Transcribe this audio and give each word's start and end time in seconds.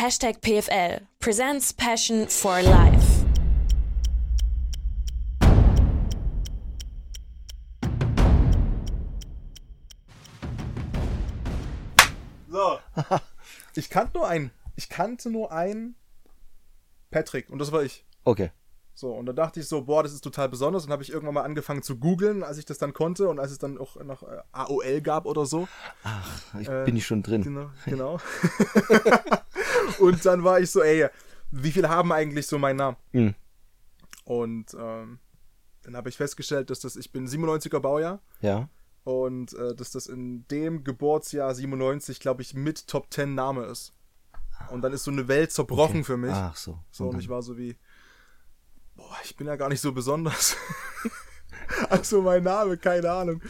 Hashtag 0.00 0.40
PFL 0.40 1.02
presents 1.18 1.74
Passion 1.74 2.26
for 2.26 2.62
Life. 2.62 3.22
So. 12.48 12.78
Ich 13.74 13.90
kannte 13.90 14.16
nur 14.16 14.26
einen. 14.26 14.52
Ich 14.74 14.88
kannte 14.88 15.28
nur 15.28 15.52
einen 15.52 15.96
Patrick 17.10 17.50
und 17.50 17.58
das 17.58 17.70
war 17.70 17.82
ich. 17.82 18.06
Okay. 18.24 18.52
So, 18.94 19.12
und 19.12 19.26
da 19.26 19.34
dachte 19.34 19.60
ich 19.60 19.68
so, 19.68 19.82
boah, 19.82 20.02
das 20.02 20.14
ist 20.14 20.22
total 20.22 20.48
besonders. 20.48 20.86
Und 20.86 20.92
habe 20.92 21.02
ich 21.02 21.10
irgendwann 21.10 21.34
mal 21.34 21.44
angefangen 21.44 21.82
zu 21.82 21.98
googeln, 21.98 22.42
als 22.42 22.56
ich 22.56 22.64
das 22.64 22.78
dann 22.78 22.94
konnte 22.94 23.28
und 23.28 23.38
als 23.38 23.52
es 23.52 23.58
dann 23.58 23.76
auch 23.76 23.96
noch 23.96 24.22
äh, 24.22 24.40
AOL 24.52 25.02
gab 25.02 25.26
oder 25.26 25.44
so. 25.44 25.68
Ach, 26.04 26.54
ich 26.58 26.68
Äh, 26.68 26.84
bin 26.86 26.96
ich 26.96 27.06
schon 27.06 27.22
drin. 27.22 27.42
Genau. 27.42 27.70
genau. 27.84 28.18
und 30.00 30.24
dann 30.24 30.44
war 30.44 30.60
ich 30.60 30.70
so, 30.70 30.82
ey, 30.82 31.08
wie 31.50 31.72
viele 31.72 31.88
haben 31.88 32.12
eigentlich 32.12 32.46
so 32.46 32.58
meinen 32.58 32.76
Namen? 32.76 32.96
Hm. 33.12 33.34
Und 34.24 34.74
ähm, 34.78 35.18
dann 35.82 35.96
habe 35.96 36.08
ich 36.08 36.16
festgestellt, 36.16 36.70
dass 36.70 36.80
das, 36.80 36.96
ich 36.96 37.10
bin 37.12 37.26
97er 37.26 37.80
Baujahr 37.80 38.20
Ja. 38.40 38.68
und 39.04 39.52
äh, 39.54 39.74
dass 39.74 39.90
das 39.90 40.06
in 40.06 40.46
dem 40.48 40.84
Geburtsjahr 40.84 41.54
97, 41.54 42.20
glaube 42.20 42.42
ich, 42.42 42.54
mit 42.54 42.86
Top 42.86 43.12
10 43.12 43.34
Name 43.34 43.64
ist. 43.64 43.92
Und 44.70 44.82
dann 44.82 44.92
ist 44.92 45.04
so 45.04 45.10
eine 45.10 45.26
Welt 45.26 45.50
zerbrochen 45.52 45.96
Okay. 46.00 46.04
für 46.04 46.16
mich. 46.18 46.32
Ach 46.32 46.54
so. 46.56 46.78
So, 46.90 47.04
Und 47.08 47.14
und 47.14 47.20
ich 47.20 47.28
war 47.30 47.42
so 47.42 47.56
wie, 47.56 47.76
boah, 48.94 49.16
ich 49.24 49.34
bin 49.36 49.46
ja 49.46 49.56
gar 49.56 49.70
nicht 49.70 49.80
so 49.80 49.92
besonders. 49.92 50.54
also 51.88 52.20
mein 52.22 52.42
Name, 52.42 52.76
keine 52.76 53.10
Ahnung. 53.10 53.42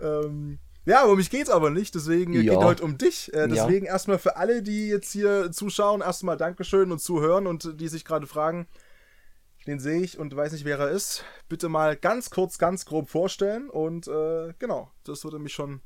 Ähm, 0.00 0.58
ja, 0.86 1.04
um 1.04 1.16
mich 1.16 1.28
geht's 1.30 1.50
aber 1.50 1.68
nicht, 1.70 1.94
deswegen 1.94 2.32
Ja. 2.32 2.54
geht 2.54 2.62
heute 2.64 2.82
um 2.84 2.96
dich. 2.96 3.32
Äh, 3.34 3.40
Ja. 3.40 3.46
deswegen 3.48 3.84
erstmal 3.86 4.18
für 4.18 4.36
alle, 4.36 4.62
die 4.62 4.88
jetzt 4.88 5.12
hier 5.12 5.52
zuschauen, 5.52 6.00
erstmal 6.00 6.36
Dankeschön 6.38 6.90
und 6.92 7.00
zuhören 7.00 7.46
und 7.46 7.78
die 7.80 7.88
sich 7.88 8.04
gerade 8.04 8.26
fragen, 8.26 8.66
den 9.66 9.80
sehe 9.80 10.00
ich 10.00 10.18
und 10.18 10.34
weiß 10.34 10.52
nicht, 10.52 10.64
wer 10.64 10.78
er 10.78 10.90
ist. 10.90 11.24
Bitte 11.48 11.68
mal 11.68 11.96
ganz 11.96 12.30
kurz, 12.30 12.56
ganz 12.56 12.86
grob 12.86 13.10
vorstellen 13.10 13.68
und 13.68 14.06
äh, 14.06 14.54
genau, 14.58 14.90
das 15.04 15.24
würde 15.24 15.38
mich 15.40 15.52
schon 15.52 15.80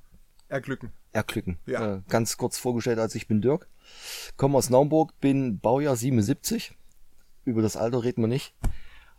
erglücken. 0.49 0.93
erglücken. 1.13 1.59
Ja. 1.67 1.97
Äh, 1.97 2.03
ganz 2.09 2.37
kurz 2.37 2.59
vorgestellt, 2.59 2.99
als 2.99 3.15
ich 3.15 3.27
bin 3.27 3.41
Dirk. 3.41 3.69
Komme 4.37 4.59
aus 4.59 4.69
Naumburg, 4.71 5.19
bin 5.21 5.59
Baujahr 5.61 5.97
77. 5.97 6.77
Über 7.45 7.63
das 7.63 7.77
Alter 7.77 8.05
reden 8.05 8.23
wir 8.23 8.29
nicht. 8.29 8.55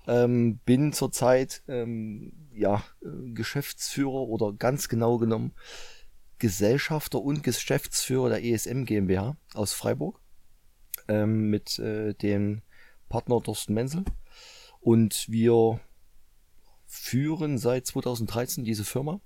Ähm, 0.08 0.60
bin 0.66 0.94
zurzeit 0.94 1.64
ähm, 1.68 2.34
ja, 2.54 2.84
äh, 3.02 3.32
Geschäftsführer 3.34 4.28
oder 4.28 4.54
ganz 4.54 4.90
genau 4.90 5.18
genommen 5.18 5.54
Gesellschafter 6.40 7.22
und 7.22 7.44
Geschäftsführer 7.44 8.30
der 8.30 8.44
ESM 8.44 8.86
GmbH 8.86 9.38
aus 9.54 9.74
Freiburg 9.74 10.20
ähm, 11.08 11.52
mit 11.52 11.78
äh, 11.78 12.14
dem 12.16 12.64
Partner 13.10 13.42
Thorsten 13.42 13.74
Menzel. 13.76 14.06
Und 14.80 15.28
wir 15.30 15.80
führen 16.88 17.60
seit 17.60 17.86
2013 17.86 18.64
diese 18.64 18.84
Firma 18.84 19.22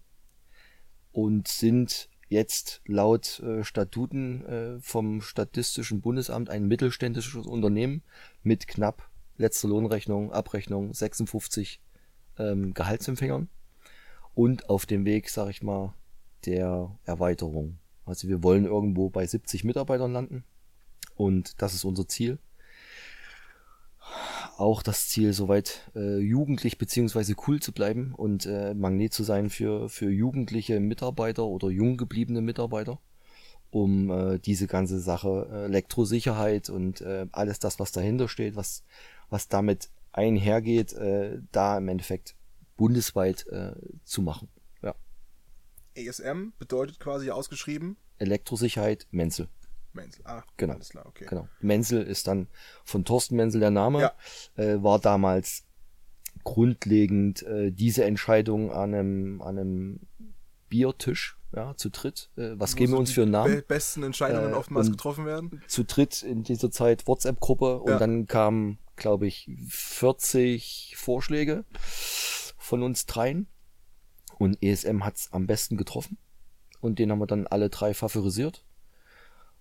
und 1.14 1.48
sind 1.48 2.10
jetzt 2.28 2.82
laut 2.86 3.40
äh, 3.40 3.64
Statuten 3.64 4.46
äh, 4.46 4.80
vom 4.82 5.22
Statistischen 5.22 6.02
Bundesamt 6.02 6.50
ein 6.50 6.68
mittelständisches 6.68 7.46
Unternehmen 7.46 8.04
mit 8.44 8.68
knapp 8.68 9.10
letzter 9.38 9.68
Lohnrechnung, 9.68 10.32
Abrechnung 10.32 10.94
56 10.94 11.82
ähm, 12.38 12.74
Gehaltsempfängern 12.74 13.50
und 14.34 14.70
auf 14.70 14.86
dem 14.86 15.06
Weg, 15.06 15.30
sag 15.30 15.50
ich 15.50 15.64
mal, 15.64 15.94
der 16.46 16.98
Erweiterung. 17.06 17.80
Also 18.06 18.28
wir 18.28 18.44
wollen 18.44 18.66
irgendwo 18.66 19.10
bei 19.10 19.26
70 19.26 19.64
Mitarbeitern 19.64 20.14
landen 20.14 20.44
und 21.16 21.62
das 21.62 21.74
ist 21.74 21.86
unser 21.86 22.08
Ziel. 22.08 22.38
Auch 24.58 24.84
das 24.84 25.10
Ziel, 25.10 25.34
soweit 25.34 25.90
äh, 25.96 26.20
jugendlich 26.20 26.78
beziehungsweise 26.78 27.36
cool 27.48 27.60
zu 27.60 27.72
bleiben 27.72 28.14
und 28.16 28.46
äh, 28.46 28.74
Magnet 28.74 29.14
zu 29.14 29.24
sein 29.24 29.50
für, 29.50 29.90
für 29.90 30.10
jugendliche 30.10 30.80
Mitarbeiter 30.80 31.46
oder 31.46 31.70
jung 31.70 31.98
gebliebene 31.98 32.42
Mitarbeiter, 32.42 33.00
um 33.72 34.12
äh, 34.12 34.40
diese 34.40 34.68
ganze 34.68 35.00
Sache 35.00 35.50
äh, 35.52 35.66
Elektrosicherheit 35.66 36.70
und 36.70 37.02
äh, 37.02 37.26
alles 37.32 37.60
das, 37.60 37.80
was 37.80 37.92
dahinter 37.92 38.30
steht, 38.30 38.56
was, 38.56 38.84
was 39.30 39.48
damit 39.48 39.90
einhergeht, 40.12 40.94
äh, 40.94 41.40
da 41.52 41.78
im 41.78 41.88
Endeffekt 41.90 42.36
bundesweit 42.78 43.46
äh, 43.48 43.74
zu 44.04 44.22
machen. 44.22 44.50
Ja. 44.82 44.96
ASM 45.98 46.50
bedeutet 46.60 47.00
quasi 47.00 47.32
ausgeschrieben 47.32 47.98
Elektrosicherheit 48.18 49.08
Menzel. 49.12 49.48
Menzel. 49.94 50.22
Ah, 50.26 50.44
Genau. 50.58 50.74
alles 50.74 50.90
klar, 50.90 51.06
okay. 51.06 51.26
Genau. 51.30 51.48
Menzel 51.62 52.02
ist 52.04 52.28
dann 52.28 52.48
von 52.84 53.06
Thorsten 53.06 53.36
Menzel 53.38 53.60
der 53.62 53.72
Name. 53.72 54.02
Ja. 54.02 54.14
Äh, 54.56 54.84
war 54.84 55.00
damals 55.00 55.64
grundlegend 56.44 57.44
äh, 57.44 57.72
diese 57.72 58.04
Entscheidung 58.06 58.72
an 58.72 58.94
einem, 58.94 59.42
an 59.42 59.58
einem 59.58 60.00
Biertisch, 60.70 61.38
ja, 61.56 61.76
zu 61.78 61.90
dritt. 61.90 62.30
Äh, 62.36 62.52
was 62.60 62.74
Wo 62.74 62.78
geben 62.78 62.94
wir 62.94 63.00
uns 63.00 63.10
die 63.10 63.16
für 63.16 63.22
einen 63.24 63.32
Namen? 63.32 63.56
be- 63.56 63.62
besten 63.62 64.04
Entscheidungen 64.04 64.52
Äh, 64.52 64.56
oftmals 64.56 64.92
getroffen 64.92 65.26
werden. 65.26 65.62
zu 65.68 65.84
dritt 65.86 66.22
in 66.24 66.44
dieser 66.44 66.72
Zeit 66.72 67.08
WhatsApp-Gruppe 67.08 67.80
und 67.80 67.90
Ja. 67.92 68.00
dann 68.00 68.28
kamen, 68.28 68.78
glaube 68.96 69.28
ich, 69.28 69.50
40 69.68 70.96
Vorschläge 70.98 71.66
von 72.58 72.84
uns 72.84 73.06
dreien. 73.06 73.48
Und 74.38 74.62
ESM 74.62 75.04
hat's 75.06 75.32
am 75.32 75.48
besten 75.48 75.78
getroffen. 75.78 76.18
Und 76.82 77.00
den 77.00 77.12
haben 77.12 77.20
wir 77.20 77.28
dann 77.28 77.48
alle 77.48 77.70
drei 77.70 77.94
favorisiert. 77.94 78.66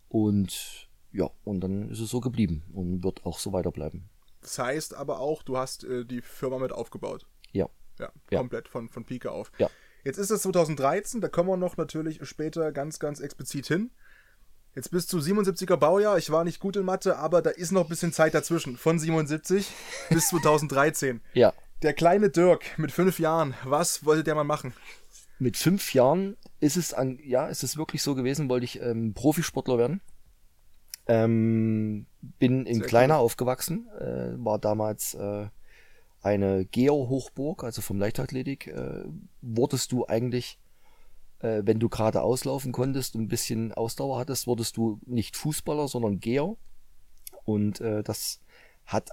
Und 0.08 0.88
ja, 1.12 1.30
und 1.44 1.60
dann 1.60 1.90
ist 1.90 2.00
es 2.00 2.10
so 2.10 2.20
geblieben 2.20 2.64
und 2.72 3.04
wird 3.04 3.24
auch 3.24 3.38
so 3.38 3.52
weiterbleiben. 3.52 4.08
Das 4.40 4.58
heißt 4.58 4.94
aber 4.94 5.20
auch, 5.20 5.42
du 5.42 5.56
hast 5.56 5.84
äh, 5.84 6.04
die 6.04 6.20
Firma 6.20 6.58
mit 6.58 6.72
aufgebaut. 6.72 7.26
Ja. 7.52 7.68
Ja, 7.98 8.12
Ja. 8.30 8.38
komplett 8.40 8.68
von, 8.68 8.88
von 8.88 9.04
Pike 9.04 9.30
auf. 9.30 9.52
Ja. 9.58 9.70
Jetzt 10.04 10.18
ist 10.18 10.30
es 10.30 10.42
2013, 10.42 11.20
da 11.20 11.28
kommen 11.28 11.48
wir 11.48 11.56
noch 11.56 11.76
natürlich 11.76 12.26
später 12.28 12.72
ganz, 12.72 12.98
ganz 12.98 13.20
explizit 13.20 13.66
hin. 13.68 13.90
Jetzt 14.74 14.90
bist 14.90 15.12
du 15.12 15.18
77er 15.18 15.76
Baujahr, 15.76 16.18
ich 16.18 16.30
war 16.30 16.42
nicht 16.42 16.58
gut 16.58 16.76
in 16.76 16.84
Mathe, 16.84 17.16
aber 17.16 17.42
da 17.42 17.50
ist 17.50 17.70
noch 17.70 17.82
ein 17.82 17.88
bisschen 17.88 18.12
Zeit 18.12 18.34
dazwischen. 18.34 18.76
Von 18.76 18.98
77 18.98 19.68
bis 20.10 20.28
2013. 20.28 21.20
Ja. 21.32 21.52
Der 21.82 21.92
kleine 21.92 22.30
Dirk 22.30 22.78
mit 22.78 22.90
fünf 22.90 23.18
Jahren, 23.18 23.54
was 23.64 24.04
wollte 24.04 24.24
der 24.24 24.34
mal 24.34 24.44
machen? 24.44 24.72
Mit 25.38 25.56
fünf 25.56 25.94
Jahren 25.94 26.36
ist 26.60 26.76
es 26.76 26.92
an, 26.92 27.18
ja, 27.22 27.46
ist 27.46 27.62
es 27.62 27.76
wirklich 27.76 28.02
so 28.02 28.14
gewesen, 28.14 28.48
wollte 28.48 28.64
ich 28.64 28.80
ähm, 28.80 29.14
Profisportler 29.14 29.78
werden. 29.78 30.00
Ähm, 31.06 32.06
bin 32.38 32.66
in 32.66 32.78
Sehr 32.78 32.86
Kleiner 32.86 33.18
aufgewachsen, 33.18 33.88
äh, 33.98 34.44
war 34.44 34.58
damals 34.58 35.14
äh, 35.14 35.46
eine 36.22 36.64
Geo-Hochburg, 36.64 37.62
also 37.62 37.82
vom 37.82 37.98
Leichtathletik. 37.98 38.68
Äh, 38.68 39.04
wurdest 39.42 39.92
du 39.92 40.06
eigentlich, 40.06 40.58
äh, 41.44 41.62
wenn 41.66 41.78
du 41.78 41.88
gerade 41.88 42.22
auslaufen 42.22 42.72
konntest 42.72 43.14
und 43.14 43.22
ein 43.22 43.28
bisschen 43.28 43.72
Ausdauer 43.72 44.18
hattest, 44.18 44.46
wurdest 44.46 44.76
du 44.76 44.98
nicht 45.04 45.36
Fußballer, 45.36 45.88
sondern 45.88 46.18
Geo. 46.18 46.58
Und 47.44 47.80
äh, 47.80 48.02
das 48.02 48.40
hat 48.86 49.10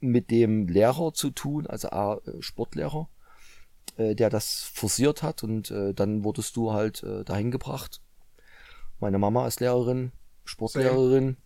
mit 0.00 0.30
dem 0.30 0.66
Lehrer 0.66 1.12
zu 1.12 1.30
tun, 1.30 1.66
also 1.66 1.90
A, 1.90 2.16
äh, 2.16 2.42
Sportlehrer, 2.42 3.08
äh, 3.96 4.16
der 4.16 4.28
das 4.28 4.64
forciert 4.64 5.22
hat 5.22 5.44
und 5.44 5.70
äh, 5.70 5.94
dann 5.94 6.24
wurdest 6.24 6.56
du 6.56 6.72
halt 6.72 7.02
äh, 7.04 7.24
dahin 7.24 7.52
gebracht. 7.52 8.02
Meine 8.98 9.18
Mama 9.18 9.46
ist 9.46 9.60
Lehrerin, 9.60 10.10
Sportlehrerin. 10.44 11.36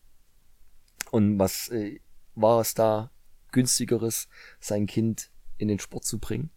Und 1.11 1.39
was 1.39 1.69
äh, 1.69 2.01
war 2.35 2.61
es 2.61 2.73
da 2.73 3.11
günstigeres, 3.51 4.29
sein 4.61 4.87
Kind 4.87 5.31
in 5.59 5.69
den 5.69 5.79
Sport 5.79 6.05
zu 6.05 6.19
bringen? 6.19 6.51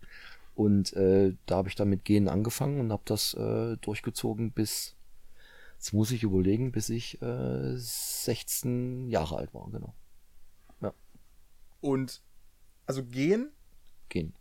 Und 0.55 0.93
äh, 0.93 1.35
da 1.45 1.57
habe 1.57 1.69
ich 1.69 1.75
dann 1.75 1.89
mit 1.89 2.05
Gehen 2.05 2.27
angefangen 2.29 2.79
und 2.79 2.91
habe 2.91 3.03
das 3.05 3.33
äh, 3.33 3.77
durchgezogen 3.77 4.51
bis, 4.51 4.95
jetzt 5.75 5.93
muss 5.93 6.11
ich 6.11 6.23
überlegen, 6.23 6.71
bis 6.71 6.89
ich 6.89 7.21
äh, 7.21 7.75
16 7.75 9.09
Jahre 9.09 9.37
alt 9.37 9.53
war, 9.53 9.69
genau. 9.71 9.93
Und 11.81 12.23
also 12.87 13.03
gehen, 13.03 13.51
Gehen. 14.09 14.33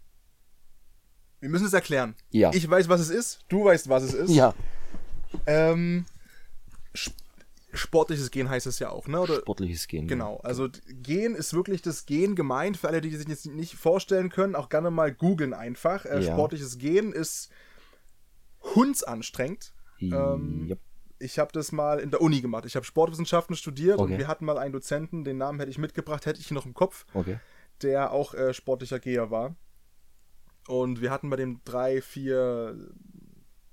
wir 1.40 1.50
müssen 1.50 1.66
es 1.66 1.74
erklären. 1.74 2.14
Ja. 2.30 2.50
Ich 2.54 2.70
weiß, 2.70 2.88
was 2.88 3.02
es 3.02 3.10
ist, 3.10 3.44
du 3.48 3.66
weißt, 3.66 3.90
was 3.90 4.02
es 4.02 4.14
ist. 4.14 4.30
Ja, 4.30 4.54
Ähm, 5.46 6.06
sportliches 7.74 8.30
Gehen 8.30 8.48
heißt 8.48 8.66
es 8.66 8.78
ja 8.78 8.90
auch, 8.90 9.06
ne? 9.08 9.20
Oder 9.20 9.36
sportliches 9.36 9.86
Gehen. 9.88 10.06
Genau, 10.08 10.38
also 10.38 10.68
Gehen 10.88 11.34
ist 11.34 11.52
wirklich 11.54 11.82
das 11.82 12.06
Gehen 12.06 12.34
gemeint. 12.34 12.76
Für 12.76 12.88
alle, 12.88 13.00
die 13.00 13.14
sich 13.14 13.28
jetzt 13.28 13.46
nicht 13.46 13.74
vorstellen 13.76 14.30
können, 14.30 14.54
auch 14.54 14.68
gerne 14.68 14.90
mal 14.90 15.12
googeln 15.12 15.54
einfach. 15.54 16.04
Äh, 16.04 16.22
Ja. 16.22 16.32
Sportliches 16.32 16.78
Gehen 16.78 17.12
ist 17.12 17.50
hundsanstrengend. 18.74 19.72
Ähm, 20.00 20.66
ja. 20.68 20.76
Ich 21.18 21.38
habe 21.38 21.52
das 21.52 21.72
mal 21.72 22.00
in 22.00 22.10
der 22.10 22.20
Uni 22.20 22.40
gemacht. 22.40 22.66
Ich 22.66 22.76
habe 22.76 22.84
Sportwissenschaften 22.84 23.56
studiert 23.56 23.98
und 23.98 24.04
Okay. 24.06 24.18
wir 24.18 24.28
hatten 24.28 24.44
mal 24.44 24.58
einen 24.58 24.72
Dozenten, 24.72 25.24
den 25.24 25.38
Namen 25.38 25.58
hätte 25.58 25.70
ich 25.70 25.78
mitgebracht, 25.78 26.26
hätte 26.26 26.40
ich 26.40 26.50
noch 26.50 26.66
im 26.66 26.74
Kopf, 26.74 27.06
Okay. 27.14 27.38
der 27.82 28.10
auch 28.12 28.34
äh, 28.34 28.52
sportlicher 28.52 28.98
Geher 28.98 29.30
war. 29.30 29.54
Und 30.66 31.00
wir 31.00 31.10
hatten 31.10 31.30
bei 31.30 31.36
dem 31.36 31.60
drei, 31.64 32.00
vier 32.02 32.76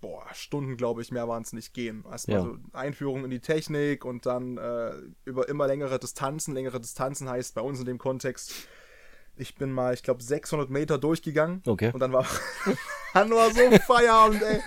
boah, 0.02 0.26
Stunden, 0.34 0.78
glaube 0.78 1.02
ich, 1.02 1.12
mehr 1.12 1.28
waren 1.28 1.44
es 1.44 1.54
nicht 1.54 1.74
gehen. 1.74 2.04
Erstmal 2.10 2.38
Ja. 2.38 2.44
so 2.44 2.58
Einführung 2.74 3.24
in 3.24 3.30
die 3.30 3.40
Technik 3.40 4.04
und 4.04 4.26
dann 4.26 4.58
äh, 4.58 4.94
über 5.26 5.48
immer 5.48 5.68
längere 5.68 6.00
Distanzen. 6.00 6.54
Längere 6.56 6.80
Distanzen 6.82 7.30
heißt 7.30 7.54
bei 7.56 7.62
uns 7.62 7.80
in 7.80 7.86
dem 7.86 7.98
Kontext, 8.00 8.52
ich 9.38 9.56
bin 9.56 9.72
mal, 9.72 9.94
ich 9.94 10.04
glaube, 10.04 10.22
600 10.22 10.70
Meter 10.70 10.98
durchgegangen. 10.98 11.62
Okay. 11.66 11.92
Und 11.94 12.00
dann 12.00 12.12
war, 12.14 12.26
dann 13.14 13.30
war 13.32 13.50
so 13.52 13.62
Feierabend, 13.86 14.42
ey. 14.44 14.60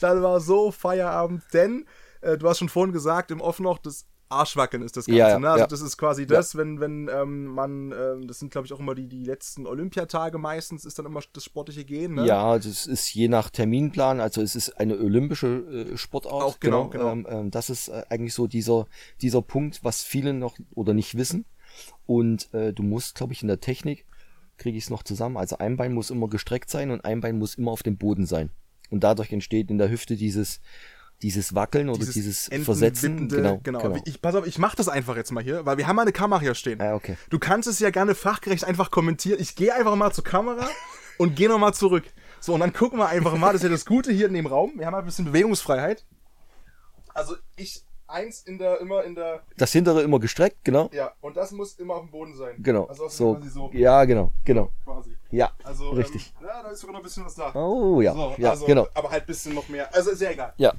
Dann 0.00 0.22
war 0.22 0.40
so 0.40 0.70
Feierabend, 0.70 1.42
denn 1.52 1.86
äh, 2.20 2.38
du 2.38 2.48
hast 2.48 2.58
schon 2.58 2.68
vorhin 2.68 2.92
gesagt, 2.92 3.30
im 3.30 3.40
Off 3.40 3.60
noch, 3.60 3.78
das 3.78 4.06
Arschwackeln 4.28 4.82
ist 4.82 4.96
das 4.96 5.06
Ganze. 5.06 5.18
Ja, 5.18 5.28
ja, 5.30 5.38
ne? 5.38 5.48
Also 5.50 5.60
ja. 5.60 5.66
das 5.66 5.80
ist 5.80 5.96
quasi 5.96 6.26
das, 6.26 6.56
wenn, 6.56 6.80
wenn 6.80 7.08
ähm, 7.12 7.46
man, 7.46 7.92
ähm, 7.92 8.26
das 8.26 8.38
sind 8.38 8.50
glaube 8.50 8.66
ich 8.66 8.72
auch 8.72 8.80
immer 8.80 8.94
die, 8.94 9.06
die 9.06 9.24
letzten 9.24 9.66
Olympiatage 9.66 10.38
meistens, 10.38 10.84
ist 10.84 10.98
dann 10.98 11.06
immer 11.06 11.20
das 11.32 11.44
sportliche 11.44 11.84
Gehen. 11.84 12.14
Ne? 12.14 12.26
Ja, 12.26 12.56
das 12.56 12.86
ist 12.86 13.12
je 13.14 13.28
nach 13.28 13.50
Terminplan, 13.50 14.20
also 14.20 14.42
es 14.42 14.56
ist 14.56 14.80
eine 14.80 14.98
olympische 14.98 15.46
äh, 15.92 15.96
Sportart. 15.96 16.32
Auch 16.32 16.60
genau, 16.60 16.88
genau. 16.88 17.12
Ähm, 17.12 17.26
ähm, 17.28 17.50
das 17.50 17.70
ist 17.70 17.88
äh, 17.88 18.04
eigentlich 18.08 18.34
so 18.34 18.46
dieser, 18.46 18.86
dieser 19.22 19.42
Punkt, 19.42 19.84
was 19.84 20.02
viele 20.02 20.34
noch 20.34 20.56
oder 20.74 20.92
nicht 20.92 21.16
wissen. 21.16 21.44
Und 22.06 22.52
äh, 22.54 22.72
du 22.72 22.82
musst, 22.82 23.14
glaube 23.14 23.32
ich, 23.32 23.42
in 23.42 23.48
der 23.48 23.60
Technik, 23.60 24.06
kriege 24.56 24.78
ich 24.78 24.84
es 24.84 24.90
noch 24.90 25.02
zusammen, 25.02 25.36
also 25.36 25.58
ein 25.58 25.76
Bein 25.76 25.92
muss 25.92 26.10
immer 26.10 26.28
gestreckt 26.28 26.70
sein 26.70 26.90
und 26.90 27.04
ein 27.04 27.20
Bein 27.20 27.38
muss 27.38 27.56
immer 27.56 27.72
auf 27.72 27.82
dem 27.82 27.98
Boden 27.98 28.26
sein. 28.26 28.50
Und 28.90 29.04
dadurch 29.04 29.32
entsteht 29.32 29.70
in 29.70 29.78
der 29.78 29.90
Hüfte 29.90 30.16
dieses, 30.16 30.60
dieses 31.22 31.54
Wackeln 31.54 31.88
oder 31.88 32.04
dieses, 32.04 32.48
Enden- 32.48 32.64
Versetzen. 32.64 33.28
Genau, 33.28 33.58
genau. 33.62 33.80
genau. 33.80 34.02
Ich, 34.04 34.20
pass 34.20 34.34
auf, 34.34 34.46
ich 34.46 34.58
mach 34.58 34.74
das 34.74 34.88
einfach 34.88 35.16
jetzt 35.16 35.32
mal 35.32 35.42
hier, 35.42 35.64
weil 35.66 35.78
wir 35.78 35.86
haben 35.86 35.98
eine 35.98 36.12
Kamera 36.12 36.40
hier 36.40 36.54
stehen. 36.54 36.80
Ah, 36.80 36.94
okay. 36.94 37.16
Du 37.30 37.38
kannst 37.38 37.68
es 37.68 37.78
ja 37.78 37.90
gerne 37.90 38.14
fachgerecht 38.14 38.64
einfach 38.64 38.90
kommentieren. 38.90 39.40
Ich 39.40 39.56
gehe 39.56 39.74
einfach 39.74 39.96
mal 39.96 40.12
zur 40.12 40.24
Kamera 40.24 40.68
und 41.18 41.34
gehe 41.36 41.48
nochmal 41.48 41.74
zurück. 41.74 42.04
So, 42.40 42.54
und 42.54 42.60
dann 42.60 42.72
gucken 42.72 42.98
wir 42.98 43.08
einfach 43.08 43.34
mal, 43.36 43.48
das 43.52 43.56
ist 43.56 43.64
ja 43.64 43.68
das 43.70 43.86
Gute 43.86 44.12
hier 44.12 44.26
in 44.26 44.34
dem 44.34 44.46
Raum. 44.46 44.72
Wir 44.76 44.86
haben 44.86 44.94
halt 44.94 45.04
ein 45.04 45.06
bisschen 45.06 45.24
Bewegungsfreiheit. 45.24 46.04
Also 47.14 47.34
ich, 47.56 47.82
eins 48.06 48.42
in 48.42 48.58
der, 48.58 48.80
immer 48.80 49.02
in 49.04 49.14
der, 49.14 49.42
Das 49.56 49.72
hintere 49.72 50.02
immer 50.02 50.20
gestreckt, 50.20 50.58
genau. 50.64 50.90
ja, 50.92 51.12
und 51.22 51.36
das 51.36 51.50
muss 51.50 51.74
immer 51.78 51.94
auf 51.94 52.02
dem 52.02 52.10
Boden 52.10 52.36
sein. 52.36 52.56
Genau. 52.58 52.84
Also 52.84 53.08
so, 53.08 53.34
quasi 53.34 53.48
so, 53.48 53.70
Ja, 53.72 54.04
genau, 54.04 54.32
genau. 54.44 54.70
quasi. 54.84 55.16
Ja, 55.30 55.50
Also, 55.64 55.90
richtig. 55.90 56.32
Ähm, 56.40 56.46
ja, 56.46 56.62
da 56.62 56.68
ist 56.70 56.80
sogar 56.80 56.92
noch 56.92 57.00
ein 57.00 57.04
bisschen 57.04 57.24
was 57.24 57.34
da. 57.34 57.52
Oh 57.54 58.00
ja, 58.00 58.12
So, 58.12 58.34
ja, 58.38 58.50
also, 58.50 58.66
genau. 58.66 58.86
Aber 58.94 59.10
halt 59.10 59.24
ein 59.24 59.26
bisschen 59.26 59.54
noch 59.54 59.68
mehr. 59.68 59.92
Also 59.94 60.10
ist 60.10 60.20
ja 60.22 60.30
egal. 60.30 60.52
Ja, 60.58 60.72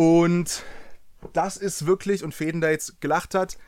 Und 0.00 0.62
das 1.34 1.58
ist 1.58 1.84
wirklich, 1.84 2.24
und 2.24 2.32
Fäden 2.32 2.62
da 2.62 2.70
jetzt 2.70 3.02
gelacht 3.02 3.34
hat, 3.34 3.58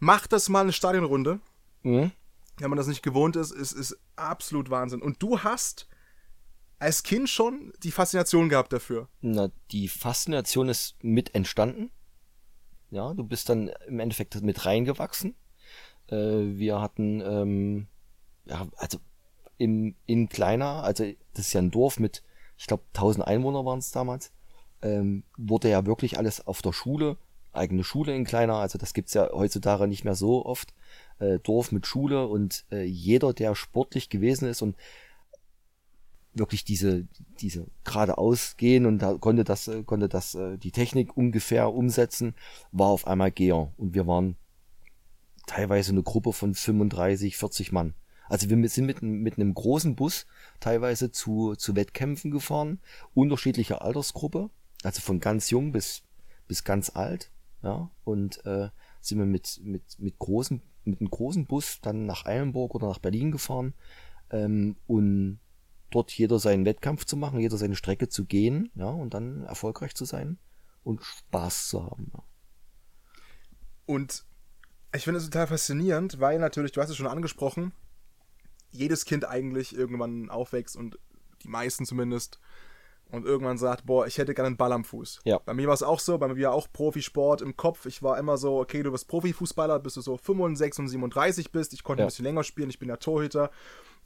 macht 0.00 0.34
das 0.34 0.50
mal 0.50 0.60
eine 0.60 0.72
Stadionrunde. 0.74 1.40
mhm. 1.82 2.12
Wenn 2.58 2.68
man 2.68 2.76
das 2.76 2.88
nicht 2.88 3.02
gewohnt 3.02 3.36
ist, 3.36 3.52
ist, 3.52 3.72
ist 3.72 3.98
absolut 4.14 4.68
Wahnsinn. 4.68 5.00
Und 5.00 5.22
du 5.22 5.38
hast 5.38 5.88
als 6.78 7.02
Kind 7.02 7.30
schon 7.30 7.72
die 7.82 7.90
Faszination 7.90 8.50
gehabt 8.50 8.74
dafür. 8.74 9.08
Na, 9.22 9.50
die 9.70 9.88
Faszination 9.88 10.68
ist 10.68 11.02
mit 11.02 11.34
entstanden. 11.34 11.90
Ja, 12.90 13.14
du 13.14 13.24
bist 13.24 13.48
dann 13.48 13.68
im 13.88 13.98
Endeffekt 13.98 14.38
mit 14.42 14.66
reingewachsen. 14.66 15.34
Äh, 16.08 16.16
wir 16.16 16.82
hatten, 16.82 17.22
ähm, 17.22 17.86
ja, 18.44 18.68
also 18.76 18.98
im, 19.56 19.94
in 20.04 20.28
kleiner, 20.28 20.84
also 20.84 21.10
das 21.32 21.46
ist 21.46 21.54
ja 21.54 21.62
ein 21.62 21.70
Dorf 21.70 21.98
mit, 21.98 22.22
ich 22.58 22.66
glaube, 22.66 22.82
1000 22.92 23.26
Einwohner 23.26 23.64
waren 23.64 23.78
es 23.78 23.90
damals, 23.90 24.32
ähm, 24.82 25.24
wurde 25.36 25.70
ja 25.70 25.86
wirklich 25.86 26.18
alles 26.18 26.46
auf 26.46 26.62
der 26.62 26.72
Schule, 26.72 27.16
eigene 27.52 27.84
Schule 27.84 28.14
in 28.14 28.24
kleiner, 28.24 28.56
also 28.56 28.78
das 28.78 28.94
gibt's 28.94 29.14
ja 29.14 29.28
heutzutage 29.32 29.86
nicht 29.86 30.04
mehr 30.04 30.14
so 30.14 30.44
oft, 30.46 30.72
äh, 31.18 31.38
Dorf 31.38 31.72
mit 31.72 31.86
Schule 31.86 32.26
und 32.26 32.64
äh, 32.70 32.84
jeder, 32.84 33.32
der 33.32 33.54
sportlich 33.54 34.08
gewesen 34.08 34.48
ist 34.48 34.62
und 34.62 34.76
wirklich 36.34 36.64
diese, 36.64 37.06
diese 37.40 37.66
geradeaus 37.84 38.56
gehen 38.56 38.86
und 38.86 38.98
da 39.00 39.14
konnte 39.14 39.44
das, 39.44 39.68
äh, 39.68 39.82
konnte 39.82 40.08
das, 40.08 40.34
äh, 40.34 40.56
die 40.56 40.70
Technik 40.72 41.16
ungefähr 41.16 41.72
umsetzen, 41.72 42.34
war 42.70 42.88
auf 42.88 43.06
einmal 43.06 43.30
Geher. 43.30 43.70
Und 43.76 43.94
wir 43.94 44.06
waren 44.06 44.36
teilweise 45.46 45.92
eine 45.92 46.02
Gruppe 46.02 46.32
von 46.32 46.54
35, 46.54 47.36
40 47.36 47.72
Mann. 47.72 47.94
Also 48.30 48.48
wir 48.48 48.68
sind 48.70 48.86
mit, 48.86 49.02
einem- 49.02 49.20
mit 49.22 49.36
einem 49.36 49.52
großen 49.52 49.94
Bus 49.94 50.26
teilweise 50.58 51.10
zu, 51.12 51.54
zu 51.56 51.76
Wettkämpfen 51.76 52.30
gefahren, 52.30 52.80
unterschiedliche 53.12 53.82
Altersgruppe, 53.82 54.48
also 54.82 55.00
von 55.00 55.20
ganz 55.20 55.50
jung 55.50 55.72
bis, 55.72 56.02
bis 56.48 56.64
ganz 56.64 56.90
alt, 56.94 57.30
ja, 57.62 57.90
und 58.04 58.44
äh, 58.44 58.70
sind 59.00 59.18
wir 59.18 59.26
mit, 59.26 59.60
mit, 59.62 59.98
mit 59.98 60.18
großen, 60.18 60.62
mit 60.84 61.00
einem 61.00 61.10
großen 61.10 61.46
Bus 61.46 61.80
dann 61.80 62.06
nach 62.06 62.26
Eilenburg 62.26 62.74
oder 62.74 62.88
nach 62.88 62.98
Berlin 62.98 63.32
gefahren, 63.32 63.74
ähm, 64.30 64.76
und 64.86 65.40
dort 65.90 66.10
jeder 66.12 66.38
seinen 66.38 66.64
Wettkampf 66.64 67.04
zu 67.04 67.16
machen, 67.16 67.40
jeder 67.40 67.58
seine 67.58 67.76
Strecke 67.76 68.08
zu 68.08 68.24
gehen, 68.24 68.70
ja, 68.74 68.88
und 68.88 69.14
dann 69.14 69.44
erfolgreich 69.44 69.94
zu 69.94 70.04
sein 70.04 70.38
und 70.84 71.02
Spaß 71.02 71.68
zu 71.68 71.84
haben. 71.84 72.10
Ja. 72.12 72.22
Und 73.86 74.24
ich 74.94 75.04
finde 75.04 75.18
es 75.18 75.24
total 75.24 75.46
faszinierend, 75.46 76.20
weil 76.20 76.38
natürlich, 76.38 76.72
du 76.72 76.80
hast 76.80 76.90
es 76.90 76.96
schon 76.96 77.06
angesprochen, 77.06 77.72
jedes 78.70 79.04
Kind 79.04 79.26
eigentlich 79.26 79.76
irgendwann 79.76 80.30
aufwächst 80.30 80.76
und 80.76 80.98
die 81.42 81.48
meisten 81.48 81.84
zumindest 81.84 82.40
und 83.12 83.24
irgendwann 83.24 83.58
sagt, 83.58 83.86
boah, 83.86 84.06
ich 84.06 84.18
hätte 84.18 84.34
gerne 84.34 84.48
einen 84.48 84.56
Ball 84.56 84.72
am 84.72 84.84
Fuß. 84.84 85.20
Ja. 85.24 85.38
Bei 85.44 85.54
mir 85.54 85.68
war 85.68 85.74
es 85.74 85.82
auch 85.82 86.00
so, 86.00 86.18
bei 86.18 86.26
mir 86.28 86.46
war 86.48 86.54
auch 86.54 86.66
Profisport 86.72 87.42
im 87.42 87.56
Kopf. 87.56 87.86
Ich 87.86 88.02
war 88.02 88.18
immer 88.18 88.36
so, 88.38 88.58
okay, 88.58 88.82
du 88.82 88.90
bist 88.90 89.06
Profifußballer, 89.06 89.78
bis 89.78 89.94
du 89.94 90.00
so 90.00 90.16
65 90.16 90.80
und 90.80 90.88
37 90.88 91.52
bist. 91.52 91.72
Ich 91.74 91.84
konnte 91.84 92.00
Ja. 92.00 92.06
ein 92.06 92.08
bisschen 92.08 92.24
länger 92.24 92.42
spielen, 92.42 92.70
ich 92.70 92.78
bin 92.78 92.88
ja 92.88 92.96
Torhüter. 92.96 93.50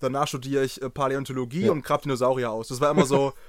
Danach 0.01 0.29
studiere 0.29 0.65
ich 0.65 0.83
äh, 0.83 0.91
Paläontologie 0.91 1.67
Ja. 1.67 1.73
und 1.73 1.83
grab 1.83 2.03
Dinosaurier 2.03 2.51
aus. 2.51 2.69
Das 2.69 2.81
war 2.81 2.91
immer 2.91 3.07
so 3.07 3.33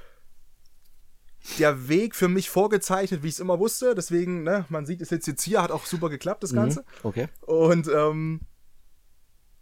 der 1.60 1.88
Weg 1.90 2.16
für 2.16 2.28
mich 2.28 2.50
vorgezeichnet, 2.50 3.24
wie 3.24 3.28
ich 3.28 3.34
es 3.36 3.40
immer 3.40 3.60
wusste. 3.60 3.96
Deswegen, 3.96 4.44
ne, 4.44 4.66
man 4.70 4.86
sieht 4.86 5.02
es 5.02 5.10
jetzt, 5.10 5.28
jetzt 5.28 5.44
hier, 5.44 5.62
hat 5.62 5.72
auch 5.72 5.86
super 5.86 6.10
geklappt, 6.10 6.44
das 6.44 6.54
Ganze. 6.54 6.82
Mhm. 6.82 6.86
Okay. 7.04 7.28
Und 7.46 7.88
ähm, 7.88 8.42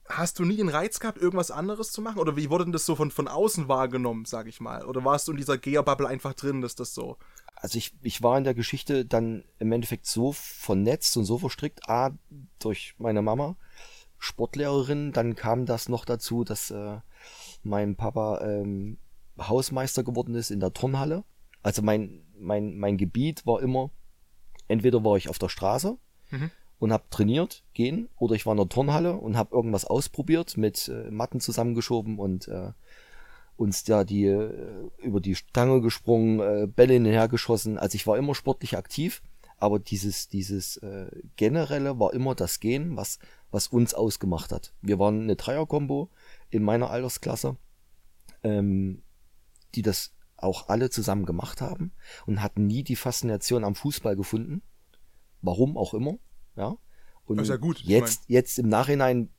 hast 0.08 0.40
du 0.40 0.46
nie 0.46 0.58
den 0.58 0.70
Reiz 0.70 1.00
gehabt, 1.00 1.18
irgendwas 1.18 1.52
anderes 1.52 1.92
zu 1.92 2.02
machen? 2.02 2.20
Oder 2.20 2.36
wie 2.36 2.50
wurde 2.50 2.66
denn 2.66 2.74
das 2.74 2.86
so 2.86 2.96
von, 2.96 3.12
von 3.12 3.28
außen 3.28 3.68
wahrgenommen, 3.68 4.26
sag 4.26 4.48
ich 4.48 4.60
mal? 4.60 4.86
Oder 4.86 5.04
warst 5.04 5.28
du 5.28 5.32
in 5.32 5.38
dieser 5.38 5.58
Gear-Bubble 5.58 6.08
einfach 6.08 6.34
drin, 6.34 6.62
dass 6.62 6.76
das 6.76 6.94
so. 6.94 7.18
Also 7.56 7.78
ich, 7.78 7.94
ich 8.02 8.22
war 8.22 8.38
in 8.38 8.44
der 8.44 8.54
Geschichte 8.54 9.06
dann 9.06 9.44
im 9.60 9.72
Endeffekt 9.72 10.06
so 10.06 10.34
vernetzt 10.34 11.18
und 11.18 11.26
so 11.26 11.38
verstrickt, 11.38 11.90
A, 11.90 12.12
durch 12.60 12.96
meine 12.98 13.22
Mama, 13.22 13.56
Sportlehrerin, 14.20 15.12
dann 15.12 15.36
kam 15.36 15.66
das 15.66 15.90
noch 15.90 16.06
dazu, 16.06 16.44
dass 16.44 16.72
äh, 16.72 17.00
mein 17.64 17.96
Papa 17.96 18.42
ähm, 18.42 18.98
Hausmeister 19.40 20.04
geworden 20.04 20.36
ist 20.36 20.52
in 20.52 20.60
der 20.60 20.74
Turnhalle. 20.74 21.24
Also 21.64 21.82
mein, 21.82 22.26
mein, 22.38 22.78
mein 22.78 22.98
Gebiet 22.98 23.46
war 23.46 23.62
immer, 23.62 23.90
entweder 24.68 25.04
war 25.04 25.18
ich 25.18 25.30
auf 25.30 25.40
der 25.40 25.50
Straße 25.50 25.98
Mhm. 26.32 26.52
Und 26.86 26.94
habe 26.94 27.06
trainiert, 27.10 27.64
gehen, 27.74 28.10
oder 28.16 28.36
ich 28.36 28.46
war 28.46 28.54
in 28.54 28.58
der 28.58 28.70
Turnhalle 28.70 29.14
und 29.14 29.38
habe 29.38 29.56
irgendwas 29.56 29.86
ausprobiert, 29.86 30.56
mit 30.56 30.88
äh, 30.88 31.10
Matten 31.10 31.40
zusammengeschoben 31.40 32.20
und 32.20 32.48
äh, 32.48 32.74
uns 33.58 33.88
ja 33.88 34.04
die 34.04 34.26
äh, 34.26 34.92
über 35.00 35.20
die 35.20 35.34
Stange 35.34 35.82
gesprungen, 35.82 36.40
äh, 36.42 36.68
Bälle 36.68 36.94
hinterher 36.94 37.28
geschossen. 37.28 37.80
Also 37.80 37.96
ich 37.96 38.06
war 38.06 38.20
immer 38.20 38.36
sportlich 38.36 38.78
aktiv, 38.78 39.24
aber 39.58 39.80
dieses 39.80 40.28
dieses 40.28 40.78
äh, 40.78 41.08
generelle 41.38 41.98
war 42.00 42.14
immer 42.14 42.36
das 42.36 42.60
Gehen, 42.60 42.96
was 42.96 43.18
was 43.50 43.70
uns 43.70 43.96
ausgemacht 43.96 44.52
hat. 44.52 44.76
Wir 44.84 45.00
waren 45.00 45.24
eine 45.24 45.38
Dreierkombo 45.38 46.12
in 46.52 46.62
meiner 46.62 46.92
Altersklasse, 46.92 47.58
ähm, 48.44 49.02
die 49.74 49.82
das 49.82 50.14
auch 50.38 50.70
alle 50.70 50.92
zusammen 50.92 51.26
gemacht 51.26 51.62
haben 51.62 51.94
und 52.28 52.44
hatten 52.44 52.68
nie 52.68 52.84
die 52.84 52.96
Faszination 52.96 53.64
am 53.64 53.74
Fußball 53.74 54.16
gefunden. 54.16 54.62
Warum 55.42 55.78
auch 55.78 55.96
immer, 55.96 56.20
ja. 56.56 56.78
Und 57.26 57.38
Das 57.38 57.46
ist 57.46 57.50
ja 57.50 57.58
gut, 57.58 57.80
ich 57.80 57.86
jetzt 57.88 58.24
jetzt 58.28 58.60
im 58.60 58.70
Nachhinein 58.70 59.30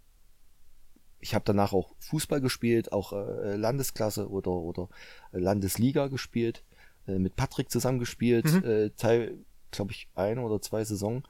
ich 1.19 1.35
habe 1.35 1.45
danach 1.45 1.73
auch 1.73 1.95
Fußball 1.99 2.41
gespielt, 2.41 2.93
auch 2.93 3.13
äh, 3.13 3.57
Landesklasse 3.57 4.29
oder 4.31 4.53
oder 4.53 4.89
Landesliga 5.33 6.09
gespielt, 6.09 6.63
äh, 7.07 7.19
mit 7.19 7.37
Patrick 7.37 7.71
zusammen 7.71 7.99
gespielt, 7.99 8.45
Mhm. 8.45 8.65
äh, 8.65 8.91
Teil, 8.91 9.39
glaube 9.71 9.93
ich, 9.93 10.09
ein 10.15 10.39
oder 10.39 10.61
zwei 10.61 10.85
Saison. 10.85 11.27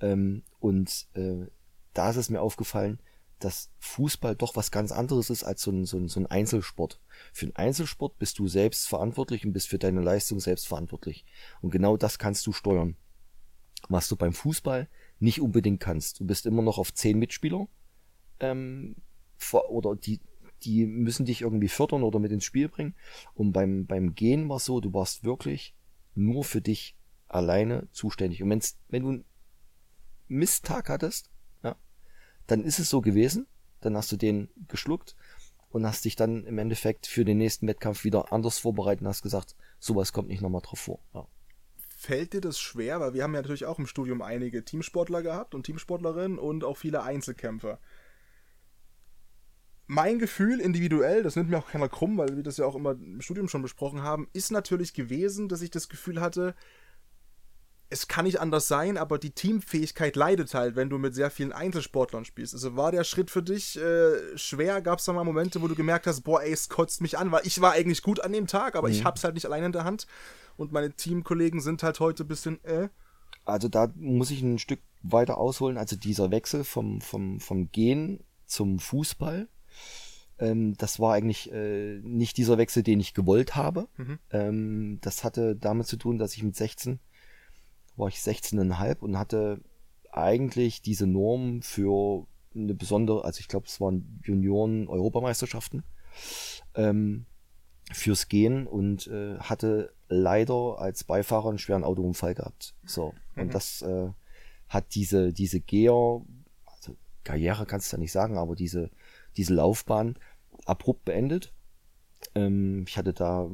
Ähm, 0.00 0.42
und 0.58 1.06
äh, 1.14 1.46
da 1.92 2.10
ist 2.10 2.16
es 2.16 2.30
mir 2.30 2.40
aufgefallen, 2.40 2.98
dass 3.38 3.70
Fußball 3.78 4.34
doch 4.34 4.56
was 4.56 4.70
ganz 4.70 4.90
anderes 4.92 5.30
ist 5.30 5.44
als 5.44 5.62
so 5.62 5.70
ein, 5.70 5.84
so 5.84 5.98
ein, 5.98 6.08
so 6.08 6.18
ein 6.20 6.26
Einzelsport. 6.26 7.00
Für 7.32 7.46
einen 7.46 7.56
Einzelsport 7.56 8.18
bist 8.18 8.38
du 8.38 8.48
selbst 8.48 8.88
verantwortlich 8.88 9.44
und 9.44 9.52
bist 9.52 9.68
für 9.68 9.78
deine 9.78 10.00
Leistung 10.00 10.40
selbst 10.40 10.66
verantwortlich. 10.66 11.24
Und 11.60 11.70
genau 11.70 11.96
das 11.96 12.18
kannst 12.18 12.46
du 12.46 12.52
steuern. 12.52 12.96
Was 13.88 14.08
du 14.08 14.16
beim 14.16 14.32
Fußball 14.32 14.88
nicht 15.18 15.40
unbedingt 15.40 15.80
kannst. 15.80 16.20
Du 16.20 16.26
bist 16.26 16.46
immer 16.46 16.62
noch 16.62 16.78
auf 16.78 16.92
zehn 16.92 17.18
Mitspieler 17.18 17.68
ähm, 18.40 18.96
oder 19.68 19.96
die, 19.96 20.20
die 20.62 20.86
müssen 20.86 21.26
dich 21.26 21.42
irgendwie 21.42 21.68
fördern 21.68 22.02
oder 22.02 22.18
mit 22.18 22.32
ins 22.32 22.44
Spiel 22.44 22.68
bringen. 22.68 22.94
Und 23.34 23.52
beim, 23.52 23.86
beim 23.86 24.14
Gehen 24.14 24.48
war 24.48 24.56
es 24.56 24.64
so, 24.64 24.80
du 24.80 24.92
warst 24.92 25.24
wirklich 25.24 25.74
nur 26.14 26.44
für 26.44 26.60
dich 26.60 26.96
alleine 27.28 27.88
zuständig. 27.92 28.42
Und 28.42 28.50
wenn's, 28.50 28.78
wenn 28.88 29.02
du 29.02 29.08
einen 29.10 29.24
Misttag 30.28 30.88
hattest, 30.88 31.30
ja, 31.62 31.76
dann 32.46 32.64
ist 32.64 32.78
es 32.78 32.90
so 32.90 33.00
gewesen, 33.00 33.46
dann 33.80 33.96
hast 33.96 34.10
du 34.12 34.16
den 34.16 34.48
geschluckt 34.68 35.16
und 35.70 35.86
hast 35.86 36.04
dich 36.04 36.16
dann 36.16 36.44
im 36.44 36.58
Endeffekt 36.58 37.06
für 37.06 37.24
den 37.24 37.38
nächsten 37.38 37.66
Wettkampf 37.66 38.04
wieder 38.04 38.32
anders 38.32 38.58
vorbereitet 38.58 39.02
und 39.02 39.08
hast 39.08 39.22
gesagt, 39.22 39.56
sowas 39.78 40.12
kommt 40.12 40.28
nicht 40.28 40.40
nochmal 40.40 40.62
drauf 40.62 40.80
vor. 40.80 41.00
Ja. 41.14 41.26
Fällt 42.06 42.34
dir 42.34 42.40
das 42.40 42.60
schwer? 42.60 43.00
Weil 43.00 43.14
wir 43.14 43.24
haben 43.24 43.34
ja 43.34 43.42
natürlich 43.42 43.66
auch 43.66 43.80
im 43.80 43.88
Studium 43.88 44.22
einige 44.22 44.64
Teamsportler 44.64 45.24
gehabt 45.24 45.56
und 45.56 45.66
Teamsportlerinnen 45.66 46.38
und 46.38 46.62
auch 46.62 46.76
viele 46.76 47.02
Einzelkämpfer. 47.02 47.80
Mein 49.88 50.20
Gefühl 50.20 50.60
individuell, 50.60 51.24
das 51.24 51.34
nimmt 51.34 51.50
mir 51.50 51.58
auch 51.58 51.66
keiner 51.68 51.88
krumm, 51.88 52.16
weil 52.16 52.36
wir 52.36 52.44
das 52.44 52.58
ja 52.58 52.64
auch 52.64 52.76
immer 52.76 52.92
im 52.92 53.20
Studium 53.22 53.48
schon 53.48 53.62
besprochen 53.62 54.04
haben, 54.04 54.28
ist 54.32 54.52
natürlich 54.52 54.94
gewesen, 54.94 55.48
dass 55.48 55.62
ich 55.62 55.70
das 55.72 55.88
Gefühl 55.88 56.20
hatte, 56.20 56.54
es 57.88 58.08
kann 58.08 58.24
nicht 58.24 58.40
anders 58.40 58.66
sein, 58.66 58.96
aber 58.96 59.18
die 59.18 59.30
Teamfähigkeit 59.30 60.16
leidet 60.16 60.54
halt, 60.54 60.74
wenn 60.74 60.90
du 60.90 60.98
mit 60.98 61.14
sehr 61.14 61.30
vielen 61.30 61.52
Einzelsportlern 61.52 62.24
spielst. 62.24 62.52
Also 62.54 62.76
war 62.76 62.90
der 62.90 63.04
Schritt 63.04 63.30
für 63.30 63.42
dich 63.42 63.78
äh, 63.78 64.36
schwer? 64.36 64.82
Gab 64.82 64.98
es 64.98 65.04
da 65.04 65.12
mal 65.12 65.24
Momente, 65.24 65.62
wo 65.62 65.68
du 65.68 65.74
gemerkt 65.74 66.06
hast, 66.06 66.22
boah, 66.22 66.42
ey, 66.42 66.52
es 66.52 66.68
kotzt 66.68 67.00
mich 67.00 67.16
an, 67.16 67.30
weil 67.30 67.46
ich 67.46 67.60
war 67.60 67.72
eigentlich 67.72 68.02
gut 68.02 68.20
an 68.20 68.32
dem 68.32 68.46
Tag, 68.46 68.74
aber 68.74 68.88
mhm. 68.88 68.94
ich 68.94 69.04
hab's 69.04 69.22
halt 69.22 69.34
nicht 69.34 69.46
allein 69.46 69.64
in 69.64 69.72
der 69.72 69.84
Hand 69.84 70.06
und 70.56 70.72
meine 70.72 70.92
Teamkollegen 70.92 71.60
sind 71.60 71.82
halt 71.82 72.00
heute 72.00 72.24
ein 72.24 72.28
bisschen 72.28 72.62
äh. 72.64 72.88
Also 73.44 73.68
da 73.68 73.92
muss 73.94 74.32
ich 74.32 74.42
ein 74.42 74.58
Stück 74.58 74.80
weiter 75.02 75.38
ausholen. 75.38 75.78
Also 75.78 75.94
dieser 75.94 76.32
Wechsel 76.32 76.64
vom, 76.64 77.00
vom, 77.00 77.38
vom 77.38 77.70
Gehen 77.70 78.24
zum 78.46 78.80
Fußball, 78.80 79.48
ähm, 80.38 80.76
das 80.76 80.98
war 80.98 81.14
eigentlich 81.14 81.52
äh, 81.52 82.00
nicht 82.02 82.36
dieser 82.36 82.58
Wechsel, 82.58 82.82
den 82.82 82.98
ich 82.98 83.14
gewollt 83.14 83.54
habe. 83.54 83.88
Mhm. 83.96 84.18
Ähm, 84.30 84.98
das 85.02 85.22
hatte 85.22 85.54
damit 85.54 85.86
zu 85.86 85.96
tun, 85.96 86.18
dass 86.18 86.34
ich 86.34 86.42
mit 86.42 86.56
16 86.56 86.98
war 87.96 88.08
ich 88.08 88.16
16,5 88.16 89.00
und 89.00 89.18
hatte 89.18 89.60
eigentlich 90.12 90.82
diese 90.82 91.06
Norm 91.06 91.62
für 91.62 92.26
eine 92.54 92.74
besondere, 92.74 93.24
also 93.24 93.40
ich 93.40 93.48
glaube, 93.48 93.66
es 93.66 93.80
waren 93.80 94.20
Junioren-Europameisterschaften 94.24 95.84
ähm, 96.74 97.26
fürs 97.92 98.28
Gehen 98.28 98.66
und 98.66 99.06
äh, 99.06 99.38
hatte 99.38 99.92
leider 100.08 100.78
als 100.78 101.04
Beifahrer 101.04 101.50
einen 101.50 101.58
schweren 101.58 101.84
Autounfall 101.84 102.34
gehabt. 102.34 102.74
So. 102.84 103.12
Mhm. 103.34 103.42
Und 103.42 103.54
das 103.54 103.82
äh, 103.82 104.08
hat 104.68 104.94
diese, 104.94 105.32
diese 105.32 105.60
Geher, 105.60 106.22
also 106.64 106.96
Karriere 107.24 107.66
kannst 107.66 107.92
du 107.92 107.96
ja 107.96 108.00
nicht 108.00 108.12
sagen, 108.12 108.38
aber 108.38 108.56
diese, 108.56 108.90
diese 109.36 109.54
Laufbahn 109.54 110.16
abrupt 110.64 111.04
beendet. 111.04 111.52
Ähm, 112.34 112.84
ich 112.88 112.96
hatte 112.96 113.12
da 113.12 113.48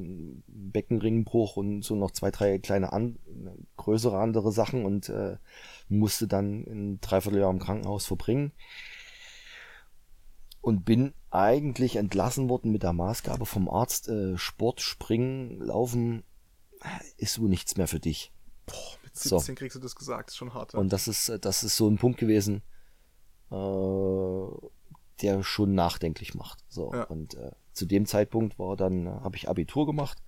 Beckenringbruch 0.47 1.57
und 1.57 1.83
so 1.83 1.95
noch 1.95 2.11
zwei, 2.11 2.31
drei 2.31 2.59
kleine 2.59 2.93
an, 2.93 3.19
größere 3.77 4.19
andere 4.19 4.53
Sachen 4.53 4.85
und 4.85 5.09
äh, 5.09 5.37
musste 5.89 6.27
dann 6.27 6.65
ein 6.65 7.01
Dreivierteljahr 7.01 7.51
im 7.51 7.59
Krankenhaus 7.59 8.07
verbringen. 8.07 8.53
Und 10.61 10.85
bin 10.85 11.13
eigentlich 11.31 11.97
entlassen 11.97 12.49
worden 12.49 12.71
mit 12.71 12.85
der 12.85 12.93
Maßgabe 12.93 13.47
vom 13.47 13.69
Arzt, 13.69 14.09
äh, 14.09 14.39
Sport, 14.39 14.81
Springen, 14.81 15.61
Laufen 15.61 16.23
ist 17.17 17.41
wohl 17.41 17.49
nichts 17.49 17.77
mehr 17.77 17.89
für 17.89 18.01
dich. 18.01 18.33
Boah, 18.67 18.97
mit 19.03 19.17
17 19.17 19.41
so. 19.41 19.55
kriegst 19.55 19.77
du 19.77 19.81
das 19.81 19.95
gesagt, 19.97 20.31
ist 20.31 20.37
schon 20.37 20.55
hart. 20.55 20.73
Ja. 20.73 20.79
Und 20.79 20.93
das 20.93 21.09
ist, 21.09 21.33
das 21.41 21.63
ist 21.63 21.77
so 21.77 21.89
ein 21.89 21.99
Punkt 21.99 22.19
gewesen, 22.19 22.63
äh, 23.51 24.69
der 25.23 25.43
schon 25.43 25.75
nachdenklich 25.75 26.35
macht. 26.35 26.65
So. 26.69 26.93
Ja. 26.93 27.05
Und 27.05 27.35
äh, 27.35 27.53
zu 27.73 27.87
dem 27.87 28.07
Zeitpunkt 28.07 28.59
war 28.59 28.77
dann, 28.77 29.07
äh, 29.07 29.11
habe 29.11 29.37
ich 29.37 29.49
Abitur 29.49 29.87
gemacht, 29.87 30.23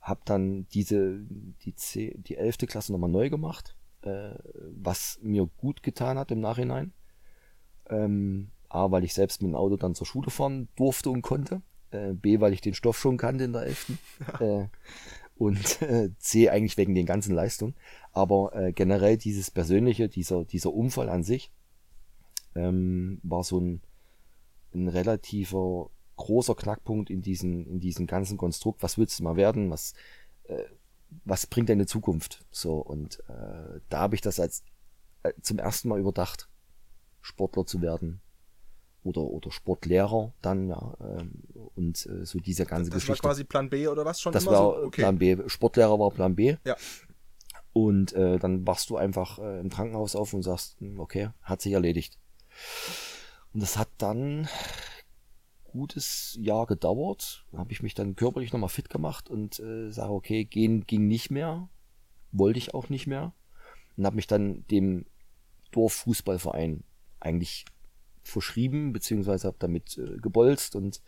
habe 0.00 0.20
dann 0.24 0.66
diese, 0.72 1.20
die, 1.64 1.74
C, 1.74 2.14
die 2.16 2.36
11. 2.36 2.58
Klasse 2.66 2.92
nochmal 2.92 3.10
neu 3.10 3.30
gemacht, 3.30 3.76
äh, 4.02 4.34
was 4.70 5.18
mir 5.22 5.48
gut 5.58 5.82
getan 5.82 6.18
hat 6.18 6.30
im 6.30 6.40
Nachhinein. 6.40 6.92
Ähm, 7.88 8.50
A, 8.68 8.90
weil 8.90 9.04
ich 9.04 9.14
selbst 9.14 9.42
mit 9.42 9.50
dem 9.50 9.56
Auto 9.56 9.76
dann 9.76 9.94
zur 9.94 10.06
Schule 10.06 10.30
fahren 10.30 10.68
durfte 10.76 11.10
und 11.10 11.22
konnte. 11.22 11.60
Äh, 11.90 12.12
B, 12.12 12.40
weil 12.40 12.52
ich 12.52 12.60
den 12.60 12.74
Stoff 12.74 12.98
schon 12.98 13.16
kannte 13.16 13.44
in 13.44 13.52
der 13.52 13.62
11. 13.62 13.92
Ja. 14.20 14.40
Äh, 14.40 14.68
und 15.36 15.80
äh, 15.80 16.10
C, 16.18 16.50
eigentlich 16.50 16.76
wegen 16.76 16.94
den 16.94 17.06
ganzen 17.06 17.34
Leistungen. 17.34 17.74
Aber 18.12 18.54
äh, 18.54 18.72
generell 18.72 19.16
dieses 19.16 19.50
Persönliche, 19.50 20.08
dieser, 20.08 20.44
dieser 20.44 20.72
Unfall 20.72 21.08
an 21.08 21.24
sich, 21.24 21.50
ähm, 22.54 23.20
war 23.22 23.42
so 23.42 23.58
ein, 23.58 23.80
ein 24.74 24.88
relativer 24.88 25.90
großer 26.20 26.54
Knackpunkt 26.54 27.10
in 27.10 27.22
diesem 27.22 27.66
in 27.66 27.80
diesem 27.80 28.06
ganzen 28.06 28.36
Konstrukt. 28.36 28.82
Was 28.82 28.98
willst 28.98 29.18
du 29.18 29.24
mal 29.24 29.36
werden? 29.36 29.70
Was, 29.70 29.94
äh, 30.44 30.64
was 31.24 31.46
bringt 31.46 31.68
deine 31.68 31.86
Zukunft? 31.86 32.44
So, 32.50 32.76
und 32.76 33.20
äh, 33.28 33.80
da 33.88 33.98
habe 33.98 34.14
ich 34.14 34.20
das 34.20 34.38
als 34.38 34.62
äh, 35.22 35.32
zum 35.42 35.58
ersten 35.58 35.88
Mal 35.88 35.98
überdacht, 35.98 36.48
Sportler 37.20 37.66
zu 37.66 37.82
werden. 37.82 38.20
Oder, 39.02 39.22
oder 39.22 39.50
Sportlehrer 39.50 40.34
dann, 40.42 40.68
ja. 40.68 40.94
Ähm, 41.00 41.42
und 41.74 42.04
äh, 42.04 42.26
so 42.26 42.38
diese 42.38 42.66
ganze 42.66 42.90
das 42.90 42.96
Geschichte. 42.96 43.12
Das 43.12 43.24
war 43.24 43.30
quasi 43.30 43.44
Plan 43.44 43.70
B 43.70 43.88
oder 43.88 44.04
was 44.04 44.20
schon? 44.20 44.32
Das 44.32 44.44
war 44.44 44.56
so? 44.56 44.76
okay. 44.86 45.00
Plan 45.00 45.18
B. 45.18 45.38
Sportlehrer 45.46 45.98
war 45.98 46.10
Plan 46.10 46.36
B. 46.36 46.56
Ja. 46.66 46.76
Und 47.72 48.12
äh, 48.12 48.38
dann 48.38 48.66
wachst 48.66 48.90
du 48.90 48.96
einfach 48.98 49.38
äh, 49.38 49.60
im 49.60 49.70
Krankenhaus 49.70 50.16
auf 50.16 50.34
und 50.34 50.42
sagst, 50.42 50.78
hm, 50.80 51.00
okay, 51.00 51.30
hat 51.42 51.62
sich 51.62 51.72
erledigt. 51.72 52.18
Und 53.52 53.62
das 53.62 53.78
hat 53.78 53.88
dann, 53.98 54.48
gutes 55.70 56.36
Jahr 56.40 56.66
gedauert. 56.66 57.44
Habe 57.56 57.72
ich 57.72 57.82
mich 57.82 57.94
dann 57.94 58.16
körperlich 58.16 58.52
nochmal 58.52 58.68
fit 58.68 58.90
gemacht 58.90 59.28
und 59.28 59.58
äh, 59.60 59.90
sage, 59.90 60.12
okay, 60.12 60.44
gehen 60.44 60.86
ging 60.86 61.06
nicht 61.06 61.30
mehr. 61.30 61.68
Wollte 62.32 62.58
ich 62.58 62.74
auch 62.74 62.88
nicht 62.88 63.06
mehr. 63.06 63.32
Und 63.96 64.06
habe 64.06 64.16
mich 64.16 64.26
dann 64.26 64.66
dem 64.68 65.06
Dorffußballverein 65.72 66.84
eigentlich 67.20 67.64
verschrieben, 68.22 68.92
beziehungsweise 68.92 69.48
habe 69.48 69.56
damit 69.58 69.98
äh, 69.98 70.18
gebolzt 70.18 70.76
und 70.76 71.00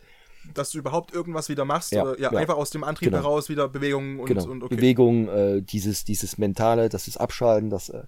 dass 0.53 0.71
du 0.71 0.77
überhaupt 0.77 1.13
irgendwas 1.13 1.47
wieder 1.47 1.63
machst 1.63 1.93
ja, 1.93 2.03
oder 2.03 2.19
ja, 2.19 2.31
ja. 2.31 2.37
einfach 2.37 2.57
aus 2.57 2.69
dem 2.69 2.83
Antrieb 2.83 3.11
genau. 3.11 3.23
heraus 3.23 3.47
wieder 3.47 3.69
Bewegungen 3.69 4.19
und, 4.19 4.25
genau. 4.25 4.45
und 4.49 4.63
okay. 4.63 4.75
Bewegung, 4.75 5.29
äh, 5.29 5.61
dieses, 5.61 6.03
dieses 6.03 6.37
Mentale, 6.37 6.89
das 6.89 7.07
ist 7.07 7.15
Abschalten, 7.17 7.69
das 7.69 7.87
äh, 7.89 8.03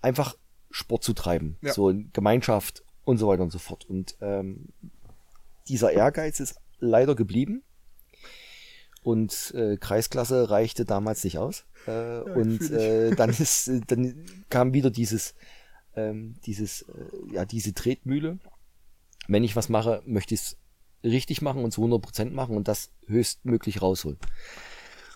einfach 0.00 0.36
Sport 0.70 1.04
zu 1.04 1.12
treiben, 1.12 1.58
ja. 1.62 1.72
so 1.72 1.90
in 1.90 2.10
Gemeinschaft 2.12 2.82
und 3.04 3.18
so 3.18 3.28
weiter 3.28 3.42
und 3.42 3.50
so 3.50 3.58
fort. 3.58 3.84
Und 3.88 4.16
ähm, 4.20 4.68
dieser 5.68 5.92
Ehrgeiz 5.92 6.40
ist 6.40 6.56
leider 6.78 7.14
geblieben. 7.14 7.62
Und 9.02 9.52
äh, 9.56 9.76
Kreisklasse 9.78 10.50
reichte 10.50 10.84
damals 10.84 11.24
nicht 11.24 11.38
aus. 11.38 11.64
Äh, 11.88 11.90
ja, 11.90 12.22
und 12.22 12.70
äh, 12.70 13.10
dann 13.16 13.30
ist, 13.30 13.68
äh, 13.68 13.80
dann 13.86 14.24
kam 14.48 14.74
wieder 14.74 14.90
dieses, 14.90 15.34
ähm, 15.96 16.36
dieses, 16.46 16.82
äh, 16.82 17.34
ja, 17.34 17.44
diese 17.44 17.74
Tretmühle. 17.74 18.38
Wenn 19.26 19.44
ich 19.44 19.56
was 19.56 19.68
mache, 19.68 20.02
möchte 20.06 20.34
ich 20.34 20.40
es 20.40 20.56
richtig 21.04 21.42
machen 21.42 21.64
und 21.64 21.72
zu 21.72 21.84
100% 21.84 22.30
machen 22.30 22.56
und 22.56 22.68
das 22.68 22.92
höchstmöglich 23.06 23.82
rausholen. 23.82 24.18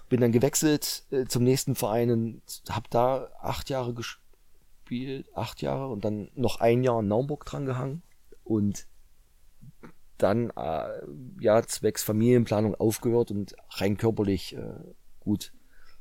Bin 0.08 0.20
dann 0.20 0.32
gewechselt 0.32 1.04
äh, 1.10 1.24
zum 1.26 1.44
nächsten 1.44 1.74
Verein 1.74 2.10
und 2.10 2.42
habe 2.68 2.86
da 2.90 3.28
acht 3.40 3.70
Jahre 3.70 3.94
gespielt, 3.94 5.26
acht 5.34 5.62
Jahre 5.62 5.88
und 5.88 6.04
dann 6.04 6.30
noch 6.34 6.60
ein 6.60 6.82
Jahr 6.82 7.00
in 7.00 7.08
Naumburg 7.08 7.44
dran 7.44 7.66
gehangen 7.66 8.02
und 8.44 8.86
dann 10.18 10.50
äh, 10.56 11.00
ja 11.40 11.62
zwecks 11.62 12.02
Familienplanung 12.02 12.75
aufgehört 12.75 13.30
und 13.30 13.54
rein 13.70 13.96
körperlich 13.96 14.56
äh, 14.56 14.75
gut. 15.20 15.52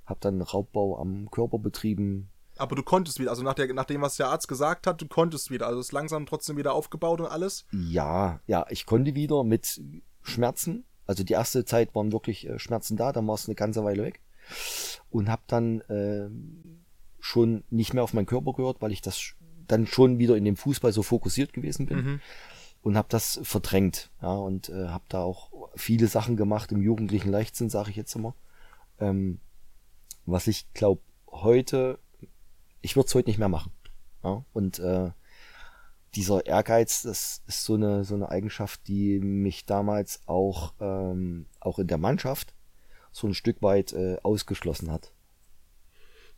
Hab 0.06 0.22
dann 0.22 0.42
Raubbau 0.42 1.00
am 1.00 1.30
Körper 1.32 1.60
betrieben. 1.60 2.30
Aber 2.58 2.76
du 2.76 2.84
konntest 2.84 3.20
wieder, 3.20 3.32
also 3.32 3.44
nach, 3.44 3.54
der, 3.54 3.74
nach 3.74 3.86
dem, 3.86 4.02
was 4.02 4.16
der 4.16 4.30
Arzt 4.30 4.48
gesagt 4.48 4.88
hat, 4.88 5.02
du 5.02 5.08
konntest 5.08 5.52
wieder. 5.52 5.68
Also 5.68 5.80
ist 5.80 5.92
langsam 5.92 6.26
trotzdem 6.26 6.58
wieder 6.58 6.74
aufgebaut 6.74 7.20
und 7.20 7.28
alles? 7.28 7.66
Ja, 7.72 8.40
ja, 8.48 8.66
ich 8.70 8.86
konnte 8.86 9.16
wieder 9.16 9.44
mit 9.44 9.82
Schmerzen. 10.22 10.86
Also 11.06 11.24
die 11.24 11.34
erste 11.34 11.66
Zeit 11.66 11.94
waren 11.96 12.12
wirklich 12.12 12.48
äh, 12.48 12.58
Schmerzen 12.60 12.98
da, 12.98 13.12
dann 13.12 13.28
war 13.28 13.36
es 13.36 13.48
eine 13.48 13.56
ganze 13.56 13.84
Weile 13.84 14.04
weg. 14.04 14.22
Und 15.10 15.30
hab 15.30 15.48
dann 15.48 15.82
äh, 15.82 16.30
schon 17.20 17.64
nicht 17.70 17.94
mehr 17.94 18.04
auf 18.04 18.14
meinen 18.14 18.26
Körper 18.26 18.54
gehört, 18.54 18.82
weil 18.82 18.92
ich 18.92 19.02
das 19.02 19.34
dann 19.68 19.88
schon 19.88 20.20
wieder 20.20 20.38
in 20.38 20.46
dem 20.46 20.56
Fußball 20.56 20.94
so 20.94 21.04
fokussiert 21.04 21.52
gewesen 21.52 21.88
bin. 21.88 21.98
Mhm 21.98 22.22
und 22.86 22.98
habe 22.98 23.08
das 23.10 23.40
verdrängt. 23.42 24.12
Ja, 24.22 24.36
und 24.36 24.70
äh, 24.70 24.90
habe 24.90 25.06
da 25.10 25.24
auch 25.24 25.50
viele 25.76 26.06
Sachen 26.06 26.38
gemacht 26.38 26.72
im 26.72 26.84
jugendlichen 26.84 27.32
Leichtsinn, 27.32 27.68
sage 27.68 27.90
ich 27.90 27.96
jetzt 27.96 28.16
immer. 28.16 28.36
Ähm, 29.00 29.40
was 30.28 30.46
ich 30.46 30.72
glaube 30.74 31.02
heute, 31.28 31.98
ich 32.82 32.96
würde 32.96 33.08
es 33.08 33.16
heute 33.16 33.28
nicht 33.28 33.40
mehr 33.40 33.50
machen. 33.50 33.72
Ja, 34.24 34.46
und 34.54 34.78
äh, 34.78 35.10
dieser 36.14 36.46
Ehrgeiz, 36.46 37.02
das 37.02 37.42
ist 37.48 37.64
so 37.64 37.74
eine 37.74 38.04
so 38.04 38.14
eine 38.14 38.30
Eigenschaft, 38.30 38.88
die 38.88 39.20
mich 39.20 39.66
damals 39.66 40.22
auch 40.28 40.76
ähm, 40.80 41.48
auch 41.60 41.80
in 41.80 41.88
der 41.88 41.98
Mannschaft 41.98 42.54
so 43.12 43.26
ein 43.26 43.34
Stück 43.34 43.64
weit 43.64 43.94
äh, 43.94 44.18
ausgeschlossen 44.22 44.92
hat. 44.92 45.12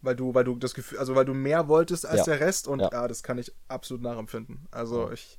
Weil 0.01 0.15
du, 0.15 0.33
weil 0.33 0.45
du 0.45 0.55
das 0.55 0.73
Gefühl, 0.73 0.99
also 0.99 1.13
weil 1.13 1.25
du 1.25 1.33
mehr 1.33 1.67
wolltest 1.67 2.05
als 2.05 2.19
ja. 2.19 2.37
der 2.37 2.39
Rest 2.39 2.69
und 2.69 2.79
ja. 2.79 2.89
ja. 2.89 3.07
das 3.09 3.21
kann 3.21 3.37
ich 3.37 3.51
absolut 3.67 4.01
nachempfinden. 4.01 4.65
Also 4.71 5.11
ich 5.11 5.37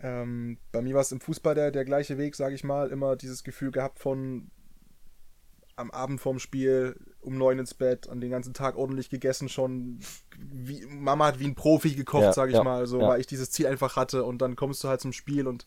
ähm, 0.00 0.58
bei 0.72 0.82
mir 0.82 0.94
war 0.94 1.02
es 1.02 1.12
im 1.12 1.20
Fußball 1.20 1.54
der, 1.54 1.70
der 1.70 1.84
gleiche 1.84 2.18
Weg, 2.18 2.36
sage 2.36 2.54
ich 2.54 2.64
mal. 2.64 2.90
Immer 2.90 3.16
dieses 3.16 3.44
Gefühl 3.44 3.70
gehabt 3.70 3.98
von 3.98 4.50
am 5.76 5.90
Abend 5.90 6.20
vorm 6.20 6.38
Spiel 6.38 6.98
um 7.20 7.36
neun 7.36 7.58
ins 7.58 7.74
Bett, 7.74 8.08
an 8.08 8.20
den 8.20 8.30
ganzen 8.30 8.54
Tag 8.54 8.76
ordentlich 8.76 9.10
gegessen 9.10 9.48
schon. 9.48 10.00
Wie, 10.38 10.86
Mama 10.86 11.26
hat 11.26 11.38
wie 11.38 11.46
ein 11.46 11.54
Profi 11.54 11.94
gekocht, 11.94 12.22
ja, 12.22 12.32
sage 12.32 12.52
ich 12.52 12.56
ja, 12.56 12.64
mal, 12.64 12.86
so, 12.86 13.00
ja. 13.00 13.08
weil 13.08 13.20
ich 13.20 13.26
dieses 13.26 13.50
Ziel 13.50 13.66
einfach 13.66 13.96
hatte 13.96 14.24
und 14.24 14.38
dann 14.38 14.56
kommst 14.56 14.82
du 14.82 14.88
halt 14.88 15.02
zum 15.02 15.12
Spiel 15.12 15.46
und 15.46 15.66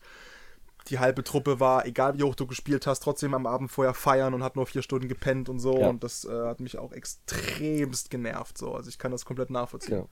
die 0.88 0.98
halbe 0.98 1.22
Truppe 1.22 1.60
war, 1.60 1.86
egal 1.86 2.18
wie 2.18 2.22
hoch 2.22 2.34
du 2.34 2.46
gespielt 2.46 2.86
hast, 2.86 3.00
trotzdem 3.00 3.34
am 3.34 3.46
Abend 3.46 3.70
vorher 3.70 3.94
feiern 3.94 4.34
und 4.34 4.42
hat 4.42 4.56
nur 4.56 4.66
vier 4.66 4.82
Stunden 4.82 5.08
gepennt 5.08 5.48
und 5.48 5.60
so. 5.60 5.78
Ja. 5.78 5.88
Und 5.88 6.02
das 6.02 6.24
äh, 6.24 6.46
hat 6.46 6.60
mich 6.60 6.78
auch 6.78 6.92
extremst 6.92 8.10
genervt. 8.10 8.56
So. 8.56 8.74
Also 8.74 8.88
ich 8.88 8.98
kann 8.98 9.12
das 9.12 9.24
komplett 9.24 9.50
nachvollziehen. 9.50 9.96
Genau. 9.96 10.08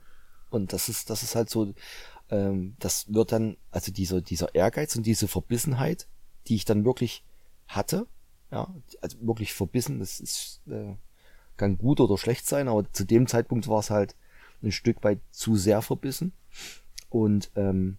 Und 0.51 0.71
das 0.71 0.87
ist, 0.87 1.09
das 1.09 1.23
ist 1.23 1.35
halt 1.35 1.49
so, 1.49 1.73
ähm, 2.29 2.75
das 2.79 3.13
wird 3.13 3.31
dann, 3.31 3.57
also 3.71 3.91
dieser, 3.91 4.21
dieser 4.21 4.53
Ehrgeiz 4.55 4.95
und 4.95 5.05
diese 5.05 5.27
Verbissenheit, 5.27 6.07
die 6.47 6.55
ich 6.55 6.65
dann 6.65 6.85
wirklich 6.85 7.23
hatte, 7.67 8.07
ja, 8.51 8.73
also 9.01 9.17
wirklich 9.21 9.53
verbissen, 9.53 9.99
das 9.99 10.19
ist, 10.19 10.61
äh, 10.67 10.95
kann 11.57 11.77
gut 11.77 11.99
oder 11.99 12.17
schlecht 12.17 12.47
sein, 12.47 12.67
aber 12.67 12.91
zu 12.93 13.03
dem 13.03 13.27
Zeitpunkt 13.27 13.67
war 13.67 13.79
es 13.79 13.89
halt 13.89 14.15
ein 14.63 14.71
Stück 14.71 15.03
weit 15.03 15.19
zu 15.31 15.55
sehr 15.55 15.81
verbissen. 15.81 16.33
Und 17.09 17.51
ähm, 17.55 17.97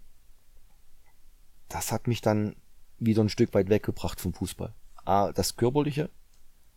das 1.68 1.92
hat 1.92 2.06
mich 2.06 2.20
dann 2.20 2.56
wieder 2.98 3.22
ein 3.22 3.28
Stück 3.28 3.54
weit 3.54 3.68
weggebracht 3.68 4.20
vom 4.20 4.34
Fußball. 4.34 4.74
A, 5.04 5.32
das 5.32 5.56
Körperliche 5.56 6.10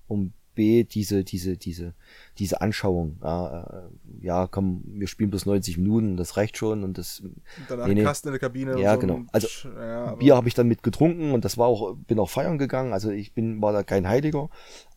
und 0.07 0.33
B, 0.55 0.83
diese, 0.83 1.23
diese, 1.23 1.57
diese, 1.57 1.93
diese 2.37 2.61
Anschauung. 2.61 3.17
Ja, 3.21 3.63
äh, 3.63 4.25
ja, 4.25 4.47
komm, 4.47 4.83
wir 4.85 5.07
spielen 5.07 5.29
bloß 5.29 5.45
90 5.45 5.77
Minuten, 5.77 6.17
das 6.17 6.37
reicht 6.37 6.57
schon 6.57 6.83
und 6.83 6.97
das. 6.97 7.19
Und 7.19 7.41
danach 7.67 7.87
Nee, 7.87 7.95
nee. 7.95 8.03
Kasten 8.03 8.29
in 8.29 8.33
der 8.33 8.39
Kabine. 8.39 8.79
Ja, 8.79 8.93
und 8.93 9.01
so 9.01 9.07
genau. 9.07 9.25
Also, 9.31 9.47
ja, 9.69 10.15
Bier 10.15 10.35
habe 10.35 10.47
ich 10.47 10.53
dann 10.53 10.67
mit 10.67 10.83
getrunken 10.83 11.31
und 11.31 11.45
das 11.45 11.57
war 11.57 11.67
auch, 11.67 11.95
bin 11.95 12.19
auch 12.19 12.29
feiern 12.29 12.57
gegangen. 12.57 12.93
Also 12.93 13.11
ich 13.11 13.33
bin, 13.33 13.61
war 13.61 13.73
da 13.73 13.83
kein 13.83 14.07
Heiliger, 14.07 14.49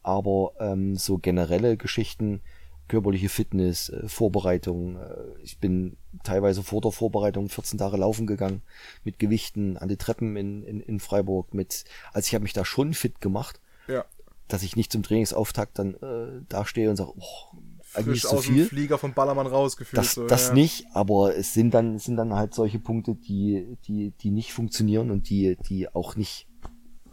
aber 0.02 0.52
ähm, 0.60 0.96
so 0.96 1.18
generelle 1.18 1.76
Geschichten, 1.76 2.40
körperliche 2.88 3.28
Fitness, 3.28 3.88
äh, 3.88 4.08
Vorbereitung. 4.08 4.96
Äh, 4.96 5.42
ich 5.42 5.58
bin 5.58 5.96
teilweise 6.22 6.62
vor 6.62 6.80
der 6.80 6.92
Vorbereitung 6.92 7.48
14 7.48 7.78
Tage 7.78 7.96
laufen 7.96 8.26
gegangen 8.26 8.62
mit 9.04 9.18
Gewichten 9.18 9.76
an 9.76 9.88
die 9.88 9.96
Treppen 9.96 10.36
in, 10.36 10.62
in, 10.62 10.80
in 10.80 11.00
Freiburg. 11.00 11.54
Mit, 11.54 11.84
also 12.12 12.26
ich 12.26 12.34
habe 12.34 12.42
mich 12.42 12.52
da 12.52 12.64
schon 12.64 12.94
fit 12.94 13.20
gemacht, 13.20 13.60
ja. 13.88 14.04
Dass 14.48 14.62
ich 14.62 14.76
nicht 14.76 14.92
zum 14.92 15.02
Trainingsauftakt 15.02 15.78
dann 15.78 15.94
äh, 15.94 16.42
da 16.48 16.64
stehe 16.64 16.90
und 16.90 16.96
sage, 16.96 17.12
oh, 17.16 17.56
eigentlich 17.94 18.22
Frisch 18.22 18.24
ist 18.24 18.30
zu 18.30 18.36
aus 18.36 18.44
dem 18.44 18.54
viel. 18.54 18.66
Flieger 18.66 18.98
vom 18.98 19.14
Ballermann 19.14 19.46
rausgefühlt. 19.46 19.98
Das, 19.98 20.14
so, 20.14 20.26
das 20.26 20.48
ja. 20.48 20.54
nicht, 20.54 20.86
aber 20.92 21.36
es 21.36 21.54
sind 21.54 21.72
dann, 21.72 21.98
sind 21.98 22.16
dann 22.16 22.34
halt 22.34 22.54
solche 22.54 22.78
Punkte, 22.78 23.14
die, 23.14 23.76
die, 23.86 24.10
die 24.10 24.30
nicht 24.30 24.52
funktionieren 24.52 25.10
und 25.10 25.30
die, 25.30 25.56
die 25.68 25.92
auch 25.92 26.16
nicht 26.16 26.46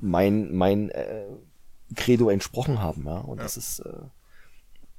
mein, 0.02 0.54
mein 0.54 0.90
äh, 0.90 1.26
Credo 1.96 2.30
entsprochen 2.30 2.82
haben, 2.82 3.06
ja. 3.06 3.20
Und 3.20 3.40
das 3.40 3.58
ist, 3.58 3.80
äh, 3.80 4.02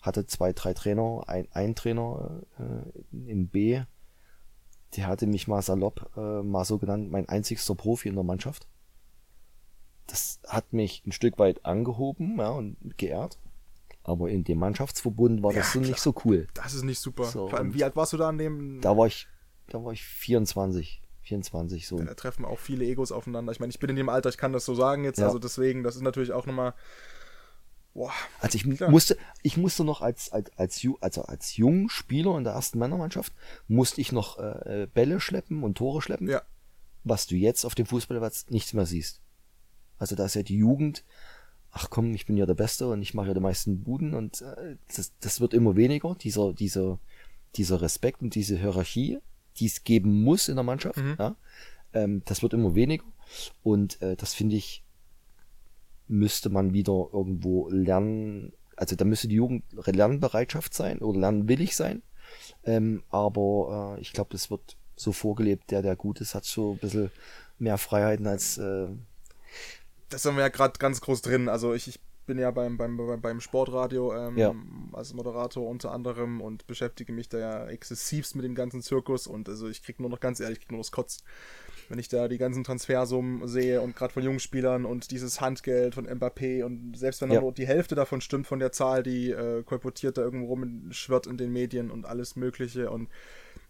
hatte 0.00 0.26
zwei, 0.26 0.52
drei 0.52 0.74
Trainer, 0.74 1.24
ein, 1.26 1.48
ein 1.52 1.74
Trainer 1.74 2.42
äh, 2.58 3.30
in 3.30 3.48
B, 3.48 3.82
der 4.96 5.06
hatte 5.06 5.26
mich 5.26 5.48
mal 5.48 5.62
salopp, 5.62 6.10
äh, 6.16 6.42
mal 6.42 6.64
so 6.64 6.78
genannt, 6.78 7.10
mein 7.10 7.28
einzigster 7.28 7.74
Profi 7.74 8.08
in 8.08 8.14
der 8.14 8.24
Mannschaft. 8.24 8.66
Das 10.06 10.40
hat 10.46 10.72
mich 10.72 11.02
ein 11.06 11.12
Stück 11.12 11.38
weit 11.38 11.64
angehoben, 11.64 12.38
ja, 12.38 12.50
und 12.50 12.76
geehrt. 12.98 13.38
Aber 14.02 14.28
in 14.28 14.44
dem 14.44 14.58
Mannschaftsverbund 14.58 15.42
war 15.42 15.52
das 15.52 15.68
Ja, 15.68 15.72
so 15.72 15.78
klar. 15.80 15.90
nicht 15.90 16.00
so 16.00 16.14
cool. 16.24 16.46
Das 16.52 16.74
ist 16.74 16.82
nicht 16.82 16.98
super. 16.98 17.24
So, 17.24 17.48
Vor 17.48 17.58
allem, 17.58 17.72
wie 17.72 17.84
alt 17.84 17.96
warst 17.96 18.12
du 18.12 18.18
da 18.18 18.28
an 18.28 18.36
dem? 18.38 18.80
Da 18.82 18.96
war 18.98 19.06
ich, 19.06 19.26
da 19.68 19.82
war 19.82 19.92
ich 19.92 20.04
24, 20.04 21.00
24 21.22 21.86
so. 21.88 21.96
da 21.98 22.12
treffen 22.12 22.44
auch 22.44 22.58
viele 22.58 22.84
Egos 22.84 23.12
aufeinander. 23.12 23.50
Ich 23.52 23.60
meine, 23.60 23.70
ich 23.70 23.78
bin 23.78 23.88
in 23.88 23.96
dem 23.96 24.10
Alter, 24.10 24.28
ich 24.28 24.36
kann 24.36 24.52
das 24.52 24.66
so 24.66 24.74
sagen 24.74 25.04
jetzt. 25.04 25.18
Ja. 25.20 25.26
Also 25.26 25.38
deswegen, 25.38 25.82
das 25.82 25.96
ist 25.96 26.02
natürlich 26.02 26.32
auch 26.32 26.44
nochmal. 26.44 26.74
Boah, 27.94 28.12
Also 28.40 28.56
ich 28.56 28.76
Klar. 28.76 28.90
musste, 28.90 29.16
ich 29.42 29.56
musste 29.56 29.84
noch 29.84 30.02
als, 30.02 30.30
als, 30.32 30.50
als, 30.58 30.86
also 31.00 31.22
als 31.22 31.56
junger 31.56 31.88
Spieler 31.88 32.36
in 32.36 32.42
der 32.44 32.52
ersten 32.54 32.78
Männermannschaft, 32.80 33.32
musste 33.68 34.00
ich 34.00 34.10
noch 34.12 34.38
äh, 34.38 34.88
Bälle 34.92 35.20
schleppen 35.20 35.62
und 35.62 35.78
Tore 35.78 36.02
schleppen, 36.02 36.28
ja. 36.28 36.42
was 37.04 37.26
du 37.28 37.36
jetzt 37.36 37.64
auf 37.64 37.76
dem 37.76 37.86
Fußballplatz 37.86 38.46
nichts 38.50 38.72
mehr 38.72 38.84
siehst. 38.84 39.20
Also 39.98 40.16
da 40.16 40.24
ist 40.24 40.34
ja 40.34 40.42
die 40.42 40.56
Jugend, 40.56 41.04
ach 41.74 41.90
komm, 41.90 42.14
ich 42.14 42.26
bin 42.26 42.36
ja 42.36 42.46
der 42.46 42.54
Beste 42.54 42.88
und 42.88 43.02
ich 43.02 43.14
mache 43.14 43.28
ja 43.28 43.34
die 43.34 43.40
meisten 43.40 43.82
Buden 43.82 44.14
und 44.14 44.40
äh, 44.42 44.76
das, 44.94 45.12
das 45.20 45.40
wird 45.40 45.54
immer 45.54 45.76
weniger, 45.76 46.14
dieser, 46.14 46.52
dieser, 46.52 46.98
dieser 47.56 47.82
Respekt 47.82 48.22
und 48.22 48.34
diese 48.34 48.56
Hierarchie, 48.56 49.18
die 49.58 49.66
es 49.66 49.84
geben 49.84 50.22
muss 50.22 50.48
in 50.48 50.54
der 50.56 50.64
Mannschaft, 50.64 51.02
ja, 51.18 51.36
ähm, 51.92 52.22
das 52.24 52.42
wird 52.42 52.54
immer 52.54 52.74
weniger 52.74 53.04
und 53.62 54.00
äh, 54.02 54.16
das 54.16 54.34
finde 54.34 54.56
ich, 54.56 54.84
müsste 56.06 56.48
man 56.48 56.72
wieder 56.72 57.08
irgendwo 57.12 57.68
lernen, 57.70 58.52
also 58.76 58.94
da 58.94 59.04
müsste 59.04 59.28
die 59.28 59.36
Jugend 59.36 59.64
Lernbereitschaft 59.72 60.74
sein 60.74 60.98
oder 60.98 61.18
lernwillig 61.18 61.74
sein, 61.74 62.02
ähm, 62.64 63.02
aber 63.10 63.96
äh, 63.96 64.00
ich 64.00 64.12
glaube, 64.12 64.30
das 64.32 64.50
wird 64.50 64.76
so 64.96 65.10
vorgelebt, 65.12 65.72
der, 65.72 65.82
der 65.82 65.96
gut 65.96 66.20
ist, 66.20 66.34
hat 66.36 66.44
so 66.44 66.72
ein 66.72 66.78
bisschen 66.78 67.10
mehr 67.58 67.78
Freiheiten 67.78 68.26
als 68.26 68.58
äh, 68.58 68.86
Das 70.08 70.22
sind 70.22 70.36
wir 70.36 70.42
ja 70.42 70.48
gerade 70.48 70.78
ganz 70.78 71.00
groß 71.00 71.22
drin. 71.22 71.48
Also 71.48 71.74
ich, 71.74 71.88
ich 71.88 72.00
bin 72.26 72.38
ja 72.38 72.50
beim, 72.50 72.76
beim, 72.78 72.96
beim- 73.20 73.40
Sportradio 73.40 74.14
ähm, 74.14 74.38
Ja. 74.38 74.54
als 74.92 75.12
Moderator 75.12 75.68
unter 75.68 75.92
anderem 75.92 76.40
und 76.40 76.66
beschäftige 76.66 77.12
mich 77.12 77.28
da 77.28 77.38
ja 77.38 77.66
exzessivst 77.66 78.34
mit 78.34 78.44
dem 78.44 78.54
ganzen 78.54 78.80
Zirkus 78.80 79.26
und 79.26 79.48
also 79.48 79.68
ich 79.68 79.82
krieg 79.82 80.00
nur 80.00 80.08
noch 80.08 80.20
ganz 80.20 80.40
ehrlich, 80.40 80.58
ich 80.58 80.64
krieg 80.64 80.72
nur 80.72 80.80
das 80.80 80.90
Kotzen. 80.92 81.22
Wenn 81.90 81.98
ich 81.98 82.08
da 82.08 82.28
die 82.28 82.38
ganzen 82.38 82.64
Transfersummen 82.64 83.46
sehe 83.46 83.82
und 83.82 83.94
gerade 83.94 84.10
von 84.14 84.22
jungen 84.22 84.40
Spielern 84.40 84.86
und 84.86 85.10
dieses 85.10 85.42
Handgeld 85.42 85.94
von 85.94 86.06
Mbappé 86.08 86.64
und 86.64 86.96
selbst 86.96 87.20
wenn 87.20 87.30
Ja. 87.30 87.42
nur 87.42 87.52
die 87.52 87.66
Hälfte 87.66 87.94
davon 87.94 88.22
stimmt 88.22 88.46
von 88.46 88.58
der 88.58 88.72
Zahl, 88.72 89.02
die 89.02 89.30
äh, 89.30 89.62
kolportiert 89.64 90.16
da 90.16 90.22
irgendwo 90.22 90.46
rumschwirrt 90.46 91.26
in 91.26 91.36
den 91.36 91.52
Medien 91.52 91.90
und 91.90 92.06
alles 92.06 92.36
Mögliche 92.36 92.90
und 92.90 93.10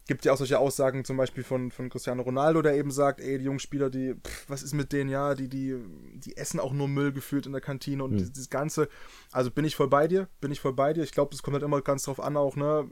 gibt 0.06 0.24
ja 0.24 0.32
auch 0.32 0.36
solche 0.36 0.58
Aussagen 0.58 1.04
zum 1.04 1.16
Beispiel 1.16 1.44
von, 1.44 1.70
von 1.70 1.88
Cristiano 1.88 2.22
Ronaldo, 2.22 2.60
der 2.62 2.76
eben 2.76 2.90
sagt, 2.90 3.20
ey, 3.20 3.38
die 3.38 3.44
jungen 3.44 3.58
Spieler, 3.58 3.88
die, 3.90 4.14
pff, 4.14 4.48
was 4.48 4.62
ist 4.62 4.74
mit 4.74 4.92
denen, 4.92 5.08
ja, 5.08 5.34
die, 5.34 5.48
die, 5.48 5.76
die 6.14 6.36
essen 6.36 6.60
auch 6.60 6.72
nur 6.72 6.88
Müll 6.88 7.12
gefühlt 7.12 7.46
in 7.46 7.52
der 7.52 7.60
Kantine 7.60 8.04
und 8.04 8.20
Hm. 8.20 8.32
das, 8.34 8.50
Ganze, 8.50 8.88
also 9.32 9.50
bin 9.50 9.64
ich 9.64 9.76
voll 9.76 9.88
bei 9.88 10.06
dir, 10.06 10.28
bin 10.40 10.52
ich 10.52 10.60
voll 10.60 10.74
bei 10.74 10.92
dir. 10.92 11.02
Ich 11.02 11.12
glaube, 11.12 11.30
das 11.30 11.42
kommt 11.42 11.54
halt 11.54 11.64
immer 11.64 11.80
ganz 11.80 12.02
drauf 12.04 12.20
an 12.20 12.36
auch, 12.36 12.56
ne, 12.56 12.88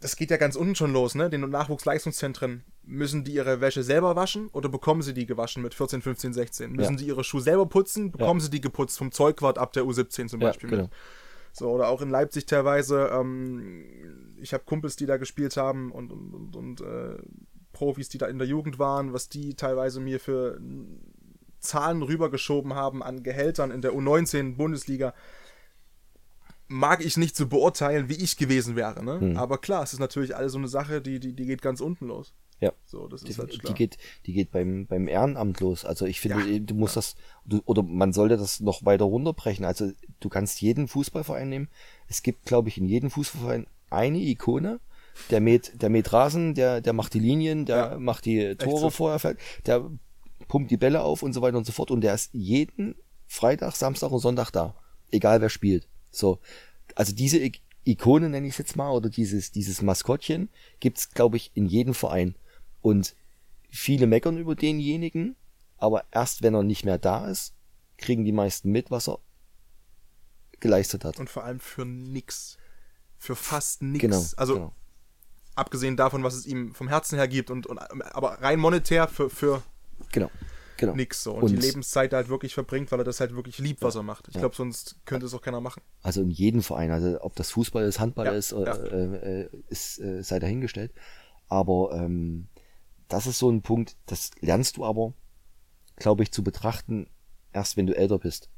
das 0.00 0.16
geht 0.16 0.30
ja 0.30 0.36
ganz 0.36 0.56
unten 0.56 0.74
schon 0.74 0.92
los, 0.92 1.14
ne? 1.14 1.30
Den 1.30 1.48
Nachwuchsleistungszentren, 1.48 2.64
müssen 2.82 3.24
die 3.24 3.32
ihre 3.32 3.60
Wäsche 3.60 3.82
selber 3.82 4.14
waschen 4.14 4.48
oder 4.48 4.68
bekommen 4.68 5.02
sie 5.02 5.14
die 5.14 5.26
gewaschen 5.26 5.62
mit 5.62 5.74
14, 5.74 6.02
15, 6.02 6.32
16? 6.32 6.72
Müssen 6.72 6.92
Ja. 6.94 6.98
sie 6.98 7.06
ihre 7.06 7.24
Schuhe 7.24 7.40
selber 7.40 7.66
putzen, 7.66 8.12
bekommen 8.12 8.40
sie 8.40 8.50
die 8.50 8.60
geputzt 8.60 8.98
vom 8.98 9.10
Zeugwart 9.10 9.58
ab 9.58 9.72
der 9.72 9.84
U17 9.84 10.28
zum 10.28 10.40
Ja, 10.40 10.48
Beispiel 10.48 10.70
genau. 10.70 10.82
mit? 10.84 10.92
So, 11.58 11.70
oder 11.70 11.88
auch 11.88 12.02
in 12.02 12.10
Leipzig 12.10 12.44
teilweise, 12.44 13.10
ähm, 13.14 13.82
ich 14.42 14.52
habe 14.52 14.64
Kumpels, 14.64 14.96
die 14.96 15.06
da 15.06 15.16
gespielt 15.16 15.56
haben 15.56 15.90
und, 15.90 16.12
und, 16.12 16.34
und, 16.34 16.56
und 16.56 16.80
äh, 16.82 17.16
Profis, 17.72 18.10
die 18.10 18.18
da 18.18 18.26
in 18.26 18.36
der 18.36 18.46
Jugend 18.46 18.78
waren, 18.78 19.14
was 19.14 19.30
die 19.30 19.54
teilweise 19.54 20.00
mir 20.00 20.20
für 20.20 20.60
Zahlen 21.60 22.02
rübergeschoben 22.02 22.74
haben 22.74 23.02
an 23.02 23.22
Gehältern 23.22 23.70
in 23.70 23.80
der 23.80 23.92
U19 23.92 24.56
Bundesliga, 24.56 25.14
mag 26.68 27.02
ich 27.02 27.16
nicht 27.16 27.36
so 27.36 27.46
beurteilen, 27.46 28.10
wie 28.10 28.22
ich 28.22 28.36
gewesen 28.36 28.76
wäre. 28.76 29.02
Ne? 29.02 29.20
Hm. 29.20 29.36
Aber 29.38 29.56
klar, 29.56 29.82
es 29.82 29.94
ist 29.94 30.00
natürlich 30.00 30.36
alles 30.36 30.52
so 30.52 30.58
eine 30.58 30.68
Sache, 30.68 31.00
die, 31.00 31.20
die, 31.20 31.32
die 31.32 31.46
geht 31.46 31.62
ganz 31.62 31.80
unten 31.80 32.08
los. 32.08 32.34
Ja. 32.60 32.72
So, 32.86 33.06
das 33.08 33.22
Die, 33.22 33.30
ist 33.30 33.38
halt 33.38 33.52
die 33.52 33.58
klar. 33.58 33.74
geht, 33.74 33.98
die 34.26 34.32
geht 34.32 34.50
beim, 34.50 34.86
beim 34.86 35.08
Ehrenamt 35.08 35.60
los. 35.60 35.84
Also 35.84 36.06
ich 36.06 36.20
finde, 36.20 36.40
Ja, 36.50 36.58
du 36.58 36.74
musst 36.74 36.96
das, 36.96 37.16
du, 37.44 37.60
oder 37.66 37.82
man 37.82 38.12
sollte 38.12 38.36
das 38.36 38.60
noch 38.60 38.84
weiter 38.84 39.04
runterbrechen. 39.04 39.64
Also 39.64 39.92
du 40.20 40.28
kannst 40.28 40.60
jeden 40.62 40.88
Fußballverein 40.88 41.48
nehmen. 41.48 41.68
Es 42.08 42.22
gibt, 42.22 42.44
glaube 42.46 42.68
ich, 42.68 42.78
in 42.78 42.86
jedem 42.86 43.10
Fußballverein 43.10 43.66
eine 43.90 44.18
Ikone. 44.18 44.80
Der 45.30 45.40
mäht, 45.40 45.80
der 45.80 45.88
mäht 45.90 46.12
Rasen, 46.12 46.54
der, 46.54 46.80
der 46.82 46.92
macht 46.92 47.14
die 47.14 47.20
Linien, 47.20 47.64
der 47.64 47.76
Ja, 47.76 47.98
macht 47.98 48.24
die 48.26 48.54
Tore 48.56 48.80
so. 48.80 48.90
vorher, 48.90 49.18
fällt, 49.18 49.38
der 49.66 49.90
pumpt 50.48 50.70
die 50.70 50.76
Bälle 50.76 51.02
auf 51.02 51.22
und 51.22 51.32
so 51.32 51.40
weiter 51.42 51.56
und 51.56 51.64
so 51.66 51.72
fort. 51.72 51.90
Und 51.90 52.02
der 52.02 52.14
ist 52.14 52.30
jeden 52.34 52.94
Freitag, 53.26 53.74
Samstag 53.76 54.10
und 54.12 54.20
Sonntag 54.20 54.50
da. 54.50 54.74
Egal 55.10 55.40
wer 55.40 55.48
spielt. 55.48 55.88
So. 56.10 56.38
Also 56.94 57.14
diese 57.14 57.38
Ik- 57.38 57.60
Ikone 57.84 58.28
nenne 58.28 58.46
ich 58.46 58.54
es 58.54 58.58
jetzt 58.58 58.76
mal, 58.76 58.90
oder 58.90 59.08
dieses, 59.08 59.52
dieses 59.52 59.80
Maskottchen 59.80 60.48
gibt's, 60.80 61.10
glaube 61.14 61.36
ich, 61.36 61.50
in 61.54 61.66
jedem 61.66 61.94
Verein. 61.94 62.34
Und 62.82 63.14
viele 63.68 64.06
meckern 64.06 64.38
über 64.38 64.54
denjenigen, 64.54 65.36
aber 65.78 66.04
erst 66.10 66.42
wenn 66.42 66.54
er 66.54 66.62
nicht 66.62 66.84
mehr 66.84 66.98
da 66.98 67.28
ist, 67.28 67.54
kriegen 67.98 68.24
die 68.24 68.32
meisten 68.32 68.70
mit, 68.70 68.90
was 68.90 69.08
er 69.08 69.18
geleistet 70.60 71.04
hat. 71.04 71.18
Und 71.18 71.30
vor 71.30 71.44
allem 71.44 71.60
für 71.60 71.84
nix. 71.84 72.56
Für 73.18 73.36
fast 73.36 73.82
nix. 73.82 74.00
Genau. 74.00 74.22
also 74.36 74.54
genau. 74.54 74.72
abgesehen 75.54 75.96
davon, 75.96 76.22
was 76.22 76.34
es 76.34 76.46
ihm 76.46 76.74
vom 76.74 76.88
Herzen 76.88 77.16
her 77.16 77.28
gibt 77.28 77.50
und, 77.50 77.66
und 77.66 77.78
aber 77.78 78.42
rein 78.42 78.58
monetär 78.58 79.08
für, 79.08 79.30
für 79.30 79.62
genau. 80.12 80.30
genau. 80.76 80.94
nix 80.94 81.22
so. 81.22 81.32
Und, 81.34 81.44
Und- 81.44 81.50
die 81.52 81.56
Lebenszeit 81.56 82.12
halt 82.12 82.28
wirklich 82.28 82.54
verbringt, 82.54 82.92
weil 82.92 83.00
er 83.00 83.04
das 83.04 83.20
halt 83.20 83.34
wirklich 83.34 83.58
liebt, 83.58 83.82
was 83.82 83.94
er 83.94 84.02
macht. 84.02 84.28
Ich 84.28 84.34
Ja. 84.34 84.40
glaube, 84.40 84.54
sonst 84.54 84.96
könnte 85.06 85.26
es 85.26 85.34
auch 85.34 85.40
keiner 85.42 85.60
machen. 85.60 85.82
Also 86.02 86.22
in 86.22 86.30
jedem 86.30 86.62
Verein, 86.62 86.90
also 86.90 87.20
ob 87.22 87.34
das 87.36 87.50
Fußball 87.50 87.84
ist, 87.84 87.98
Handball 88.00 88.26
Ja, 88.26 88.32
ist, 88.32 88.52
ja. 88.52 88.74
äh, 88.74 89.42
äh, 89.42 89.48
ist 89.68 89.98
äh, 89.98 90.22
sei 90.22 90.38
dahingestellt. 90.38 90.92
Aber 91.48 91.92
ähm, 91.94 92.48
das 93.08 93.26
ist 93.26 93.38
so 93.38 93.50
ein 93.50 93.62
Punkt, 93.62 93.96
das 94.06 94.30
lernst 94.40 94.76
du 94.76 94.84
aber, 94.84 95.12
glaube 95.96 96.22
ich, 96.22 96.32
zu 96.32 96.42
betrachten, 96.42 97.06
erst 97.52 97.76
wenn 97.76 97.86
du 97.86 97.96
älter 97.96 98.18
bist. 98.18 98.50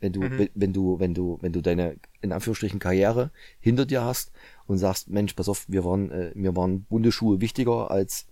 Wenn 0.00 0.12
du, 0.12 0.20
Mhm. 0.20 0.48
wenn, 0.54 0.72
du, 0.72 1.00
wenn 1.00 1.14
du, 1.14 1.38
wenn 1.40 1.52
du 1.52 1.60
deine, 1.60 1.96
in 2.20 2.32
Anführungsstrichen, 2.32 2.78
Karriere 2.78 3.32
hinter 3.58 3.84
dir 3.84 4.04
hast 4.04 4.30
und 4.66 4.78
sagst, 4.78 5.08
Mensch, 5.08 5.34
pass 5.34 5.48
auf, 5.48 5.68
wir 5.68 5.84
waren, 5.84 6.10
äh, 6.10 6.32
mir 6.34 6.54
waren 6.54 6.84
bunte 6.84 7.10
Schuhe 7.10 7.40
wichtiger 7.40 7.90
als 7.90 8.26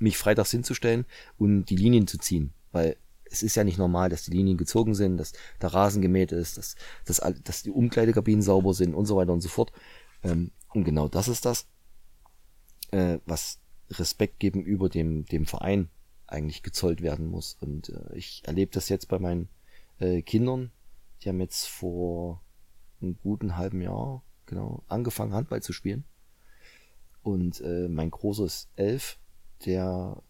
mich 0.00 0.18
freitags 0.18 0.50
hinzustellen 0.50 1.06
und 1.38 1.66
die 1.66 1.76
Linien 1.76 2.06
zu 2.08 2.18
ziehen. 2.18 2.52
Weil 2.72 2.96
es 3.30 3.42
ist 3.42 3.54
ja 3.54 3.64
nicht 3.64 3.78
normal, 3.78 4.08
dass 4.08 4.24
die 4.24 4.32
Linien 4.32 4.56
gezogen 4.56 4.94
sind, 4.94 5.16
dass 5.16 5.32
der 5.62 5.72
Rasen 5.72 6.02
gemäht 6.02 6.32
ist, 6.32 6.58
dass, 6.58 6.74
dass, 7.04 7.22
dass 7.44 7.62
die 7.62 7.70
Umkleidekabinen 7.70 8.42
sauber 8.42 8.74
sind 8.74 8.94
und 8.94 9.06
so 9.06 9.16
weiter 9.16 9.32
und 9.32 9.40
so 9.40 9.48
fort. 9.48 9.72
Ähm, 10.24 10.50
und 10.74 10.84
genau 10.84 11.08
das 11.08 11.28
ist 11.28 11.44
das, 11.44 11.66
äh, 12.90 13.18
was 13.26 13.60
Respekt 13.90 14.40
gegenüber 14.40 14.88
dem, 14.88 15.24
dem 15.26 15.46
Verein 15.46 15.88
eigentlich 16.26 16.62
gezollt 16.62 17.02
werden 17.02 17.26
muss. 17.26 17.56
Und 17.60 17.90
äh, 17.90 18.14
ich 18.14 18.42
erlebe 18.44 18.72
das 18.72 18.88
jetzt 18.88 19.08
bei 19.08 19.18
meinen 19.18 19.48
äh, 19.98 20.22
Kindern. 20.22 20.72
Die 21.22 21.28
haben 21.28 21.40
jetzt 21.40 21.66
vor 21.66 22.42
einem 23.00 23.16
guten 23.22 23.56
halben 23.56 23.80
Jahr 23.80 24.22
genau 24.46 24.82
angefangen 24.88 25.34
Handball 25.34 25.62
zu 25.62 25.72
spielen. 25.72 26.04
Und 27.22 27.60
äh, 27.60 27.88
mein 27.88 28.10
großes 28.10 28.68
elf, 28.76 29.18
der 29.64 30.22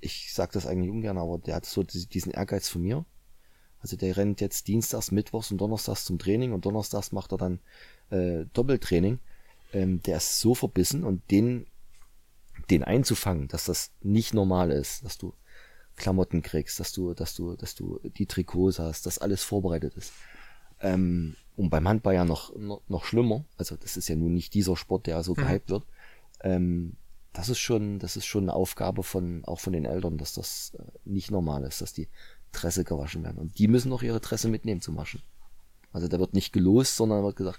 ich 0.00 0.32
sag 0.32 0.52
das 0.52 0.66
eigentlich 0.66 0.90
ungern, 0.90 1.18
aber 1.18 1.38
der 1.38 1.56
hat 1.56 1.66
so 1.66 1.82
diesen 1.82 2.32
Ehrgeiz 2.32 2.68
von 2.68 2.82
mir. 2.82 3.04
Also 3.80 3.96
der 3.96 4.16
rennt 4.16 4.40
jetzt 4.40 4.68
dienstags, 4.68 5.10
mittwochs 5.10 5.50
und 5.50 5.58
donnerstags 5.58 6.04
zum 6.04 6.18
Training 6.18 6.52
und 6.52 6.64
donnerstags 6.64 7.12
macht 7.12 7.32
er 7.32 7.38
dann 7.38 7.60
äh, 8.10 8.44
Doppeltraining. 8.52 9.18
Ähm, 9.72 10.02
der 10.02 10.18
ist 10.18 10.40
so 10.40 10.54
verbissen 10.54 11.04
und 11.04 11.30
den, 11.30 11.66
den 12.70 12.84
einzufangen, 12.84 13.48
dass 13.48 13.64
das 13.64 13.92
nicht 14.02 14.34
normal 14.34 14.70
ist, 14.70 15.04
dass 15.04 15.18
du 15.18 15.34
Klamotten 15.96 16.42
kriegst, 16.42 16.80
dass 16.80 16.92
du, 16.92 17.14
dass 17.14 17.34
du, 17.34 17.56
dass 17.56 17.74
du 17.74 18.00
die 18.02 18.26
Trikots 18.26 18.78
hast, 18.78 19.06
dass 19.06 19.18
alles 19.18 19.42
vorbereitet 19.42 19.94
ist. 19.96 20.12
Ähm, 20.80 21.36
und 21.56 21.68
beim 21.68 21.86
Handball 21.86 22.14
ja 22.14 22.24
noch, 22.24 22.56
noch, 22.56 22.80
noch 22.88 23.04
schlimmer. 23.04 23.44
Also 23.58 23.76
das 23.76 23.96
ist 23.96 24.08
ja 24.08 24.16
nun 24.16 24.32
nicht 24.32 24.54
dieser 24.54 24.76
Sport, 24.76 25.06
der 25.06 25.22
so 25.22 25.32
mhm. 25.32 25.36
gehypt 25.36 25.70
wird. 25.70 25.84
Ähm, 26.42 26.96
das 27.32 27.48
ist 27.48 27.58
schon, 27.58 27.98
das 27.98 28.16
ist 28.16 28.24
schon 28.24 28.44
eine 28.44 28.54
Aufgabe 28.54 29.02
von, 29.02 29.44
auch 29.44 29.60
von 29.60 29.72
den 29.72 29.84
Eltern, 29.84 30.16
dass 30.16 30.34
das 30.34 30.72
äh, 30.78 30.82
nicht 31.04 31.30
normal 31.30 31.64
ist, 31.64 31.82
dass 31.82 31.92
die 31.92 32.08
Tresse 32.52 32.82
gewaschen 32.84 33.22
werden. 33.22 33.38
Und 33.38 33.58
die 33.58 33.68
müssen 33.68 33.90
noch 33.90 34.02
ihre 34.02 34.20
Tresse 34.20 34.48
mitnehmen 34.48 34.80
zum 34.80 34.96
Waschen. 34.96 35.22
Also 35.92 36.08
da 36.08 36.18
wird 36.18 36.34
nicht 36.34 36.52
gelost, 36.52 36.96
sondern 36.96 37.22
wird 37.22 37.36
gesagt, 37.36 37.58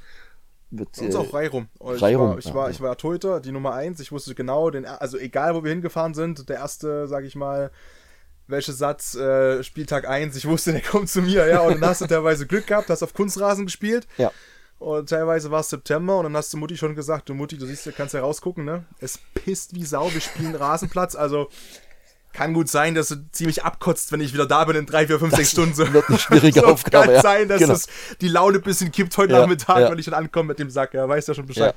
wird, 0.72 0.98
Bei 0.98 1.06
uns 1.06 1.16
äh, 1.16 1.18
auch 1.18 1.34
Reirum. 1.34 1.68
Ich, 1.96 2.02
Reirum, 2.02 2.30
war, 2.30 2.38
ich, 2.40 2.46
ja, 2.46 2.54
war, 2.54 2.70
ich 2.70 2.82
war 2.82 2.98
Torhüter, 2.98 3.40
die 3.40 3.52
Nummer 3.52 3.74
eins. 3.74 4.00
Ich 4.00 4.12
wusste 4.12 4.34
genau, 4.34 4.70
den, 4.70 4.86
also 4.86 5.18
egal 5.18 5.54
wo 5.54 5.64
wir 5.64 5.72
hingefahren 5.72 6.14
sind, 6.14 6.50
der 6.50 6.58
erste, 6.58 7.08
sag 7.08 7.24
ich 7.24 7.36
mal, 7.36 7.72
welcher 8.48 8.74
Satz, 8.74 9.16
äh, 9.16 9.64
Spieltag 9.64 10.08
1, 10.08 10.36
ich 10.36 10.48
wusste, 10.48 10.72
der 10.72 10.82
kommt 10.92 11.10
zu 11.10 11.22
mir, 11.22 11.48
ja, 11.48 11.62
und 11.62 11.82
dann 11.82 11.90
hast 11.90 12.02
du 12.02 12.08
teilweise 12.08 12.48
Glück 12.48 12.68
gehabt, 12.68 12.90
hast 12.90 13.04
auf 13.04 13.14
Kunstrasen 13.14 13.66
gespielt. 13.66 14.08
Ja. 14.18 14.32
Und 14.80 15.10
teilweise 15.10 15.52
war 15.52 15.60
es 15.60 15.70
September 15.70 16.18
und 16.18 16.24
dann 16.24 16.36
hast 16.36 16.52
du 16.54 16.58
Mutti 16.58 16.76
schon 16.76 16.96
gesagt, 16.96 17.30
du 17.30 17.36
Mutti, 17.36 17.58
du 17.58 17.68
siehst, 17.68 17.86
du 17.86 17.92
kannst 17.92 18.16
ja 18.16 18.22
rausgucken, 18.22 18.66
ne? 18.66 18.86
Es 19.00 19.20
pisst 19.36 19.76
wie 19.76 19.86
Sau, 19.86 20.12
wir 20.12 20.22
spielen 20.22 20.56
Rasenplatz, 20.56 21.16
also 21.16 21.50
kann 22.34 22.54
gut 22.54 22.70
sein, 22.70 22.96
dass 22.96 23.10
du 23.10 23.16
ziemlich 23.32 23.64
abkotzt, 23.64 24.12
wenn 24.12 24.22
ich 24.22 24.34
wieder 24.34 24.46
da 24.46 24.64
bin 24.66 24.76
in 24.76 24.86
drei, 24.86 25.08
vier, 25.08 25.20
fünf, 25.20 25.36
sechs 25.36 25.52
Stunden. 25.52 25.74
So. 25.74 25.92
Wird 25.92 26.10
eine 26.10 26.18
schwierige 26.18 26.60
so 26.62 26.66
Aufgabe. 26.68 27.08
Kann 27.08 27.16
ja. 27.16 27.22
sein, 27.22 27.48
dass 27.48 27.60
genau. 27.60 27.74
das 27.74 27.88
die 28.22 28.28
Laune 28.28 28.58
ein 28.58 28.64
bisschen 28.64 28.92
kippt 28.92 29.18
heute 29.18 29.34
ja, 29.34 29.42
Nachmittag, 29.42 29.80
ja. 29.80 29.92
wenn 29.92 30.00
ich 30.00 30.06
dann 30.06 30.14
ankomme 30.14 30.50
mit 30.50 30.60
dem 30.60 30.70
Sack. 30.70 30.94
Ja, 30.94 31.08
weißt 31.08 31.28
ja 31.28 31.34
schon 31.34 31.46
Bescheid. 31.46 31.76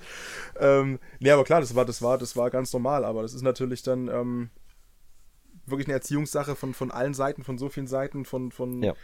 Ja. 0.54 0.80
Ähm, 0.80 0.98
nee, 1.18 1.30
aber 1.30 1.44
klar, 1.44 1.60
das 1.60 1.74
war, 1.74 1.84
das 1.84 2.02
war, 2.02 2.18
das 2.18 2.36
war 2.36 2.50
ganz 2.50 2.72
normal, 2.72 3.04
aber 3.04 3.22
das 3.22 3.34
ist 3.34 3.42
natürlich 3.42 3.82
dann 3.82 4.08
ähm, 4.08 4.50
wirklich 5.66 5.88
eine 5.88 5.94
Erziehungssache 5.94 6.54
von, 6.54 6.74
von 6.74 6.90
allen 6.90 7.14
Seiten, 7.14 7.42
von 7.42 7.58
so 7.58 7.68
vielen 7.68 7.86
Seiten, 7.86 8.24
von, 8.24 8.52
von 8.52 8.82
ja. 8.82 8.94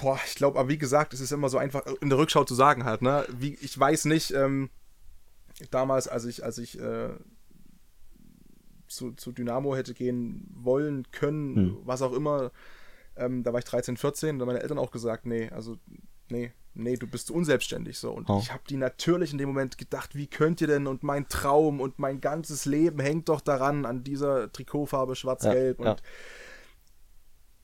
Boah, 0.00 0.18
ich 0.26 0.36
glaube, 0.36 0.58
aber 0.58 0.70
wie 0.70 0.78
gesagt, 0.78 1.12
es 1.12 1.20
ist 1.20 1.32
immer 1.32 1.50
so 1.50 1.58
einfach 1.58 1.82
in 2.00 2.08
der 2.08 2.18
Rückschau 2.18 2.44
zu 2.44 2.54
sagen 2.54 2.84
halt, 2.84 3.02
ne? 3.02 3.26
Wie, 3.28 3.58
ich 3.60 3.78
weiß 3.78 4.06
nicht, 4.06 4.30
ähm, 4.32 4.70
damals, 5.70 6.08
als 6.08 6.24
ich, 6.24 6.44
als 6.44 6.58
ich 6.58 6.80
äh, 6.80 7.10
zu, 8.94 9.12
zu 9.12 9.32
Dynamo 9.32 9.74
hätte 9.76 9.94
gehen 9.94 10.48
wollen, 10.54 11.10
können, 11.10 11.56
hm. 11.56 11.76
was 11.84 12.02
auch 12.02 12.12
immer, 12.12 12.52
ähm, 13.16 13.42
da 13.42 13.52
war 13.52 13.58
ich 13.58 13.64
13, 13.64 13.96
14, 13.96 14.38
da 14.38 14.42
haben 14.42 14.48
meine 14.48 14.62
Eltern 14.62 14.78
auch 14.78 14.90
gesagt, 14.90 15.26
nee, 15.26 15.50
also, 15.50 15.76
nee, 16.30 16.52
nee, 16.74 16.96
du 16.96 17.06
bist 17.06 17.30
unselbstständig 17.30 17.98
so. 17.98 18.12
Und 18.12 18.30
oh. 18.30 18.38
ich 18.40 18.52
habe 18.52 18.62
die 18.68 18.76
natürlich 18.76 19.32
in 19.32 19.38
dem 19.38 19.48
Moment 19.48 19.78
gedacht, 19.78 20.14
wie 20.14 20.26
könnt 20.26 20.60
ihr 20.60 20.66
denn 20.66 20.86
und 20.86 21.02
mein 21.02 21.28
Traum 21.28 21.80
und 21.80 21.98
mein 21.98 22.20
ganzes 22.20 22.64
Leben 22.64 23.00
hängt 23.00 23.28
doch 23.28 23.40
daran, 23.40 23.84
an 23.84 24.04
dieser 24.04 24.50
Trikotfarbe 24.52 25.16
schwarz-gelb 25.16 25.80
ja, 25.80 25.90
und 25.90 26.00
ja 26.00 26.04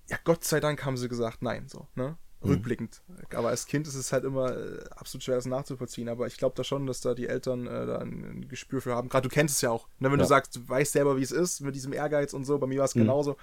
ja, 0.08 0.18
Gott 0.24 0.44
sei 0.44 0.60
Dank 0.60 0.84
haben 0.84 0.96
sie 0.96 1.08
gesagt, 1.08 1.42
nein, 1.42 1.68
so, 1.68 1.86
ne? 1.94 2.16
Mhm. 2.40 2.50
Rückblickend. 2.50 3.02
Aber 3.34 3.48
als 3.48 3.66
Kind 3.66 3.86
ist 3.86 3.94
es 3.94 4.12
halt 4.12 4.24
immer 4.24 4.56
äh, 4.56 4.84
absolut 4.90 5.24
schwer, 5.24 5.36
das 5.36 5.46
nachzuvollziehen. 5.46 6.08
Aber 6.08 6.26
ich 6.26 6.36
glaube 6.36 6.54
da 6.56 6.64
schon, 6.64 6.86
dass 6.86 7.00
da 7.00 7.14
die 7.14 7.26
Eltern 7.26 7.66
äh, 7.66 7.86
da 7.86 7.98
ein, 7.98 8.24
ein, 8.24 8.48
Gespür 8.48 8.80
für 8.80 8.94
haben. 8.94 9.08
Gerade 9.08 9.28
du 9.28 9.34
kennst 9.34 9.56
es 9.56 9.60
ja 9.60 9.70
auch. 9.70 9.88
Ne? 9.98 10.10
Wenn 10.10 10.18
ja. 10.18 10.24
du 10.24 10.28
sagst, 10.28 10.56
du 10.56 10.68
weißt 10.68 10.92
selber, 10.92 11.16
wie 11.16 11.22
es 11.22 11.32
ist, 11.32 11.60
mit 11.60 11.74
diesem 11.74 11.92
Ehrgeiz 11.92 12.32
und 12.32 12.44
so. 12.44 12.58
Bei 12.58 12.66
mir 12.66 12.78
war 12.78 12.84
es 12.84 12.94
mhm. 12.94 13.00
genauso. 13.00 13.36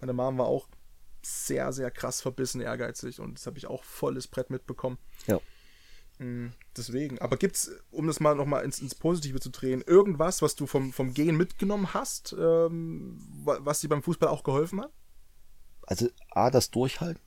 Meine 0.00 0.12
Mom 0.12 0.38
war 0.38 0.46
auch 0.46 0.68
sehr, 1.22 1.72
sehr 1.72 1.90
krass 1.90 2.20
verbissen 2.20 2.60
ehrgeizig 2.60 3.18
und 3.18 3.34
das 3.34 3.46
habe 3.46 3.58
ich 3.58 3.66
auch 3.66 3.82
volles 3.82 4.28
Brett 4.28 4.50
mitbekommen. 4.50 4.98
Ja. 5.26 5.40
Mhm, 6.18 6.52
deswegen. 6.76 7.18
Aber 7.18 7.36
gibt 7.36 7.56
es, 7.56 7.72
um 7.90 8.06
das 8.06 8.20
mal 8.20 8.36
nochmal 8.36 8.64
ins, 8.64 8.78
ins 8.78 8.94
Positive 8.94 9.40
zu 9.40 9.50
drehen, 9.50 9.82
irgendwas, 9.84 10.40
was 10.40 10.54
du 10.54 10.66
vom, 10.66 10.92
vom 10.92 11.14
Gehen 11.14 11.36
mitgenommen 11.36 11.94
hast, 11.94 12.34
ähm, 12.38 13.18
was 13.44 13.80
dir 13.80 13.88
beim 13.88 14.04
Fußball 14.04 14.28
auch 14.28 14.44
geholfen 14.44 14.80
hat? 14.80 14.92
also 15.86 16.08
A, 16.30 16.50
das 16.50 16.70
Durchhalten, 16.70 17.22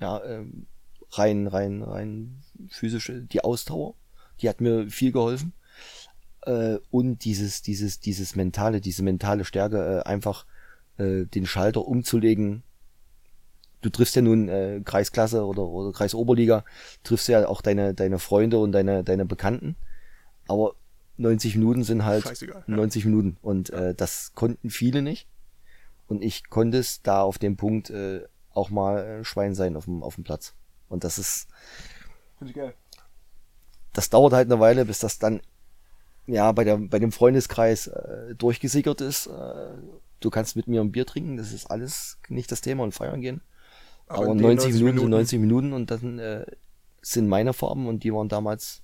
ja, 0.00 0.22
ähm, 0.24 0.66
rein, 1.10 1.46
rein, 1.46 1.82
rein 1.82 2.42
physische, 2.68 3.22
die 3.22 3.42
Ausdauer, 3.42 3.94
die 4.40 4.48
hat 4.48 4.60
mir 4.60 4.88
viel 4.88 5.12
geholfen. 5.12 5.52
Äh, 6.42 6.78
und 6.90 7.24
dieses, 7.24 7.62
dieses, 7.62 8.00
dieses 8.00 8.36
mentale, 8.36 8.80
diese 8.80 9.02
mentale 9.02 9.44
Stärke, 9.44 10.02
äh, 10.04 10.08
einfach 10.08 10.46
äh, 10.98 11.24
den 11.24 11.46
Schalter 11.46 11.86
umzulegen. 11.86 12.62
Du 13.80 13.90
triffst 13.90 14.16
ja 14.16 14.22
nun 14.22 14.48
äh, 14.48 14.80
Kreisklasse 14.84 15.44
oder, 15.44 15.62
oder 15.62 15.92
Kreisoberliga, 15.92 16.64
triffst 17.02 17.28
ja 17.28 17.46
auch 17.46 17.60
deine, 17.60 17.94
deine 17.94 18.18
Freunde 18.18 18.58
und 18.58 18.72
deine, 18.72 19.04
deine 19.04 19.26
Bekannten. 19.26 19.76
Aber 20.48 20.74
90 21.16 21.56
Minuten 21.56 21.84
sind 21.84 22.04
halt 22.04 22.24
Scheißegal, 22.24 22.64
90 22.66 23.04
ja. 23.04 23.10
Minuten 23.10 23.36
und 23.42 23.70
äh, 23.70 23.94
das 23.94 24.32
konnten 24.34 24.70
viele 24.70 25.02
nicht. 25.02 25.28
Und 26.06 26.22
ich 26.22 26.50
konnte 26.50 26.78
es 26.78 27.02
da 27.02 27.22
auf 27.22 27.38
dem 27.38 27.56
Punkt 27.56 27.90
äh, 27.90 28.22
auch 28.54 28.70
mal 28.70 29.24
Schwein 29.24 29.54
sein 29.54 29.76
auf 29.76 29.84
dem, 29.84 30.02
auf 30.02 30.14
dem 30.14 30.24
Platz. 30.24 30.54
Und 30.88 31.04
das 31.04 31.18
ist. 31.18 31.48
Finde 32.38 32.50
ich 32.50 32.56
geil. 32.56 32.74
Das 33.92 34.10
dauert 34.10 34.32
halt 34.32 34.50
eine 34.50 34.60
Weile, 34.60 34.84
bis 34.84 34.98
das 34.98 35.18
dann 35.18 35.40
ja 36.26 36.50
bei, 36.52 36.64
der, 36.64 36.78
bei 36.78 36.98
dem 36.98 37.12
Freundeskreis 37.12 37.86
äh, 37.86 38.34
durchgesickert 38.34 39.00
ist. 39.00 39.26
Äh, 39.26 39.74
du 40.20 40.30
kannst 40.30 40.56
mit 40.56 40.68
mir 40.68 40.80
ein 40.80 40.92
Bier 40.92 41.06
trinken, 41.06 41.36
das 41.36 41.52
ist 41.52 41.70
alles 41.70 42.18
nicht 42.28 42.50
das 42.50 42.60
Thema 42.60 42.82
und 42.82 42.92
feiern 42.92 43.20
gehen. 43.20 43.42
Aber, 44.06 44.24
Aber 44.24 44.34
90, 44.34 44.70
90 44.70 44.72
Minuten, 44.72 44.84
Minuten 44.84 45.00
sind 45.00 45.10
90 45.10 45.40
Minuten 45.40 45.72
und 45.72 45.90
dann 45.90 46.18
äh, 46.18 46.46
sind 47.02 47.28
meine 47.28 47.52
Farben 47.52 47.86
und 47.86 48.04
die 48.04 48.12
waren 48.12 48.28
damals 48.28 48.82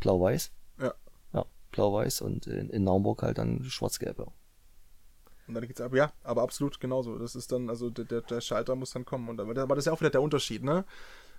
blau-weiß. 0.00 0.50
Ja. 0.80 0.94
Ja, 1.32 1.46
blau-weiß 1.72 2.20
und 2.20 2.46
in, 2.46 2.70
in 2.70 2.84
Naumburg 2.84 3.22
halt 3.22 3.38
dann 3.38 3.64
schwarz-gelb. 3.64 4.18
Ja. 4.18 4.26
Und 5.50 5.54
dann 5.54 5.66
geht's 5.66 5.80
ab, 5.80 5.92
ja, 5.96 6.12
aber 6.22 6.42
absolut 6.42 6.78
genauso. 6.78 7.18
Das 7.18 7.34
ist 7.34 7.50
dann, 7.50 7.68
also 7.68 7.90
der, 7.90 8.20
der 8.20 8.40
Schalter 8.40 8.76
muss 8.76 8.92
dann 8.92 9.04
kommen. 9.04 9.28
Und 9.28 9.40
aber 9.40 9.74
das 9.74 9.82
ist 9.82 9.86
ja 9.86 9.92
auch 9.92 10.00
wieder 10.00 10.10
der 10.10 10.22
Unterschied, 10.22 10.62
ne? 10.62 10.84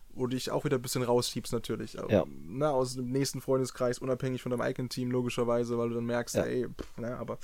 Wo 0.10 0.28
du 0.28 0.36
dich 0.36 0.52
auch 0.52 0.66
wieder 0.66 0.76
ein 0.76 0.82
bisschen 0.82 1.04
rausschiebst, 1.04 1.54
natürlich. 1.54 1.94
Ja. 1.94 2.26
Ne, 2.28 2.70
aus 2.70 2.96
dem 2.96 3.10
nächsten 3.10 3.40
Freundeskreis, 3.40 4.00
unabhängig 4.00 4.42
von 4.42 4.50
deinem 4.50 4.60
eigenen 4.60 4.90
Team, 4.90 5.12
logischerweise, 5.12 5.78
weil 5.78 5.88
du 5.88 5.96
dann 5.96 6.06
merkst, 6.06 6.36
ja. 6.36 6.44
ey, 6.44 6.68
pff, 6.68 6.98
ne, 6.98 7.16
aber 7.16 7.38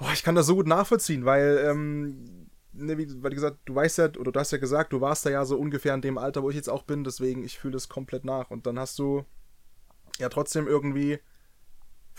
oh, 0.00 0.08
ich 0.12 0.24
kann 0.24 0.34
das 0.34 0.46
so 0.46 0.56
gut 0.56 0.66
nachvollziehen, 0.66 1.24
weil, 1.24 1.64
ähm, 1.64 2.48
ne, 2.72 2.98
wie, 2.98 3.22
weil 3.22 3.30
gesagt, 3.30 3.58
du 3.66 3.76
weißt 3.76 3.98
ja, 3.98 4.08
oder 4.18 4.32
du 4.32 4.40
hast 4.40 4.50
ja 4.50 4.58
gesagt, 4.58 4.92
du 4.92 5.00
warst 5.00 5.24
da 5.24 5.30
ja 5.30 5.44
so 5.44 5.56
ungefähr 5.56 5.94
in 5.94 6.02
dem 6.02 6.18
Alter, 6.18 6.42
wo 6.42 6.50
ich 6.50 6.56
jetzt 6.56 6.68
auch 6.68 6.82
bin, 6.82 7.04
deswegen, 7.04 7.44
ich 7.44 7.60
fühle 7.60 7.74
das 7.74 7.88
komplett 7.88 8.24
nach. 8.24 8.50
Und 8.50 8.66
dann 8.66 8.76
hast 8.76 8.98
du 8.98 9.24
ja 10.18 10.28
trotzdem 10.28 10.66
irgendwie 10.66 11.20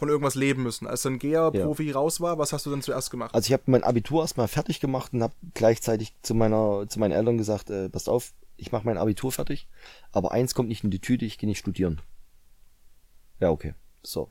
von 0.02 0.10
irgendwas 0.10 0.34
leben 0.34 0.64
müssen. 0.64 0.88
Als 0.88 1.04
dann 1.04 1.20
Geher-Profi 1.20 1.84
ja. 1.84 1.94
raus 1.94 2.20
war, 2.20 2.40
was 2.40 2.54
hast 2.54 2.66
du 2.66 2.72
dann 2.72 2.82
zuerst 2.82 3.12
gemacht? 3.12 3.36
Also 3.36 3.46
ich 3.46 3.54
habe 3.54 3.62
mein 3.68 3.84
Abitur 3.84 4.24
erstmal 4.24 4.48
fertig 4.48 4.80
gemacht 4.80 5.14
und 5.14 5.22
habe 5.22 5.36
gleichzeitig 5.54 6.16
zu 6.24 6.34
meiner 6.34 6.90
zu 6.90 7.00
meinen 7.00 7.12
Eltern 7.12 7.38
gesagt, 7.38 7.70
äh, 7.70 7.88
passt 7.88 8.10
auf, 8.10 8.34
ich 8.58 8.72
mache 8.72 8.84
mein 8.84 8.98
Abitur 8.98 9.32
fertig, 9.32 9.68
aber 10.12 10.32
eins 10.32 10.56
kommt 10.56 10.70
nicht 10.70 10.84
in 10.84 10.90
die 10.90 11.02
Tüte, 11.02 11.24
ich 11.26 11.38
gehe 11.38 11.48
nicht 11.48 11.60
studieren. 11.60 12.02
Ja, 13.40 13.52
okay. 13.52 13.76
So. 14.02 14.30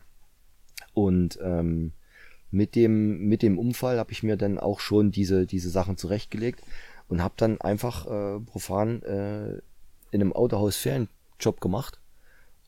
Und 0.92 1.38
ähm, 1.40 1.92
mit 2.50 2.74
dem 2.74 3.28
mit 3.28 3.40
dem 3.40 3.56
Unfall 3.56 3.96
habe 4.00 4.10
ich 4.10 4.24
mir 4.24 4.36
dann 4.36 4.58
auch 4.58 4.80
schon 4.80 5.12
diese 5.12 5.46
diese 5.46 5.70
Sachen 5.70 5.96
zurechtgelegt 5.96 6.64
und 7.06 7.22
habe 7.22 7.34
dann 7.36 7.60
einfach 7.60 8.06
äh, 8.06 8.40
profan 8.40 9.04
äh, 9.04 9.52
in 10.10 10.20
einem 10.20 10.32
Autohaus 10.32 10.74
Ferienjob 10.74 11.60
gemacht 11.60 12.00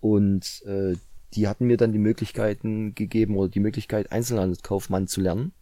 und 0.01 0.63
äh, 0.67 0.95
die 1.35 1.49
hatten 1.49 1.67
mir 1.67 1.77
dann 1.77 1.93
die 1.93 1.99
Möglichkeiten 1.99 2.95
gegeben 2.95 3.37
oder 3.37 3.49
die 3.49 3.61
Möglichkeit, 3.61 4.13
Einzelhandelskaufmann 4.13 5.09
zu 5.09 5.21
lernen. 5.21 5.53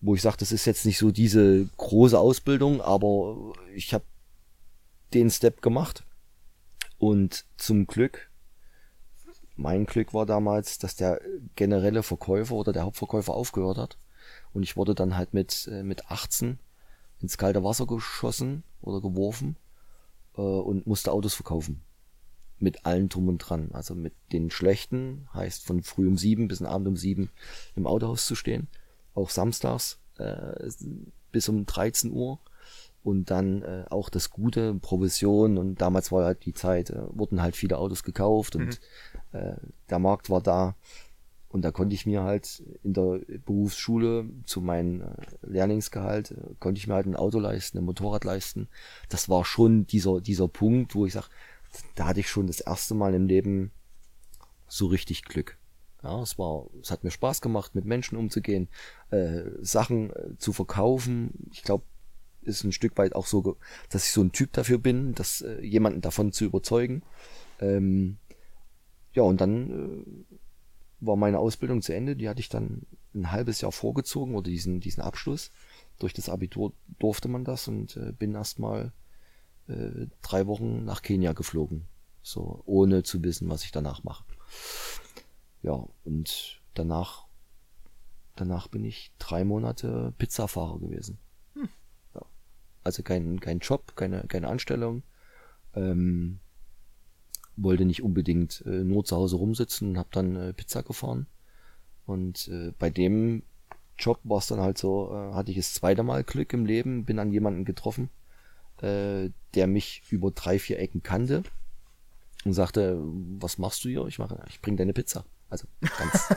Wo 0.00 0.14
ich 0.14 0.22
sage, 0.22 0.36
das 0.38 0.52
ist 0.52 0.66
jetzt 0.66 0.84
nicht 0.84 0.98
so 0.98 1.10
diese 1.10 1.66
große 1.76 2.18
Ausbildung, 2.18 2.80
aber 2.80 3.52
ich 3.74 3.94
habe 3.94 4.04
den 5.14 5.30
Step 5.30 5.62
gemacht. 5.62 6.04
Und 6.98 7.46
zum 7.56 7.86
Glück 7.86 8.30
mein 9.56 9.86
Glück 9.86 10.14
war 10.14 10.26
damals, 10.26 10.78
dass 10.78 10.96
der 10.96 11.20
generelle 11.54 12.02
Verkäufer 12.02 12.54
oder 12.54 12.72
der 12.72 12.82
Hauptverkäufer 12.82 13.32
aufgehört 13.32 13.78
hat. 13.78 13.98
Und 14.52 14.62
ich 14.62 14.76
wurde 14.76 14.94
dann 14.94 15.16
halt 15.16 15.32
mit, 15.34 15.68
äh, 15.70 15.82
mit 15.82 16.10
18 16.10 16.58
ins 17.20 17.38
kalte 17.38 17.62
Wasser 17.62 17.86
geschossen 17.86 18.64
oder 18.80 19.00
geworfen 19.00 19.56
äh, 20.36 20.40
und 20.40 20.86
musste 20.86 21.12
Autos 21.12 21.34
verkaufen. 21.34 21.82
Mit 22.58 22.86
allen 22.86 23.08
drum 23.08 23.28
und 23.28 23.38
dran. 23.38 23.70
Also 23.72 23.94
mit 23.94 24.14
den 24.32 24.50
schlechten, 24.50 25.28
heißt 25.34 25.64
von 25.64 25.82
früh 25.82 26.06
um 26.06 26.16
sieben 26.16 26.48
bis 26.48 26.62
Abend 26.62 26.88
um 26.88 26.96
sieben 26.96 27.30
im 27.74 27.86
Autohaus 27.86 28.26
zu 28.26 28.34
stehen. 28.34 28.68
Auch 29.14 29.30
samstags 29.30 29.98
äh, 30.18 30.70
bis 31.32 31.48
um 31.48 31.66
13 31.66 32.12
Uhr. 32.12 32.38
Und 33.02 33.30
dann 33.30 33.60
äh, 33.62 33.84
auch 33.90 34.08
das 34.08 34.30
Gute, 34.30 34.74
Provision. 34.74 35.58
Und 35.58 35.82
damals 35.82 36.10
war 36.10 36.24
halt 36.24 36.46
die 36.46 36.54
Zeit, 36.54 36.90
äh, 36.90 37.02
wurden 37.10 37.42
halt 37.42 37.54
viele 37.54 37.76
Autos 37.76 38.02
gekauft 38.02 38.56
und 38.56 38.80
mhm. 39.32 39.38
äh, 39.38 39.56
der 39.90 39.98
Markt 39.98 40.30
war 40.30 40.40
da. 40.40 40.74
Und 41.54 41.62
da 41.62 41.70
konnte 41.70 41.94
ich 41.94 42.04
mir 42.04 42.24
halt 42.24 42.64
in 42.82 42.94
der 42.94 43.20
Berufsschule 43.46 44.28
zu 44.44 44.60
meinem 44.60 45.02
äh, 45.02 45.04
Lehrlingsgehalt, 45.42 46.32
äh, 46.32 46.54
konnte 46.58 46.80
ich 46.80 46.88
mir 46.88 46.94
halt 46.94 47.06
ein 47.06 47.14
Auto 47.14 47.38
leisten, 47.38 47.78
ein 47.78 47.84
Motorrad 47.84 48.24
leisten. 48.24 48.66
Das 49.08 49.28
war 49.28 49.44
schon 49.44 49.86
dieser, 49.86 50.20
dieser 50.20 50.48
Punkt, 50.48 50.96
wo 50.96 51.06
ich 51.06 51.12
sage, 51.12 51.28
da 51.94 52.06
hatte 52.06 52.20
ich 52.20 52.28
schon 52.28 52.46
das 52.46 52.60
erste 52.60 52.94
Mal 52.94 53.14
im 53.14 53.26
Leben 53.26 53.72
so 54.66 54.86
richtig 54.86 55.24
Glück. 55.24 55.58
Ja, 56.02 56.20
es 56.20 56.38
war, 56.38 56.66
es 56.82 56.90
hat 56.90 57.02
mir 57.02 57.10
Spaß 57.10 57.40
gemacht, 57.40 57.74
mit 57.74 57.86
Menschen 57.86 58.18
umzugehen, 58.18 58.68
äh, 59.10 59.42
Sachen 59.62 60.10
äh, 60.10 60.36
zu 60.36 60.52
verkaufen. 60.52 61.48
Ich 61.50 61.62
glaube, 61.62 61.84
ist 62.42 62.62
ein 62.62 62.72
Stück 62.72 62.98
weit 62.98 63.14
auch 63.14 63.26
so, 63.26 63.56
dass 63.88 64.06
ich 64.06 64.12
so 64.12 64.22
ein 64.22 64.32
Typ 64.32 64.52
dafür 64.52 64.78
bin, 64.78 65.14
dass 65.14 65.40
äh, 65.40 65.60
jemanden 65.62 66.02
davon 66.02 66.32
zu 66.32 66.44
überzeugen. 66.44 67.02
Ähm, 67.58 68.18
ja, 69.14 69.22
und 69.22 69.40
dann 69.40 69.70
äh, 69.70 70.36
war 71.00 71.16
meine 71.16 71.38
Ausbildung 71.38 71.80
zu 71.80 71.94
Ende. 71.94 72.16
Die 72.16 72.28
hatte 72.28 72.40
ich 72.40 72.50
dann 72.50 72.82
ein 73.14 73.30
halbes 73.30 73.60
Jahr 73.60 73.72
vorgezogen 73.72 74.34
oder 74.34 74.50
diesen, 74.50 74.80
diesen 74.80 75.02
Abschluss. 75.02 75.52
Durch 75.98 76.12
das 76.12 76.28
Abitur 76.28 76.72
durfte 76.98 77.28
man 77.28 77.44
das 77.44 77.68
und 77.68 77.96
äh, 77.96 78.12
bin 78.12 78.34
erstmal 78.34 78.92
äh, 79.68 80.06
drei 80.22 80.46
Wochen 80.46 80.84
nach 80.84 81.02
Kenia 81.02 81.32
geflogen. 81.32 81.86
So, 82.22 82.62
ohne 82.64 83.02
zu 83.02 83.22
wissen, 83.22 83.50
was 83.50 83.64
ich 83.64 83.72
danach 83.72 84.02
mache. 84.02 84.24
Ja, 85.62 85.86
und 86.04 86.60
danach, 86.74 87.26
danach 88.36 88.68
bin 88.68 88.84
ich 88.84 89.12
drei 89.18 89.44
Monate 89.44 90.12
Pizzafahrer 90.18 90.78
gewesen. 90.78 91.18
Hm. 91.54 91.68
Ja. 92.14 92.22
Also 92.82 93.02
kein, 93.02 93.40
kein 93.40 93.58
Job, 93.58 93.94
keine, 93.96 94.24
keine 94.26 94.48
Anstellung. 94.48 95.02
Ähm, 95.74 96.40
wollte 97.56 97.84
nicht 97.84 98.02
unbedingt 98.02 98.62
äh, 98.66 98.84
nur 98.84 99.04
zu 99.04 99.16
Hause 99.16 99.36
rumsitzen 99.36 99.90
und 99.90 99.98
habe 99.98 100.08
dann 100.12 100.36
äh, 100.36 100.52
Pizza 100.52 100.82
gefahren. 100.82 101.26
Und 102.06 102.48
äh, 102.48 102.72
bei 102.78 102.90
dem 102.90 103.42
Job 103.98 104.20
war 104.24 104.38
es 104.38 104.48
dann 104.48 104.60
halt 104.60 104.78
so, 104.78 105.12
äh, 105.12 105.34
hatte 105.34 105.50
ich 105.50 105.56
das 105.56 105.74
zweite 105.74 106.02
Mal 106.02 106.24
Glück 106.24 106.52
im 106.52 106.66
Leben, 106.66 107.04
bin 107.04 107.18
an 107.18 107.32
jemanden 107.32 107.64
getroffen, 107.64 108.10
äh, 108.82 109.30
der 109.54 109.66
mich 109.66 110.02
über 110.10 110.30
drei, 110.30 110.58
vier 110.58 110.78
Ecken 110.78 111.02
kannte 111.02 111.42
und 112.44 112.52
sagte, 112.52 112.98
was 113.38 113.58
machst 113.58 113.84
du 113.84 113.88
hier? 113.88 114.06
Ich 114.06 114.18
mache, 114.18 114.42
ich 114.48 114.60
bring 114.60 114.76
deine 114.76 114.92
Pizza. 114.92 115.24
Also 115.48 115.66
ganz, 115.80 116.28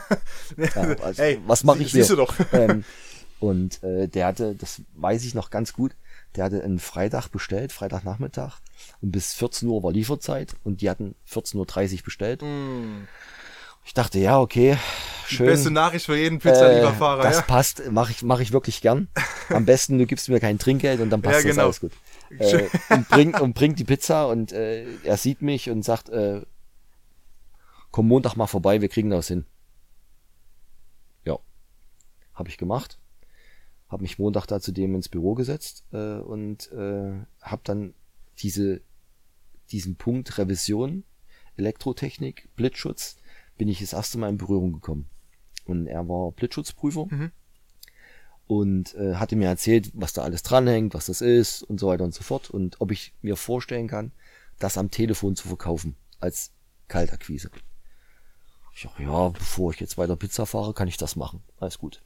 ja, 0.75 0.81
also, 0.81 1.21
hey, 1.21 1.41
was 1.47 1.63
mache 1.63 1.79
ich 1.79 1.91
hier? 1.91 2.03
Siehst 2.03 2.11
du 2.11 2.15
doch. 2.15 2.35
ähm, 2.53 2.83
und 3.39 3.83
äh, 3.83 4.07
der 4.07 4.27
hatte, 4.27 4.55
das 4.55 4.81
weiß 4.95 5.23
ich 5.23 5.33
noch 5.33 5.49
ganz 5.49 5.73
gut, 5.73 5.95
der 6.35 6.45
hatte 6.45 6.63
einen 6.63 6.79
Freitag 6.79 7.29
bestellt, 7.29 7.71
Freitagnachmittag. 7.71 8.59
Und 9.01 9.11
bis 9.11 9.33
14 9.33 9.67
Uhr 9.67 9.83
war 9.83 9.91
Lieferzeit 9.91 10.55
und 10.63 10.81
die 10.81 10.89
hatten 10.89 11.15
14.30 11.31 11.97
Uhr 11.97 12.03
bestellt. 12.03 12.41
Mm. 12.41 13.07
Ich 13.85 13.93
dachte, 13.93 14.19
ja, 14.19 14.39
okay, 14.39 14.77
schön. 15.27 15.45
Die 15.45 15.51
beste 15.51 15.71
Nachricht 15.71 16.05
für 16.05 16.17
jeden 16.17 16.39
Pizzalieferfahrer. 16.39 17.21
Äh, 17.21 17.23
das 17.23 17.37
ja. 17.37 17.41
passt, 17.43 17.89
mache 17.89 18.11
ich, 18.11 18.21
mach 18.21 18.39
ich 18.41 18.51
wirklich 18.51 18.81
gern. 18.81 19.07
Am 19.49 19.65
besten, 19.65 19.97
du 19.97 20.05
gibst 20.05 20.27
mir 20.27 20.39
kein 20.39 20.59
Trinkgeld 20.59 20.99
und 20.99 21.09
dann 21.09 21.21
passt 21.23 21.45
ja, 21.45 21.51
genau. 21.51 21.55
das 21.55 21.63
alles 21.63 21.79
gut. 21.79 21.91
Äh, 22.29 22.67
und, 22.89 23.07
bringt, 23.09 23.39
und 23.39 23.53
bringt 23.53 23.79
die 23.79 23.83
Pizza 23.83 24.27
und 24.27 24.51
äh, 24.51 24.85
er 25.03 25.17
sieht 25.17 25.41
mich 25.41 25.69
und 25.69 25.83
sagt, 25.83 26.09
äh, 26.09 26.41
komm 27.91 28.07
Montag 28.07 28.35
mal 28.35 28.47
vorbei, 28.47 28.81
wir 28.81 28.89
kriegen 28.89 29.09
das 29.09 29.27
hin. 29.27 29.45
Ja, 31.25 31.39
habe 32.33 32.49
ich 32.49 32.57
gemacht 32.57 32.99
habe 33.89 34.03
mich 34.03 34.19
Montag 34.19 34.45
da 34.47 34.59
zu 34.59 34.71
dem 34.71 34.95
ins 34.95 35.09
Büro 35.09 35.33
gesetzt 35.33 35.85
äh, 35.91 36.17
und 36.17 36.71
äh, 36.71 37.13
habe 37.41 37.61
dann 37.63 37.93
diese 38.39 38.81
diesen 39.71 39.97
Punkt 39.97 40.37
Revision, 40.37 41.03
Elektrotechnik, 41.57 42.49
Blitzschutz, 42.55 43.17
bin 43.57 43.67
ich 43.67 43.79
das 43.79 43.93
erste 43.93 44.17
Mal 44.17 44.29
in 44.29 44.37
Berührung 44.37 44.71
gekommen. 44.71 45.09
Und 45.65 45.87
er 45.87 46.07
war 46.07 46.31
Blitzschutzprüfer 46.31 47.07
mhm. 47.09 47.31
Und 48.47 48.95
äh, 48.95 49.15
hatte 49.15 49.35
mir 49.35 49.47
erzählt, 49.47 49.91
was 49.93 50.13
da 50.13 50.23
alles 50.23 50.43
dranhängt, 50.43 50.93
was 50.93 51.07
das 51.07 51.21
ist 51.21 51.63
und 51.63 51.79
so 51.79 51.87
weiter 51.87 52.03
und 52.03 52.13
so 52.13 52.23
fort 52.23 52.49
und 52.49 52.79
ob 52.81 52.91
ich 52.91 53.13
mir 53.21 53.35
vorstellen 53.35 53.87
kann, 53.87 54.11
das 54.59 54.77
am 54.77 54.89
Telefon 54.89 55.35
zu 55.35 55.47
verkaufen 55.47 55.95
als 56.19 56.51
Kaltakquise. 56.87 57.51
Ich 58.73 58.83
dachte, 58.83 59.03
ja, 59.03 59.29
bevor 59.29 59.71
ich 59.71 59.79
jetzt 59.79 59.97
weiter 59.97 60.15
Pizza 60.15 60.45
fahre, 60.45 60.73
kann 60.73 60.87
ich 60.87 60.97
das 60.97 61.15
machen. 61.15 61.43
Alles 61.59 61.77
gut 61.77 62.01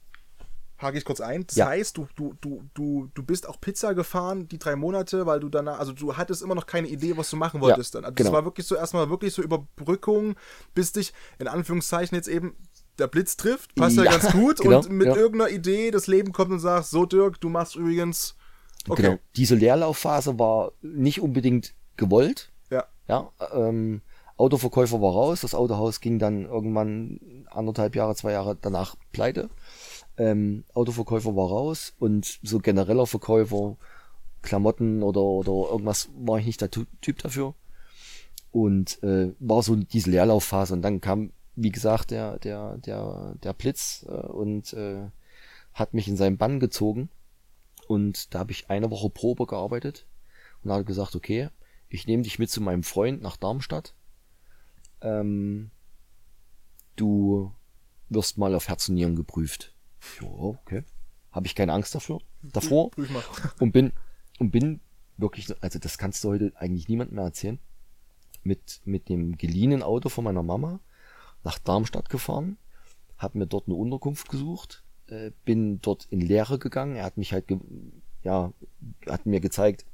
hake 0.82 0.98
ich 0.98 1.04
kurz 1.04 1.20
ein. 1.20 1.46
Das 1.46 1.56
ja. 1.56 1.66
heißt, 1.66 1.96
du, 1.96 2.08
du, 2.16 2.34
du, 2.40 2.64
du, 2.74 3.08
du 3.14 3.22
bist 3.22 3.48
auch 3.48 3.60
Pizza 3.60 3.94
gefahren, 3.94 4.48
die 4.48 4.58
drei 4.58 4.76
Monate, 4.76 5.26
weil 5.26 5.40
du 5.40 5.48
danach, 5.48 5.78
also 5.78 5.92
du 5.92 6.16
hattest 6.16 6.42
immer 6.42 6.54
noch 6.54 6.66
keine 6.66 6.88
Idee, 6.88 7.16
was 7.16 7.30
du 7.30 7.36
machen 7.36 7.60
wolltest 7.60 7.94
ja, 7.94 8.00
dann. 8.00 8.06
Also 8.06 8.16
genau. 8.16 8.30
das 8.30 8.34
war 8.34 8.44
wirklich 8.44 8.66
so 8.66 8.74
erstmal 8.74 9.08
wirklich 9.08 9.32
so 9.32 9.42
Überbrückung, 9.42 10.34
bis 10.74 10.92
dich 10.92 11.12
in 11.38 11.48
Anführungszeichen 11.48 12.16
jetzt 12.16 12.28
eben 12.28 12.56
der 12.98 13.06
Blitz 13.08 13.36
trifft, 13.36 13.74
passt 13.74 13.96
ja, 13.96 14.04
ja 14.04 14.10
ganz 14.10 14.32
gut 14.32 14.60
genau, 14.60 14.78
und 14.78 14.90
mit 14.90 15.06
ja. 15.06 15.16
irgendeiner 15.16 15.50
Idee 15.50 15.90
das 15.90 16.06
Leben 16.06 16.32
kommt 16.32 16.50
und 16.50 16.60
sagt, 16.60 16.86
so 16.86 17.06
Dirk, 17.06 17.40
du 17.40 17.48
machst 17.48 17.76
übrigens. 17.76 18.36
Okay. 18.88 19.02
Genau. 19.02 19.18
Diese 19.36 19.54
Leerlaufphase 19.54 20.38
war 20.38 20.72
nicht 20.82 21.20
unbedingt 21.20 21.74
gewollt. 21.96 22.50
Ja. 22.70 22.84
Ja. 23.08 23.30
Ähm, 23.52 24.02
Autoverkäufer 24.36 25.00
war 25.00 25.12
raus, 25.12 25.42
das 25.42 25.54
Autohaus 25.54 26.00
ging 26.00 26.18
dann 26.18 26.46
irgendwann 26.46 27.46
anderthalb 27.50 27.94
Jahre, 27.94 28.14
zwei 28.16 28.32
Jahre 28.32 28.56
danach 28.60 28.96
pleite. 29.12 29.50
Ähm, 30.16 30.64
Autoverkäufer 30.74 31.36
war 31.36 31.48
raus 31.48 31.94
und 31.98 32.40
so 32.42 32.58
genereller 32.58 33.06
Verkäufer, 33.06 33.76
Klamotten 34.42 35.02
oder, 35.02 35.20
oder 35.20 35.70
irgendwas 35.70 36.10
war 36.16 36.38
ich 36.38 36.46
nicht 36.46 36.60
der 36.60 36.70
Typ 36.70 37.18
dafür. 37.18 37.54
Und 38.50 39.02
äh, 39.02 39.32
war 39.38 39.62
so 39.62 39.76
diese 39.76 40.10
Leerlaufphase 40.10 40.74
und 40.74 40.82
dann 40.82 41.00
kam, 41.00 41.32
wie 41.62 41.70
gesagt, 41.70 42.10
der, 42.10 42.38
der, 42.40 42.76
der, 42.78 43.34
der 43.42 43.52
Blitz 43.52 44.04
äh, 44.08 44.12
und 44.12 44.72
äh, 44.72 45.08
hat 45.72 45.94
mich 45.94 46.08
in 46.08 46.16
seinen 46.16 46.36
Bann 46.36 46.60
gezogen. 46.60 47.08
Und 47.86 48.34
da 48.34 48.40
habe 48.40 48.52
ich 48.52 48.68
eine 48.70 48.90
Woche 48.90 49.10
Probe 49.10 49.46
gearbeitet 49.46 50.06
und 50.62 50.72
habe 50.72 50.84
gesagt, 50.84 51.14
okay, 51.14 51.50
ich 51.88 52.06
nehme 52.06 52.22
dich 52.22 52.38
mit 52.38 52.50
zu 52.50 52.60
meinem 52.60 52.82
Freund 52.82 53.22
nach 53.22 53.36
Darmstadt. 53.36 53.94
Ähm, 55.02 55.70
du 56.96 57.52
wirst 58.08 58.38
mal 58.38 58.54
auf 58.54 58.68
Herz 58.68 58.88
und 58.88 58.96
Nieren 58.96 59.16
geprüft. 59.16 59.74
Ja, 60.20 60.28
okay. 60.28 60.84
Habe 61.30 61.46
ich 61.46 61.54
keine 61.54 61.72
Angst 61.72 61.94
dafür, 61.94 62.20
davor. 62.42 62.90
Und 63.58 63.72
bin, 63.72 63.92
und 64.38 64.50
bin 64.50 64.80
wirklich, 65.16 65.46
also 65.62 65.78
das 65.78 65.96
kannst 65.96 66.22
du 66.24 66.30
heute 66.30 66.52
eigentlich 66.56 66.88
niemand 66.88 67.12
mehr 67.12 67.24
erzählen. 67.24 67.58
Mit, 68.42 68.80
mit 68.84 69.08
dem 69.08 69.38
geliehenen 69.38 69.82
Auto 69.82 70.08
von 70.08 70.24
meiner 70.24 70.42
Mama 70.42 70.80
nach 71.44 71.58
Darmstadt 71.58 72.08
gefahren, 72.08 72.56
habe 73.18 73.38
mir 73.38 73.46
dort 73.46 73.66
eine 73.66 73.76
Unterkunft 73.76 74.28
gesucht, 74.28 74.84
äh, 75.06 75.30
bin 75.44 75.80
dort 75.80 76.06
in 76.10 76.20
Lehre 76.20 76.58
gegangen. 76.58 76.96
Er 76.96 77.04
hat 77.04 77.16
mich 77.16 77.32
halt, 77.32 77.46
ja, 78.22 78.52
hat 79.06 79.26
mir 79.26 79.40
gezeigt, 79.40 79.84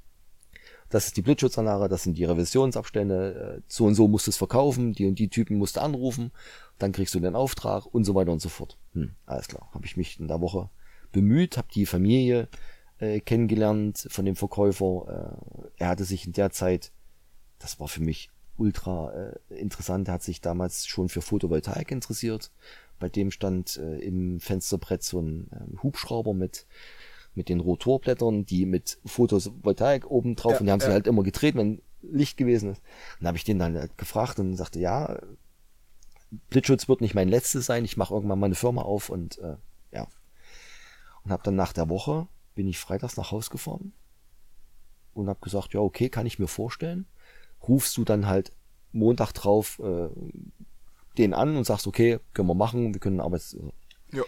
das 0.91 1.07
ist 1.07 1.17
die 1.17 1.23
Blitzschutzanlage, 1.23 1.89
das 1.89 2.03
sind 2.03 2.17
die 2.17 2.25
Revisionsabstände, 2.25 3.59
äh, 3.59 3.63
so 3.69 3.85
und 3.85 3.95
so 3.95 4.09
musst 4.09 4.27
du 4.27 4.31
es 4.31 4.37
verkaufen, 4.37 4.93
die 4.93 5.07
und 5.07 5.19
die 5.19 5.29
Typen 5.29 5.59
musst 5.59 5.77
du 5.77 5.81
anrufen, 5.81 6.33
dann 6.79 6.93
kriegst 6.93 7.15
du 7.15 7.21
den 7.21 7.35
Auftrag 7.35 7.87
und 7.87 8.05
so 8.05 8.15
weiter 8.15 8.33
und 8.33 8.41
so 8.41 8.49
fort. 8.49 8.79
Hm, 8.95 9.15
alles 9.27 9.49
klar, 9.49 9.69
habe 9.75 9.85
ich 9.85 9.97
mich 9.97 10.19
in 10.19 10.29
der 10.29 10.41
Woche 10.41 10.71
bemüht, 11.13 11.57
habe 11.57 11.69
die 11.75 11.87
Familie 11.87 12.49
äh, 12.99 13.21
kennengelernt 13.21 14.07
von 14.11 14.25
dem 14.25 14.37
Verkäufer. 14.37 15.39
Äh, 15.59 15.83
er 15.83 15.89
hatte 15.89 16.05
sich 16.05 16.27
in 16.27 16.33
der 16.33 16.51
Zeit, 16.51 16.93
das 17.59 17.81
war 17.81 17.89
für 17.89 18.03
mich 18.03 18.31
ultra 18.59 19.13
äh, 19.13 19.55
interessant, 19.55 20.09
er 20.09 20.15
hat 20.15 20.23
sich 20.23 20.41
damals 20.41 20.87
schon 20.87 21.09
für 21.09 21.23
Photovoltaik 21.23 21.91
interessiert. 21.91 22.51
Bei 22.99 23.09
dem 23.09 23.31
stand 23.31 23.77
äh, 23.77 23.99
im 23.99 24.41
Fensterbrett 24.41 25.03
so 25.03 25.21
ein 25.21 25.49
äh, 25.53 25.83
Hubschrauber 25.83 26.35
mit 26.35 26.67
mit 27.35 27.49
den 27.49 27.61
Rotorblättern, 27.61 28.45
die 28.47 28.67
mit 28.67 28.99
Photovoltaik 29.07 30.11
oben 30.11 30.35
drauf 30.35 30.55
ja, 30.55 30.59
und 30.59 30.67
die 30.67 30.73
haben 30.73 30.81
ja. 30.81 30.87
sie 30.87 30.93
halt 30.93 31.07
immer 31.07 31.23
gedreht, 31.23 31.55
wenn 31.55 31.81
Licht 32.03 32.37
gewesen 32.37 32.73
ist. 32.73 32.83
dann 33.19 33.29
habe 33.29 33.39
ich 33.39 33.45
den 33.45 33.59
dann 33.59 33.77
halt 33.77 33.97
gefragt 33.97 34.39
und 34.41 34.57
sagte, 34.57 34.81
ja, 34.81 35.21
Blitzschutz 36.51 36.89
wird 36.89 37.01
nicht 37.01 37.15
mein 37.15 37.29
letztes 37.29 37.67
sein, 37.67 37.85
ich 37.85 37.97
mache 37.97 38.13
irgendwann 38.13 38.39
mal 38.41 38.47
eine 38.47 38.55
Firma 38.55 38.83
auf 38.83 39.09
und 39.09 39.39
äh, 39.39 39.57
ja. 39.93 40.09
Und 41.25 41.31
habe 41.31 41.43
dann 41.45 41.57
nach 41.57 41.73
der 41.73 41.89
Woche, 41.89 42.27
bin 42.55 42.67
ich 42.67 42.79
freitags 42.79 43.17
nach 43.17 43.31
Haus 43.31 43.51
gefahren 43.51 43.93
und 45.15 45.29
habe 45.29 45.41
gesagt, 45.41 45.75
ja, 45.75 45.81
okay, 45.81 46.09
kann 46.09 46.27
ich 46.27 46.39
mir 46.39 46.49
vorstellen. 46.49 47.07
Rufst 47.67 47.97
du 47.97 48.05
dann 48.05 48.27
halt 48.27 48.53
Montag 48.93 49.33
drauf 49.33 49.81
äh, 49.81 50.09
den 51.19 51.35
an 51.35 51.57
und 51.57 51.65
sagst, 51.65 51.87
okay, 51.87 52.21
können 52.33 52.49
wir 52.49 52.55
machen, 52.55 52.95
wir 52.95 53.01
können 53.01 53.21
Arbeits... 53.21 53.57
Ja. 54.13 54.23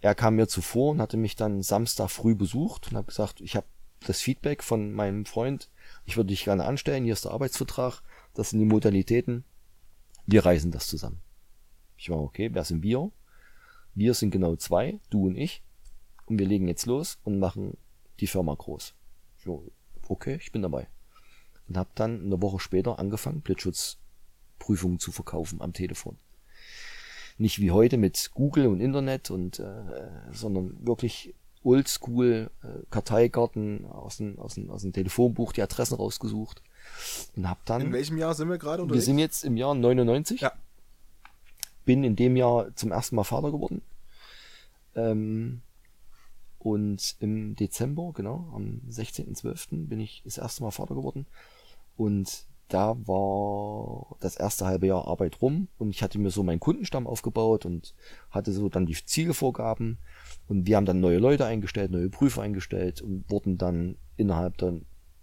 Er 0.00 0.14
kam 0.16 0.36
mir 0.36 0.48
zuvor 0.48 0.92
und 0.92 1.00
hatte 1.00 1.16
mich 1.16 1.36
dann 1.36 1.62
Samstag 1.62 2.10
früh 2.10 2.34
besucht 2.34 2.90
und 2.90 2.96
hat 2.96 3.06
gesagt, 3.06 3.40
ich 3.40 3.54
habe 3.54 3.66
das 4.06 4.20
Feedback 4.20 4.64
von 4.64 4.92
meinem 4.92 5.26
Freund, 5.26 5.70
ich 6.04 6.16
würde 6.16 6.28
dich 6.28 6.44
gerne 6.44 6.64
anstellen, 6.64 7.04
hier 7.04 7.12
ist 7.12 7.24
der 7.24 7.32
Arbeitsvertrag, 7.32 8.02
das 8.34 8.50
sind 8.50 8.58
die 8.58 8.66
Modalitäten, 8.66 9.44
wir 10.26 10.44
reisen 10.44 10.72
das 10.72 10.88
zusammen. 10.88 11.20
Ich 11.96 12.10
war, 12.10 12.18
okay, 12.18 12.50
wer 12.52 12.64
sind 12.64 12.82
wir? 12.82 13.12
Wir 13.94 14.14
sind 14.14 14.30
genau 14.30 14.56
zwei, 14.56 14.98
du 15.10 15.26
und 15.26 15.36
ich, 15.36 15.62
und 16.26 16.38
wir 16.38 16.46
legen 16.46 16.66
jetzt 16.66 16.86
los 16.86 17.18
und 17.22 17.38
machen 17.38 17.76
die 18.18 18.26
Firma 18.26 18.54
groß. 18.54 18.94
So, 19.44 19.70
okay, 20.08 20.36
ich 20.40 20.50
bin 20.50 20.62
dabei. 20.62 20.88
Und 21.72 21.78
habe 21.78 21.90
dann 21.94 22.22
eine 22.26 22.42
Woche 22.42 22.60
später 22.60 22.98
angefangen, 22.98 23.40
Blitzschutzprüfungen 23.40 24.98
zu 24.98 25.10
verkaufen 25.10 25.62
am 25.62 25.72
Telefon 25.72 26.18
nicht 27.38 27.60
wie 27.60 27.70
heute 27.70 27.96
mit 27.96 28.30
Google 28.34 28.66
und 28.66 28.80
Internet 28.80 29.30
und 29.30 29.58
äh, 29.58 29.64
sondern 30.32 30.86
wirklich 30.86 31.34
oldschool 31.64 32.50
äh, 32.62 32.66
Karteikarten 32.90 33.86
aus 33.86 34.18
dem, 34.18 34.38
aus, 34.38 34.54
dem, 34.54 34.70
aus 34.70 34.82
dem 34.82 34.92
Telefonbuch 34.92 35.52
die 35.52 35.62
Adressen 35.62 35.94
rausgesucht 35.94 36.62
und 37.34 37.48
hab 37.48 37.64
dann 37.64 37.80
In 37.82 37.92
welchem 37.92 38.18
Jahr 38.18 38.34
sind 38.34 38.50
wir 38.50 38.58
gerade 38.58 38.78
wir 38.80 38.82
unterwegs? 38.84 39.06
sind 39.06 39.18
jetzt 39.18 39.44
im 39.44 39.56
Jahr 39.56 39.74
99 39.74 40.40
Ja. 40.42 40.52
bin 41.84 42.04
in 42.04 42.16
dem 42.16 42.36
Jahr 42.36 42.74
zum 42.76 42.92
ersten 42.92 43.16
Mal 43.16 43.24
Vater 43.24 43.50
geworden 43.50 43.80
ähm, 44.94 45.62
und 46.58 47.16
im 47.20 47.56
Dezember 47.56 48.12
genau 48.12 48.52
am 48.54 48.82
16.12. 48.90 49.86
bin 49.88 50.00
ich 50.00 50.22
das 50.24 50.36
erste 50.38 50.62
Mal 50.62 50.70
Vater 50.70 50.94
geworden 50.94 51.26
und 51.96 52.46
da 52.72 52.96
war 53.06 54.16
das 54.20 54.36
erste 54.36 54.64
halbe 54.64 54.86
Jahr 54.86 55.06
Arbeit 55.06 55.42
rum 55.42 55.68
und 55.78 55.90
ich 55.90 56.02
hatte 56.02 56.18
mir 56.18 56.30
so 56.30 56.42
meinen 56.42 56.60
Kundenstamm 56.60 57.06
aufgebaut 57.06 57.66
und 57.66 57.94
hatte 58.30 58.52
so 58.52 58.68
dann 58.70 58.86
die 58.86 58.94
Zielvorgaben 58.94 59.98
und 60.48 60.66
wir 60.66 60.76
haben 60.76 60.86
dann 60.86 61.00
neue 61.00 61.18
Leute 61.18 61.44
eingestellt, 61.44 61.90
neue 61.90 62.08
Prüfer 62.08 62.42
eingestellt 62.42 63.02
und 63.02 63.30
wurden 63.30 63.58
dann 63.58 63.96
innerhalb 64.16 64.56
der 64.56 64.80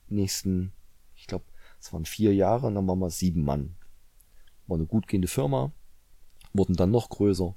nächsten, 0.09 0.73
ich 1.15 1.25
glaube, 1.25 1.45
es 1.79 1.91
waren 1.91 2.05
vier 2.05 2.35
Jahre 2.35 2.67
und 2.67 2.75
dann 2.75 2.87
waren 2.87 2.99
wir 2.99 3.09
sieben 3.09 3.43
Mann. 3.43 3.75
War 4.67 4.77
eine 4.77 4.85
gut 4.85 5.07
gehende 5.07 5.27
Firma, 5.27 5.71
wurden 6.53 6.75
dann 6.75 6.91
noch 6.91 7.09
größer. 7.09 7.55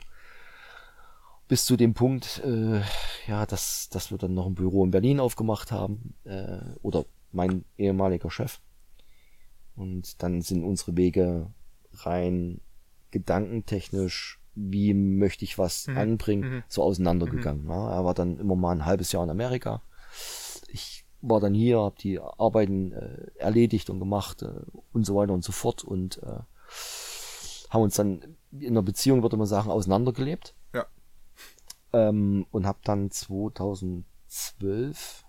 Bis 1.48 1.66
zu 1.66 1.76
dem 1.76 1.92
Punkt, 1.92 2.40
äh, 2.44 2.80
ja, 3.26 3.44
dass, 3.44 3.90
dass 3.90 4.10
wir 4.10 4.16
dann 4.16 4.32
noch 4.32 4.46
ein 4.46 4.54
Büro 4.54 4.84
in 4.84 4.90
Berlin 4.90 5.20
aufgemacht 5.20 5.70
haben, 5.70 6.14
äh, 6.24 6.60
oder 6.80 7.04
mein 7.30 7.66
ehemaliger 7.76 8.30
Chef. 8.30 8.60
Und 9.76 10.22
dann 10.22 10.42
sind 10.42 10.64
unsere 10.64 10.96
Wege 10.96 11.50
rein 11.94 12.60
gedankentechnisch, 13.10 14.38
wie 14.54 14.92
möchte 14.94 15.44
ich 15.44 15.58
was 15.58 15.86
Mhm. 15.86 15.98
anbringen, 15.98 16.54
Mhm. 16.56 16.62
so 16.68 16.82
auseinandergegangen. 16.82 17.66
Ja, 17.68 17.92
er 17.94 18.04
war 18.04 18.14
dann 18.14 18.38
immer 18.38 18.56
mal 18.56 18.72
ein 18.72 18.84
halbes 18.86 19.12
Jahr 19.12 19.24
in 19.24 19.30
Amerika. 19.30 19.82
Ich 20.68 21.04
war 21.22 21.40
dann 21.40 21.54
hier, 21.54 21.78
habe 21.80 21.96
die 21.98 22.18
Arbeiten 22.20 22.92
äh, 22.92 23.30
erledigt 23.36 23.88
und 23.90 23.98
gemacht 23.98 24.42
äh, 24.42 24.50
und 24.92 25.04
so 25.06 25.14
weiter 25.14 25.32
und 25.32 25.42
so 25.44 25.52
fort 25.52 25.82
und 25.84 26.22
äh, 26.22 26.40
haben 27.70 27.82
uns 27.82 27.94
dann 27.96 28.36
in 28.50 28.72
einer 28.72 28.82
Beziehung, 28.82 29.22
würde 29.22 29.36
man 29.38 29.46
sagen, 29.46 29.70
auseinandergelebt. 29.70 30.54
Ja. 30.74 30.84
Ähm, 31.94 32.44
und 32.50 32.66
habe 32.66 32.78
dann 32.84 33.10
2012 33.10 35.24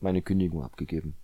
meine 0.00 0.22
Kündigung 0.22 0.62
abgegeben. 0.62 1.16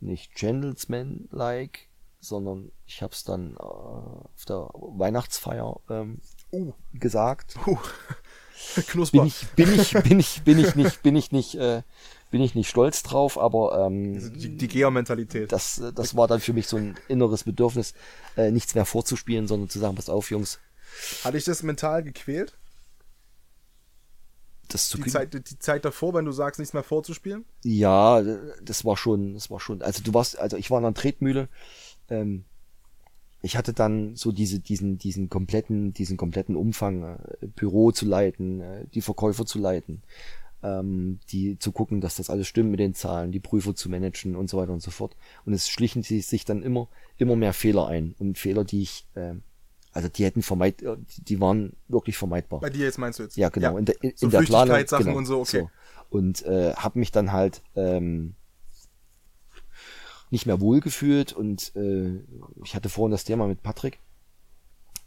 Nicht 0.00 0.34
Gentleman-like, 0.34 1.88
sondern 2.20 2.72
ich 2.86 3.02
habe 3.02 3.12
es 3.12 3.24
dann 3.24 3.54
äh, 3.54 3.62
auf 3.62 4.44
der 4.46 4.68
Weihnachtsfeier 4.74 5.80
ähm, 5.88 6.20
Uh, 6.52 6.72
gesagt. 6.92 7.56
uh. 7.66 7.78
Knusper. 8.88 9.18
Bin 9.18 9.26
ich, 9.26 9.46
bin 9.56 9.72
ich, 9.72 9.92
bin 9.92 10.20
ich, 10.20 10.42
bin 10.42 10.58
ich 10.58 10.74
nicht, 10.74 11.02
bin 11.02 11.16
ich 11.16 11.32
nicht, 11.32 11.54
äh, 11.54 11.82
bin 12.30 12.42
ich 12.42 12.54
nicht 12.54 12.68
stolz 12.68 13.02
drauf, 13.02 13.38
aber 13.38 13.86
ähm, 13.86 14.38
die, 14.38 14.56
die 14.56 14.68
Gea-Mentalität. 14.68 15.50
das, 15.50 15.80
das 15.94 16.16
war 16.16 16.28
dann 16.28 16.40
für 16.40 16.52
mich 16.52 16.66
so 16.66 16.76
ein 16.76 16.96
inneres 17.08 17.44
Bedürfnis, 17.44 17.94
äh, 18.36 18.50
nichts 18.50 18.74
mehr 18.74 18.84
vorzuspielen, 18.84 19.48
sondern 19.48 19.70
zu 19.70 19.78
sagen, 19.78 19.94
pass 19.94 20.10
auf, 20.10 20.30
Jungs, 20.30 20.58
Hat 21.24 21.34
dich 21.34 21.44
das 21.44 21.62
mental 21.62 22.02
gequält? 22.02 22.58
Das 24.74 24.88
zu 24.88 24.98
Die. 24.98 25.10
Zeit, 25.10 25.34
die 25.34 25.58
Zeit 25.58 25.84
davor, 25.84 26.14
wenn 26.14 26.24
du 26.24 26.32
sagst, 26.32 26.58
nichts 26.58 26.74
mehr 26.74 26.82
vorzuspielen? 26.82 27.44
Ja, 27.62 28.22
das 28.62 28.84
war 28.84 28.96
schon, 28.96 29.34
das 29.34 29.50
war 29.50 29.60
schon. 29.60 29.82
Also 29.82 30.02
du 30.02 30.14
warst, 30.14 30.38
also 30.38 30.56
ich 30.56 30.70
war 30.70 30.78
in 30.78 30.84
einer 30.84 30.94
Tretmühle. 30.94 31.48
Ähm, 32.08 32.44
ich 33.42 33.56
hatte 33.56 33.72
dann 33.72 34.16
so 34.16 34.32
diese, 34.32 34.60
diesen, 34.60 34.98
diesen 34.98 35.28
kompletten, 35.28 35.92
diesen 35.92 36.16
kompletten 36.16 36.56
Umfang, 36.56 37.02
äh, 37.02 37.46
Büro 37.46 37.90
zu 37.90 38.06
leiten, 38.06 38.60
äh, 38.60 38.86
die 38.92 39.00
Verkäufer 39.00 39.46
zu 39.46 39.58
leiten, 39.58 40.02
ähm, 40.62 41.20
die 41.30 41.58
zu 41.58 41.72
gucken, 41.72 42.00
dass 42.00 42.16
das 42.16 42.28
alles 42.28 42.48
stimmt 42.48 42.70
mit 42.70 42.80
den 42.80 42.94
Zahlen, 42.94 43.32
die 43.32 43.40
Prüfer 43.40 43.74
zu 43.74 43.88
managen 43.88 44.36
und 44.36 44.50
so 44.50 44.58
weiter 44.58 44.72
und 44.72 44.82
so 44.82 44.90
fort. 44.90 45.16
Und 45.46 45.54
es 45.54 45.68
schlichen 45.68 46.02
sich 46.02 46.44
dann 46.44 46.62
immer, 46.62 46.88
immer 47.16 47.36
mehr 47.36 47.54
Fehler 47.54 47.86
ein 47.86 48.14
und 48.18 48.38
Fehler, 48.38 48.64
die 48.64 48.82
ich, 48.82 49.06
ähm, 49.16 49.42
also 49.92 50.08
die 50.08 50.24
hätten 50.24 50.42
vermeid, 50.42 50.82
äh, 50.82 50.96
die 51.16 51.40
waren 51.40 51.74
wirklich 51.88 52.16
vermeidbar. 52.16 52.60
Bei 52.60 52.70
dir 52.70 52.84
jetzt 52.84 52.98
meinst 52.98 53.18
du 53.18 53.24
jetzt? 53.24 53.36
Ja, 53.36 53.48
genau. 53.48 53.76
In 53.76 53.84
der, 53.86 54.02
in, 54.02 54.12
So 54.14 54.26
in 54.26 54.30
der 54.30 54.38
Planung. 54.40 54.74
Flüchtigkeitssachen 54.74 55.06
Genau, 55.06 55.18
und 55.18 55.26
so, 55.26 55.40
okay. 55.40 55.68
Und 56.10 56.42
äh, 56.44 56.74
habe 56.74 56.98
mich 56.98 57.12
dann 57.12 57.32
halt 57.32 57.62
ähm, 57.76 58.34
nicht 60.30 60.46
mehr 60.46 60.60
wohlgefühlt 60.60 61.32
und 61.32 61.74
äh, 61.76 62.20
ich 62.64 62.74
hatte 62.74 62.88
vorhin 62.88 63.10
das 63.12 63.24
Thema 63.24 63.46
mit 63.46 63.62
Patrick. 63.62 63.98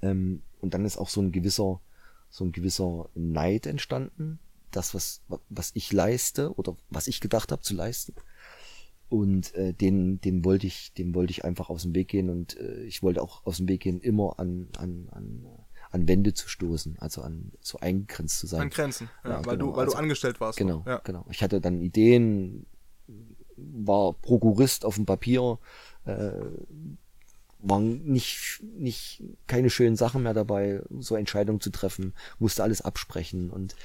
Ähm, 0.01 0.41
und 0.59 0.73
dann 0.73 0.85
ist 0.85 0.97
auch 0.97 1.09
so 1.09 1.21
ein 1.21 1.31
gewisser, 1.31 1.79
so 2.29 2.43
ein 2.43 2.51
gewisser 2.51 3.09
Neid 3.15 3.65
entstanden, 3.65 4.39
das, 4.71 4.93
was, 4.93 5.21
was 5.49 5.71
ich 5.75 5.93
leiste 5.93 6.53
oder 6.55 6.75
was 6.89 7.07
ich 7.07 7.21
gedacht 7.21 7.51
habe 7.51 7.61
zu 7.61 7.73
leisten. 7.73 8.13
Und 9.13 9.53
äh, 9.53 9.73
den, 9.73 10.19
den 10.21 10.43
wollte 10.43 10.65
ich, 10.65 10.91
dem 10.93 11.13
wollte 11.13 11.29
ich 11.29 11.45
einfach 11.45 11.69
aus 11.69 11.83
dem 11.83 11.93
Weg 11.93 12.07
gehen 12.07 12.31
und 12.31 12.57
äh, 12.57 12.81
ich 12.85 13.03
wollte 13.03 13.21
auch 13.21 13.45
aus 13.45 13.57
dem 13.57 13.67
Weg 13.69 13.81
gehen, 13.81 13.99
immer 14.01 14.39
an, 14.39 14.69
an, 14.75 15.07
an, 15.11 15.45
an 15.91 16.07
Wände 16.07 16.33
zu 16.33 16.49
stoßen, 16.49 16.97
also 16.97 17.21
an 17.21 17.51
so 17.61 17.77
eingegrenzt 17.79 18.39
zu 18.39 18.47
sein. 18.47 18.61
An 18.61 18.69
Grenzen. 18.71 19.11
Ja, 19.23 19.29
Ja, 19.29 19.45
weil 19.45 19.57
genau, 19.57 19.69
du, 19.71 19.77
weil 19.77 19.83
also- 19.85 19.91
du 19.97 19.99
angestellt 19.99 20.39
warst. 20.41 20.57
Genau, 20.57 20.83
Ja. 20.87 20.97
genau. 21.03 21.27
Ich 21.29 21.43
hatte 21.43 21.61
dann 21.61 21.79
Ideen, 21.79 22.65
war 23.55 24.13
Prokurist 24.13 24.83
auf 24.83 24.95
dem 24.95 25.05
Papier, 25.05 25.59
äh, 26.05 26.31
waren 27.59 28.03
nicht, 28.05 28.63
nicht, 28.63 29.21
keine 29.45 29.69
schönen 29.69 29.95
Sachen 29.95 30.23
mehr 30.23 30.33
dabei, 30.33 30.81
so 30.99 31.15
Entscheidungen 31.15 31.61
zu 31.61 31.69
treffen, 31.69 32.13
musste 32.39 32.63
alles 32.63 32.81
absprechen 32.81 33.51
und 33.51 33.75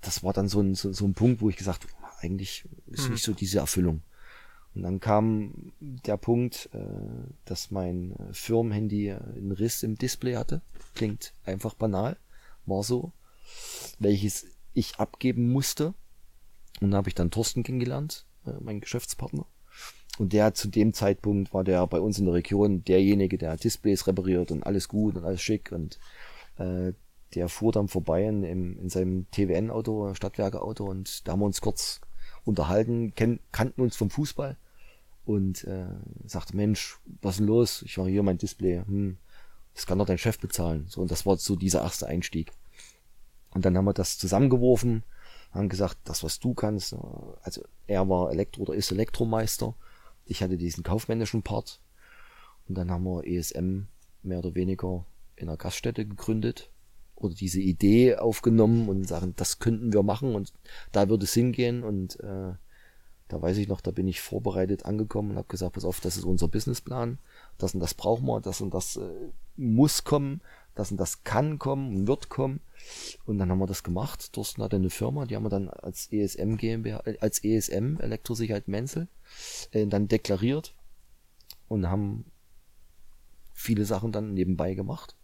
das 0.00 0.24
war 0.24 0.32
dann 0.32 0.48
so 0.48 0.60
ein, 0.60 0.74
so, 0.74 0.92
so 0.92 1.04
ein 1.06 1.14
Punkt, 1.14 1.40
wo 1.42 1.48
ich 1.48 1.56
gesagt 1.56 1.86
eigentlich 2.18 2.64
ist 2.88 3.04
Mhm. 3.06 3.12
nicht 3.12 3.22
so 3.24 3.32
diese 3.34 3.58
Erfüllung. 3.60 4.02
Und 4.74 4.82
dann 4.82 4.98
kam 4.98 5.72
der 5.78 6.16
Punkt, 6.16 6.68
äh, 6.72 6.78
dass 7.44 7.70
mein 7.70 8.12
äh, 8.12 8.32
Firmenhandy 8.32 9.08
äh, 9.08 9.20
einen 9.36 9.52
Riss 9.52 9.82
im 9.82 9.96
Display 9.96 10.34
hatte. 10.34 10.62
Klingt 10.94 11.32
einfach 11.44 11.74
banal, 11.74 12.16
war 12.66 12.82
so. 12.82 13.12
Welches 13.98 14.46
ich 14.72 14.96
abgeben 14.96 15.52
musste. 15.52 15.94
Und 16.80 16.90
da 16.90 16.96
habe 16.96 17.08
ich 17.08 17.14
dann 17.14 17.30
Thorsten 17.30 17.62
kennengelernt, 17.62 18.26
mein 18.60 18.80
Geschäftspartner. 18.80 19.46
Und 20.18 20.32
der 20.32 20.54
zu 20.54 20.66
dem 20.66 20.92
Zeitpunkt 20.92 21.54
war 21.54 21.62
der 21.62 21.86
bei 21.86 22.00
uns 22.00 22.18
in 22.18 22.24
der 22.24 22.34
Region 22.34 22.82
derjenige, 22.82 23.38
der 23.38 23.56
Displays 23.56 24.08
repariert 24.08 24.50
und 24.50 24.64
alles 24.64 24.88
gut 24.88 25.14
und 25.14 25.24
alles 25.24 25.40
schick. 25.40 25.70
Und 25.70 26.00
der 26.58 27.48
fuhr 27.48 27.70
dann 27.70 27.86
vorbei 27.86 28.24
in, 28.24 28.42
in 28.42 28.88
seinem 28.88 29.30
TWN-Auto, 29.30 30.14
Stadtwerke-Auto 30.14 30.84
und 30.84 31.28
da 31.28 31.32
haben 31.32 31.40
wir 31.40 31.46
uns 31.46 31.60
kurz 31.60 32.00
unterhalten, 32.44 33.14
kannten 33.52 33.80
uns 33.80 33.94
vom 33.96 34.10
Fußball 34.10 34.56
und 35.24 35.64
äh, 35.64 35.86
sagte, 36.26 36.56
Mensch, 36.56 36.98
was 37.22 37.34
ist 37.34 37.38
denn 37.40 37.46
los? 37.46 37.82
Ich 37.82 37.98
war 37.98 38.08
hier 38.08 38.22
mein 38.22 38.38
Display, 38.38 38.82
hm, 38.84 39.16
das 39.74 39.86
kann 39.86 39.98
doch 39.98 40.06
dein 40.06 40.18
Chef 40.18 40.38
bezahlen. 40.38 40.86
So, 40.88 41.00
und 41.00 41.10
das 41.10 41.26
war 41.26 41.36
so 41.36 41.56
dieser 41.56 41.82
erste 41.82 42.06
Einstieg. 42.06 42.52
Und 43.50 43.64
dann 43.64 43.76
haben 43.76 43.84
wir 43.84 43.94
das 43.94 44.18
zusammengeworfen, 44.18 45.04
haben 45.52 45.68
gesagt, 45.68 45.98
das, 46.04 46.24
was 46.24 46.40
du 46.40 46.54
kannst, 46.54 46.92
äh, 46.92 46.96
also 47.42 47.62
er 47.86 48.08
war 48.08 48.30
Elektro 48.30 48.62
oder 48.62 48.74
ist 48.74 48.92
Elektromeister, 48.92 49.74
ich 50.26 50.42
hatte 50.42 50.56
diesen 50.56 50.82
kaufmännischen 50.82 51.42
Part 51.42 51.80
und 52.68 52.76
dann 52.76 52.90
haben 52.90 53.04
wir 53.04 53.26
ESM 53.26 53.82
mehr 54.22 54.38
oder 54.38 54.54
weniger 54.54 55.04
in 55.36 55.48
einer 55.48 55.56
Gaststätte 55.56 56.06
gegründet 56.06 56.70
oder 57.14 57.34
diese 57.34 57.60
Idee 57.60 58.16
aufgenommen 58.16 58.88
und 58.88 59.06
sagen, 59.06 59.34
das 59.36 59.58
könnten 59.58 59.92
wir 59.92 60.02
machen 60.02 60.34
und 60.34 60.52
da 60.92 61.08
würde 61.08 61.24
es 61.24 61.34
hingehen 61.34 61.82
und 61.82 62.18
äh, 62.20 62.54
da 63.28 63.40
weiß 63.40 63.56
ich 63.56 63.68
noch, 63.68 63.80
da 63.80 63.90
bin 63.90 64.06
ich 64.06 64.20
vorbereitet 64.20 64.84
angekommen 64.84 65.30
und 65.30 65.36
habe 65.36 65.48
gesagt, 65.48 65.74
pass 65.74 65.84
auf, 65.84 66.00
das 66.00 66.16
ist 66.16 66.24
unser 66.24 66.48
Businessplan, 66.48 67.18
das 67.58 67.74
und 67.74 67.80
das 67.80 67.94
brauchen 67.94 68.26
wir, 68.26 68.40
das 68.40 68.60
und 68.60 68.74
das 68.74 68.96
äh, 68.96 69.30
muss 69.56 70.04
kommen, 70.04 70.42
das 70.74 70.90
und 70.90 70.98
das 70.98 71.24
kann 71.24 71.58
kommen 71.58 71.94
und 71.94 72.06
wird 72.06 72.28
kommen. 72.28 72.60
Und 73.24 73.38
dann 73.38 73.50
haben 73.50 73.60
wir 73.60 73.66
das 73.66 73.82
gemacht. 73.82 74.32
Thorsten 74.32 74.62
hatte 74.62 74.76
eine 74.76 74.90
Firma, 74.90 75.24
die 75.24 75.36
haben 75.36 75.44
wir 75.44 75.50
dann 75.50 75.68
als 75.68 76.12
ESM 76.12 76.56
GmbH, 76.56 77.00
äh, 77.06 77.16
als 77.20 77.42
ESM 77.42 77.96
Elektrosicherheit 77.98 78.68
Menzel 78.68 79.08
äh, 79.70 79.86
dann 79.86 80.08
deklariert 80.08 80.74
und 81.68 81.88
haben 81.88 82.26
viele 83.54 83.84
Sachen 83.86 84.12
dann 84.12 84.34
nebenbei 84.34 84.74
gemacht. 84.74 85.16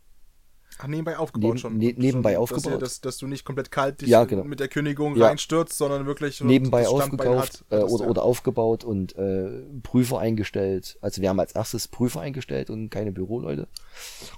Ach, 0.79 0.87
nebenbei 0.87 1.19
aufgebaut 1.19 1.49
Neben- 1.51 1.59
schon. 1.59 1.77
ne- 1.79 1.95
nebenbei 1.97 2.33
schon, 2.35 2.43
aufgebaut. 2.43 2.65
Dass, 2.67 2.73
ihr, 2.73 2.79
dass, 2.79 3.01
dass 3.01 3.19
du 3.19 3.27
nicht 3.27 3.45
komplett 3.45 3.71
kalt 3.71 4.01
dich 4.01 4.09
Ja, 4.09 4.25
genau. 4.25 4.45
mit 4.45 4.61
der 4.61 4.69
Kündigung 4.69 5.17
Ja. 5.17 5.27
reinstürzt, 5.27 5.77
sondern 5.77 6.07
wirklich 6.07 6.41
nebenbei 6.43 6.89
aufgekauft 6.89 7.65
hat, 7.71 7.81
äh, 7.81 7.83
oder, 7.85 8.05
ja. 8.05 8.11
oder 8.11 8.23
aufgebaut 8.23 8.85
und 8.85 9.15
äh, 9.17 9.63
Prüfer 9.83 10.19
eingestellt. 10.21 10.97
Also 11.01 11.21
wir 11.23 11.29
haben 11.29 11.41
als 11.41 11.53
erstes 11.53 11.89
Prüfer 11.89 12.21
eingestellt 12.21 12.71
und 12.71 12.89
keine 12.91 13.13
Büroleute. 13.13 13.69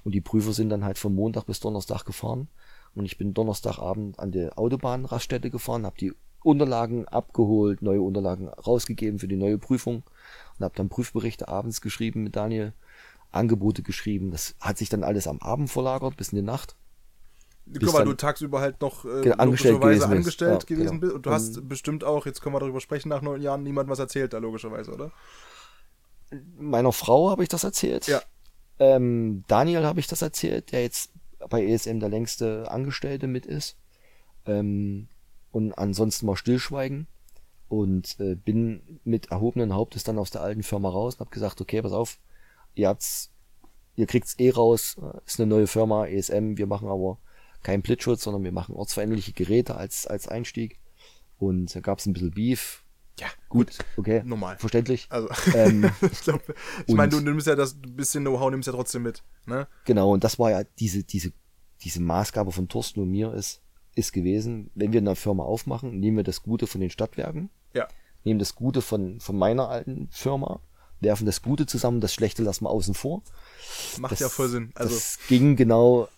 Und 0.05 0.13
die 0.15 0.21
Prüfer 0.21 0.53
sind 0.53 0.71
dann 0.71 0.85
halt 0.85 0.99
von 0.99 1.15
Montag 1.15 1.47
bis 1.47 1.61
Donnerstag 1.61 2.05
gefahren. 2.05 2.49
Und 2.95 3.05
ich 3.07 3.17
bin 3.19 3.33
Donnerstagabend 3.35 4.19
an 4.19 4.33
der 4.33 4.59
Autobahnraststätte 4.59 5.49
gefahren, 5.51 5.87
habe 5.87 5.97
die 5.99 6.13
Unterlagen 6.43 7.07
abgeholt, 7.07 7.83
neue 7.83 8.03
Unterlagen 8.03 8.49
rausgegeben 8.49 9.19
für 9.21 9.29
die 9.29 9.37
neue 9.37 9.59
Prüfung 9.59 10.03
und 10.59 10.65
habe 10.65 10.75
dann 10.77 10.89
Prüfberichte 10.89 11.47
abends 11.49 11.81
geschrieben 11.81 12.25
mit 12.25 12.35
Daniel, 12.37 12.73
Angebote 13.33 13.83
geschrieben. 13.83 14.31
Das 14.31 14.55
hat 14.61 14.79
sich 14.79 14.89
dann 14.89 15.05
alles 15.05 15.27
am 15.27 15.39
Abend 15.41 15.71
verlagert 15.71 16.17
bis 16.17 16.29
in 16.31 16.37
die 16.37 16.43
Nacht. 16.43 16.77
Guck 17.73 17.93
mal, 17.93 18.05
du 18.05 18.15
tagsüber 18.15 18.61
halt 18.61 18.81
noch 18.81 19.05
äh, 19.05 19.23
Genau, 19.23 19.37
angestellt 19.37 19.75
logischerweise 19.75 20.07
gewesen 20.07 20.25
bist. 20.25 20.43
angestellt 20.43 20.63
Ja, 20.63 20.67
gewesen 20.77 20.89
genau. 20.89 21.01
bist. 21.01 21.13
Und 21.15 21.27
du 21.27 21.31
hast 21.31 21.69
bestimmt 21.69 22.05
auch, 22.05 22.27
jetzt 22.27 22.43
können 22.43 22.55
wir 22.55 22.61
darüber 22.61 22.81
sprechen, 22.81 23.09
nach 23.09 23.23
neun 23.23 23.41
Jahren 23.41 23.63
niemand 23.63 23.89
was 23.89 23.99
erzählt, 23.99 24.33
da 24.33 24.39
logischerweise, 24.39 24.93
oder? 24.93 25.13
Meiner 26.59 26.93
Frau 26.93 27.31
habe 27.31 27.43
ich 27.43 27.49
das 27.49 27.65
erzählt. 27.65 28.07
Ja. 28.07 28.23
Ähm, 28.79 29.45
Daniel 29.49 29.85
habe 29.85 30.01
ich 30.01 30.07
das 30.07 30.23
erzählt, 30.23 30.73
der 30.73 30.83
jetzt 30.83 31.13
bei 31.51 31.65
ESM 31.65 32.01
der 32.01 32.09
längste 32.09 32.71
Angestellte 32.71 33.27
mit 33.27 33.47
ist. 33.47 33.77
Ähm, 34.47 35.09
und 35.51 35.73
ansonsten 35.75 36.27
mal 36.27 36.37
stillschweigen. 36.37 37.07
Und 37.69 38.19
äh, 38.21 38.35
bin 38.35 39.01
mit 39.05 39.31
erhobenen 39.31 39.73
Hauptes 39.75 40.05
dann 40.05 40.19
aus 40.19 40.31
der 40.31 40.43
alten 40.43 40.63
Firma 40.63 40.89
raus 40.91 41.15
und 41.15 41.21
habe 41.21 41.31
gesagt, 41.31 41.61
okay, 41.61 41.81
pass 41.81 41.93
auf, 41.93 42.19
ihr 42.75 42.89
habt's, 42.89 43.31
ihr 43.97 44.07
kriegt's 44.07 44.39
eh 44.39 44.51
raus, 44.51 44.97
äh, 45.01 45.19
ist 45.27 45.41
eine 45.41 45.49
neue 45.49 45.67
Firma, 45.67 46.07
ESM, 46.07 46.57
wir 46.57 46.67
machen 46.67 46.89
aber 46.89 47.19
keinen 47.63 47.83
Blitzschutz, 47.83 48.23
sondern 48.25 48.43
wir 48.45 48.53
machen 48.53 48.75
ortsveränderliche 48.75 49.33
Geräte 49.33 49.77
als, 49.77 50.07
als 50.07 50.27
Einstieg. 50.29 50.81
Und 51.39 51.75
da 51.75 51.81
gab's 51.81 52.07
ein 52.07 52.13
bisschen 52.13 52.33
Beef. 52.33 52.85
Ja, 53.21 53.27
Gut, 53.49 53.79
okay, 53.97 54.23
Normal. 54.25 54.57
verständlich. 54.57 55.07
Also, 55.11 55.29
Ähm, 55.55 55.91
ich, 56.13 56.21
glaub, 56.23 56.41
ich 56.87 56.95
meine, 56.95 57.11
du 57.11 57.21
nimmst 57.21 57.47
ja 57.47 57.55
das 57.55 57.77
bisschen 57.81 58.25
Know-how, 58.25 58.51
nimmst 58.51 58.67
ja 58.67 58.73
trotzdem 58.73 59.03
mit. 59.03 59.23
Ne? 59.47 59.69
Genau, 59.85 60.13
und 60.13 60.25
das 60.25 60.39
war 60.39 60.51
ja 60.51 60.65
diese, 60.79 61.05
diese, 61.05 61.33
diese 61.83 62.01
Maßgabe 62.01 62.53
von 62.53 62.69
Thorsten 62.69 63.01
und 63.01 63.11
mir 63.11 63.35
ist, 63.35 63.61
ist 63.95 64.13
gewesen, 64.13 64.71
wenn 64.75 64.93
wir 64.93 65.01
eine 65.01 65.15
Firma 65.15 65.43
aufmachen, 65.45 66.01
nehmen 66.01 66.17
wir 66.17 66.25
das 66.25 66.43
Gute 66.43 66.67
von 66.67 66.81
den 66.81 66.89
Stadtwerken, 66.91 67.51
Ja. 67.75 67.87
nehmen 68.25 68.39
das 68.39 68.55
Gute 68.55 68.81
von, 68.81 69.21
von 69.21 69.37
meiner 69.37 69.69
alten 69.69 70.09
Firma, 70.11 70.61
werfen 71.03 71.27
das 71.27 71.43
Gute 71.43 71.67
zusammen, 71.67 72.01
das 72.01 72.15
Schlechte 72.15 72.43
lassen 72.43 72.65
wir 72.65 72.71
außen 72.71 72.95
vor. 72.95 73.23
Macht 73.99 74.13
Das, 74.13 74.21
ja 74.21 74.29
voll 74.29 74.49
Sinn. 74.49 74.71
Also, 74.75 74.95
das 74.95 75.19
ging 75.29 75.57
genau, 75.57 76.09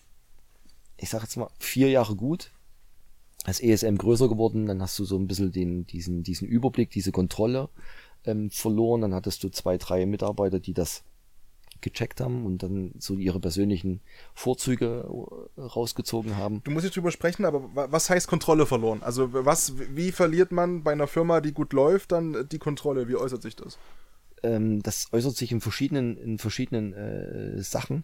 ich 0.97 1.09
sag 1.09 1.21
jetzt 1.23 1.35
mal, 1.37 1.49
vier 1.59 1.89
Jahre 1.89 2.15
gut. 2.15 2.51
Als 3.43 3.59
ESM 3.59 3.97
größer 3.97 4.27
geworden, 4.27 4.65
dann 4.65 4.81
hast 4.81 4.97
du 4.97 5.05
so 5.05 5.17
ein 5.17 5.27
bisschen 5.27 5.51
den, 5.51 5.85
diesen, 5.85 6.23
diesen 6.23 6.47
Überblick, 6.47 6.89
diese 6.89 7.11
Kontrolle 7.11 7.69
ähm, 8.23 8.49
verloren. 8.49 9.01
Dann 9.01 9.13
hattest 9.13 9.43
du 9.43 9.49
zwei, 9.49 9.77
drei 9.77 10.07
Mitarbeiter, 10.07 10.59
die 10.59 10.73
das 10.73 11.03
gecheckt 11.81 12.21
haben 12.21 12.45
und 12.45 12.63
dann 12.63 12.93
so 12.97 13.15
ihre 13.15 13.39
persönlichen 13.39 14.01
Vorzüge 14.33 15.07
äh, 15.57 15.61
rausgezogen 15.61 16.37
haben. 16.37 16.61
du 16.63 16.71
musst 16.71 16.85
jetzt 16.85 16.95
drüber 16.95 17.11
sprechen, 17.11 17.45
aber 17.45 17.75
wa- 17.75 17.87
was 17.91 18.09
heißt 18.09 18.27
Kontrolle 18.27 18.65
verloren? 18.65 19.03
Also, 19.03 19.31
was, 19.31 19.73
wie 19.77 20.11
verliert 20.11 20.51
man 20.51 20.81
bei 20.83 20.93
einer 20.93 21.05
Firma, 21.05 21.41
die 21.41 21.51
gut 21.51 21.73
läuft, 21.73 22.13
dann 22.13 22.47
die 22.49 22.57
Kontrolle? 22.59 23.07
Wie 23.07 23.15
äußert 23.15 23.43
sich 23.43 23.55
das? 23.55 23.77
Ähm, 24.45 24.81
das 24.81 25.07
äußert 25.11 25.35
sich 25.35 25.51
in 25.51 25.61
verschiedenen, 25.61 26.17
in 26.17 26.37
verschiedenen 26.37 26.93
äh, 26.93 27.61
Sachen. 27.61 28.03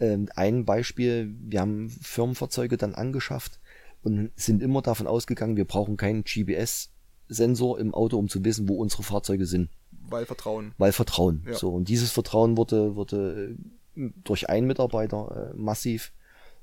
Ähm, 0.00 0.28
ein 0.34 0.64
Beispiel, 0.64 1.34
wir 1.40 1.60
haben 1.60 1.88
Firmenfahrzeuge 1.88 2.76
dann 2.76 2.94
angeschafft 2.94 3.58
und 4.02 4.30
sind 4.36 4.62
immer 4.62 4.82
davon 4.82 5.06
ausgegangen, 5.06 5.56
wir 5.56 5.64
brauchen 5.64 5.96
keinen 5.96 6.22
GPS-Sensor 6.22 7.80
im 7.80 7.94
Auto, 7.94 8.18
um 8.18 8.28
zu 8.28 8.44
wissen, 8.44 8.68
wo 8.68 8.76
unsere 8.76 9.02
Fahrzeuge 9.02 9.46
sind. 9.46 9.70
Weil 9.90 10.26
Vertrauen. 10.26 10.72
Weil 10.78 10.92
Vertrauen. 10.92 11.44
Ja. 11.46 11.54
So, 11.54 11.70
und 11.70 11.88
dieses 11.88 12.12
Vertrauen 12.12 12.56
wurde, 12.56 12.96
wurde 12.96 13.56
äh, 13.96 14.10
durch 14.24 14.48
einen 14.48 14.66
Mitarbeiter 14.66 15.52
äh, 15.52 15.56
massiv 15.56 16.12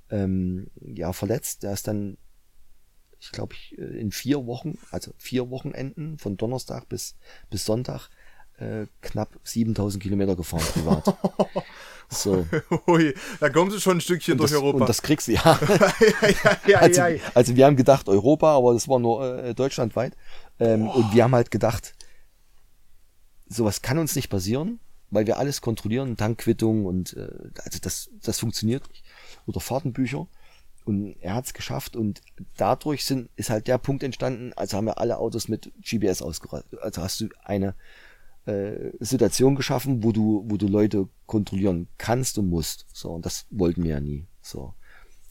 ähm, 0.10 0.68
ja, 0.82 1.14
verletzt. 1.14 1.64
Der 1.64 1.74
ist 1.74 1.88
dann, 1.88 2.18
ich 3.20 3.32
glaube, 3.32 3.56
äh, 3.78 3.82
in 3.82 4.12
vier 4.12 4.46
Wochen, 4.46 4.78
also 4.92 5.12
vier 5.18 5.50
Wochenenden 5.50 6.18
von 6.18 6.38
Donnerstag 6.38 6.88
bis, 6.88 7.16
bis 7.50 7.66
Sonntag, 7.66 8.10
äh, 8.58 8.86
knapp 9.02 9.38
7000 9.44 10.02
Kilometer 10.02 10.36
gefahren 10.36 10.64
privat. 10.74 11.18
so. 12.10 12.46
Hui, 12.88 13.14
da 13.40 13.50
kommst 13.50 13.76
du 13.76 13.80
schon 13.80 13.98
ein 13.98 14.02
Stückchen 14.02 14.34
Und 14.34 14.38
durch 14.40 14.52
das, 14.52 14.60
Europa. 14.60 14.80
und 14.80 14.90
das 14.90 15.02
kriegst 15.02 15.28
du, 15.28 15.34
ja. 15.34 15.60
Also, 16.76 17.02
also 17.34 17.56
wir 17.56 17.66
haben 17.66 17.76
gedacht 17.76 18.08
Europa, 18.08 18.56
aber 18.56 18.74
das 18.74 18.88
war 18.88 19.00
nur 19.00 19.44
äh, 19.44 19.54
deutschlandweit. 19.54 20.16
Ähm, 20.60 20.88
Und 20.88 21.14
wir 21.14 21.24
haben 21.24 21.36
halt 21.36 21.52
gedacht, 21.52 21.94
sowas 23.48 23.82
kann 23.82 23.98
uns 23.98 24.16
nicht 24.16 24.30
passieren, 24.30 24.80
weil 25.10 25.28
wir 25.28 25.38
alles 25.38 25.62
kontrollieren, 25.62 26.18
Tankquittung 26.18 26.86
und 26.86 27.14
äh, 27.18 27.28
also 27.64 27.80
das, 27.82 28.10
das 28.22 28.40
funktioniert 28.40 28.88
nicht. 28.90 29.04
Oder 29.46 29.60
Fahrtenbücher. 29.60 30.28
Und 30.86 31.16
er 31.20 31.34
hat 31.34 31.48
es 31.48 31.54
geschafft 31.54 31.96
und 31.96 32.22
dadurch 32.58 33.06
sind, 33.06 33.30
ist 33.36 33.50
halt 33.50 33.68
der 33.68 33.80
Punkt 33.80 34.04
entstanden, 34.04 34.54
also 34.56 34.78
haben 34.78 34.86
wir 34.86 35.00
alle 35.00 35.18
Autos 35.18 35.48
mit 35.48 35.72
GPS 35.82 36.22
ausgerüstet. 36.22 36.80
Also 36.80 37.02
hast 37.02 37.20
du 37.22 37.30
eine 37.44 37.74
äh, 38.46 38.92
Situation 39.00 39.56
geschaffen, 39.56 40.04
wo 40.04 40.12
du, 40.12 40.44
wo 40.48 40.58
du 40.58 40.68
Leute 40.68 41.08
kontrollieren 41.26 41.88
kannst 41.98 42.38
und 42.38 42.50
musst. 42.50 42.86
So, 42.94 43.12
und 43.12 43.26
das 43.26 43.46
wollten 43.50 43.84
wir 43.84 43.92
ja 43.92 44.00
nie. 44.00 44.28
So. 44.42 44.74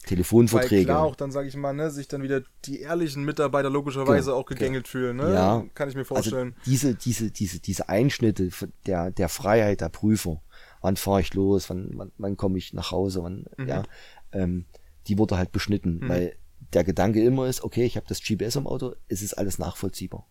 Weil 0.03 0.09
Telefonverträge. 0.09 0.85
klar 0.85 1.01
auch 1.03 1.15
dann, 1.15 1.31
sage 1.31 1.47
ich 1.47 1.55
mal, 1.55 1.73
ne, 1.73 1.89
sich 1.89 2.07
dann 2.07 2.21
wieder 2.21 2.43
die 2.65 2.81
ehrlichen 2.81 3.23
Mitarbeiter 3.25 3.71
logischerweise 3.71 4.25
Genau, 4.29 4.37
auch 4.37 4.45
gegängelt 4.45 4.87
fühlen. 4.87 5.17
Ne? 5.17 5.33
Ja. 5.33 5.65
Kann 5.73 5.89
ich 5.89 5.95
mir 5.95 6.05
vorstellen. 6.05 6.53
Also 6.59 6.69
diese, 6.69 6.93
diese, 6.93 7.31
diese, 7.31 7.59
diese 7.59 7.89
Einschnitte 7.89 8.49
der, 8.85 9.09
der 9.09 9.29
Freiheit 9.29 9.81
der 9.81 9.89
Prüfer. 9.89 10.41
Wann 10.81 10.95
fahre 10.95 11.21
ich 11.21 11.33
los? 11.33 11.69
Wann, 11.71 11.89
wann, 11.95 12.11
wann 12.19 12.37
komme 12.37 12.59
ich 12.59 12.73
nach 12.73 12.91
Hause? 12.91 13.23
Wann, 13.23 13.45
Mhm. 13.57 13.67
ja, 13.67 13.83
ähm, 14.31 14.65
die 15.07 15.17
wurde 15.17 15.37
halt 15.37 15.51
beschnitten, 15.51 16.01
weil 16.07 16.35
der 16.73 16.83
Gedanke 16.83 17.23
immer 17.23 17.47
ist, 17.47 17.63
okay, 17.63 17.85
ich 17.85 17.95
habe 17.95 18.05
das 18.07 18.21
GPS 18.21 18.57
im 18.57 18.67
Auto, 18.67 18.93
es 19.07 19.21
ist 19.23 19.33
alles 19.35 19.57
nachvollziehbar. 19.57 20.27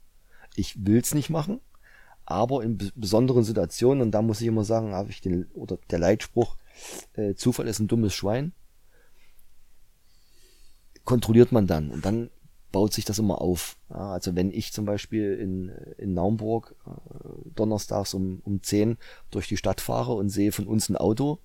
Ich 0.54 0.86
will's 0.86 1.14
nicht 1.14 1.30
machen, 1.30 1.60
aber 2.26 2.62
in 2.62 2.78
bes- 2.78 2.92
besonderen 2.94 3.44
Situationen, 3.44 4.02
und 4.02 4.10
da 4.12 4.22
muss 4.22 4.40
ich 4.40 4.46
immer 4.46 4.64
sagen, 4.64 4.92
habe 4.92 5.10
ich 5.10 5.20
den, 5.20 5.46
oder 5.54 5.78
der 5.90 5.98
Leitspruch, 5.98 6.56
äh, 7.14 7.34
Zufall 7.34 7.68
ist 7.68 7.80
ein 7.80 7.88
dummes 7.88 8.14
Schwein, 8.14 8.52
kontrolliert 11.04 11.52
man 11.52 11.66
dann 11.66 11.90
und 11.90 12.04
dann 12.04 12.30
baut 12.72 12.92
sich 12.92 13.04
das 13.04 13.20
immer 13.20 13.40
auf. 13.40 13.76
Ja, 13.90 14.12
also 14.12 14.34
wenn 14.34 14.50
ich 14.50 14.72
zum 14.72 14.84
Beispiel 14.84 15.34
in, 15.34 15.68
in 15.96 16.12
Naumburg 16.14 16.74
äh, 16.86 16.90
donnerstags 17.54 18.14
um, 18.14 18.40
um 18.42 18.62
10 18.62 18.96
durch 19.30 19.46
die 19.46 19.56
Stadt 19.56 19.80
fahre 19.80 20.14
und 20.14 20.30
sehe 20.30 20.50
von 20.50 20.66
uns 20.66 20.88
ein 20.88 20.96
Auto, 20.96 21.38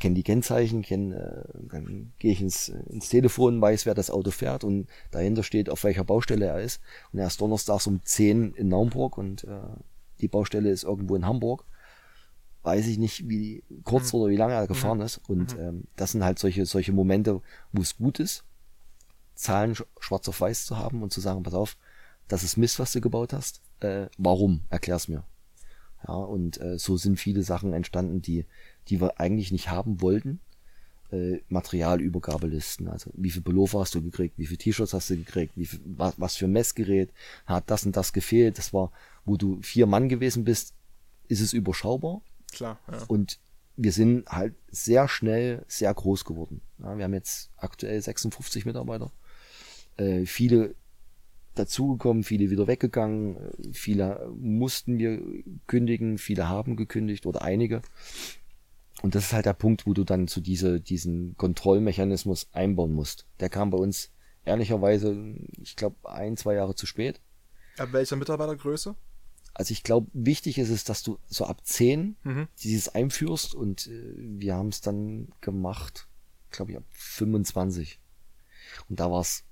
kenne 0.00 0.14
die 0.16 0.22
Kennzeichen, 0.22 0.82
kenn, 0.82 1.12
äh, 1.12 1.44
dann 1.54 2.12
gehe 2.18 2.32
ich 2.32 2.40
ins, 2.40 2.68
ins 2.68 3.08
Telefon, 3.08 3.60
weiß, 3.60 3.86
wer 3.86 3.94
das 3.94 4.10
Auto 4.10 4.30
fährt 4.30 4.64
und 4.64 4.88
dahinter 5.10 5.42
steht, 5.42 5.70
auf 5.70 5.84
welcher 5.84 6.04
Baustelle 6.04 6.46
er 6.46 6.60
ist. 6.60 6.80
Und 7.12 7.18
er 7.20 7.26
ist 7.28 7.40
donnerstags 7.40 7.86
um 7.86 8.00
10 8.04 8.54
in 8.54 8.68
Naumburg 8.68 9.16
und 9.18 9.44
äh, 9.44 9.60
die 10.20 10.28
Baustelle 10.28 10.70
ist 10.70 10.82
irgendwo 10.84 11.14
in 11.16 11.26
Hamburg. 11.26 11.64
Weiß 12.62 12.86
ich 12.88 12.98
nicht, 12.98 13.28
wie 13.28 13.62
kurz 13.84 14.12
oder 14.12 14.30
wie 14.30 14.36
lange 14.36 14.52
er 14.54 14.66
gefahren 14.66 15.00
ist. 15.00 15.18
Und 15.28 15.56
ähm, 15.58 15.84
das 15.96 16.12
sind 16.12 16.24
halt 16.24 16.38
solche, 16.38 16.66
solche 16.66 16.92
Momente, 16.92 17.40
wo 17.72 17.80
es 17.80 17.96
gut 17.96 18.20
ist, 18.20 18.44
Zahlen 19.34 19.74
sch- 19.74 19.86
schwarz 19.98 20.28
auf 20.28 20.40
weiß 20.42 20.66
zu 20.66 20.76
haben 20.76 21.02
und 21.02 21.10
zu 21.12 21.20
sagen, 21.22 21.42
pass 21.42 21.54
auf, 21.54 21.76
das 22.28 22.42
ist 22.42 22.58
Mist, 22.58 22.78
was 22.78 22.92
du 22.92 23.00
gebaut 23.00 23.32
hast. 23.32 23.62
Äh, 23.80 24.08
warum? 24.18 24.60
Erklär's 24.68 25.08
mir. 25.08 25.24
Ja, 26.06 26.14
und 26.14 26.60
äh, 26.60 26.78
so 26.78 26.96
sind 26.98 27.18
viele 27.18 27.42
Sachen 27.42 27.72
entstanden, 27.72 28.20
die, 28.20 28.44
die 28.88 29.00
wir 29.00 29.20
eigentlich 29.20 29.52
nicht 29.52 29.70
haben 29.70 30.00
wollten. 30.00 30.40
Äh, 31.12 31.40
Materialübergabelisten, 31.48 32.88
also 32.88 33.10
wie 33.14 33.30
viel 33.30 33.42
Pullover 33.42 33.80
hast 33.80 33.96
du 33.96 34.02
gekriegt, 34.02 34.38
wie 34.38 34.46
viel 34.46 34.56
T-Shirts 34.56 34.94
hast 34.94 35.10
du 35.10 35.16
gekriegt, 35.16 35.56
wie 35.56 35.66
viel, 35.66 35.80
was, 35.84 36.14
was 36.20 36.36
für 36.36 36.44
ein 36.44 36.52
Messgerät, 36.52 37.10
hat 37.46 37.68
das 37.68 37.84
und 37.84 37.96
das 37.96 38.12
gefehlt. 38.12 38.58
Das 38.58 38.72
war, 38.72 38.92
wo 39.24 39.36
du 39.36 39.60
vier 39.60 39.86
Mann 39.86 40.08
gewesen 40.08 40.44
bist, 40.44 40.74
ist 41.26 41.40
es 41.40 41.52
überschaubar. 41.52 42.22
Klar, 42.52 42.78
ja. 42.90 43.02
Und 43.08 43.40
wir 43.76 43.92
sind 43.92 44.28
halt 44.28 44.54
sehr 44.70 45.08
schnell 45.08 45.64
sehr 45.66 45.92
groß 45.92 46.24
geworden. 46.24 46.60
Ja, 46.78 46.96
wir 46.96 47.04
haben 47.04 47.14
jetzt 47.14 47.50
aktuell 47.56 48.00
56 48.00 48.66
Mitarbeiter. 48.66 49.10
Äh, 49.96 50.26
viele 50.26 50.74
dazugekommen, 51.54 52.22
viele 52.22 52.50
wieder 52.50 52.66
weggegangen, 52.66 53.36
äh, 53.36 53.72
viele 53.72 54.30
mussten 54.38 54.98
wir 54.98 55.20
kündigen, 55.66 56.18
viele 56.18 56.48
haben 56.48 56.76
gekündigt 56.76 57.26
oder 57.26 57.42
einige. 57.42 57.82
Und 59.02 59.14
das 59.14 59.24
ist 59.26 59.32
halt 59.32 59.46
der 59.46 59.54
Punkt, 59.54 59.86
wo 59.86 59.94
du 59.94 60.04
dann 60.04 60.28
zu 60.28 60.40
diese, 60.40 60.80
diesen 60.80 61.36
Kontrollmechanismus 61.36 62.48
einbauen 62.52 62.92
musst. 62.92 63.26
Der 63.40 63.48
kam 63.48 63.70
bei 63.70 63.78
uns 63.78 64.10
ehrlicherweise, 64.44 65.36
ich 65.60 65.76
glaube, 65.76 65.96
ein, 66.04 66.36
zwei 66.36 66.54
Jahre 66.54 66.74
zu 66.74 66.86
spät. 66.86 67.20
Ab 67.78 67.92
welcher 67.92 68.16
Mitarbeitergröße? 68.16 68.94
Also 69.54 69.72
ich 69.72 69.82
glaube, 69.82 70.08
wichtig 70.12 70.58
ist 70.58 70.70
es, 70.70 70.84
dass 70.84 71.02
du 71.02 71.18
so 71.26 71.44
ab 71.44 71.60
10 71.64 72.16
Mhm. 72.22 72.48
dieses 72.62 72.88
einführst 72.88 73.54
und 73.54 73.86
äh, 73.88 74.14
wir 74.16 74.54
haben 74.54 74.68
es 74.68 74.80
dann 74.80 75.28
gemacht, 75.40 76.06
glaube 76.50 76.72
ich, 76.72 76.76
ab 76.76 76.84
25. 76.90 77.98
Und 78.88 79.00
da 79.00 79.10
war's, 79.10 79.44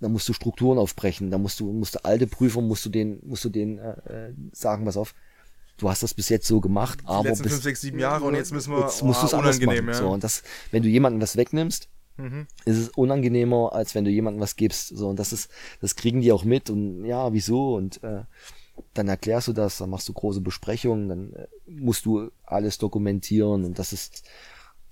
da 0.00 0.08
musst 0.08 0.28
du 0.28 0.32
Strukturen 0.32 0.78
aufbrechen, 0.78 1.30
da 1.30 1.38
musst 1.38 1.60
du, 1.60 1.72
musst 1.72 1.96
du 1.96 2.04
alte 2.04 2.26
Prüfer, 2.26 2.62
musst 2.62 2.84
du 2.86 2.90
den, 2.90 3.20
musst 3.26 3.44
du 3.44 3.48
den 3.48 3.78
äh, 3.78 4.28
äh, 4.28 4.34
sagen, 4.52 4.84
pass 4.84 4.96
auf, 4.96 5.14
du 5.78 5.88
hast 5.88 6.02
das 6.02 6.14
bis 6.14 6.28
jetzt 6.28 6.46
so 6.46 6.60
gemacht, 6.60 7.00
aber 7.04 7.28
letzten 7.28 7.42
bis, 7.44 7.52
fünf, 7.52 7.62
sechs, 7.64 7.80
sieben 7.80 7.98
Jahre 7.98 8.24
und 8.24 8.34
jetzt 8.34 8.52
müssen 8.52 8.72
wir- 8.72 8.80
jetzt 8.80 9.02
musst 9.02 9.18
oh, 9.18 9.22
du 9.22 9.26
es 9.26 9.34
anders 9.34 9.60
machen. 9.60 9.86
ja. 9.86 9.94
So, 9.94 10.08
und 10.08 10.24
das, 10.24 10.42
wenn 10.70 10.82
du 10.82 10.88
jemandem 10.88 11.20
was 11.20 11.36
wegnimmst, 11.36 11.88
Mhm. 12.18 12.46
ist 12.64 12.78
es 12.78 12.88
unangenehmer, 12.90 13.74
als 13.74 13.94
wenn 13.94 14.04
du 14.06 14.10
jemandem 14.10 14.40
was 14.40 14.56
gibst. 14.56 14.88
So, 14.88 15.08
und 15.08 15.18
das 15.18 15.34
ist, 15.34 15.50
das 15.82 15.96
kriegen 15.96 16.22
die 16.22 16.32
auch 16.32 16.44
mit 16.44 16.70
und 16.70 17.04
ja, 17.04 17.30
wieso? 17.34 17.74
Und 17.74 18.02
äh, 18.02 18.22
dann 18.94 19.08
erklärst 19.08 19.48
du 19.48 19.52
das, 19.52 19.78
dann 19.78 19.90
machst 19.90 20.08
du 20.08 20.14
große 20.14 20.40
Besprechungen, 20.40 21.08
dann 21.10 21.32
äh, 21.34 21.46
musst 21.66 22.06
du 22.06 22.30
alles 22.44 22.78
dokumentieren 22.78 23.64
und 23.64 23.78
das 23.78 23.92
ist, 23.92 24.22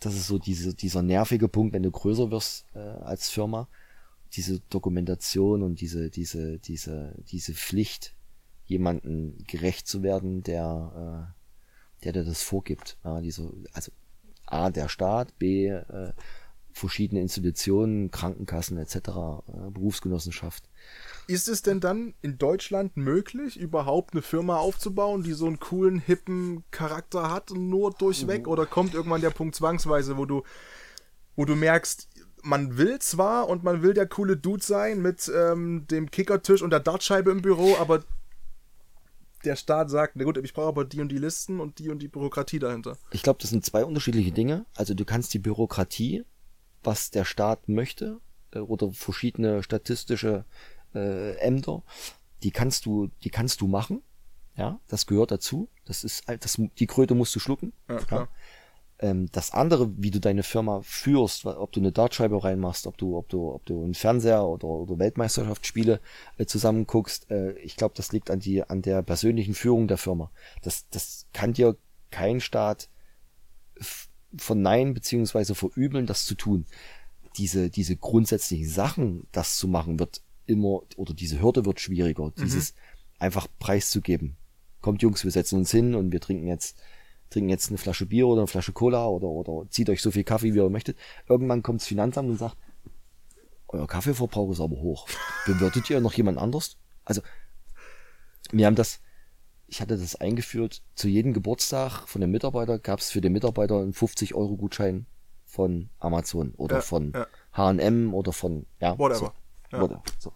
das 0.00 0.14
ist 0.14 0.26
so 0.26 0.38
diese, 0.38 0.74
dieser 0.74 1.00
nervige 1.00 1.48
Punkt, 1.48 1.72
wenn 1.72 1.82
du 1.82 1.90
größer 1.90 2.30
wirst 2.30 2.66
äh, 2.74 2.78
als 2.78 3.30
Firma, 3.30 3.68
diese 4.34 4.60
Dokumentation 4.68 5.62
und 5.62 5.80
diese, 5.80 6.10
diese, 6.10 6.58
diese, 6.58 7.14
diese 7.30 7.54
Pflicht, 7.54 8.13
jemanden 8.66 9.44
gerecht 9.46 9.86
zu 9.86 10.02
werden, 10.02 10.42
der, 10.42 11.32
äh, 12.00 12.04
der 12.04 12.12
dir 12.12 12.24
das 12.24 12.42
vorgibt. 12.42 12.98
Ja, 13.04 13.20
diese, 13.20 13.52
also 13.72 13.92
A, 14.46 14.70
der 14.70 14.88
Staat, 14.88 15.38
B, 15.38 15.68
äh, 15.68 16.12
verschiedene 16.72 17.20
Institutionen, 17.20 18.10
Krankenkassen 18.10 18.78
etc., 18.78 18.96
äh, 18.96 19.70
Berufsgenossenschaft. 19.70 20.68
Ist 21.28 21.48
es 21.48 21.62
denn 21.62 21.80
dann 21.80 22.14
in 22.20 22.36
Deutschland 22.36 22.96
möglich, 22.96 23.56
überhaupt 23.58 24.12
eine 24.12 24.22
Firma 24.22 24.58
aufzubauen, 24.58 25.22
die 25.22 25.32
so 25.32 25.46
einen 25.46 25.60
coolen, 25.60 26.00
hippen 26.00 26.64
Charakter 26.72 27.30
hat, 27.30 27.50
nur 27.50 27.92
durchweg? 27.92 28.48
Oder 28.48 28.66
kommt 28.66 28.94
irgendwann 28.94 29.20
der 29.20 29.30
Punkt 29.30 29.54
zwangsweise, 29.54 30.16
wo 30.16 30.26
du, 30.26 30.42
wo 31.36 31.44
du 31.44 31.54
merkst, 31.54 32.08
man 32.42 32.76
will 32.76 32.98
zwar 32.98 33.48
und 33.48 33.62
man 33.62 33.82
will 33.82 33.94
der 33.94 34.06
coole 34.06 34.36
Dude 34.36 34.62
sein 34.62 35.00
mit 35.00 35.30
ähm, 35.34 35.86
dem 35.90 36.10
Kickertisch 36.10 36.60
und 36.60 36.70
der 36.70 36.80
Dartscheibe 36.80 37.30
im 37.30 37.40
Büro, 37.40 37.76
aber 37.80 38.02
der 39.44 39.56
Staat 39.56 39.90
sagt, 39.90 40.16
na 40.16 40.24
gut, 40.24 40.36
ich 40.38 40.54
brauche 40.54 40.68
aber 40.68 40.84
die 40.84 41.00
und 41.00 41.08
die 41.08 41.18
Listen 41.18 41.60
und 41.60 41.78
die 41.78 41.90
und 41.90 42.00
die 42.00 42.08
Bürokratie 42.08 42.58
dahinter. 42.58 42.96
Ich 43.10 43.22
glaube, 43.22 43.38
das 43.40 43.50
sind 43.50 43.64
zwei 43.64 43.84
unterschiedliche 43.84 44.32
Dinge. 44.32 44.66
Also 44.74 44.94
du 44.94 45.04
kannst 45.04 45.34
die 45.34 45.38
Bürokratie, 45.38 46.24
was 46.82 47.10
der 47.10 47.24
Staat 47.24 47.68
möchte, 47.68 48.20
äh, 48.52 48.58
oder 48.58 48.90
verschiedene 48.92 49.62
statistische 49.62 50.44
äh, 50.94 51.36
Ämter, 51.38 51.82
die 52.42 52.50
kannst 52.50 52.86
du, 52.86 53.10
die 53.22 53.30
kannst 53.30 53.60
du 53.60 53.66
machen. 53.66 54.02
Ja, 54.56 54.80
das 54.86 55.06
gehört 55.06 55.32
dazu. 55.32 55.68
Das 55.84 56.04
ist, 56.04 56.22
das, 56.28 56.60
die 56.78 56.86
Kröte 56.86 57.14
musst 57.14 57.34
du 57.34 57.40
schlucken. 57.40 57.72
Ja, 57.88 57.96
klar. 57.96 58.28
Ähm, 59.04 59.28
das 59.32 59.50
andere, 59.50 59.92
wie 59.98 60.10
du 60.10 60.18
deine 60.18 60.42
Firma 60.42 60.80
führst, 60.80 61.44
ob 61.44 61.72
du 61.72 61.80
eine 61.80 61.92
Dartscheibe 61.92 62.42
reinmachst, 62.42 62.86
ob 62.86 62.96
du, 62.96 63.18
ob 63.18 63.28
du, 63.28 63.52
ob 63.52 63.66
du 63.66 63.84
einen 63.84 63.92
Fernseher 63.92 64.46
oder, 64.46 64.66
oder 64.66 64.98
Weltmeisterschaftsspiele 64.98 66.00
äh, 66.38 66.46
zusammen 66.46 66.86
guckst, 66.86 67.30
äh, 67.30 67.52
ich 67.58 67.76
glaube, 67.76 67.92
das 67.98 68.12
liegt 68.12 68.30
an 68.30 68.40
die, 68.40 68.62
an 68.62 68.80
der 68.80 69.02
persönlichen 69.02 69.52
Führung 69.52 69.88
der 69.88 69.98
Firma. 69.98 70.30
Das, 70.62 70.88
das 70.88 71.26
kann 71.34 71.52
dir 71.52 71.76
kein 72.10 72.40
Staat 72.40 72.88
verneinen 74.34 74.94
beziehungsweise 74.94 75.54
verübeln, 75.54 76.06
das 76.06 76.24
zu 76.24 76.34
tun. 76.34 76.64
Diese, 77.36 77.68
diese 77.68 77.96
grundsätzlichen 77.96 78.68
Sachen, 78.68 79.26
das 79.32 79.58
zu 79.58 79.68
machen, 79.68 79.98
wird 79.98 80.22
immer, 80.46 80.80
oder 80.96 81.12
diese 81.12 81.42
Hürde 81.42 81.66
wird 81.66 81.78
schwieriger, 81.78 82.32
dieses 82.38 82.74
einfach 83.18 83.48
preiszugeben. 83.58 84.36
Kommt 84.80 85.02
Jungs, 85.02 85.24
wir 85.24 85.30
setzen 85.30 85.58
uns 85.58 85.70
hin 85.70 85.94
und 85.94 86.10
wir 86.10 86.20
trinken 86.22 86.46
jetzt, 86.46 86.78
trinken 87.30 87.48
jetzt 87.50 87.68
eine 87.68 87.78
Flasche 87.78 88.06
Bier 88.06 88.26
oder 88.26 88.42
eine 88.42 88.46
Flasche 88.46 88.72
Cola 88.72 89.06
oder, 89.06 89.26
oder 89.26 89.68
zieht 89.70 89.90
euch 89.90 90.02
so 90.02 90.10
viel 90.10 90.24
Kaffee, 90.24 90.54
wie 90.54 90.58
ihr 90.58 90.70
möchtet. 90.70 90.96
Irgendwann 91.28 91.62
kommt 91.62 91.80
das 91.80 91.88
Finanzamt 91.88 92.28
und 92.30 92.36
sagt, 92.38 92.56
euer 93.68 93.86
Kaffeeverbrauch 93.86 94.50
ist 94.52 94.60
aber 94.60 94.76
hoch. 94.76 95.08
Bewirtet 95.46 95.90
ihr 95.90 96.00
noch 96.00 96.12
jemand 96.12 96.38
anders? 96.38 96.76
Also, 97.04 97.22
wir 98.52 98.66
haben 98.66 98.76
das, 98.76 99.00
ich 99.66 99.80
hatte 99.80 99.96
das 99.98 100.16
eingeführt, 100.16 100.82
zu 100.94 101.08
jedem 101.08 101.32
Geburtstag 101.32 102.06
von 102.06 102.20
dem 102.20 102.30
Mitarbeiter 102.30 102.78
gab 102.78 103.00
es 103.00 103.10
für 103.10 103.20
den 103.20 103.32
Mitarbeiter 103.32 103.80
einen 103.80 103.92
50-Euro-Gutschein 103.92 105.06
von 105.44 105.88
Amazon 105.98 106.52
oder 106.56 106.76
Ja, 106.76 106.82
von 106.82 107.12
ja. 107.12 107.26
H&M 107.52 108.14
oder 108.14 108.32
von, 108.32 108.66
ja, 108.80 108.98
Whatever. 108.98 109.18
So, 109.18 109.32
Ja. 109.76 109.82
whatever, 109.82 110.02
so. 110.18 110.32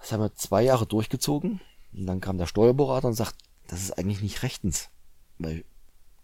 Das 0.00 0.12
haben 0.12 0.20
wir 0.20 0.34
zwei 0.34 0.62
Jahre 0.62 0.86
durchgezogen 0.86 1.60
und 1.94 2.06
dann 2.06 2.20
kam 2.20 2.38
der 2.38 2.46
Steuerberater 2.46 3.08
und 3.08 3.14
sagt, 3.14 3.34
das 3.68 3.80
ist 3.80 3.98
eigentlich 3.98 4.22
nicht 4.22 4.42
rechtens, 4.42 4.90
weil 5.38 5.64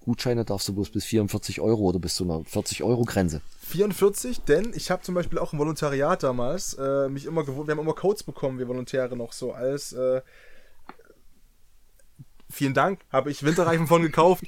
Gutscheine 0.00 0.44
darfst 0.44 0.68
du 0.68 0.74
bloß 0.74 0.90
bis 0.90 1.04
44 1.04 1.60
Euro 1.60 1.82
oder 1.82 1.98
bis 1.98 2.16
zu 2.16 2.24
einer 2.24 2.44
40 2.44 2.82
Euro 2.82 3.04
Grenze. 3.04 3.40
44, 3.68 4.40
denn 4.40 4.72
ich 4.74 4.90
habe 4.90 5.02
zum 5.02 5.14
Beispiel 5.14 5.38
auch 5.38 5.52
im 5.52 5.58
Volontariat 5.58 6.22
damals 6.22 6.74
äh, 6.74 7.08
mich 7.08 7.26
immer 7.26 7.44
gewohnt, 7.44 7.68
wir 7.68 7.72
haben 7.72 7.80
immer 7.80 7.94
Codes 7.94 8.24
bekommen, 8.24 8.58
wir 8.58 8.68
Volontäre 8.68 9.16
noch 9.16 9.32
so 9.32 9.52
als 9.52 9.92
äh, 9.92 10.20
Vielen 12.52 12.74
Dank, 12.74 13.00
habe 13.10 13.30
ich 13.30 13.42
Winterreifen 13.42 13.86
von 13.86 14.02
gekauft. 14.02 14.44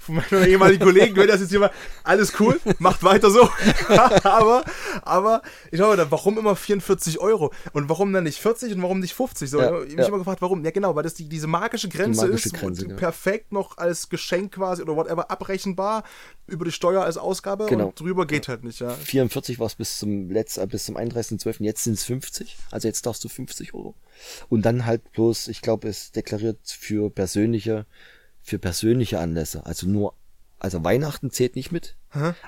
Von 0.00 0.16
meinen 0.16 0.48
ehemaligen 0.48 0.82
Kollegen, 0.82 1.14
wenn 1.16 1.28
das 1.28 1.40
jetzt 1.40 1.52
mal 1.52 1.70
alles 2.02 2.38
cool, 2.40 2.60
macht 2.80 3.04
weiter 3.04 3.30
so. 3.30 3.48
aber, 4.24 4.64
aber 5.02 5.42
ich 5.70 5.80
habe 5.80 6.10
warum 6.10 6.36
immer 6.36 6.56
44 6.56 7.20
Euro? 7.20 7.52
Und 7.72 7.88
warum 7.88 8.12
dann 8.12 8.24
nicht 8.24 8.40
40 8.40 8.74
und 8.74 8.82
warum 8.82 8.98
nicht 8.98 9.14
50? 9.14 9.48
So, 9.48 9.60
Ja, 9.60 9.82
ich 9.82 9.90
mich 9.90 9.98
ja. 9.98 10.06
immer 10.08 10.18
gefragt, 10.18 10.42
warum? 10.42 10.64
Ja, 10.64 10.72
genau, 10.72 10.96
weil 10.96 11.04
das 11.04 11.14
die, 11.14 11.28
diese 11.28 11.46
magische 11.46 11.88
Grenze 11.88 12.26
magische 12.26 12.48
ist, 12.48 12.54
Grenze, 12.54 12.82
und 12.82 12.88
genau. 12.88 12.98
perfekt 12.98 13.52
noch 13.52 13.78
als 13.78 14.08
Geschenk 14.08 14.52
quasi 14.54 14.82
oder 14.82 14.96
whatever 14.96 15.30
abrechenbar 15.30 16.02
über 16.46 16.64
die 16.64 16.72
Steuer 16.72 17.04
als 17.04 17.16
Ausgabe 17.16 17.66
Genau. 17.66 17.86
und 17.86 18.00
drüber 18.00 18.26
geht 18.26 18.48
halt 18.48 18.64
nicht, 18.64 18.80
ja. 18.80 18.90
44 18.90 19.58
war 19.58 19.66
es 19.66 19.74
bis 19.76 19.98
zum 19.98 20.30
letzten, 20.30 20.60
äh, 20.62 20.66
bis 20.66 20.84
zum 20.86 20.96
31.12. 20.96 21.56
Jetzt 21.60 21.84
sind 21.84 21.94
es 21.94 22.04
50. 22.04 22.56
Also 22.70 22.88
jetzt 22.88 23.06
darfst 23.06 23.24
du 23.24 23.28
50 23.28 23.74
Euro. 23.74 23.94
Und 24.48 24.62
dann 24.66 24.86
halt 24.86 25.10
bloß, 25.12 25.48
ich 25.48 25.62
glaube, 25.62 25.88
es 25.88 26.12
deklariert 26.12 26.58
für 26.64 27.10
persönliche, 27.44 27.86
für 28.42 28.58
persönliche 28.58 29.18
Anlässe. 29.18 29.64
Also 29.66 29.86
nur, 29.88 30.14
also 30.58 30.82
Weihnachten 30.84 31.30
zählt 31.30 31.56
nicht 31.56 31.72
mit, 31.72 31.96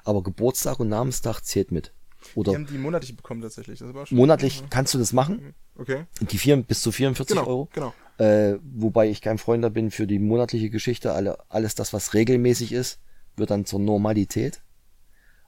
aber 0.05 0.23
Geburtstag 0.23 0.81
und 0.81 0.89
Namenstag 0.89 1.41
zählt 1.43 1.73
mit. 1.73 1.93
Oder 2.35 2.53
Die 2.53 2.57
haben 2.57 2.67
die 2.67 2.79
monatlich 2.79 3.17
bekommen 3.17 3.41
tatsächlich. 3.43 3.79
Das 3.79 3.95
war 3.95 4.07
schon. 4.07 4.17
monatlich 4.19 4.65
kannst 4.71 4.95
du 4.95 4.99
das 4.99 5.13
machen. 5.13 5.55
Okay. 5.77 6.07
Die 6.21 6.39
vier, 6.39 6.57
bis 6.57 6.81
zu 6.81 6.91
44 6.91 7.37
Genau, 7.37 7.47
Euro. 7.49 7.69
genau. 7.73 7.95
Äh, 8.19 8.59
wobei 8.63 9.09
ich 9.11 9.21
kein 9.21 9.39
Freund 9.39 9.63
da 9.63 9.69
bin 9.69 9.91
für 9.91 10.07
die 10.07 10.19
monatliche 10.19 10.71
Geschichte. 10.71 11.13
Alle, 11.13 11.39
alles 11.51 11.75
das, 11.75 11.93
was 11.93 12.15
regelmäßig 12.15 12.73
ist, 12.73 12.99
wird 13.37 13.51
dann 13.51 13.65
zur 13.67 13.79
Normalität. 13.79 14.63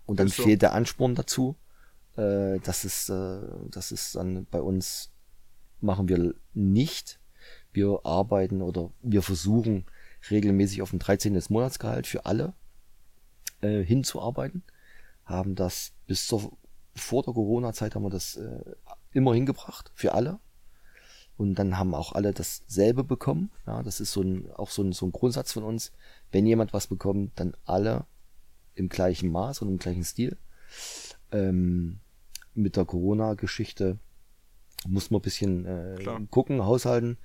Und 0.04 0.20
dann 0.20 0.28
so. 0.28 0.42
fehlt 0.42 0.62
der 0.62 0.72
Ansporn 0.74 1.14
dazu. 1.14 1.56
Äh, 2.16 2.60
das 2.60 2.84
ist, 2.84 3.08
äh, 3.08 3.40
das 3.70 3.90
ist 3.90 4.14
dann 4.14 4.46
bei 4.50 4.60
uns 4.60 5.10
machen 5.80 6.08
wir 6.08 6.34
nicht. 6.54 7.17
Wir 7.78 8.00
arbeiten 8.02 8.60
oder 8.60 8.90
wir 9.02 9.22
versuchen 9.22 9.86
regelmäßig 10.28 10.82
auf 10.82 10.92
ein 10.92 10.98
13. 10.98 11.40
Monatsgehalt 11.48 12.08
für 12.08 12.26
alle 12.26 12.52
äh, 13.60 13.84
hinzuarbeiten. 13.84 14.64
Haben 15.24 15.54
das 15.54 15.92
bis 16.08 16.26
zur, 16.26 16.58
vor 16.96 17.22
der 17.22 17.34
Corona-Zeit 17.34 17.94
haben 17.94 18.02
wir 18.02 18.10
das 18.10 18.34
äh, 18.34 18.74
immer 19.12 19.32
hingebracht 19.32 19.92
für 19.94 20.12
alle. 20.14 20.40
Und 21.36 21.54
dann 21.54 21.78
haben 21.78 21.94
auch 21.94 22.14
alle 22.14 22.32
dasselbe 22.32 23.04
bekommen. 23.04 23.52
Ja, 23.64 23.84
das 23.84 24.00
ist 24.00 24.10
so 24.10 24.22
ein, 24.22 24.50
auch 24.56 24.70
so 24.70 24.82
ein, 24.82 24.92
so 24.92 25.06
ein 25.06 25.12
Grundsatz 25.12 25.52
von 25.52 25.62
uns. 25.62 25.92
Wenn 26.32 26.46
jemand 26.46 26.72
was 26.72 26.88
bekommt, 26.88 27.38
dann 27.38 27.54
alle 27.64 28.06
im 28.74 28.88
gleichen 28.88 29.30
Maß 29.30 29.62
und 29.62 29.68
im 29.68 29.78
gleichen 29.78 30.02
Stil. 30.02 30.36
Ähm, 31.30 32.00
mit 32.54 32.74
der 32.74 32.86
Corona-Geschichte 32.86 34.00
muss 34.88 35.12
man 35.12 35.20
ein 35.20 35.22
bisschen 35.22 35.64
äh, 35.64 36.26
gucken, 36.28 36.64
haushalten. 36.64 37.18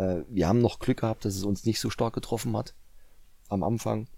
Äh, 0.00 0.24
wir 0.28 0.48
haben 0.48 0.60
noch 0.60 0.78
Glück 0.78 1.00
gehabt, 1.00 1.24
dass 1.24 1.36
es 1.36 1.44
uns 1.44 1.64
nicht 1.64 1.80
so 1.80 1.90
stark 1.90 2.14
getroffen 2.14 2.56
hat 2.56 2.74
am 3.48 3.62
Anfang. 3.62 4.08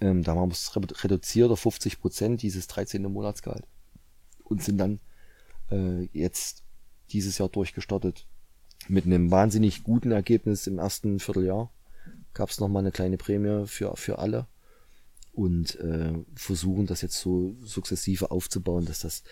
Ähm, 0.00 0.22
da 0.22 0.34
haben 0.34 0.48
wir 0.48 0.52
es 0.52 0.72
redu- 0.72 1.04
reduziert 1.04 1.50
auf 1.50 1.60
50 1.60 2.00
Prozent 2.00 2.42
dieses 2.42 2.66
13. 2.66 3.02
Monatsgehalt 3.02 3.66
und 4.44 4.62
sind 4.62 4.78
dann 4.78 5.00
äh, 5.70 6.04
jetzt 6.12 6.64
dieses 7.10 7.38
Jahr 7.38 7.48
durchgestartet 7.48 8.26
mit 8.88 9.06
einem 9.06 9.30
wahnsinnig 9.30 9.82
guten 9.84 10.12
Ergebnis 10.12 10.66
im 10.66 10.78
ersten 10.78 11.18
Vierteljahr. 11.18 11.70
Gab 12.34 12.50
es 12.50 12.60
nochmal 12.60 12.82
eine 12.82 12.92
kleine 12.92 13.18
Prämie 13.18 13.66
für, 13.66 13.96
für 13.96 14.18
alle 14.18 14.46
und 15.32 15.76
äh, 15.80 16.12
versuchen 16.34 16.86
das 16.86 17.02
jetzt 17.02 17.18
so 17.18 17.56
sukzessive 17.62 18.30
aufzubauen, 18.30 18.84
dass 18.84 19.00
das 19.00 19.22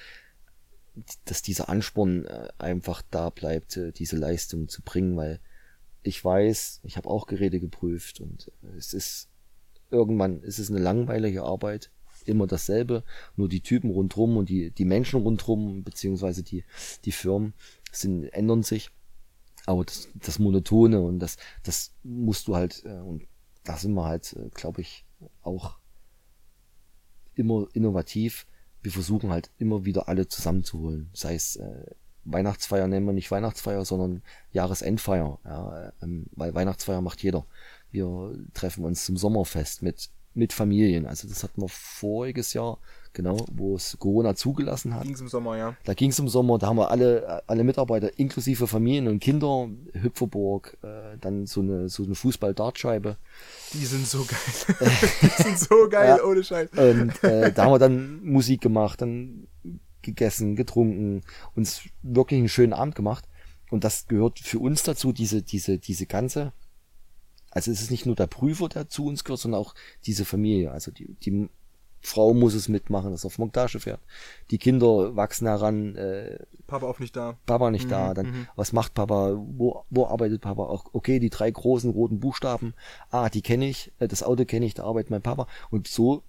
dass 1.26 1.42
dieser 1.42 1.68
Ansporn 1.68 2.24
äh, 2.24 2.48
einfach 2.56 3.02
da 3.10 3.28
bleibt, 3.28 3.76
äh, 3.76 3.92
diese 3.92 4.16
Leistung 4.16 4.68
zu 4.68 4.80
bringen, 4.80 5.14
weil 5.14 5.40
ich 6.06 6.24
weiß, 6.24 6.80
ich 6.84 6.96
habe 6.96 7.08
auch 7.08 7.26
Geräte 7.26 7.60
geprüft 7.60 8.20
und 8.20 8.52
äh, 8.62 8.76
es 8.76 8.92
ist 8.94 9.28
irgendwann 9.90 10.42
ist 10.42 10.58
es 10.58 10.70
eine 10.70 10.80
langweilige 10.80 11.44
Arbeit, 11.44 11.90
immer 12.24 12.46
dasselbe, 12.46 13.04
nur 13.36 13.48
die 13.48 13.60
Typen 13.60 13.90
rundrum 13.90 14.36
und 14.36 14.48
die, 14.48 14.70
die 14.70 14.84
Menschen 14.84 15.20
rundrum, 15.22 15.84
beziehungsweise 15.84 16.42
die, 16.42 16.64
die 17.04 17.12
Firmen 17.12 17.54
sind, 17.92 18.24
ändern 18.24 18.62
sich. 18.62 18.90
Aber 19.64 19.84
das, 19.84 20.08
das 20.14 20.38
Monotone 20.38 21.00
und 21.00 21.18
das, 21.18 21.36
das 21.62 21.92
musst 22.02 22.48
du 22.48 22.56
halt, 22.56 22.84
äh, 22.84 23.00
und 23.00 23.26
da 23.64 23.76
sind 23.76 23.94
wir 23.94 24.04
halt, 24.04 24.32
äh, 24.34 24.48
glaube 24.50 24.80
ich, 24.80 25.04
auch 25.42 25.78
immer 27.34 27.66
innovativ. 27.72 28.46
Wir 28.82 28.92
versuchen 28.92 29.30
halt 29.30 29.50
immer 29.58 29.84
wieder 29.84 30.08
alle 30.08 30.28
zusammenzuholen. 30.28 31.10
Sei 31.12 31.34
es 31.34 31.56
Weihnachtsfeier 32.26 32.86
nennen 32.88 33.06
wir 33.06 33.12
nicht 33.12 33.30
Weihnachtsfeier, 33.30 33.84
sondern 33.84 34.22
Jahresendfeier. 34.52 35.38
Ja, 35.44 35.92
ähm, 36.02 36.26
weil 36.32 36.54
Weihnachtsfeier 36.54 37.00
macht 37.00 37.22
jeder. 37.22 37.44
Wir 37.90 38.34
treffen 38.52 38.84
uns 38.84 39.04
zum 39.04 39.16
Sommerfest 39.16 39.82
mit, 39.82 40.10
mit 40.34 40.52
Familien. 40.52 41.06
Also 41.06 41.28
das 41.28 41.42
hatten 41.42 41.62
wir 41.62 41.68
voriges 41.68 42.52
Jahr, 42.52 42.78
genau, 43.12 43.38
wo 43.52 43.76
es 43.76 43.96
Corona 43.98 44.34
zugelassen 44.34 44.94
hat. 44.94 45.04
Ging 45.04 45.14
es 45.14 45.20
im 45.20 45.28
Sommer, 45.28 45.56
ja. 45.56 45.74
Da 45.84 45.94
ging 45.94 46.10
es 46.10 46.18
im 46.18 46.28
Sommer, 46.28 46.58
da 46.58 46.66
haben 46.66 46.76
wir 46.76 46.90
alle, 46.90 47.42
alle 47.46 47.64
Mitarbeiter 47.64 48.18
inklusive 48.18 48.66
Familien 48.66 49.08
und 49.08 49.20
Kinder, 49.20 49.68
Hüpferburg, 49.94 50.76
äh, 50.82 51.16
dann 51.20 51.46
so 51.46 51.60
eine, 51.60 51.88
so 51.88 52.02
eine 52.02 52.14
Fußball-Dartscheibe. 52.14 53.16
Die 53.72 53.86
sind 53.86 54.06
so 54.06 54.24
geil. 54.24 54.78
die 55.22 55.42
sind 55.42 55.58
so 55.58 55.88
geil, 55.88 56.16
Ja. 56.18 56.24
ohne 56.24 56.44
Scheiß. 56.44 56.70
Und 56.72 57.24
äh, 57.24 57.52
da 57.52 57.64
haben 57.64 57.72
wir 57.72 57.78
dann 57.78 58.22
Musik 58.24 58.60
gemacht, 58.60 59.00
dann 59.00 59.46
gegessen, 60.06 60.56
getrunken, 60.56 61.22
uns 61.54 61.82
wirklich 62.02 62.38
einen 62.38 62.48
schönen 62.48 62.72
Abend 62.72 62.94
gemacht. 62.94 63.28
Und 63.70 63.84
das 63.84 64.06
gehört 64.06 64.38
für 64.38 64.58
uns 64.58 64.82
dazu, 64.82 65.12
diese, 65.12 65.42
diese, 65.42 65.78
diese 65.78 66.06
ganze, 66.06 66.52
also 67.50 67.70
es 67.70 67.82
ist 67.82 67.90
nicht 67.90 68.06
nur 68.06 68.16
der 68.16 68.28
Prüfer, 68.28 68.68
der 68.68 68.88
zu 68.88 69.06
uns 69.06 69.24
gehört, 69.24 69.40
sondern 69.40 69.60
auch 69.60 69.74
diese 70.06 70.24
Familie. 70.24 70.70
Also 70.70 70.90
die, 70.90 71.14
die 71.22 71.48
Frau 72.00 72.34
muss 72.34 72.54
es 72.54 72.68
mitmachen, 72.68 73.10
dass 73.10 73.24
er 73.24 73.26
auf 73.26 73.38
Montage 73.38 73.80
fährt. 73.80 74.00
Die 74.50 74.58
Kinder 74.58 75.16
wachsen 75.16 75.48
heran, 75.48 75.96
äh, 75.96 76.38
Papa 76.68 76.86
auch 76.86 77.00
nicht 77.00 77.16
da. 77.16 77.36
Papa 77.46 77.70
nicht 77.70 77.90
da, 77.90 78.14
dann 78.14 78.46
was 78.54 78.72
macht 78.72 78.94
Papa, 78.94 79.34
wo, 79.36 79.84
wo 79.90 80.06
arbeitet 80.06 80.40
Papa 80.40 80.62
auch, 80.62 80.84
okay, 80.92 81.18
die 81.18 81.30
drei 81.30 81.50
großen 81.50 81.90
roten 81.90 82.20
Buchstaben, 82.20 82.74
ah, 83.10 83.28
die 83.28 83.42
kenne 83.42 83.68
ich, 83.68 83.92
äh, 83.98 84.06
das 84.06 84.22
Auto 84.22 84.44
kenne 84.44 84.66
ich, 84.66 84.74
da 84.74 84.84
arbeitet 84.84 85.10
mein 85.10 85.22
Papa 85.22 85.48
und 85.70 85.88
so 85.88 86.22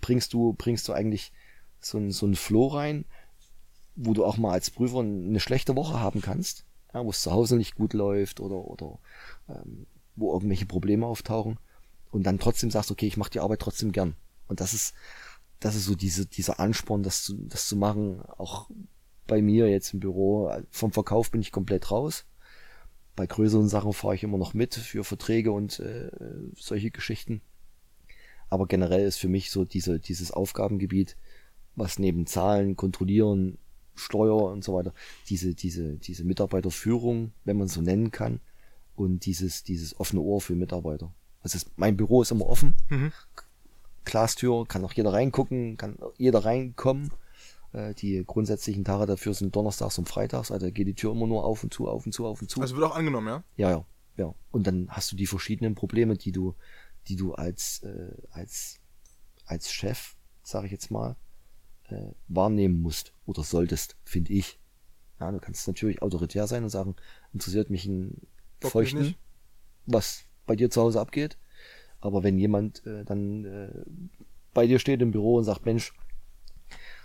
bringst 0.00 0.32
du, 0.32 0.54
bringst 0.54 0.88
du 0.88 0.92
eigentlich 0.92 1.32
so 1.80 1.98
ein, 1.98 2.10
so 2.10 2.26
ein 2.26 2.34
Flow 2.34 2.68
rein, 2.68 3.04
wo 4.00 4.14
du 4.14 4.24
auch 4.24 4.36
mal 4.36 4.52
als 4.52 4.70
Prüfer 4.70 5.00
eine 5.00 5.40
schlechte 5.40 5.74
Woche 5.74 6.00
haben 6.00 6.20
kannst, 6.20 6.64
ja, 6.94 7.04
wo 7.04 7.10
es 7.10 7.20
zu 7.20 7.32
Hause 7.32 7.56
nicht 7.56 7.74
gut 7.74 7.92
läuft 7.92 8.40
oder, 8.40 8.56
oder 8.56 8.98
ähm, 9.48 9.86
wo 10.14 10.32
irgendwelche 10.32 10.66
Probleme 10.66 11.04
auftauchen 11.04 11.58
und 12.10 12.22
dann 12.24 12.38
trotzdem 12.38 12.70
sagst, 12.70 12.90
okay, 12.90 13.06
ich 13.06 13.16
mache 13.16 13.30
die 13.30 13.40
Arbeit 13.40 13.60
trotzdem 13.60 13.90
gern. 13.92 14.14
Und 14.46 14.60
das 14.60 14.72
ist, 14.72 14.94
das 15.58 15.74
ist 15.74 15.84
so 15.84 15.96
diese, 15.96 16.26
dieser 16.26 16.60
Ansporn, 16.60 17.02
das 17.02 17.24
zu, 17.24 17.34
das 17.34 17.66
zu 17.66 17.76
machen, 17.76 18.22
auch 18.38 18.70
bei 19.26 19.42
mir 19.42 19.68
jetzt 19.68 19.92
im 19.92 20.00
Büro. 20.00 20.50
Vom 20.70 20.92
Verkauf 20.92 21.32
bin 21.32 21.40
ich 21.40 21.52
komplett 21.52 21.90
raus. 21.90 22.24
Bei 23.16 23.26
größeren 23.26 23.68
Sachen 23.68 23.92
fahre 23.92 24.14
ich 24.14 24.22
immer 24.22 24.38
noch 24.38 24.54
mit 24.54 24.76
für 24.76 25.02
Verträge 25.02 25.50
und 25.50 25.80
äh, 25.80 26.10
solche 26.56 26.92
Geschichten. 26.92 27.42
Aber 28.48 28.66
generell 28.66 29.04
ist 29.04 29.18
für 29.18 29.28
mich 29.28 29.50
so 29.50 29.64
diese, 29.64 29.98
dieses 29.98 30.30
Aufgabengebiet, 30.30 31.16
was 31.74 31.98
neben 31.98 32.26
Zahlen, 32.26 32.76
Kontrollieren, 32.76 33.58
Steuer 33.98 34.50
und 34.50 34.64
so 34.64 34.74
weiter, 34.74 34.94
diese, 35.28 35.54
diese, 35.54 35.96
diese 35.96 36.24
Mitarbeiterführung, 36.24 37.32
wenn 37.44 37.58
man 37.58 37.66
es 37.66 37.74
so 37.74 37.82
nennen 37.82 38.10
kann, 38.10 38.40
und 38.96 39.26
dieses, 39.26 39.62
dieses 39.62 39.98
offene 40.00 40.22
Ohr 40.22 40.40
für 40.40 40.54
Mitarbeiter. 40.54 41.14
Also 41.40 41.56
es, 41.56 41.66
mein 41.76 41.96
Büro 41.96 42.22
ist 42.22 42.32
immer 42.32 42.46
offen. 42.46 42.74
Glastür, 44.04 44.66
kann 44.66 44.84
auch 44.84 44.92
jeder 44.92 45.12
reingucken, 45.12 45.76
kann 45.76 45.98
jeder 46.16 46.44
reinkommen. 46.44 47.12
Äh, 47.72 47.94
Die 47.94 48.24
grundsätzlichen 48.26 48.84
Tage 48.84 49.06
dafür 49.06 49.34
sind 49.34 49.54
Donnerstags 49.54 49.98
und 49.98 50.08
Freitags, 50.08 50.50
also 50.50 50.70
geht 50.72 50.88
die 50.88 50.94
Tür 50.94 51.12
immer 51.12 51.26
nur 51.26 51.44
auf 51.44 51.62
und 51.62 51.72
zu, 51.72 51.88
auf 51.88 52.06
und 52.06 52.12
zu, 52.12 52.26
auf 52.26 52.42
und 52.42 52.50
zu. 52.50 52.60
Also 52.60 52.74
wird 52.74 52.86
auch 52.86 52.96
angenommen, 52.96 53.28
ja? 53.28 53.44
Ja, 53.56 53.70
ja, 53.70 53.84
ja. 54.16 54.34
Und 54.50 54.66
dann 54.66 54.88
hast 54.88 55.12
du 55.12 55.16
die 55.16 55.26
verschiedenen 55.26 55.74
Probleme, 55.74 56.16
die 56.16 56.32
du, 56.32 56.54
die 57.06 57.16
du 57.16 57.34
als, 57.34 57.82
äh, 57.84 58.16
als, 58.30 58.80
als 59.44 59.70
Chef, 59.70 60.16
sage 60.42 60.66
ich 60.66 60.72
jetzt 60.72 60.90
mal, 60.90 61.14
äh, 61.90 62.12
wahrnehmen 62.28 62.80
musst 62.80 63.12
oder 63.26 63.42
solltest, 63.42 63.96
finde 64.04 64.32
ich. 64.32 64.58
Ja, 65.20 65.30
du 65.32 65.38
kannst 65.38 65.66
natürlich 65.66 66.02
autoritär 66.02 66.46
sein 66.46 66.62
und 66.62 66.70
sagen, 66.70 66.94
interessiert 67.32 67.70
mich 67.70 67.86
ein 67.86 68.20
mich 68.62 68.70
Feuchten, 68.70 69.14
was 69.86 70.24
bei 70.46 70.56
dir 70.56 70.70
zu 70.70 70.80
Hause 70.80 71.00
abgeht. 71.00 71.38
Aber 72.00 72.22
wenn 72.22 72.38
jemand 72.38 72.86
äh, 72.86 73.04
dann 73.04 73.44
äh, 73.44 73.84
bei 74.54 74.66
dir 74.66 74.78
steht 74.78 75.02
im 75.02 75.10
Büro 75.10 75.36
und 75.36 75.44
sagt, 75.44 75.66
Mensch, 75.66 75.92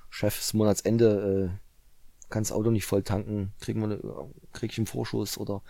Chef, 0.09 0.37
ist 0.37 0.53
Monatsende, 0.53 1.51
äh, 1.53 2.29
kann 2.29 2.43
das 2.43 2.51
Auto 2.51 2.71
nicht 2.71 2.85
voll 2.85 3.03
tanken, 3.03 3.53
krieg, 3.59 3.75
mal, 3.75 3.99
krieg 4.53 4.71
ich 4.71 4.77
einen 4.77 4.87
Vorschuss 4.87 5.37
oder 5.37 5.63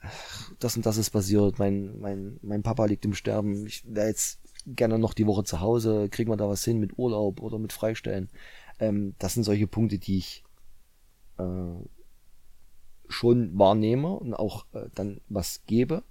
ach, 0.00 0.52
das 0.58 0.76
und 0.76 0.86
das 0.86 0.96
ist 0.96 1.10
passiert, 1.10 1.58
mein, 1.58 1.98
mein, 1.98 2.38
mein 2.42 2.62
Papa 2.62 2.84
liegt 2.86 3.04
im 3.04 3.14
Sterben, 3.14 3.66
ich 3.66 3.84
wäre 3.86 4.08
jetzt 4.08 4.39
gerne 4.66 4.98
noch 4.98 5.14
die 5.14 5.26
Woche 5.26 5.44
zu 5.44 5.60
Hause, 5.60 6.08
kriegen 6.10 6.30
wir 6.30 6.36
da 6.36 6.48
was 6.48 6.64
hin 6.64 6.78
mit 6.78 6.98
Urlaub 6.98 7.40
oder 7.40 7.58
mit 7.58 7.72
Freistellen. 7.72 8.28
Ähm, 8.78 9.14
das 9.18 9.34
sind 9.34 9.44
solche 9.44 9.66
Punkte, 9.66 9.98
die 9.98 10.18
ich 10.18 10.44
äh, 11.38 11.44
schon 13.08 13.58
wahrnehme 13.58 14.10
und 14.10 14.34
auch 14.34 14.66
äh, 14.72 14.88
dann 14.94 15.20
was 15.28 15.62
gebe, 15.66 16.02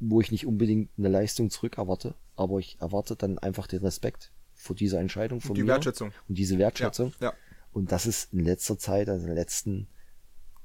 wo 0.00 0.20
ich 0.20 0.30
nicht 0.30 0.46
unbedingt 0.46 0.90
eine 0.98 1.08
Leistung 1.08 1.50
zurück 1.50 1.78
erwarte, 1.78 2.14
aber 2.36 2.58
ich 2.58 2.80
erwarte 2.80 3.16
dann 3.16 3.38
einfach 3.38 3.66
den 3.66 3.80
Respekt 3.80 4.32
vor 4.54 4.76
dieser 4.76 5.00
Entscheidung 5.00 5.40
von 5.40 5.54
Die 5.54 5.62
mir 5.62 5.68
Wertschätzung. 5.68 6.12
und 6.28 6.36
diese 6.38 6.58
Wertschätzung. 6.58 7.12
Ja, 7.20 7.28
ja. 7.28 7.32
Und 7.72 7.92
das 7.92 8.06
ist 8.06 8.32
in 8.32 8.44
letzter 8.44 8.78
Zeit, 8.78 9.08
also 9.08 9.22
in 9.22 9.28
den 9.28 9.36
letzten 9.36 9.88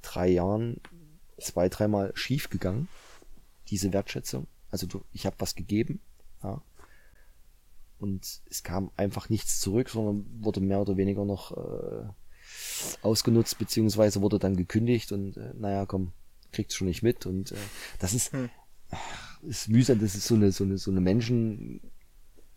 drei 0.01 0.29
Jahren, 0.29 0.81
zwei, 1.39 1.69
dreimal 1.69 2.11
schief 2.15 2.49
gegangen, 2.49 2.87
diese 3.69 3.93
Wertschätzung. 3.93 4.47
Also 4.69 4.87
du, 4.87 5.03
ich 5.11 5.25
habe 5.25 5.35
was 5.39 5.55
gegeben, 5.55 6.01
ja. 6.43 6.61
Und 7.99 8.41
es 8.49 8.63
kam 8.63 8.91
einfach 8.97 9.29
nichts 9.29 9.59
zurück, 9.59 9.89
sondern 9.89 10.25
wurde 10.43 10.59
mehr 10.59 10.81
oder 10.81 10.97
weniger 10.97 11.23
noch 11.23 11.51
äh, 11.55 12.05
ausgenutzt, 13.01 13.57
beziehungsweise 13.57 14.21
wurde 14.21 14.39
dann 14.39 14.57
gekündigt 14.57 15.11
und 15.13 15.37
äh, 15.37 15.53
naja, 15.57 15.85
komm, 15.85 16.11
kriegt's 16.51 16.75
schon 16.75 16.87
nicht 16.87 17.01
mit. 17.01 17.25
Und 17.25 17.51
äh, 17.53 17.57
das 17.99 18.13
ist, 18.13 18.31
ist 19.43 19.69
mühsam, 19.69 19.99
das 19.99 20.15
ist 20.15 20.27
so 20.27 20.35
eine, 20.35 20.51
so 20.51 20.65
eine, 20.65 20.77
so 20.77 20.91
eine 20.91 20.99
Menschen, 20.99 21.79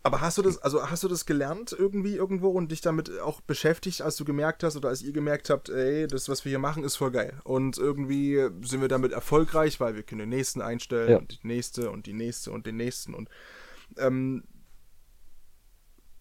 Aber 0.03 0.19
hast 0.21 0.37
du 0.37 0.41
das, 0.41 0.57
also 0.57 0.89
hast 0.89 1.03
du 1.03 1.07
das 1.07 1.25
gelernt 1.25 1.73
irgendwie 1.77 2.15
irgendwo 2.15 2.49
und 2.49 2.71
dich 2.71 2.81
damit 2.81 3.09
auch 3.19 3.39
beschäftigt, 3.41 4.01
als 4.01 4.17
du 4.17 4.25
gemerkt 4.25 4.63
hast 4.63 4.75
oder 4.75 4.89
als 4.89 5.01
ihr 5.01 5.13
gemerkt 5.13 5.49
habt, 5.49 5.69
ey, 5.69 6.07
das, 6.07 6.27
was 6.29 6.43
wir 6.45 6.49
hier 6.49 6.59
machen, 6.59 6.83
ist 6.83 6.97
voll 6.97 7.11
geil. 7.11 7.39
Und 7.45 7.77
irgendwie 7.77 8.49
sind 8.63 8.81
wir 8.81 8.87
damit 8.89 9.13
erfolgreich, 9.13 9.79
weil 9.79 9.95
wir 9.95 10.03
können 10.03 10.19
den 10.19 10.29
nächsten 10.29 10.61
einstellen 10.61 11.09
Ja. 11.09 11.17
und 11.19 11.31
die 11.41 11.47
nächste 11.47 11.89
und 11.89 12.05
die 12.05 12.13
nächste 12.13 12.51
und 12.51 12.65
den 12.65 12.75
nächsten. 12.77 13.13
Und 13.13 13.29
ähm, 13.97 14.43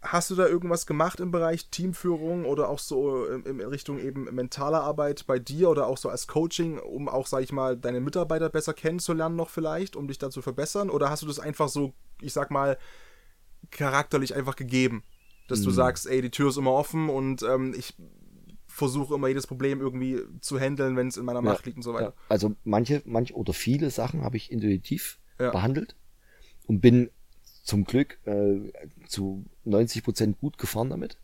hast 0.02 0.30
du 0.30 0.34
da 0.36 0.46
irgendwas 0.46 0.86
gemacht 0.86 1.18
im 1.20 1.30
Bereich 1.32 1.68
Teamführung 1.70 2.44
oder 2.44 2.68
auch 2.68 2.78
so 2.78 3.26
in, 3.26 3.44
in 3.44 3.60
Richtung 3.60 3.98
eben 3.98 4.24
mentaler 4.34 4.82
Arbeit 4.82 5.26
bei 5.26 5.38
dir 5.38 5.68
oder 5.68 5.86
auch 5.86 5.98
so 5.98 6.08
als 6.08 6.28
Coaching, 6.28 6.78
um 6.78 7.08
auch, 7.08 7.26
sag 7.26 7.42
ich 7.42 7.52
mal, 7.52 7.76
deine 7.76 8.00
Mitarbeiter 8.00 8.48
besser 8.48 8.72
kennenzulernen 8.74 9.36
noch 9.36 9.50
vielleicht, 9.50 9.96
um 9.96 10.06
dich 10.06 10.18
da 10.18 10.30
zu 10.30 10.42
verbessern? 10.42 10.90
Oder 10.90 11.10
hast 11.10 11.22
du 11.22 11.26
das 11.26 11.40
einfach 11.40 11.68
so, 11.68 11.92
ich 12.20 12.32
sag 12.32 12.50
mal, 12.50 12.78
charakterlich 13.70 14.34
einfach 14.34 14.56
gegeben. 14.56 15.02
Dass 15.48 15.60
Mhm. 15.60 15.64
du 15.64 15.70
sagst, 15.70 16.06
ey, 16.06 16.22
die 16.22 16.30
Tür 16.30 16.50
ist 16.50 16.56
immer 16.56 16.72
offen 16.72 17.08
und 17.08 17.42
ähm, 17.42 17.74
ich 17.76 17.94
versuche 18.66 19.14
immer 19.14 19.28
jedes 19.28 19.46
Problem 19.46 19.80
irgendwie 19.80 20.20
zu 20.40 20.58
handeln, 20.60 20.96
wenn 20.96 21.08
es 21.08 21.16
in 21.16 21.24
meiner 21.24 21.42
Macht 21.42 21.64
liegt 21.66 21.78
und 21.78 21.82
so 21.82 21.94
weiter. 21.94 22.14
Ja, 22.16 22.22
also 22.28 22.54
manche, 22.64 23.02
manche 23.06 23.34
oder 23.34 23.52
viele 23.52 23.90
Sachen 23.90 24.22
habe 24.22 24.36
ich 24.36 24.52
intuitiv 24.52 25.18
Ja. 25.38 25.50
behandelt 25.50 25.96
und 26.66 26.80
bin 26.80 27.10
zum 27.66 27.84
Glück 27.84 28.18
äh, 28.26 28.72
zu 29.08 29.44
90 29.64 30.04
Prozent 30.04 30.38
gut 30.40 30.56
gefahren 30.56 30.88
damit. 30.88 31.18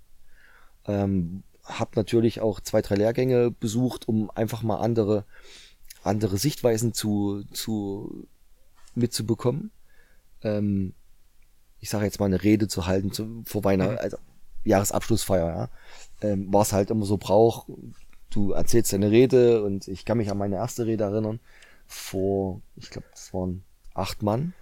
Ähm, 0.86 1.45
hab 1.64 1.95
natürlich 1.95 2.40
auch 2.40 2.61
zwei, 2.61 2.82
drei 2.82 2.97
Lehrgänge 2.97 3.53
besucht, 3.53 4.09
um 4.09 4.28
einfach 4.30 4.62
mal 4.62 4.78
andere, 4.78 5.24
andere 6.03 6.36
Sichtweisen 6.38 6.93
zu, 6.93 7.45
zu 7.53 8.26
mitzubekommen. 8.97 9.70
Ähm, 10.43 10.95
ich 11.78 11.90
sage 11.90 12.05
jetzt 12.05 12.18
mal 12.18 12.26
eine 12.26 12.43
Rede 12.43 12.66
zu 12.66 12.86
halten 12.86 13.12
zu, 13.12 13.43
vor 13.45 13.62
Weihnachten, 13.62 13.99
also 13.99 14.16
Jahresabschlussfeier, 14.64 15.47
ja. 15.47 15.68
Ähm, 16.28 16.53
war 16.53 16.62
es 16.62 16.72
halt 16.72 16.90
immer 16.90 17.07
so 17.07 17.18
Brauch, 17.18 17.68
du 18.30 18.51
erzählst 18.51 18.93
deine 18.93 19.12
Rede 19.12 19.62
und 19.62 19.86
ich 19.86 20.05
kann 20.05 20.18
mich 20.18 20.30
an 20.30 20.38
meine 20.38 20.57
erste 20.57 20.86
Rede 20.86 21.05
erinnern, 21.05 21.38
vor, 21.86 22.61
ich 22.74 22.90
glaube, 22.90 23.07
das 23.12 23.32
waren 23.32 23.62
acht 23.95 24.22
Mann. 24.22 24.55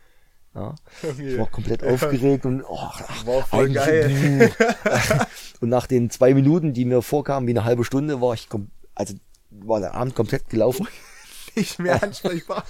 Ja. 0.55 0.75
Ich 1.03 1.39
war 1.39 1.47
komplett 1.47 1.85
aufgeregt 1.85 2.45
und 2.45 2.63
oh, 2.65 2.77
ach, 2.79 3.27
War 3.27 3.43
voll 3.45 3.71
geil. 3.73 4.51
und 5.61 5.69
nach 5.69 5.87
den 5.87 6.11
zwei 6.11 6.35
Minuten, 6.35 6.73
die 6.73 6.85
mir 6.85 7.03
vorkamen, 7.03 7.47
wie 7.47 7.53
eine 7.53 7.65
halbe 7.65 7.85
Stunde, 7.85 8.21
war 8.21 8.35
ich 8.35 8.49
also 8.95 9.15
war 9.51 9.81
der 9.81 9.95
Abend 9.95 10.15
komplett 10.15 10.49
gelaufen. 10.49 10.87
Nicht 11.57 11.79
mehr 11.81 12.03
ansprechbar. 12.03 12.65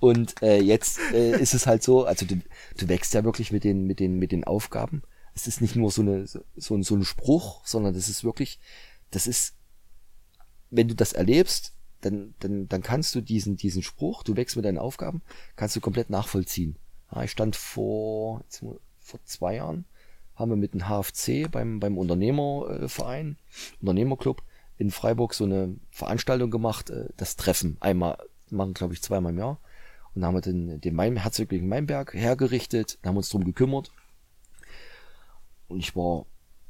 Und 0.00 0.42
äh, 0.42 0.60
jetzt 0.60 0.98
äh, 1.12 1.40
ist 1.40 1.54
es 1.54 1.66
halt 1.66 1.82
so, 1.84 2.04
also 2.04 2.26
du, 2.26 2.40
du 2.76 2.88
wächst 2.88 3.14
ja 3.14 3.24
wirklich 3.24 3.52
mit 3.52 3.62
den, 3.64 3.84
mit 3.86 4.00
den, 4.00 4.18
mit 4.18 4.32
den 4.32 4.44
Aufgaben. 4.44 5.02
Es 5.36 5.46
ist 5.46 5.60
nicht 5.60 5.74
nur 5.76 5.90
so 5.90 6.02
eine, 6.02 6.26
so, 6.26 6.40
so 6.56 6.74
ein- 6.76 6.82
so 6.84 6.94
ein 6.96 7.04
Spruch, 7.04 7.64
sondern 7.66 7.94
das 7.94 8.08
ist 8.08 8.22
wirklich, 8.24 8.58
das 9.10 9.26
ist, 9.26 9.54
wenn 10.70 10.88
du 10.88 10.94
das 10.94 11.12
erlebst, 11.12 11.74
dann, 12.00 12.34
dann, 12.40 12.68
dann 12.68 12.82
kannst 12.82 13.14
du 13.14 13.20
diesen, 13.20 13.56
diesen 13.56 13.82
Spruch, 13.82 14.22
du 14.24 14.36
wächst 14.36 14.56
mit 14.56 14.64
deinen 14.64 14.78
Aufgaben, 14.78 15.22
kannst 15.56 15.74
du 15.76 15.80
komplett 15.80 16.10
nachvollziehen. 16.10 16.76
Ja, 17.14 17.22
ich 17.22 17.30
stand 17.30 17.56
vor, 17.56 18.40
jetzt, 18.40 18.64
vor 19.00 19.20
zwei 19.24 19.56
Jahren, 19.56 19.84
haben 20.34 20.50
wir 20.50 20.56
mit 20.56 20.74
dem 20.74 20.88
HFC 20.88 21.50
beim, 21.50 21.78
beim 21.78 21.96
Unternehmerverein, 21.96 23.36
Unternehmerclub 23.80 24.42
in 24.78 24.90
Freiburg 24.90 25.34
so 25.34 25.44
eine 25.44 25.76
Veranstaltung 25.90 26.50
gemacht, 26.50 26.90
äh, 26.90 27.08
das 27.16 27.36
Treffen. 27.36 27.76
Einmal, 27.80 28.18
machen 28.50 28.74
glaube 28.74 28.94
ich 28.94 29.02
zweimal 29.02 29.32
im 29.32 29.38
Jahr. 29.38 29.60
Und 30.14 30.22
dann 30.22 30.28
haben 30.28 30.34
wir 30.34 30.40
den, 30.40 30.80
den 30.80 30.94
Main, 30.94 31.20
Mainberg 31.68 32.14
hergerichtet, 32.14 32.98
haben 33.04 33.16
uns 33.16 33.28
drum 33.28 33.44
gekümmert. 33.44 33.92
Und 35.68 35.78
ich 35.80 35.94
war 35.94 36.26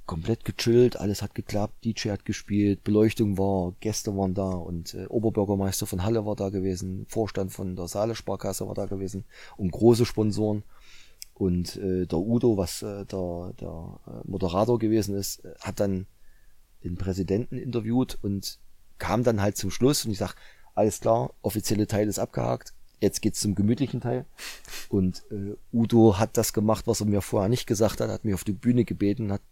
komplett 0.06 0.44
gechillt, 0.44 0.98
alles 0.98 1.22
hat 1.22 1.34
geklappt, 1.34 1.84
DJ 1.84 2.10
hat 2.10 2.24
gespielt, 2.24 2.84
Beleuchtung 2.84 3.38
war, 3.38 3.72
Gäste 3.80 4.16
waren 4.16 4.34
da 4.34 4.50
und 4.50 4.94
äh, 4.94 5.06
Oberbürgermeister 5.06 5.86
von 5.86 6.02
Halle 6.04 6.26
war 6.26 6.36
da 6.36 6.50
gewesen, 6.50 7.06
Vorstand 7.08 7.52
von 7.52 7.76
der 7.76 7.88
Saale 7.88 8.14
Sparkasse 8.14 8.66
war 8.66 8.74
da 8.74 8.86
gewesen 8.86 9.24
und 9.56 9.70
große 9.70 10.04
Sponsoren. 10.04 10.62
Und 11.32 11.76
äh, 11.76 12.06
der 12.06 12.18
Udo, 12.18 12.56
was 12.56 12.82
äh, 12.82 13.04
der, 13.06 13.52
der 13.60 14.00
äh, 14.06 14.10
Moderator 14.24 14.78
gewesen 14.78 15.16
ist, 15.16 15.44
äh, 15.44 15.54
hat 15.60 15.80
dann 15.80 16.06
den 16.84 16.96
Präsidenten 16.96 17.56
interviewt 17.56 18.18
und 18.22 18.58
kam 18.98 19.24
dann 19.24 19.40
halt 19.40 19.56
zum 19.56 19.70
Schluss 19.70 20.04
und 20.04 20.12
ich 20.12 20.18
sag, 20.18 20.36
alles 20.74 21.00
klar, 21.00 21.34
offizielle 21.42 21.86
Teil 21.86 22.08
ist 22.08 22.18
abgehakt, 22.18 22.74
jetzt 23.00 23.20
geht's 23.20 23.40
zum 23.40 23.54
gemütlichen 23.54 24.00
Teil. 24.00 24.26
Und 24.88 25.24
äh, 25.30 25.56
Udo 25.72 26.18
hat 26.18 26.36
das 26.36 26.52
gemacht, 26.52 26.86
was 26.86 27.00
er 27.00 27.06
mir 27.06 27.22
vorher 27.22 27.48
nicht 27.48 27.66
gesagt 27.66 28.00
hat, 28.00 28.10
hat 28.10 28.24
mich 28.24 28.34
auf 28.34 28.44
die 28.44 28.52
Bühne 28.52 28.84
gebeten, 28.84 29.32
hat 29.32 29.42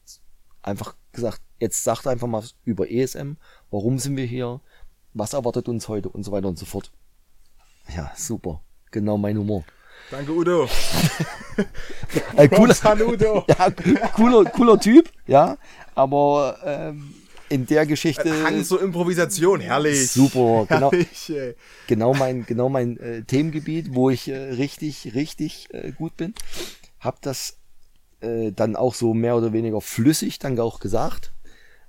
einfach 0.63 0.95
gesagt, 1.13 1.41
jetzt 1.59 1.85
sagt 1.85 2.07
einfach 2.07 2.27
mal 2.27 2.43
über 2.65 2.91
ESM, 2.91 3.33
warum 3.71 3.99
sind 3.99 4.17
wir 4.17 4.25
hier, 4.25 4.61
was 5.15 5.33
erwartet 5.33 5.69
uns 5.69 5.89
heute 5.89 6.09
und 6.09 6.23
so 6.23 6.33
weiter 6.33 6.49
und 6.49 6.59
so 6.59 6.67
fort. 6.67 6.91
Ja, 7.95 8.13
super. 8.17 8.63
Genau 8.91 9.19
mein 9.19 9.37
Humor. 9.39 9.65
Danke, 10.11 10.33
Udo. 10.33 10.69
äh, 12.37 12.49
cooler, 12.49 12.75
Udo. 13.07 13.45
ja, 13.49 13.71
cooler, 14.15 14.45
cooler 14.51 14.79
Typ, 14.79 15.11
ja. 15.27 15.57
Aber 15.95 16.59
ähm, 16.65 17.15
in 17.49 17.67
der 17.67 17.87
Geschichte. 17.87 18.45
Hang 18.45 18.65
zur 18.65 18.83
Improvisation, 18.83 19.61
herrlich. 19.61 20.11
Super, 20.11 20.67
genau. 20.69 20.91
Herrlich, 20.91 21.33
genau 21.87 22.15
mein, 22.15 22.45
genau 22.47 22.69
mein 22.69 22.99
äh, 22.99 23.23
Themengebiet, 23.23 23.95
wo 23.95 24.11
ich 24.11 24.29
äh, 24.29 24.37
richtig, 24.37 25.15
richtig 25.15 25.69
äh, 25.73 25.93
gut 25.93 26.17
bin. 26.17 26.35
Hab 26.99 27.21
das 27.23 27.57
äh, 28.23 28.53
dann 28.53 28.77
auch 28.77 28.95
so 28.95 29.14
mehr 29.14 29.37
oder 29.37 29.53
weniger 29.53 29.81
flüssig 29.81 30.39
dann 30.39 30.59
auch 30.59 30.81
gesagt 30.81 31.33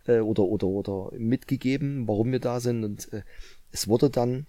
äh, 0.07 0.19
oder, 0.19 0.43
oder, 0.43 0.67
oder 0.67 1.11
mitgegeben, 1.17 2.07
warum 2.07 2.31
wir 2.31 2.39
da 2.39 2.59
sind. 2.59 2.83
Und 2.83 3.13
äh, 3.13 3.23
es 3.71 3.87
wurde 3.87 4.09
dann 4.09 4.47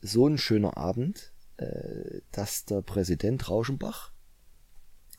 so 0.00 0.26
ein 0.26 0.38
schöner 0.38 0.76
Abend, 0.76 1.32
äh, 1.56 2.20
dass 2.32 2.64
der 2.64 2.82
Präsident 2.82 3.48
Rauschenbach, 3.48 4.12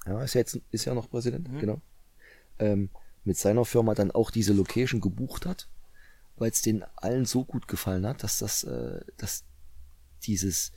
ja, 0.06 0.22
ist 0.24 0.34
ja 0.34 0.40
jetzt, 0.40 0.60
ist 0.72 0.86
ja 0.86 0.94
noch 0.94 1.10
Präsident, 1.10 1.50
genau, 1.60 1.82
ähm, 2.60 2.90
mit 3.24 3.38
seiner 3.38 3.66
Firma 3.66 3.94
dann 3.94 4.12
auch 4.12 4.32
diese 4.32 4.54
Location 4.54 5.02
gebucht 5.02 5.46
hat, 5.46 5.68
weil 6.38 6.52
es 6.52 6.62
denen 6.62 6.84
allen 6.96 7.26
so 7.26 7.44
gut 7.44 7.68
gefallen 7.68 8.08
hat, 8.08 8.24
dass 8.24 8.40
das, 8.40 8.64
äh, 8.64 9.02
dass 9.18 9.44
dieses, 10.24 10.72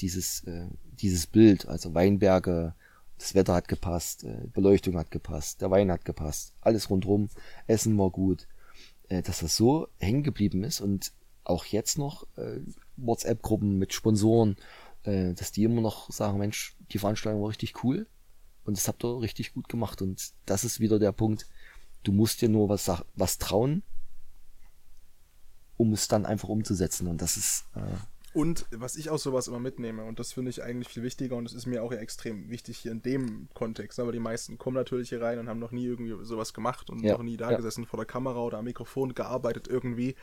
dieses, 0.00 0.44
äh, 0.44 0.68
dieses 1.00 1.26
Bild, 1.26 1.66
also 1.68 1.94
Weinberge, 1.94 2.74
das 3.18 3.34
Wetter 3.34 3.54
hat 3.54 3.68
gepasst, 3.68 4.24
äh, 4.24 4.46
Beleuchtung 4.52 4.96
hat 4.96 5.10
gepasst, 5.10 5.60
der 5.60 5.70
Wein 5.70 5.90
hat 5.90 6.04
gepasst, 6.04 6.54
alles 6.60 6.88
rundrum, 6.88 7.28
Essen 7.66 7.98
war 7.98 8.10
gut, 8.10 8.46
äh, 9.08 9.22
dass 9.22 9.40
das 9.40 9.56
so 9.56 9.88
hängen 9.98 10.22
geblieben 10.22 10.64
ist 10.64 10.80
und 10.80 11.12
auch 11.44 11.64
jetzt 11.64 11.98
noch 11.98 12.26
äh, 12.36 12.60
WhatsApp-Gruppen 12.96 13.78
mit 13.78 13.92
Sponsoren, 13.92 14.56
äh, 15.04 15.32
dass 15.34 15.52
die 15.52 15.64
immer 15.64 15.80
noch 15.80 16.10
sagen, 16.10 16.38
Mensch, 16.38 16.76
die 16.92 16.98
Veranstaltung 16.98 17.42
war 17.42 17.48
richtig 17.48 17.82
cool 17.82 18.06
und 18.64 18.76
das 18.76 18.86
habt 18.86 19.04
ihr 19.04 19.20
richtig 19.20 19.54
gut 19.54 19.68
gemacht. 19.68 20.02
Und 20.02 20.32
das 20.44 20.64
ist 20.64 20.78
wieder 20.78 20.98
der 20.98 21.12
Punkt, 21.12 21.46
du 22.02 22.12
musst 22.12 22.42
dir 22.42 22.48
nur 22.48 22.68
was, 22.68 22.90
was 23.14 23.38
trauen, 23.38 23.82
um 25.76 25.92
es 25.92 26.08
dann 26.08 26.26
einfach 26.26 26.48
umzusetzen. 26.48 27.08
Und 27.08 27.22
das 27.22 27.36
ist 27.36 27.64
äh, 27.74 27.96
Und 28.34 28.66
was 28.70 28.96
ich 28.96 29.10
aus 29.10 29.22
sowas 29.22 29.48
immer 29.48 29.58
mitnehme, 29.58 30.04
und 30.04 30.18
das 30.18 30.32
finde 30.34 30.50
ich 30.50 30.62
eigentlich 30.62 30.88
viel 30.88 31.02
wichtiger 31.02 31.34
und 31.36 31.44
das 31.44 31.54
ist 31.54 31.66
mir 31.66 31.82
auch 31.82 31.92
ja 31.92 31.98
extrem 31.98 32.50
wichtig 32.50 32.78
hier 32.78 32.92
in 32.92 33.02
dem 33.02 33.48
Kontext, 33.54 33.98
aber 33.98 34.12
die 34.12 34.18
meisten 34.20 34.58
kommen 34.58 34.76
natürlich 34.76 35.08
hier 35.08 35.22
rein 35.22 35.38
und 35.38 35.48
haben 35.48 35.58
noch 35.58 35.72
nie 35.72 35.86
irgendwie 35.86 36.14
sowas 36.24 36.52
gemacht 36.52 36.90
und 36.90 37.02
Ja, 37.02 37.14
noch 37.14 37.22
nie 37.22 37.36
da 37.36 37.50
ja. 37.50 37.56
gesessen 37.56 37.86
vor 37.86 37.96
der 37.96 38.06
Kamera 38.06 38.38
oder 38.40 38.58
am 38.58 38.64
Mikrofon 38.64 39.14
gearbeitet 39.14 39.66
irgendwie. 39.68 40.14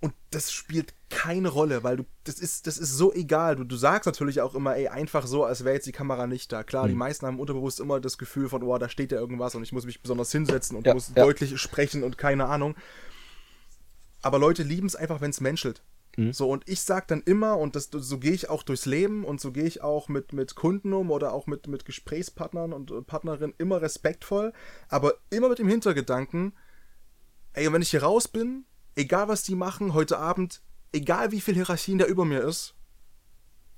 Und 0.00 0.14
das 0.30 0.52
spielt 0.52 0.94
keine 1.10 1.48
Rolle, 1.48 1.82
weil 1.82 1.96
du, 1.96 2.04
das 2.22 2.38
ist, 2.38 2.68
das 2.68 2.78
ist 2.78 2.96
so 2.96 3.12
egal. 3.12 3.56
Du, 3.56 3.64
du 3.64 3.74
sagst 3.76 4.06
natürlich 4.06 4.40
auch 4.40 4.54
immer, 4.54 4.76
ey, 4.76 4.86
einfach 4.86 5.26
so, 5.26 5.44
als 5.44 5.64
wäre 5.64 5.74
jetzt 5.74 5.86
die 5.88 5.92
Kamera 5.92 6.28
nicht 6.28 6.52
da. 6.52 6.62
Klar, 6.62 6.86
die 6.86 6.92
Mhm. 6.92 6.98
meisten 7.00 7.26
haben 7.26 7.40
unterbewusst 7.40 7.80
immer 7.80 7.98
das 8.00 8.16
Gefühl 8.16 8.48
von, 8.48 8.62
oh, 8.62 8.78
da 8.78 8.88
steht 8.88 9.10
ja 9.10 9.18
irgendwas 9.18 9.56
und 9.56 9.64
ich 9.64 9.72
muss 9.72 9.86
mich 9.86 10.00
besonders 10.00 10.30
hinsetzen 10.30 10.76
und 10.76 10.86
Ja, 10.86 10.94
muss 10.94 11.12
deutlich 11.12 11.58
sprechen 11.60 12.04
und 12.04 12.16
keine 12.16 12.46
Ahnung. 12.46 12.76
Aber 14.22 14.38
Leute 14.38 14.62
lieben 14.62 14.86
es 14.86 14.96
einfach, 14.96 15.20
wenn 15.20 15.30
es 15.30 15.40
menschelt. 15.40 15.82
Mhm. 16.16 16.32
So, 16.32 16.50
und 16.50 16.68
ich 16.68 16.82
sag 16.82 17.06
dann 17.08 17.22
immer, 17.22 17.56
und 17.58 17.76
das, 17.76 17.90
so 17.92 18.18
gehe 18.18 18.32
ich 18.32 18.50
auch 18.50 18.64
durchs 18.64 18.86
Leben 18.86 19.24
und 19.24 19.40
so 19.40 19.52
gehe 19.52 19.64
ich 19.64 19.82
auch 19.82 20.08
mit, 20.08 20.32
mit 20.32 20.56
Kunden 20.56 20.92
um 20.92 21.10
oder 21.10 21.32
auch 21.32 21.46
mit, 21.46 21.68
mit 21.68 21.84
Gesprächspartnern 21.84 22.72
und 22.72 23.06
Partnerinnen 23.06 23.54
immer 23.58 23.80
respektvoll, 23.80 24.52
aber 24.88 25.14
immer 25.30 25.48
mit 25.48 25.60
dem 25.60 25.68
Hintergedanken, 25.68 26.54
ey, 27.52 27.72
wenn 27.72 27.82
ich 27.82 27.90
hier 27.90 28.02
raus 28.02 28.26
bin, 28.26 28.64
egal 28.96 29.28
was 29.28 29.44
die 29.44 29.54
machen 29.54 29.94
heute 29.94 30.18
Abend, 30.18 30.60
egal 30.92 31.30
wie 31.30 31.40
viel 31.40 31.54
Hierarchien 31.54 31.98
da 31.98 32.06
über 32.06 32.24
mir 32.24 32.40
ist, 32.40 32.74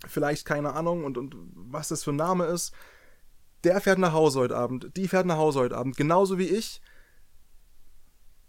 vielleicht 0.07 0.47
keine 0.47 0.73
Ahnung 0.73 1.05
und, 1.05 1.19
und 1.19 1.35
was 1.55 1.89
das 1.89 2.05
für 2.05 2.13
ein 2.13 2.17
Name 2.17 2.47
ist, 2.47 2.73
der 3.65 3.81
fährt 3.83 3.99
nach 3.99 4.15
Hause 4.15 4.41
heute 4.41 4.57
Abend, 4.57 4.97
die 4.97 5.09
fährt 5.09 5.27
nach 5.27 5.37
Hause 5.37 5.61
heute 5.61 5.77
Abend, 5.77 5.99
genauso 5.99 6.39
wie 6.39 6.47
ich, 6.47 6.81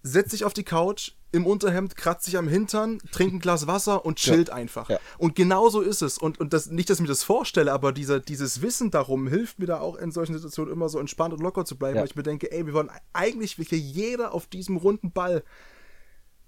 setzt 0.02 0.32
sich 0.32 0.46
auf 0.46 0.54
die 0.54 0.64
Couch, 0.64 1.12
im 1.34 1.46
Unterhemd, 1.46 1.96
kratzt 1.96 2.26
sich 2.26 2.38
am 2.38 2.48
Hintern, 2.48 3.00
trinkt 3.12 3.34
ein 3.36 3.40
Glas 3.40 3.66
Wasser 3.66 4.06
und 4.06 4.18
chillt 4.18 4.50
einfach. 4.50 4.90
Ja. 4.90 5.00
Und 5.18 5.36
genau 5.36 5.70
so 5.70 5.82
ist 5.82 6.02
es. 6.02 6.18
Und, 6.18 6.40
und 6.40 6.52
das, 6.52 6.68
nicht, 6.68 6.90
dass 6.90 6.98
ich 6.98 7.02
mir 7.02 7.08
das 7.08 7.24
vorstelle, 7.24 7.72
aber 7.72 7.94
dieser, 7.94 8.20
dieses 8.20 8.62
Wissen 8.62 8.92
darum 8.92 9.28
hilft 9.28 9.58
mir 9.60 9.66
da 9.66 9.80
auch 9.80 9.96
in 9.96 10.12
solchen 10.12 10.34
Situationen 10.34 10.74
immer 10.74 10.90
so 10.90 11.00
entspannt 11.00 11.34
und 11.34 11.42
locker 11.42 11.64
zu 11.64 11.78
bleiben, 11.78 11.96
Ja. 11.96 12.02
weil 12.02 12.10
ich 12.10 12.16
mir 12.16 12.24
denke, 12.24 12.52
ey, 12.52 12.66
wir 12.66 12.74
wollen 12.74 12.92
eigentlich 13.14 13.54
hier 13.56 13.78
jeder 13.78 14.34
auf 14.34 14.48
diesem 14.48 14.76
runden 14.78 15.12
Ball 15.12 15.44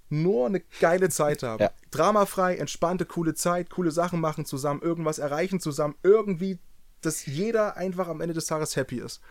nur 0.09 0.47
eine 0.47 0.61
geile 0.79 1.09
Zeit 1.09 1.43
haben. 1.43 1.63
Ja. 1.63 1.71
Dramafrei, 1.91 2.57
entspannte, 2.57 3.05
coole 3.05 3.33
Zeit, 3.33 3.69
coole 3.69 3.91
Sachen 3.91 4.19
machen 4.19 4.45
zusammen, 4.45 4.81
irgendwas 4.81 5.17
erreichen 5.17 5.59
zusammen, 5.59 5.95
irgendwie, 6.03 6.59
dass 7.01 7.25
jeder 7.25 7.77
einfach 7.77 8.07
am 8.07 8.21
Ende 8.21 8.33
des 8.33 8.45
Tages 8.45 8.75
happy 8.75 8.99
ist. 8.99 9.21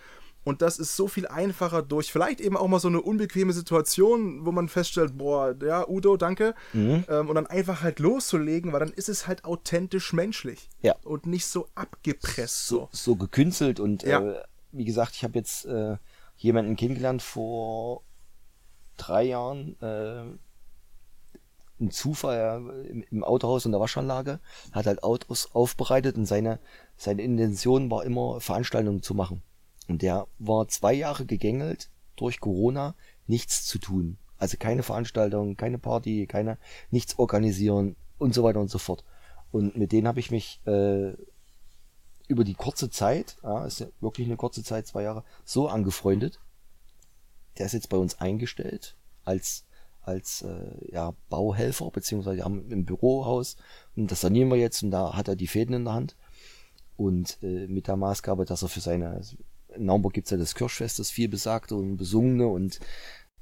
Und 0.45 0.61
das 0.61 0.79
ist 0.79 0.97
so 0.97 1.07
viel 1.07 1.27
einfacher 1.29 1.83
durch 1.83 2.11
vielleicht 2.11 2.41
eben 2.41 2.57
auch 2.57 2.67
mal 2.67 2.81
so 2.81 2.89
eine 2.89 3.01
unbequeme 3.01 3.53
Situation, 3.53 4.45
wo 4.45 4.51
man 4.53 4.69
feststellt, 4.69 5.17
boah, 5.17 5.55
ja, 5.63 5.89
Udo, 5.89 6.17
danke. 6.17 6.55
Mhm. 6.73 7.05
Ähm, 7.09 7.29
und 7.29 7.35
dann 7.37 7.47
einfach 7.47 7.83
halt 7.83 8.01
loszulegen, 8.01 8.73
weil 8.73 8.81
dann 8.81 8.93
ist 8.93 9.09
es 9.09 9.27
halt 9.29 9.45
authentisch 9.45 10.13
menschlich. 10.13 10.69
Ja. 10.81 10.97
Und 11.05 11.27
nicht 11.27 11.47
so 11.47 11.69
abgepresst. 11.77 12.67
so, 12.67 12.89
So. 12.93 13.15
gekünstelt 13.17 13.79
und 13.79 14.03
Ja. 14.03 14.21
äh, 14.21 14.43
wie 14.73 14.85
gesagt, 14.85 15.15
ich 15.15 15.23
habe 15.23 15.39
jetzt 15.39 15.65
äh, 15.67 15.97
jemanden 16.37 16.75
kennengelernt 16.77 17.23
vor 17.23 18.03
drei 18.97 19.23
Jahren, 19.25 19.77
äh, 19.81 20.25
ein 21.81 21.91
Zufall 21.91 22.85
im, 22.89 23.05
im 23.11 23.25
Autohaus 23.25 23.65
in 23.67 23.73
der 23.73 23.81
Waschanlage, 23.81 24.41
hat 24.73 24.87
halt 24.87 25.03
Autos 25.03 25.51
aufbereitet 25.53 26.17
und 26.17 26.27
seine, 26.27 26.59
seine 26.97 27.23
Intention 27.23 27.91
war 27.91 28.05
immer 28.05 28.41
Veranstaltungen 28.41 29.03
zu 29.03 29.15
machen. 29.15 29.43
Und 29.93 30.01
der 30.01 30.27
war 30.39 30.69
zwei 30.69 30.95
Jahre 30.95 31.27
gegängelt 31.27 31.91
durch 32.17 32.41
Corona, 32.41 32.95
nichts 33.27 33.67
zu 33.67 33.79
tun. 33.79 34.17
Also 34.39 34.57
keine 34.59 34.83
Veranstaltung, 34.83 35.59
keine 35.59 35.77
Party, 35.77 36.27
keine, 36.27 36.57
nichts 36.91 37.19
organisieren 37.19 37.95
und 38.17 38.33
so 38.33 38.43
weiter 38.43 38.59
und 38.59 38.71
so 38.71 38.79
fort. 38.79 39.05
Und 39.51 39.77
mit 39.77 39.93
denen 39.93 40.09
habe 40.09 40.19
ich 40.19 40.31
mich 40.31 40.63
äh, 40.67 41.13
über 42.27 42.45
die 42.45 42.55
kurze 42.55 42.89
Zeit, 42.89 43.37
ja, 43.43 43.67
ist 43.67 43.81
ja 43.81 43.87
wirklich 44.01 44.27
eine 44.27 44.39
kurze 44.39 44.65
Zeit, 44.65 44.87
zwei 44.87 45.03
Jahre, 45.03 45.25
so 45.45 45.69
angefreundet. 45.69 46.41
Der 47.59 47.67
ist 47.67 47.75
jetzt 47.75 47.91
bei 47.91 47.99
uns 47.99 48.19
eingestellt 48.19 48.97
als 49.25 49.67
als 50.01 50.41
äh, 50.41 50.91
ja, 50.91 51.15
Bauhelfer, 51.29 51.91
beziehungsweise 51.91 52.39
wir 52.39 52.45
haben 52.45 52.73
im 52.73 52.87
Bürohaus 52.87 53.57
und 53.95 54.11
das 54.11 54.23
sanieren 54.23 54.49
wir 54.49 54.57
jetzt 54.57 54.83
und 54.83 54.91
da 54.91 55.15
hat 55.15 55.29
er 55.29 55.37
die 55.37 55.47
Fäden 55.47 55.75
in 55.77 55.85
der 55.85 55.93
Hand. 55.93 56.17
Und 56.97 57.39
äh, 57.43 57.67
mit 57.69 57.89
der 57.89 57.97
Maßgabe, 57.97 58.45
dass 58.45 58.63
er 58.63 58.69
für 58.69 58.81
seine, 58.81 59.21
in 59.77 59.87
Naumburg 59.87 60.15
gibt's 60.15 60.31
ja 60.31 60.37
das 60.37 60.55
Kirschfest, 60.55 60.99
das 60.99 61.11
viel 61.11 61.29
besagte 61.29 61.75
und 61.77 61.97
besungene 61.97 62.47
und 62.49 62.81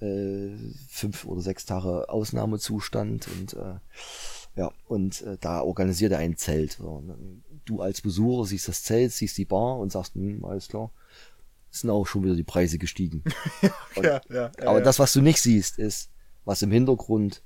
äh, 0.01 0.57
fünf 0.89 1.25
oder 1.27 1.41
sechs 1.43 1.67
Tage 1.67 2.09
Ausnahmezustand 2.09 3.29
und 3.29 3.55
äh, 3.55 3.75
ja, 4.57 4.73
und 4.87 5.23
äh, 5.23 5.37
da 5.41 5.61
organisiert 5.61 6.13
er 6.13 6.19
ein 6.19 6.37
Zelt. 6.37 6.73
So, 6.73 7.03
du 7.65 7.81
als 7.81 8.01
Besucher 8.01 8.47
siehst 8.47 8.69
das 8.69 8.83
Zelt, 8.83 9.13
siehst 9.13 9.39
die 9.39 9.45
Bar 9.45 9.79
und 9.79 9.93
sagst, 9.93 10.15
hm, 10.15 10.45
alles 10.45 10.69
klar, 10.69 10.91
sind 11.71 11.91
auch 11.91 12.07
schon 12.07 12.25
wieder 12.25 12.35
die 12.35 12.43
Preise 12.43 12.79
gestiegen. 12.79 13.23
Und- 13.97 14.05
Ja, 14.05 14.21
ja, 14.29 14.51
ja, 14.59 14.67
aber 14.69 14.79
ja. 14.79 14.85
das, 14.85 14.99
was 14.99 15.13
du 15.13 15.21
nicht 15.21 15.41
siehst, 15.41 15.79
ist, 15.79 16.11
was 16.45 16.63
im 16.63 16.73
Hintergrund 16.73 17.43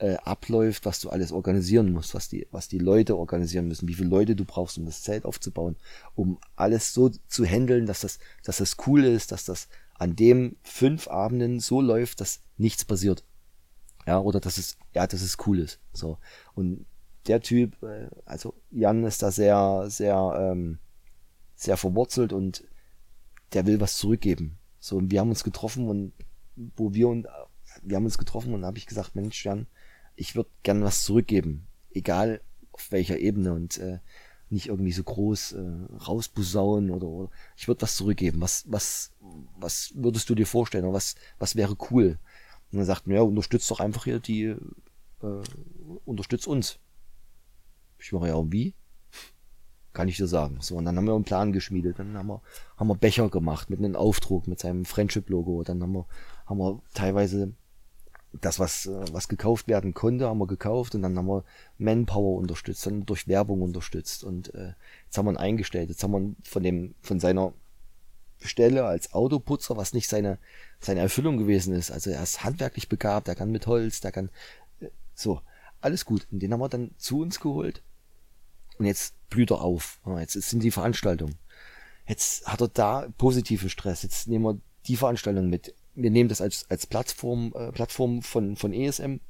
äh, 0.00 0.16
abläuft, 0.24 0.86
was 0.86 0.98
du 1.00 1.10
alles 1.10 1.30
organisieren 1.30 1.92
musst, 1.92 2.14
was 2.14 2.28
die, 2.28 2.46
was 2.50 2.68
die 2.68 2.78
Leute 2.78 3.16
organisieren 3.16 3.68
müssen, 3.68 3.86
wie 3.86 3.94
viele 3.94 4.08
Leute 4.08 4.34
du 4.34 4.46
brauchst, 4.46 4.78
um 4.78 4.86
das 4.86 5.02
Zelt 5.02 5.26
aufzubauen, 5.26 5.76
um 6.14 6.38
alles 6.56 6.94
so 6.94 7.10
zu 7.28 7.44
handeln, 7.44 7.84
dass 7.84 8.00
das, 8.00 8.18
dass 8.42 8.58
das 8.58 8.76
cool 8.86 9.04
ist, 9.04 9.30
dass 9.30 9.44
das 9.44 9.68
an 9.94 10.16
dem 10.16 10.56
fünf 10.62 11.08
Abenden 11.08 11.60
so 11.60 11.82
läuft, 11.82 12.22
dass 12.22 12.40
nichts 12.56 12.86
passiert. 12.86 13.24
Ja, 14.06 14.18
oder 14.18 14.40
dass 14.40 14.56
es, 14.56 14.78
ja, 14.94 15.06
dass 15.06 15.20
es 15.20 15.36
cool 15.46 15.58
ist. 15.58 15.78
So. 15.92 16.16
Und 16.54 16.86
der 17.26 17.42
Typ, 17.42 17.82
äh, 17.82 18.08
also 18.24 18.54
Jan 18.70 19.04
ist 19.04 19.22
da 19.22 19.30
sehr, 19.30 19.84
sehr, 19.88 20.34
ähm, 20.38 20.78
sehr 21.54 21.76
verwurzelt 21.76 22.32
und 22.32 22.64
der 23.52 23.66
will 23.66 23.80
was 23.80 23.98
zurückgeben. 23.98 24.56
So, 24.78 24.96
und 24.96 25.10
wir 25.10 25.20
haben 25.20 25.28
uns 25.28 25.44
getroffen 25.44 25.88
und 25.88 26.14
wo 26.76 26.94
wir 26.94 27.08
und 27.08 27.28
wir 27.82 27.96
haben 27.96 28.06
uns 28.06 28.16
getroffen 28.16 28.54
und 28.54 28.64
habe 28.64 28.78
ich 28.78 28.86
gesagt, 28.86 29.14
Mensch, 29.14 29.44
Jan, 29.44 29.66
ich 30.16 30.36
würde 30.36 30.50
gern 30.62 30.82
was 30.82 31.04
zurückgeben, 31.04 31.66
egal 31.92 32.40
auf 32.72 32.92
welcher 32.92 33.18
Ebene 33.18 33.52
und 33.52 33.78
äh, 33.78 33.98
nicht 34.50 34.66
irgendwie 34.66 34.92
so 34.92 35.04
groß 35.04 35.52
äh, 35.52 36.04
rausposaunen 36.06 36.90
oder, 36.90 37.06
oder 37.06 37.30
ich 37.56 37.68
würde 37.68 37.82
was 37.82 37.96
zurückgeben. 37.96 38.40
Was 38.40 38.64
was 38.68 39.12
was 39.58 39.92
würdest 39.94 40.28
du 40.28 40.34
dir 40.34 40.46
vorstellen 40.46 40.84
oder 40.84 40.94
was 40.94 41.14
was 41.38 41.56
wäre 41.56 41.76
cool? 41.90 42.18
Und 42.72 42.78
dann 42.78 42.86
sagt 42.86 43.06
mir, 43.06 43.16
ja, 43.16 43.22
unterstützt 43.22 43.70
doch 43.70 43.80
einfach 43.80 44.04
hier 44.04 44.18
die 44.18 44.56
äh, 45.22 45.42
unterstützt 46.04 46.46
uns. 46.46 46.78
Ich 47.98 48.12
mache 48.12 48.28
ja 48.28 48.34
und 48.34 48.52
wie? 48.52 48.74
Kann 49.92 50.08
ich 50.08 50.16
dir 50.16 50.26
sagen. 50.26 50.58
So, 50.60 50.76
und 50.76 50.84
dann 50.84 50.96
haben 50.96 51.06
wir 51.06 51.14
einen 51.14 51.24
Plan 51.24 51.52
geschmiedet. 51.52 51.98
Dann 51.98 52.16
haben 52.16 52.28
wir, 52.28 52.42
haben 52.76 52.86
wir 52.88 52.94
Becher 52.94 53.28
gemacht 53.28 53.70
mit 53.70 53.80
einem 53.80 53.96
Aufdruck, 53.96 54.46
mit 54.46 54.60
seinem 54.60 54.84
Friendship-Logo. 54.84 55.64
Dann 55.64 55.82
haben 55.82 55.92
wir, 55.92 56.06
haben 56.46 56.58
wir 56.58 56.80
teilweise 56.94 57.52
das, 58.32 58.58
was, 58.58 58.86
äh, 58.86 59.04
was 59.12 59.28
gekauft 59.28 59.68
werden 59.68 59.94
konnte, 59.94 60.26
haben 60.26 60.38
wir 60.38 60.46
gekauft 60.46 60.94
und 60.94 61.02
dann 61.02 61.16
haben 61.16 61.26
wir 61.26 61.44
Manpower 61.78 62.38
unterstützt, 62.38 62.86
dann 62.86 63.06
durch 63.06 63.28
Werbung 63.28 63.62
unterstützt 63.62 64.24
und 64.24 64.54
äh, 64.54 64.74
jetzt 65.04 65.18
haben 65.18 65.26
wir 65.26 65.32
ihn 65.32 65.36
eingestellt. 65.36 65.88
Jetzt 65.88 66.02
haben 66.02 66.12
wir 66.12 66.34
von 66.48 66.62
dem, 66.62 66.94
von 67.02 67.20
seiner 67.20 67.52
Stelle 68.40 68.84
als 68.84 69.12
Autoputzer, 69.12 69.76
was 69.76 69.92
nicht 69.92 70.08
seine, 70.08 70.38
seine 70.78 71.00
Erfüllung 71.00 71.36
gewesen 71.36 71.74
ist. 71.74 71.90
Also 71.90 72.10
er 72.10 72.22
ist 72.22 72.44
handwerklich 72.44 72.88
begabt, 72.88 73.28
er 73.28 73.34
kann 73.34 73.50
mit 73.50 73.66
Holz, 73.66 74.00
der 74.00 74.12
kann, 74.12 74.30
äh, 74.80 74.88
so, 75.14 75.40
alles 75.80 76.04
gut. 76.04 76.26
Und 76.30 76.40
den 76.40 76.52
haben 76.52 76.60
wir 76.60 76.68
dann 76.68 76.92
zu 76.98 77.20
uns 77.20 77.40
geholt 77.40 77.82
und 78.78 78.86
jetzt 78.86 79.14
blüht 79.28 79.50
er 79.50 79.60
auf. 79.60 80.00
Jetzt 80.18 80.34
sind 80.34 80.62
die 80.62 80.70
Veranstaltungen. 80.70 81.36
Jetzt 82.06 82.46
hat 82.46 82.60
er 82.60 82.68
da 82.68 83.08
positiven 83.18 83.68
Stress. 83.68 84.02
Jetzt 84.02 84.26
nehmen 84.26 84.44
wir 84.44 84.58
die 84.86 84.96
Veranstaltung 84.96 85.48
mit 85.48 85.74
wir 86.02 86.10
nehmen 86.10 86.28
das 86.28 86.40
als, 86.40 86.66
als 86.70 86.86
Plattform, 86.86 87.52
äh, 87.54 87.72
Plattform 87.72 88.22
von, 88.22 88.56
von 88.56 88.72
ESM, 88.72 89.20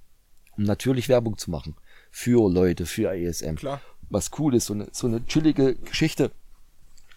um 0.56 0.64
natürlich 0.64 1.08
Werbung 1.08 1.38
zu 1.38 1.50
machen. 1.50 1.76
Für 2.10 2.50
Leute, 2.50 2.86
für 2.86 3.12
ESM. 3.14 3.56
Klar. 3.56 3.80
Was 4.08 4.30
cool 4.38 4.54
ist, 4.54 4.66
so 4.66 4.74
eine, 4.74 4.88
so 4.92 5.06
eine 5.06 5.24
chillige 5.26 5.76
Geschichte 5.76 6.32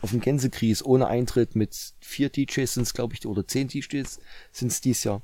auf 0.03 0.11
dem 0.11 0.19
Gänsekries 0.19 0.83
ohne 0.83 1.07
Eintritt 1.07 1.55
mit 1.55 1.93
vier 2.01 2.29
DJs 2.29 2.73
sind 2.73 2.83
es, 2.83 2.93
glaube 2.93 3.13
ich, 3.13 3.25
oder 3.25 3.47
zehn 3.47 3.69
DJs 3.69 4.19
sind 4.51 4.71
es 4.71 4.81
dies 4.81 5.05
Jahr. 5.05 5.21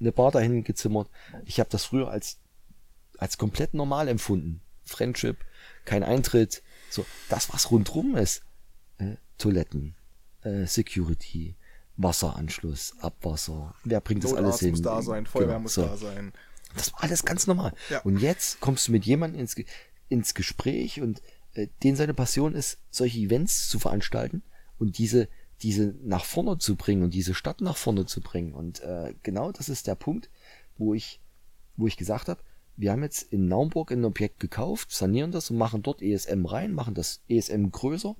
Eine 0.00 0.10
Bar 0.10 0.32
dahin 0.32 0.64
gezimmert. 0.64 1.08
Ich 1.44 1.60
habe 1.60 1.70
das 1.70 1.84
früher 1.84 2.10
als, 2.10 2.38
als 3.18 3.38
komplett 3.38 3.74
normal 3.74 4.08
empfunden. 4.08 4.60
Friendship, 4.82 5.36
kein 5.84 6.02
Eintritt, 6.02 6.64
so 6.90 7.06
das, 7.28 7.52
was 7.52 7.70
rundrum 7.70 8.16
ist. 8.16 8.42
Äh, 8.98 9.14
Toiletten, 9.38 9.94
äh, 10.42 10.66
Security, 10.66 11.54
Wasseranschluss, 11.96 12.94
Abwasser. 13.00 13.74
Wer 13.84 14.00
bringt 14.00 14.24
das 14.24 14.34
alles 14.34 14.60
hin? 14.60 14.70
muss 14.70 14.82
da 14.82 15.02
sein, 15.02 15.26
Feuerwehr 15.26 15.54
Genau, 15.54 15.60
muss 15.60 15.74
so. 15.74 15.82
da 15.82 15.96
sein. 15.96 16.32
Das 16.74 16.92
war 16.92 17.04
alles 17.04 17.24
ganz 17.24 17.46
normal. 17.46 17.74
Ja. 17.90 18.00
Und 18.00 18.18
jetzt 18.18 18.60
kommst 18.60 18.88
du 18.88 18.92
mit 18.92 19.04
jemandem 19.04 19.40
ins, 19.40 19.56
ins 20.08 20.34
Gespräch 20.34 21.00
und 21.00 21.22
äh, 21.54 21.68
den 21.82 21.96
seine 21.96 22.14
Passion 22.14 22.54
ist, 22.54 22.78
solche 22.90 23.20
Events 23.20 23.68
zu 23.68 23.78
veranstalten 23.78 24.42
und 24.78 24.98
diese, 24.98 25.28
diese 25.60 25.94
nach 26.02 26.24
vorne 26.24 26.58
zu 26.58 26.76
bringen 26.76 27.02
und 27.02 27.12
diese 27.14 27.34
Stadt 27.34 27.60
nach 27.60 27.76
vorne 27.76 28.06
zu 28.06 28.20
bringen. 28.20 28.54
Und 28.54 28.80
äh, 28.80 29.14
genau 29.22 29.52
das 29.52 29.68
ist 29.68 29.86
der 29.86 29.94
Punkt, 29.94 30.30
wo 30.78 30.94
ich, 30.94 31.20
wo 31.76 31.86
ich 31.86 31.96
gesagt 31.96 32.28
habe, 32.28 32.42
wir 32.76 32.90
haben 32.90 33.02
jetzt 33.02 33.30
in 33.32 33.48
Naumburg 33.48 33.92
ein 33.92 34.04
Objekt 34.04 34.40
gekauft, 34.40 34.92
sanieren 34.92 35.30
das 35.30 35.50
und 35.50 35.58
machen 35.58 35.82
dort 35.82 36.00
ESM 36.00 36.46
rein, 36.46 36.72
machen 36.72 36.94
das 36.94 37.22
ESM 37.28 37.66
größer. 37.70 38.16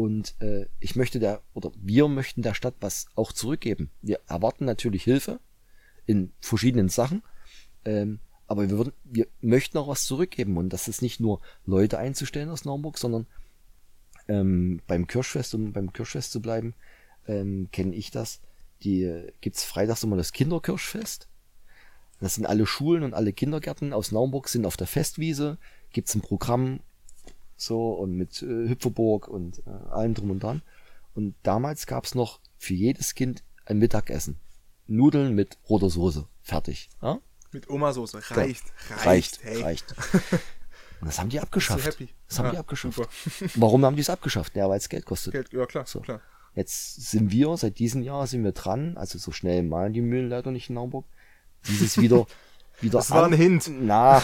Und 0.00 0.34
äh, 0.40 0.64
ich 0.78 0.96
möchte 0.96 1.18
der, 1.18 1.42
oder 1.52 1.72
wir 1.76 2.08
möchten 2.08 2.40
der 2.40 2.54
Stadt 2.54 2.76
was 2.80 3.04
auch 3.16 3.32
zurückgeben. 3.32 3.90
Wir 4.00 4.18
erwarten 4.26 4.64
natürlich 4.64 5.04
Hilfe 5.04 5.40
in 6.06 6.32
verschiedenen 6.40 6.88
Sachen. 6.88 7.22
Ähm, 7.84 8.18
aber 8.46 8.70
wir, 8.70 8.78
würden, 8.78 8.94
wir 9.04 9.26
möchten 9.42 9.76
auch 9.76 9.88
was 9.88 10.06
zurückgeben. 10.06 10.56
Und 10.56 10.70
das 10.70 10.88
ist 10.88 11.02
nicht 11.02 11.20
nur 11.20 11.42
Leute 11.66 11.98
einzustellen 11.98 12.48
aus 12.48 12.64
Naumburg, 12.64 12.96
sondern 12.96 13.26
ähm, 14.26 14.80
beim 14.86 15.06
Kirschfest, 15.06 15.54
um 15.54 15.74
beim 15.74 15.92
Kirschfest 15.92 16.32
zu 16.32 16.40
bleiben, 16.40 16.72
ähm, 17.28 17.68
kenne 17.70 17.94
ich 17.94 18.10
das. 18.10 18.40
Die 18.82 19.02
äh, 19.02 19.30
gibt's 19.42 19.64
freitags 19.64 20.02
immer 20.02 20.16
das 20.16 20.32
Kinderkirschfest. 20.32 21.28
Das 22.20 22.36
sind 22.36 22.46
alle 22.46 22.64
Schulen 22.64 23.02
und 23.02 23.12
alle 23.12 23.34
Kindergärten 23.34 23.92
aus 23.92 24.12
Naumburg 24.12 24.48
sind 24.48 24.64
auf 24.64 24.78
der 24.78 24.86
Festwiese. 24.86 25.58
Gibt's 25.92 26.14
ein 26.14 26.22
Programm 26.22 26.80
so 27.60 27.92
und 27.92 28.12
mit 28.16 28.42
äh, 28.42 28.68
Hüpferburg 28.68 29.28
und 29.28 29.62
äh, 29.66 29.70
allem 29.90 30.14
drum 30.14 30.30
und 30.30 30.42
dran. 30.42 30.62
Und 31.14 31.34
damals 31.42 31.86
gab's 31.86 32.14
noch 32.14 32.40
für 32.58 32.74
jedes 32.74 33.14
Kind 33.14 33.42
ein 33.66 33.78
Mittagessen. 33.78 34.38
Nudeln 34.86 35.34
mit 35.34 35.58
roter 35.68 35.90
Soße. 35.90 36.26
Fertig. 36.42 36.88
Ja? 37.02 37.20
Mit 37.52 37.68
Oma-Soße. 37.68 38.18
Reicht. 38.30 38.64
Reicht. 38.90 39.06
Reicht, 39.06 39.44
hey. 39.44 39.62
reicht. 39.62 39.94
Und 41.00 41.06
das 41.06 41.18
haben 41.18 41.30
die 41.30 41.40
abgeschafft. 41.40 41.84
happy? 41.86 42.08
Das 42.28 42.38
haben 42.38 42.46
Ja, 42.46 42.52
die 42.52 42.58
abgeschafft. 42.58 42.96
super. 42.96 43.08
Warum 43.54 43.84
haben 43.84 43.96
die 43.96 44.02
es 44.02 44.10
abgeschafft? 44.10 44.54
Ja, 44.54 44.68
weil 44.68 44.78
es 44.78 44.88
Geld 44.88 45.04
kostet. 45.06 45.32
Geld, 45.32 45.52
ja 45.52 45.64
klar, 45.66 45.86
So. 45.86 46.00
klar. 46.00 46.20
Jetzt 46.54 47.10
sind 47.10 47.30
wir, 47.30 47.56
seit 47.56 47.78
diesem 47.78 48.02
Jahr 48.02 48.26
sind 48.26 48.42
wir 48.44 48.52
dran, 48.52 48.96
also 48.96 49.18
so 49.18 49.30
schnell 49.32 49.62
malen 49.62 49.92
die 49.92 50.00
Mühlen 50.00 50.28
leider 50.28 50.50
nicht 50.50 50.68
in 50.68 50.74
Naumburg, 50.74 51.06
dieses 51.68 51.98
wieder, 51.98 52.26
wieder 52.80 52.98
Das 52.98 53.10
war 53.12 53.24
ein 53.26 53.32
Hint. 53.32 53.70
Na. 53.80 54.20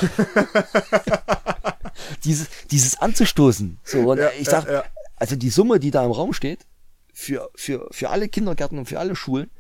Dieses, 2.24 2.48
dieses 2.70 2.98
anzustoßen. 2.98 3.78
So, 3.84 4.10
und 4.10 4.18
Ja, 4.18 4.30
ich 4.38 4.48
sag, 4.48 4.66
ja, 4.66 4.72
ja. 4.72 4.84
also 5.16 5.36
die 5.36 5.50
Summe, 5.50 5.78
die 5.80 5.90
da 5.90 6.04
im 6.04 6.12
Raum 6.12 6.32
steht, 6.32 6.66
für, 7.12 7.50
für, 7.54 7.88
für 7.90 8.10
alle 8.10 8.28
Kindergärten 8.28 8.78
und 8.78 8.86
für 8.86 8.98
alle 8.98 9.16
Schulen, 9.16 9.50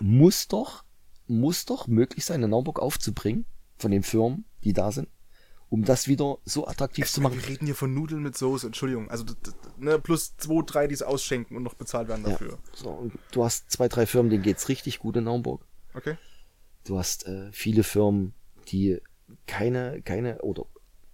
muss 0.00 0.48
doch, 0.48 0.84
muss 1.26 1.64
doch 1.66 1.86
möglich 1.86 2.24
sein, 2.24 2.42
in 2.42 2.50
Naumburg 2.50 2.80
aufzubringen, 2.80 3.44
von 3.78 3.90
den 3.90 4.02
Firmen, 4.02 4.44
die 4.64 4.72
da 4.72 4.90
sind, 4.90 5.08
um 5.68 5.84
das 5.84 6.08
wieder 6.08 6.38
so 6.44 6.66
attraktiv 6.66 7.10
zu 7.10 7.20
machen. 7.20 7.40
Wir 7.40 7.48
reden 7.48 7.66
hier 7.66 7.74
von 7.74 7.92
Nudeln 7.92 8.22
mit 8.22 8.36
Soße, 8.36 8.66
Entschuldigung. 8.66 9.10
Also, 9.10 9.24
ne, 9.76 9.98
plus 9.98 10.36
zwei, 10.36 10.62
drei, 10.64 10.86
die 10.86 10.94
es 10.94 11.02
ausschenken 11.02 11.56
und 11.56 11.62
noch 11.62 11.74
bezahlt 11.74 12.08
werden 12.08 12.24
dafür. 12.24 12.58
So, 12.72 12.90
und 12.90 13.12
du 13.32 13.44
hast 13.44 13.70
zwei, 13.70 13.88
drei 13.88 14.06
Firmen, 14.06 14.30
denen 14.30 14.42
geht's 14.42 14.68
richtig 14.68 14.98
gut 14.98 15.16
in 15.16 15.24
Naumburg. 15.24 15.66
Okay? 15.94 16.16
Du 16.84 16.98
hast 16.98 17.26
äh, 17.26 17.50
viele 17.52 17.82
Firmen, 17.82 18.32
die 18.68 19.00
keine, 19.46 20.02
keine, 20.02 20.40
oder 20.42 20.66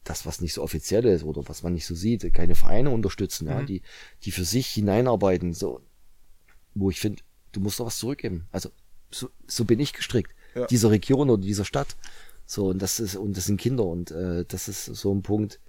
das, 0.04 0.26
was 0.26 0.40
nicht 0.40 0.52
so 0.52 0.62
offiziell 0.62 1.04
ist 1.06 1.24
oder 1.24 1.48
was 1.48 1.62
man 1.62 1.74
nicht 1.74 1.86
so 1.86 1.94
sieht, 1.94 2.32
keine 2.34 2.54
Vereine 2.54 2.90
unterstützen, 2.90 3.46
ja, 3.46 3.62
die, 3.62 3.82
die 4.24 4.32
für 4.32 4.44
sich 4.44 4.68
hineinarbeiten, 4.68 5.54
so, 5.54 5.80
wo 6.74 6.90
ich 6.90 7.00
finde, 7.00 7.22
du 7.52 7.60
musst 7.60 7.78
doch 7.78 7.86
was 7.86 7.98
zurückgeben. 7.98 8.46
Also, 8.50 8.70
so, 9.10 9.28
so 9.46 9.64
bin 9.64 9.78
ich 9.78 9.92
gestrickt. 9.92 10.34
Ja. 10.54 10.66
Dieser 10.66 10.90
Region 10.90 11.30
oder 11.30 11.42
dieser 11.42 11.64
Stadt. 11.64 11.96
So, 12.46 12.68
und 12.68 12.82
das 12.82 12.98
ist, 12.98 13.16
und 13.16 13.36
das 13.36 13.44
sind 13.44 13.60
Kinder 13.60 13.84
und 13.84 14.10
äh, 14.10 14.44
das 14.46 14.68
ist 14.68 14.84
so 14.86 15.14
ein 15.14 15.22
Punkt, 15.22 15.60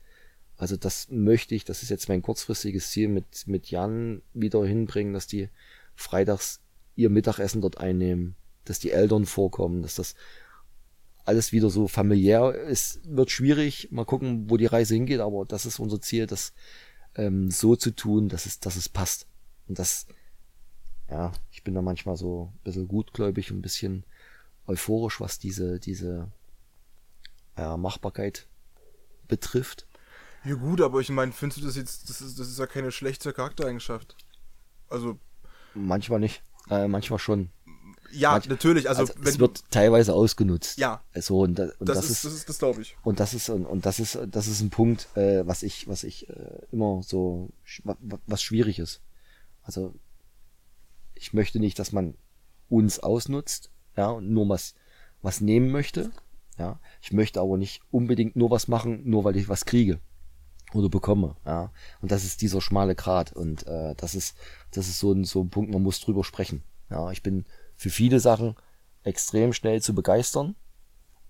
also 0.57 0.77
das 0.77 1.09
möchte 1.09 1.55
ich, 1.55 1.65
das 1.65 1.83
ist 1.83 1.89
jetzt 1.89 2.09
mein 2.09 2.21
kurzfristiges 2.21 2.89
Ziel 2.89 3.07
mit, 3.07 3.47
mit 3.47 3.69
Jan 3.69 4.21
wieder 4.33 4.65
hinbringen, 4.65 5.13
dass 5.13 5.27
die 5.27 5.49
freitags 5.95 6.61
ihr 6.95 7.09
Mittagessen 7.09 7.61
dort 7.61 7.77
einnehmen, 7.77 8.35
dass 8.65 8.79
die 8.79 8.91
Eltern 8.91 9.25
vorkommen, 9.25 9.81
dass 9.81 9.95
das 9.95 10.15
alles 11.25 11.51
wieder 11.51 11.69
so 11.69 11.87
familiär 11.87 12.53
ist, 12.53 13.01
wird 13.05 13.31
schwierig. 13.31 13.89
Mal 13.91 14.05
gucken, 14.05 14.49
wo 14.49 14.57
die 14.57 14.65
Reise 14.65 14.95
hingeht, 14.95 15.19
aber 15.19 15.45
das 15.45 15.65
ist 15.65 15.79
unser 15.79 16.01
Ziel, 16.01 16.27
das 16.27 16.53
ähm, 17.15 17.49
so 17.49 17.75
zu 17.75 17.91
tun, 17.91 18.29
dass 18.29 18.45
es, 18.45 18.59
dass 18.59 18.75
es 18.75 18.89
passt. 18.89 19.27
Und 19.67 19.79
das, 19.79 20.07
ja, 21.09 21.31
ich 21.51 21.63
bin 21.63 21.73
da 21.73 21.81
manchmal 21.81 22.17
so 22.17 22.51
ein 22.53 22.63
bisschen 22.63 22.87
gutgläubig 22.87 23.51
und 23.51 23.59
ein 23.59 23.61
bisschen 23.61 24.03
euphorisch, 24.67 25.21
was 25.21 25.39
diese, 25.39 25.79
diese 25.79 26.31
ja, 27.57 27.77
Machbarkeit 27.77 28.47
betrifft. 29.27 29.87
Ja 30.45 30.55
gut, 30.55 30.81
aber 30.81 30.99
ich 30.99 31.09
meine, 31.09 31.31
findest 31.31 31.61
du 31.61 31.65
das 31.65 31.75
jetzt, 31.77 32.09
das 32.09 32.21
ist, 32.21 32.37
das 32.37 32.49
ist 32.49 32.59
ja 32.59 32.67
keine 32.67 32.91
schlechte 32.91 33.31
Charaktereigenschaft. 33.31 34.17
Also, 34.89 35.17
Manchmal 35.73 36.19
nicht, 36.19 36.43
äh, 36.69 36.87
manchmal 36.87 37.19
schon. 37.19 37.49
Ja, 38.13 38.33
Manch- 38.37 38.49
natürlich, 38.49 38.87
also, 38.89 39.01
Also, 39.01 39.13
es 39.23 39.39
wird 39.39 39.63
teilweise 39.71 40.13
ausgenutzt. 40.13 40.77
Ja. 40.77 41.03
So, 41.15 41.39
und, 41.41 41.55
da, 41.59 41.63
und 41.79 41.89
das, 41.89 41.97
das, 41.97 42.09
ist, 42.09 42.25
das 42.25 42.33
ist, 42.33 42.49
das 42.49 42.59
glaube 42.59 42.81
ich. 42.81 42.95
und 43.03 43.19
das 43.19 43.33
ist, 43.33 43.49
und, 43.49 43.65
und 43.65 43.85
das 43.85 43.99
ist, 43.99 44.17
das 44.27 44.47
ist 44.47 44.61
ein 44.61 44.69
Punkt, 44.69 45.07
äh, 45.15 45.45
was 45.45 45.63
ich, 45.63 45.87
was 45.87 46.03
ich 46.03 46.29
äh, 46.29 46.59
immer 46.71 47.01
so, 47.03 47.49
was 48.27 48.41
schwierig 48.41 48.79
ist. 48.79 49.01
Also, 49.63 49.93
ich 51.15 51.33
möchte 51.33 51.59
nicht, 51.59 51.79
dass 51.79 51.91
man 51.91 52.15
uns 52.69 52.99
ausnutzt, 52.99 53.71
ja, 53.95 54.09
und 54.09 54.29
nur 54.31 54.47
was, 54.49 54.73
was 55.21 55.41
nehmen 55.41 55.71
möchte, 55.71 56.11
Ja, 56.57 56.79
ich 57.01 57.11
möchte 57.13 57.39
aber 57.41 57.57
nicht 57.57 57.81
unbedingt 57.91 58.35
nur 58.35 58.51
was 58.51 58.67
machen, 58.67 59.01
nur 59.09 59.23
weil 59.23 59.35
ich 59.37 59.49
was 59.49 59.65
kriege 59.65 59.99
oder 60.73 60.89
bekomme. 60.89 61.35
Ja, 61.45 61.71
und 62.01 62.11
das 62.11 62.23
ist 62.23 62.41
dieser 62.41 62.61
schmale 62.61 62.93
Grat 62.95 63.31
und 63.33 63.65
äh, 63.67 63.95
das 63.95 64.13
ist 64.15 64.35
das 64.71 64.87
ist 64.87 64.99
so 64.99 65.11
ein 65.13 65.23
so 65.23 65.41
ein 65.41 65.49
Punkt, 65.49 65.71
man 65.71 65.81
muss 65.81 65.99
drüber 65.99 66.23
sprechen. 66.23 66.61
Ja, 66.89 67.11
ich 67.11 67.23
bin 67.23 67.45
für 67.83 67.89
viele 67.89 68.21
Sachen 68.21 68.55
extrem 69.03 69.51
schnell 69.51 69.81
zu 69.81 69.93
begeistern. 69.93 70.55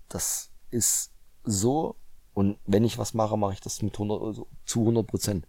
Das 0.08 0.52
ist 0.70 1.10
so 1.42 1.96
und 2.32 2.58
wenn 2.64 2.84
ich 2.84 2.96
was 2.96 3.12
mache, 3.12 3.36
mache 3.36 3.54
ich 3.54 3.60
das 3.60 3.82
mit 3.82 3.94
100 3.94 4.22
also 4.22 4.46
zu 4.64 4.80
100 4.80 5.04
Prozent. 5.04 5.48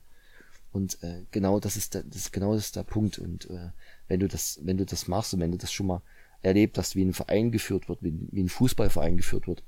Und 0.71 1.01
äh, 1.03 1.25
genau 1.29 1.59
das 1.59 1.77
ist 1.77 1.93
der, 1.93 2.03
das 2.03 2.31
genau 2.31 2.55
das 2.55 2.65
ist 2.65 2.75
der 2.75 2.83
Punkt. 2.83 3.19
Und 3.19 3.47
äh, 3.51 3.69
wenn 4.07 4.19
du 4.19 4.27
das, 4.27 4.59
wenn 4.63 4.77
du 4.77 4.85
das 4.85 5.07
machst 5.07 5.31
und 5.35 5.41
wenn 5.41 5.51
du 5.51 5.59
das 5.59 5.71
schon 5.71 5.85
mal 5.85 6.01
erlebt 6.41 6.79
hast, 6.79 6.95
wie 6.95 7.05
ein 7.05 7.13
Verein 7.13 7.51
geführt 7.51 7.87
wird, 7.87 8.01
wie, 8.01 8.27
wie 8.31 8.41
ein 8.41 8.49
Fußballverein 8.49 9.15
geführt 9.15 9.47
wird, 9.47 9.63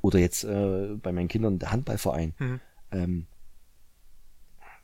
oder 0.00 0.18
jetzt 0.18 0.42
äh, 0.42 0.96
bei 1.00 1.12
meinen 1.12 1.28
Kindern 1.28 1.60
der 1.60 1.70
Handballverein, 1.70 2.34
Mhm. 2.40 2.60
ähm, 2.90 3.26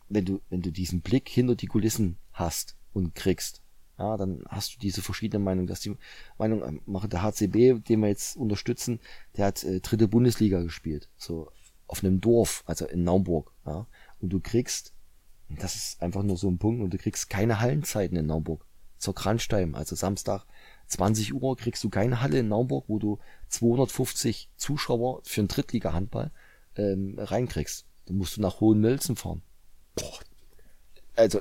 wenn 0.09 0.25
du, 0.25 0.41
wenn 0.51 0.63
du 0.63 0.71
diesen 0.71 1.01
Blick 1.01 1.29
hinter 1.29 1.57
die 1.57 1.67
Kulissen 1.67 2.17
hast 2.33 2.77
und 2.93 3.17
kriegst, 3.17 3.61
ja, 3.99 4.17
dann 4.17 4.45
hast 4.49 4.75
du 4.75 4.79
diese 4.79 5.03
verschiedenen 5.03 5.45
Meinungen, 5.45 5.67
dass 5.67 5.81
die 5.81 5.97
Meinung, 6.39 6.63
ähm, 6.65 6.81
mache 6.87 7.09
der 7.09 7.23
HCB, 7.23 7.85
den 7.87 8.01
wir 8.01 8.09
jetzt 8.09 8.37
unterstützen, 8.37 9.01
der 9.37 9.47
hat 9.47 9.65
äh, 9.65 9.81
dritte 9.81 10.09
Bundesliga 10.09 10.63
gespielt, 10.63 11.09
so 11.17 11.51
auf 11.87 12.05
einem 12.05 12.21
Dorf, 12.21 12.63
also 12.67 12.87
in 12.87 13.05
Naumburg, 13.05 13.53
ja, 13.67 13.87
und 14.21 14.31
du 14.31 14.41
kriegst, 14.41 14.93
das 15.49 15.75
ist 15.75 16.03
einfach 16.03 16.23
nur 16.23 16.37
so 16.37 16.49
ein 16.49 16.59
Punkt, 16.59 16.83
und 16.83 16.93
du 16.93 16.99
kriegst 16.99 17.31
keine 17.31 17.61
Hallenzeiten 17.61 18.17
in 18.17 18.27
Naumburg 18.27 18.65
zur 18.99 19.15
Kranstein, 19.15 19.75
also 19.75 19.97
Samstag 19.97 20.45
20 20.89 21.35
Uhr 21.35 21.57
kriegst 21.57 21.85
du 21.85 21.91
keine 21.91 22.23
Halle 22.23 22.39
in 22.41 22.49
Naumburg, 22.49 22.85
wo 22.89 22.99
du 22.99 23.19
250 23.49 24.51
Zuschauer 24.57 25.21
für 25.23 25.43
einen 25.43 25.49
Drittliga-Handball 25.49 26.31
ähm, 26.77 27.17
reinkriegst. 27.19 27.87
Dann 28.07 28.17
musst 28.17 28.37
du 28.37 28.41
nach 28.41 28.61
Hohenmölzen 28.61 29.17
fahren. 29.17 29.43
Boah. 29.97 30.19
Also, 31.15 31.41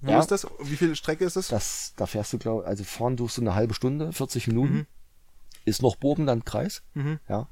Wo 0.00 0.12
Ja. 0.12 0.20
ist 0.20 0.30
das? 0.30 0.46
Wie 0.60 0.76
viel 0.76 0.94
Strecke 0.94 1.24
ist 1.24 1.36
das? 1.36 1.48
das, 1.48 1.92
da 1.96 2.06
fährst 2.06 2.32
du, 2.32 2.38
glaube 2.38 2.64
also 2.66 2.84
fahren 2.84 3.16
du 3.16 3.26
so 3.28 3.40
eine 3.40 3.54
halbe 3.54 3.74
Stunde, 3.74 4.12
40 4.12 4.46
Minuten. 4.46 4.86
Ist 5.64 5.82
noch 5.82 5.96
Burgenlandkreis, 5.96 6.82
Mhm. 6.94 7.18
ja. 7.28 7.48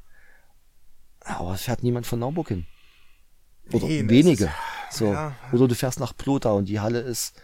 Aber 1.21 1.55
es 1.55 1.63
fährt 1.63 1.83
niemand 1.83 2.07
von 2.07 2.21
Naumburg 2.21 2.49
hin. 2.49 2.67
Oder 3.73 3.87
Nee, 3.87 4.09
wenige. 4.09 4.45
ist- 4.45 4.97
so. 4.99 5.07
ja. 5.13 5.35
Oder 5.53 5.67
du 5.67 5.75
fährst 5.75 5.99
nach 5.99 6.17
Plotau 6.17 6.57
und 6.57 6.67
die 6.69 6.79
Halle 6.79 7.01
ist, 7.01 7.35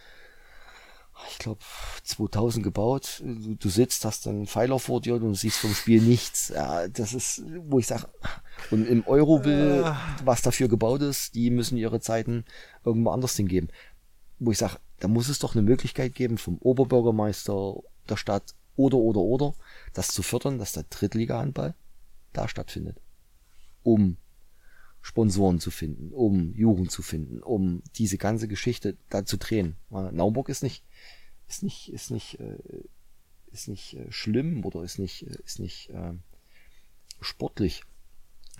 ich 1.30 1.38
glaube, 1.38 1.60
2000 2.04 2.62
gebaut. 2.64 3.20
Du, 3.24 3.54
du 3.56 3.68
sitzt, 3.68 4.04
hast 4.04 4.26
einen 4.28 4.46
Pfeiler 4.46 4.78
vor 4.78 5.00
dir 5.00 5.14
und 5.16 5.20
du 5.22 5.34
siehst 5.34 5.58
vom 5.58 5.74
Spiel 5.74 6.00
nichts. 6.00 6.48
Ja, 6.48 6.86
das 6.88 7.12
ist, 7.12 7.42
wo 7.68 7.78
ich 7.80 7.86
sage, 7.88 8.06
und 8.70 8.86
im 8.86 9.04
Euro 9.06 9.44
will, 9.44 9.82
Ah. 9.84 9.96
was 10.24 10.42
dafür 10.42 10.68
gebaut 10.68 11.02
ist, 11.02 11.34
die 11.34 11.50
müssen 11.50 11.76
ihre 11.76 12.00
Zeiten 12.00 12.44
irgendwo 12.84 13.10
anders 13.10 13.36
hingeben. 13.36 13.68
Wo 14.38 14.52
ich 14.52 14.58
sage, 14.58 14.78
da 15.02 15.08
muss 15.08 15.28
es 15.28 15.40
doch 15.40 15.56
eine 15.56 15.62
Möglichkeit 15.62 16.14
geben 16.14 16.38
vom 16.38 16.58
Oberbürgermeister 16.58 17.82
der 18.08 18.16
Stadt 18.16 18.54
oder, 18.76 18.98
oder, 18.98 19.18
oder, 19.18 19.54
das 19.94 20.08
zu 20.08 20.22
fördern, 20.22 20.60
dass 20.60 20.74
der 20.74 20.84
Drittliga-Handball 20.84 21.74
da 22.32 22.46
stattfindet. 22.46 23.00
Um 23.82 24.16
Sponsoren 25.00 25.58
zu 25.58 25.72
finden, 25.72 26.12
um 26.12 26.54
Jugend 26.54 26.92
zu 26.92 27.02
finden, 27.02 27.42
um 27.42 27.82
diese 27.96 28.16
ganze 28.16 28.46
Geschichte 28.46 28.96
da 29.08 29.24
zu 29.24 29.38
drehen. 29.38 29.74
Naumburg 29.90 30.48
ist 30.48 30.62
nicht, 30.62 30.84
ist 31.48 31.64
nicht, 31.64 31.92
ist 31.92 32.12
nicht, 32.12 32.38
äh, 32.38 32.58
ist 33.50 33.66
nicht 33.66 33.94
äh, 33.94 34.06
schlimm 34.12 34.64
oder 34.64 34.84
ist 34.84 35.00
nicht, 35.00 35.26
äh, 35.26 35.36
ist 35.44 35.58
nicht 35.58 35.90
äh, 35.90 36.12
sportlich. 37.20 37.82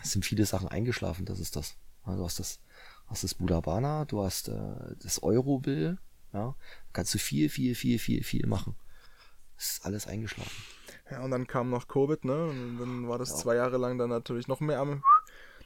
Es 0.03 0.11
sind 0.11 0.24
viele 0.24 0.45
Sachen 0.45 0.66
eingeschlafen, 0.66 1.24
das 1.24 1.38
ist 1.38 1.55
das. 1.55 1.76
Ja, 2.05 2.16
du 2.16 2.24
hast 2.24 2.40
das, 2.40 2.59
hast 3.07 3.22
das 3.22 3.34
Budabana, 3.34 4.07
du 4.07 4.24
hast 4.24 4.49
äh, 4.49 4.97
das 5.01 5.22
Eurobill, 5.22 5.99
ja, 6.33 6.55
kannst 6.93 7.14
du 7.14 7.18
viel, 7.18 7.49
viel, 7.49 7.74
viel, 7.74 7.99
viel, 7.99 8.22
viel 8.24 8.47
machen. 8.47 8.74
Ist 9.59 9.85
alles 9.85 10.07
eingeschlafen. 10.07 10.51
Ja, 11.11 11.22
und 11.22 11.30
dann 11.30 11.47
kam 11.47 11.70
noch 11.70 11.89
Covid, 11.89 12.24
ne? 12.24 12.47
Und 12.47 12.78
dann 12.78 13.09
war 13.09 13.18
das 13.18 13.39
zwei 13.39 13.55
Jahre 13.57 13.76
lang 13.76 13.99
dann 13.99 14.11
natürlich 14.11 14.49
noch 14.49 14.61
mehr 14.61 14.80
am. 14.80 15.03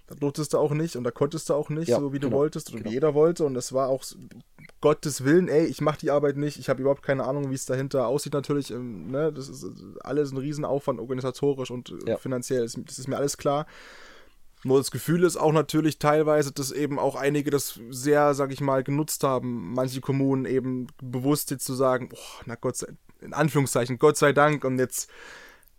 Da 0.08 0.14
durftest 0.14 0.52
du 0.52 0.58
auch 0.58 0.70
nicht 0.72 0.94
und 0.94 1.02
da 1.02 1.10
konntest 1.10 1.48
du 1.48 1.54
auch 1.54 1.68
nicht, 1.68 1.88
Ja, 1.88 1.98
so 1.98 2.12
wie 2.12 2.20
du 2.20 2.28
genau, 2.28 2.38
wolltest 2.38 2.70
und 2.70 2.76
genau. 2.76 2.90
wie 2.90 2.94
jeder 2.94 3.14
wollte. 3.14 3.44
Und 3.44 3.54
das 3.54 3.72
war 3.72 3.88
auch 3.88 4.04
Gottes 4.80 5.24
Willen, 5.24 5.48
ey, 5.48 5.64
ich 5.66 5.80
mache 5.80 5.98
die 5.98 6.10
Arbeit 6.12 6.36
nicht, 6.36 6.58
ich 6.58 6.68
habe 6.68 6.80
überhaupt 6.80 7.02
keine 7.02 7.24
Ahnung, 7.24 7.50
wie 7.50 7.54
es 7.54 7.64
dahinter 7.66 8.06
aussieht 8.06 8.32
natürlich. 8.32 8.70
Ähm, 8.70 9.10
ne? 9.10 9.32
Das 9.32 9.48
ist 9.48 9.64
äh, 9.64 9.68
alles 10.00 10.30
ein 10.30 10.36
Riesenaufwand 10.36 11.00
organisatorisch 11.00 11.70
und 11.72 11.90
äh, 11.90 12.10
Ja. 12.10 12.18
finanziell, 12.18 12.62
das 12.62 12.98
ist 12.98 13.08
mir 13.08 13.16
alles 13.16 13.36
klar. 13.36 13.66
Nur 14.64 14.78
das 14.78 14.90
Gefühl 14.90 15.22
ist 15.24 15.36
auch 15.36 15.52
natürlich 15.52 15.98
teilweise, 15.98 16.50
dass 16.52 16.72
eben 16.72 16.98
auch 16.98 17.14
einige 17.14 17.50
das 17.50 17.78
sehr, 17.90 18.34
sag 18.34 18.52
ich 18.52 18.60
mal, 18.60 18.82
genutzt 18.82 19.22
haben. 19.22 19.72
Manche 19.74 20.00
Kommunen 20.00 20.44
eben 20.44 20.88
bewusst 21.00 21.50
jetzt 21.50 21.64
zu 21.66 21.74
sagen, 21.74 22.08
boah, 22.08 22.18
na 22.46 22.54
Gott 22.56 22.76
sei, 22.76 22.88
in 23.20 23.32
Anführungszeichen, 23.32 23.98
Gott 23.98 24.16
sei 24.16 24.32
Dank 24.32 24.64
und 24.64 24.78
jetzt 24.78 25.08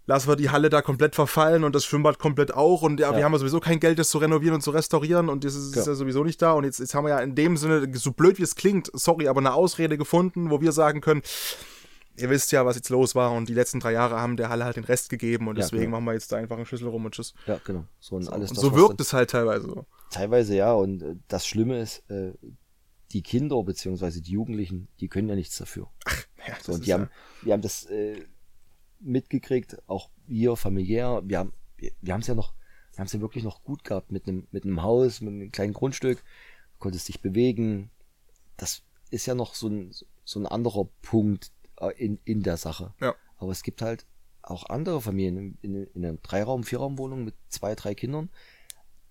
lassen 0.06 0.30
wir 0.30 0.38
die 0.38 0.50
Halle 0.52 0.70
da 0.70 0.82
komplett 0.82 1.16
verfallen 1.16 1.66
und 1.66 1.76
das 1.76 1.84
Schwimmbad 1.84 2.18
komplett 2.18 2.54
auch 2.54 2.82
und 2.82 3.00
ja, 3.02 3.12
wir 3.12 3.20
Ja. 3.20 3.26
haben 3.26 3.34
ja 3.34 3.40
sowieso 3.40 3.60
kein 3.60 3.82
Geld, 3.82 4.00
das 4.00 4.10
zu 4.10 4.20
renovieren 4.20 4.56
und 4.56 4.62
zu 4.62 4.72
restaurieren 4.72 5.28
und 5.28 5.44
das 5.44 5.54
ist, 5.54 5.76
ist 5.76 5.86
Ja. 5.86 5.92
ja 5.92 5.96
sowieso 5.96 6.24
nicht 6.24 6.42
da 6.42 6.54
und 6.54 6.64
jetzt, 6.64 6.80
jetzt 6.80 6.96
haben 6.96 7.04
wir 7.04 7.10
ja 7.10 7.20
in 7.20 7.36
dem 7.36 7.58
Sinne, 7.58 7.90
so 7.96 8.12
blöd 8.14 8.38
wie 8.40 8.44
es 8.44 8.56
klingt, 8.56 8.90
sorry, 8.94 9.28
aber 9.28 9.40
eine 9.42 9.54
Ausrede 9.54 9.98
gefunden, 9.98 10.50
wo 10.50 10.62
wir 10.62 10.72
sagen 10.72 11.02
können, 11.02 11.24
ihr 12.18 12.30
wisst 12.30 12.52
ja, 12.52 12.66
was 12.66 12.76
jetzt 12.76 12.90
los 12.90 13.16
war 13.16 13.32
und 13.32 13.48
die 13.50 13.54
letzten 13.54 13.80
drei 13.80 13.94
Jahre 13.94 14.20
haben 14.20 14.38
der 14.38 14.50
Halle 14.50 14.66
halt 14.66 14.76
den 14.76 14.84
Rest 14.84 15.10
gegeben 15.10 15.48
und 15.48 15.56
Ja, 15.58 15.64
deswegen 15.64 15.84
genau. 15.86 15.98
machen 15.98 16.06
wir 16.06 16.14
jetzt 16.14 16.32
da 16.32 16.38
einfach 16.38 16.56
einen 16.58 16.66
Schlüssel 16.66 16.88
rum 16.88 17.06
und 17.06 17.14
tschüss. 17.14 17.34
Ja, 17.46 17.60
genau. 17.66 17.86
So 18.00 18.16
und 18.16 18.28
alles 18.30 18.52
und 18.52 18.58
so 18.60 18.76
wirkt 18.76 19.00
es 19.02 19.14
halt 19.14 19.30
teilweise 19.30 19.68
so. 19.68 19.86
Teilweise 20.10 20.56
ja, 20.56 20.74
und 20.74 21.02
äh, 21.04 21.16
das 21.28 21.46
Schlimme 21.48 21.80
ist, 21.80 22.10
äh, 22.10 22.34
die 23.12 23.22
Kinder 23.22 23.62
beziehungsweise 23.64 24.22
die 24.22 24.32
Jugendlichen, 24.32 24.88
die 25.00 25.08
können 25.08 25.30
ja 25.30 25.36
nichts 25.36 25.58
dafür. 25.58 25.88
Ja, 26.48 26.56
So, 26.62 26.74
und 26.74 26.86
die 26.86 26.90
ja- 26.90 27.00
haben, 27.00 27.10
wir 27.42 27.54
haben 27.54 27.62
das 27.62 27.86
äh, 27.86 28.26
mitgekriegt, 29.00 29.78
auch 29.88 30.10
wir 30.26 30.56
familiär. 30.56 31.22
Wir 31.26 31.40
haben, 31.40 31.54
wir, 31.78 32.14
haben 32.14 32.22
es 32.22 32.28
ja 32.28 32.36
noch, 32.36 32.54
wir 32.94 33.00
haben 33.00 33.06
es 33.08 33.14
ja 33.14 33.22
wirklich 33.22 33.44
noch 33.44 33.64
gut 33.64 33.84
gehabt 33.84 34.12
mit 34.12 34.28
einem, 34.28 34.48
mit 34.52 34.64
einem 34.66 34.82
Haus, 34.82 35.22
mit 35.22 35.34
einem 35.34 35.52
kleinen 35.52 35.74
Grundstück. 35.74 36.18
Du 36.74 36.80
konntest 36.80 37.08
dich 37.08 37.22
bewegen. 37.22 37.92
Das 38.58 38.84
ist 39.10 39.26
ja 39.26 39.36
noch 39.36 39.56
so 39.56 39.68
ein, 39.68 39.94
so 40.26 40.40
ein 40.40 40.46
anderer 40.48 40.88
Punkt 41.02 41.52
in, 41.98 42.20
in 42.26 42.44
der 42.44 42.58
Sache. 42.58 42.94
Ja. 43.00 43.16
Aber 43.38 43.52
es 43.52 43.64
gibt 43.64 43.82
halt 43.82 44.06
auch 44.42 44.70
andere 44.70 45.02
Familien 45.02 45.58
in, 45.62 45.88
in 45.88 46.06
einer 46.06 46.18
Dreiraum-, 46.18 46.64
Vierraumwohnung 46.64 47.26
mit 47.26 47.36
zwei, 47.50 47.76
drei 47.76 47.96
Kindern. 47.96 48.30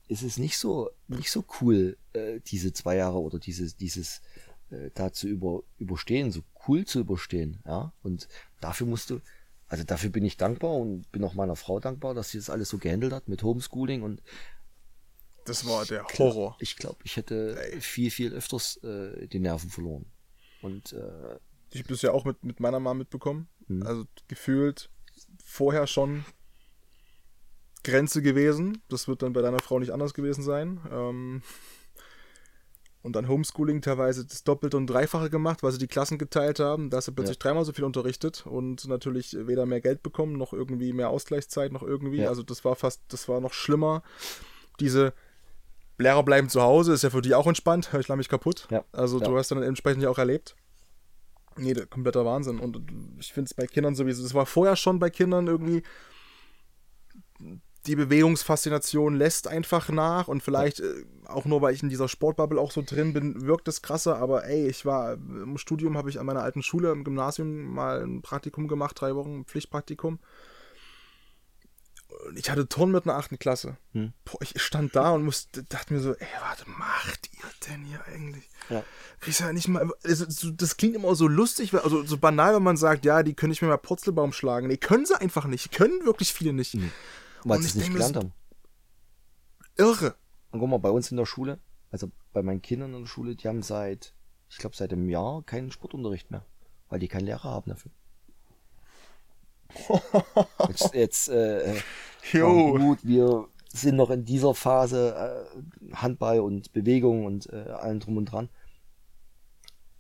Ist 0.09 0.23
es 0.23 0.39
nicht 0.39 0.59
so, 0.59 0.91
nicht 1.09 1.31
so 1.31 1.45
cool, 1.61 1.97
äh, 2.12 2.41
diese 2.47 2.73
zwei 2.73 2.97
Jahre 2.97 3.21
oder 3.21 3.39
dieses, 3.39 3.77
dieses, 3.77 4.23
äh, 4.71 4.91
da 4.95 5.12
zu 5.12 5.29
über, 5.29 5.62
überstehen, 5.79 6.31
so 6.31 6.43
cool 6.67 6.85
zu 6.85 7.01
überstehen, 7.01 7.61
ja. 7.67 7.93
Und 8.03 8.29
dafür 8.61 8.87
musst 8.87 9.11
du, 9.11 9.21
also 9.69 9.85
dafür 9.85 10.11
bin 10.11 10.25
ich 10.25 10.37
dankbar 10.37 10.73
und 10.75 11.11
bin 11.12 11.25
auch 11.25 11.35
meiner 11.35 11.57
Frau 11.57 11.81
dankbar, 11.81 12.14
dass 12.14 12.31
sie 12.31 12.39
das 12.39 12.51
alles 12.51 12.69
so 12.69 12.79
gehandelt 12.79 13.12
hat 13.12 13.29
mit 13.29 13.43
Homeschooling 13.43 14.03
und 14.03 14.23
Das 15.45 15.67
war 15.67 15.85
der 15.85 16.05
Horror. 16.19 16.57
ich 16.61 16.77
glaube, 16.77 16.99
ich 17.05 17.17
hätte 17.17 17.57
viel, 17.81 18.11
viel 18.11 18.33
öfters 18.33 18.77
äh, 18.85 19.27
die 19.27 19.41
Nerven 19.41 19.71
verloren. 19.71 20.07
Und 20.62 20.93
äh, 20.93 21.39
Ich 21.77 21.83
habe 21.83 21.93
das 21.93 22.03
ja 22.03 22.12
auch 22.12 22.24
mit, 22.24 22.45
mit 22.45 22.61
meiner 22.61 22.81
Mama 22.81 22.95
mitbekommen. 22.95 23.49
Mhm. 23.68 23.83
Also 23.87 24.05
gefühlt 24.29 24.89
vorher 25.45 25.87
schon 25.87 26.24
Grenze 27.85 28.22
gewesen. 28.22 28.83
Das 28.89 29.09
wird 29.09 29.22
dann 29.22 29.33
bei 29.33 29.43
deiner 29.43 29.61
Frau 29.61 29.79
nicht 29.79 29.93
anders 29.93 30.14
gewesen 30.14 30.43
sein. 30.43 30.81
Ähm, 30.91 31.43
und 33.03 33.14
dann 33.14 33.29
Homeschooling 33.29 33.83
teilweise 33.83 34.27
das 34.27 34.43
Doppelte 34.43 34.77
und 34.77 34.89
Dreifache 34.89 35.31
gemacht, 35.31 35.62
weil 35.62 35.70
sie 35.70 35.79
die 35.79 35.87
Klassen 35.87 36.18
geteilt 36.18 36.59
haben. 36.59 36.91
Da 36.91 36.97
hast 36.97 37.07
du 37.07 37.12
plötzlich 37.12 37.39
dreimal 37.39 37.64
so 37.64 37.72
viel 37.72 37.85
unterrichtet 37.85 38.45
und 38.47 38.89
natürlich 38.89 39.37
weder 39.39 39.64
mehr 39.66 39.81
Geld 39.81 40.03
bekommen, 40.03 40.33
noch 40.37 40.53
irgendwie 40.53 40.93
mehr 40.93 41.11
Ausgleichszeit, 41.11 41.70
noch 41.70 41.85
irgendwie. 41.85 42.22
Ja. 42.22 42.29
Also 42.29 42.43
das 42.43 42.64
war 42.64 42.74
fast, 42.74 43.03
das 43.09 43.29
war 43.29 43.41
noch 43.41 43.53
schlimmer. 43.53 44.03
Diese 44.81 45.12
Lehrer 45.99 46.24
bleiben 46.24 46.49
zu 46.49 46.62
Hause, 46.62 46.93
ist 46.95 47.03
ja 47.05 47.11
für 47.11 47.22
die 47.22 47.35
auch 47.35 47.47
entspannt. 47.47 47.91
Ich 47.99 48.09
lache 48.09 48.18
mich 48.18 48.29
kaputt. 48.29 48.66
Ja. 48.70 48.85
Also 48.91 49.20
du 49.20 49.31
Ja. 49.31 49.37
hast 49.39 49.53
dann 49.53 49.62
entsprechend 49.62 50.03
ja 50.03 50.11
auch 50.11 50.18
erlebt. 50.18 50.57
Nee, 51.59 51.74
kompletter 51.88 52.24
Wahnsinn. 52.24 52.59
Und 52.59 52.82
ich 53.18 53.32
finde 53.32 53.48
es 53.48 53.54
bei 53.54 53.66
Kindern 53.66 53.94
sowieso, 53.94 54.22
das 54.22 54.34
war 54.34 54.46
vorher 54.46 54.76
schon 54.76 54.98
bei 54.98 55.11
Kindern 55.11 55.46
irgendwie, 55.46 55.82
die 57.86 57.96
Bewegungsfaszination 57.96 59.14
lässt 59.14 59.48
einfach 59.48 59.88
nach 59.88 60.28
und 60.28 60.42
vielleicht 60.42 60.80
äh, 60.80 61.04
auch 61.26 61.44
nur, 61.44 61.62
weil 61.62 61.74
ich 61.74 61.82
in 61.82 61.88
dieser 61.88 62.09
Sportbubble 62.09 62.61
auch 62.61 62.72
so 62.72 62.82
drin 62.82 63.12
bin, 63.12 63.46
wirkt 63.46 63.68
es 63.68 63.82
krasser, 63.82 64.16
aber 64.16 64.44
ey, 64.44 64.68
ich 64.68 64.84
war 64.84 65.14
im 65.14 65.57
Studium, 65.59 65.96
habe 65.96 66.11
ich 66.11 66.18
an 66.18 66.26
meiner 66.26 66.42
alten 66.42 66.62
Schule 66.62 66.90
im 66.90 67.04
Gymnasium 67.04 67.72
mal 67.72 68.02
ein 68.02 68.22
Praktikum 68.22 68.68
gemacht, 68.68 69.00
drei 69.00 69.14
Wochen 69.14 69.44
Pflichtpraktikum. 69.44 70.18
Ich 72.35 72.51
hatte 72.51 72.69
Turn 72.69 72.91
mit 72.91 73.05
einer 73.05 73.17
achten 73.17 73.39
Klasse. 73.39 73.77
Hm. 73.93 74.12
Boah, 74.25 74.39
ich 74.41 74.61
stand 74.61 74.97
da 74.97 75.11
und 75.11 75.25
musste, 75.25 75.62
dachte 75.64 75.93
mir 75.95 76.01
so, 76.01 76.14
ey, 76.14 76.27
warte, 76.41 76.69
macht 76.71 77.29
ihr 77.33 77.49
denn 77.69 77.85
hier 77.85 78.05
eigentlich? 78.07 78.49
ja. 78.71 78.83
Kriegst 79.21 79.41
ja 79.41 79.53
nicht 79.53 79.69
mal. 79.69 79.91
Also, 80.03 80.25
so- 80.29 80.51
das 80.51 80.77
klingt 80.77 80.95
immer 80.97 81.14
so 81.14 81.29
lustig, 81.29 81.73
weil- 81.73 81.81
also 81.81 82.05
so 82.05 82.19
banal, 82.19 82.55
wenn 82.55 82.62
man 82.62 82.77
sagt, 82.77 83.05
ja, 83.05 83.23
die 83.23 83.35
können 83.35 83.51
nicht 83.51 83.62
mehr 83.62 83.71
mal 83.71 83.77
Purzelbaum 83.79 84.33
schlagen. 84.33 84.67
Nee, 84.67 84.77
können 84.77 85.07
sie 85.07 85.19
einfach 85.21 85.45
nicht. 85.47 85.73
Können 85.73 86.05
wirklich 86.05 86.33
viele 86.33 86.53
nicht. 86.53 86.75
weil 87.45 87.59
Und 87.59 87.62
sie 87.62 87.69
ich 87.69 87.73
es 87.73 87.75
nicht 87.77 87.89
mir 87.89 87.95
gelernt 87.95 88.17
haben. 88.17 88.33
Irre. 89.77 90.14
Und 90.51 90.61
guck 90.61 90.69
mal, 90.71 90.79
bei 90.79 90.91
uns 90.91 91.11
in 91.11 91.17
der 91.17 91.27
Schule, 91.27 91.59
also 91.91 92.11
bei 92.33 92.43
meinen 92.43 92.62
Kindern 92.62 92.95
in 92.95 93.01
der 93.03 93.07
Schule, 93.09 93.37
die 93.37 93.47
haben 93.49 93.62
seit, 93.62 94.14
ich 94.49 94.59
glaube 94.59 94.75
seit 94.77 94.93
einem 94.93 95.09
Jahr 95.09 95.43
keinen 95.45 95.71
Sportunterricht 95.71 96.31
mehr, 96.31 96.45
weil 96.89 96.99
die 96.99 97.09
keinen 97.09 97.27
Lehrer 97.27 97.45
haben 97.45 97.71
dafür. 97.71 97.91
Jetzt, 100.69 100.95
jetzt 100.95 101.29
äh, 101.29 101.75
äh, 101.75 101.81
gut, 102.41 102.99
wir 103.03 103.47
sind 103.69 103.97
noch 103.97 104.11
in 104.11 104.25
dieser 104.25 104.55
Phase 104.55 105.47
äh, 105.55 105.95
Handball 105.95 106.41
und 106.41 106.73
Bewegung 106.73 107.25
und 107.27 107.53
äh, 107.53 107.71
allem 107.71 108.01
drum 108.01 108.17
und 108.17 108.27
dran. 108.27 108.49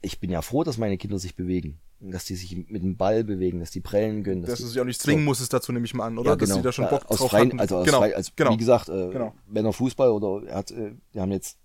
Ich 0.02 0.20
bin 0.20 0.30
ja 0.30 0.42
froh, 0.42 0.64
dass 0.64 0.78
meine 0.78 0.98
Kinder 0.98 1.18
sich 1.18 1.36
bewegen. 1.36 1.80
Dass 1.98 2.26
die 2.26 2.36
sich 2.36 2.54
mit 2.68 2.82
dem 2.82 2.96
Ball 2.96 3.24
bewegen, 3.24 3.58
dass 3.58 3.70
die 3.70 3.80
prellen 3.80 4.22
können. 4.22 4.42
Dass 4.42 4.58
die, 4.58 4.64
du 4.64 4.68
sie 4.68 4.80
auch 4.80 4.84
nicht 4.84 5.00
zwingen 5.00 5.24
musstest 5.24 5.52
dazu, 5.52 5.72
nehme 5.72 5.86
ich 5.86 5.94
mal 5.94 6.06
an, 6.06 6.18
oder? 6.18 6.30
ja, 6.30 6.36
Dass 6.36 6.48
genau. 6.48 6.56
sie 6.58 6.62
da 6.62 6.72
schon 6.72 6.88
Bock 6.88 7.06
aus 7.06 7.18
drauf 7.18 7.32
hatten. 7.32 7.58
Also, 7.58 7.78
aus 7.78 7.86
genau. 7.86 7.98
frei, 7.98 8.14
also 8.14 8.32
genau. 8.36 8.52
wie 8.52 8.56
gesagt, 8.58 8.88
äh, 8.88 9.08
Genau. 9.10 9.34
wenn 9.46 9.64
er 9.64 9.72
Fußball 9.72 10.10
oder 10.10 10.46
er 10.46 10.56
hat, 10.56 10.70
äh, 10.72 10.92
wir 11.12 11.22
haben 11.22 11.32
jetzt 11.32 11.58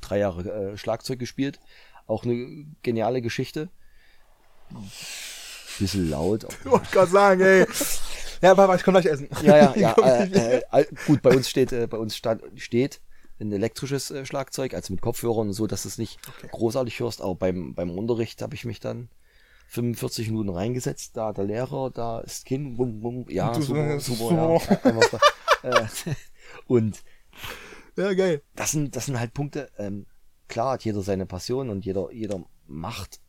drei 0.00 0.18
Jahre 0.18 0.50
äh, 0.72 0.76
Schlagzeug 0.78 1.18
gespielt, 1.18 1.60
auch 2.06 2.24
eine 2.24 2.66
geniale 2.82 3.20
Geschichte. 3.20 3.68
Bisschen 5.80 6.10
laut. 6.10 6.46
Ich 6.64 6.70
wollte 6.70 6.90
gerade 6.92 7.10
sagen, 7.10 7.40
ey. 7.40 7.66
Ja, 8.42 8.54
Papa, 8.54 8.74
ich 8.76 8.82
komm 8.84 8.94
gleich 8.94 9.06
essen. 9.06 9.28
Ja, 9.42 9.56
ja, 9.56 9.74
ja. 9.76 9.92
Äh, 9.98 10.60
äh, 10.72 10.84
gut, 11.06 11.20
bei 11.22 11.34
uns 11.34 11.48
steht, 11.48 11.72
äh, 11.72 11.86
bei 11.86 11.98
uns 11.98 12.16
stand, 12.16 12.42
steht 12.56 13.00
ein 13.40 13.50
elektrisches 13.52 14.10
äh, 14.10 14.24
Schlagzeug, 14.26 14.74
also 14.74 14.92
mit 14.92 15.00
Kopfhörern 15.02 15.48
und 15.48 15.52
so, 15.54 15.66
dass 15.66 15.82
du 15.82 15.88
es 15.88 15.98
nicht 15.98 16.18
Okay. 16.38 16.48
großartig 16.52 17.00
hörst. 17.00 17.20
Aber 17.22 17.34
beim, 17.34 17.74
beim 17.74 17.90
Unterricht 17.90 18.42
habe 18.42 18.54
ich 18.54 18.64
mich 18.64 18.80
dann 18.80 19.08
45 19.68 20.28
Minuten 20.28 20.50
reingesetzt. 20.50 21.16
Da 21.16 21.32
der 21.32 21.44
Lehrer, 21.44 21.90
da 21.90 22.20
ist 22.20 22.44
Kind, 22.44 22.76
bum, 22.76 23.00
bum, 23.00 23.26
ja, 23.28 23.52
Du 23.52 23.62
super, 23.62 23.98
so- 24.00 24.14
super, 24.14 24.60
ja. 25.64 25.80
Äh, 25.82 25.86
und 26.66 27.02
ja, 27.96 28.12
geil. 28.14 28.42
das 28.54 28.70
sind, 28.72 28.96
das 28.96 29.06
sind 29.06 29.18
halt 29.18 29.32
Punkte, 29.34 29.70
ähm, 29.78 30.06
klar 30.48 30.72
hat 30.72 30.84
jeder 30.84 31.02
seine 31.02 31.26
Passion 31.26 31.68
und 31.70 31.84
jeder, 31.84 32.10
jeder 32.12 32.42
macht, 32.66 33.20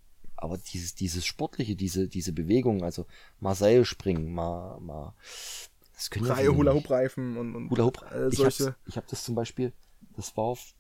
aber 0.41 0.57
dieses, 0.57 0.95
dieses 0.95 1.25
Sportliche, 1.25 1.75
diese, 1.75 2.07
diese 2.07 2.33
Bewegung, 2.33 2.83
also 2.83 3.05
mal 3.39 3.55
Seil 3.55 3.85
springen, 3.85 4.33
mal, 4.33 4.79
mal, 4.79 5.13
das 5.93 6.09
können 6.09 6.25
ja 6.25 6.35
nicht. 6.35 6.57
Hula-Hoop-Reifen 6.57 7.37
und, 7.37 7.55
und 7.55 7.69
Hula 7.69 7.85
Hoop. 7.85 8.03
äh, 8.11 8.29
ich 8.29 8.37
solche. 8.37 8.65
habe 8.65 8.75
ich 8.87 8.97
hab 8.97 9.07
das 9.07 9.23
zum 9.23 9.35
Beispiel, 9.35 9.71
das 10.15 10.35
war 10.35 10.45
auf 10.45 10.73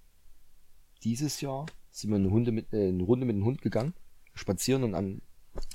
dieses 1.03 1.41
Jahr, 1.41 1.67
sind 1.91 2.09
wir 2.09 2.17
eine, 2.17 2.31
Hunde 2.31 2.51
mit, 2.51 2.73
äh, 2.73 2.87
eine 2.87 3.03
Runde 3.03 3.25
mit 3.25 3.35
dem 3.35 3.45
Hund 3.45 3.61
gegangen, 3.61 3.93
spazieren 4.33 4.83
und 4.83 4.95
an, 4.95 5.21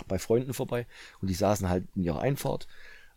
bei 0.08 0.18
Freunden 0.18 0.52
vorbei 0.52 0.86
und 1.20 1.28
die 1.28 1.34
saßen 1.34 1.68
halt 1.68 1.86
in 1.94 2.02
ihrer 2.02 2.20
Einfahrt 2.20 2.66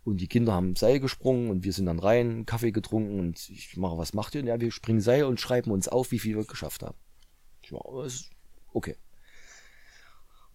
und 0.04 0.22
die 0.22 0.28
Kinder 0.28 0.54
haben 0.54 0.76
Seil 0.76 1.00
gesprungen 1.00 1.50
und 1.50 1.64
wir 1.64 1.74
sind 1.74 1.88
dann 1.88 2.00
rein, 2.00 2.46
Kaffee 2.46 2.72
getrunken 2.72 3.20
und 3.20 3.50
ich 3.50 3.76
mache, 3.76 3.98
was 3.98 4.14
macht 4.14 4.36
ihr? 4.36 4.42
Und 4.42 4.48
Ja, 4.48 4.62
wir 4.62 4.72
springen 4.72 5.02
Seil 5.02 5.24
und 5.24 5.40
schreiben 5.40 5.72
uns 5.72 5.88
auf, 5.88 6.12
wie 6.12 6.20
viel 6.20 6.38
wir 6.38 6.46
geschafft 6.46 6.84
haben. 6.84 6.98
Ich 7.64 7.72
war, 7.72 7.82
okay. 8.74 8.96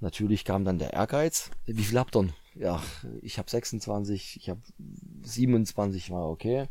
Natürlich 0.04 0.44
kam 0.44 0.66
dann 0.66 0.78
der 0.78 0.92
Ehrgeiz. 0.92 1.50
Wie 1.64 1.82
viel 1.82 1.98
habt 1.98 2.14
ihr? 2.14 2.24
denn? 2.24 2.32
Ja, 2.54 2.82
ich 3.22 3.38
habe 3.38 3.50
26, 3.50 4.36
ich 4.36 4.50
habe 4.50 4.60
27, 5.22 6.10
war 6.10 6.28
okay. 6.28 6.68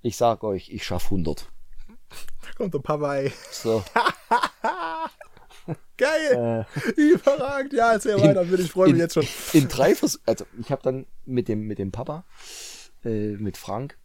Ich 0.00 0.16
sag 0.16 0.42
euch, 0.42 0.70
ich 0.70 0.82
schaff 0.82 1.04
100. 1.04 1.52
Kommt 2.56 2.72
der 2.72 2.78
Papa, 2.78 3.16
ey. 3.16 3.32
So, 3.52 3.84
Geil. 5.98 6.66
äh, 6.66 6.90
Überragend. 6.96 7.74
Ja, 7.74 7.92
erzähl 7.92 8.18
weiter, 8.18 8.46
bitte. 8.46 8.62
Ich 8.62 8.70
freue 8.70 8.86
mich 8.86 8.94
in, 8.94 9.00
jetzt 9.00 9.12
schon. 9.12 9.26
In 9.52 9.68
drei 9.68 9.94
Vers 9.94 10.18
also 10.24 10.46
ich 10.58 10.72
habe 10.72 10.82
dann 10.82 11.04
mit 11.26 11.48
dem 11.48 11.66
mit 11.66 11.78
dem 11.78 11.92
Papa, 11.92 12.24
äh, 13.04 13.36
mit 13.36 13.58
Frank, 13.58 13.98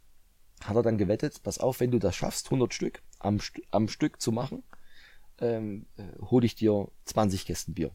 hat 0.66 0.76
er 0.76 0.84
dann 0.84 0.97
gewettet, 0.97 1.43
pass 1.43 1.60
auf, 1.60 1.80
wenn 1.80 1.91
du 1.91 1.99
das 1.99 2.14
schaffst, 2.14 2.47
100 2.47 2.74
Stück 2.74 3.01
am, 3.20 3.39
am 3.72 3.88
Stück 3.88 4.22
zu 4.22 4.34
machen, 4.34 4.64
ähm, 5.39 5.86
äh, 5.95 6.03
hole 6.20 6.45
ich 6.45 6.55
dir 6.55 6.89
20 7.05 7.45
Kästen 7.45 7.74
Bier. 7.74 7.91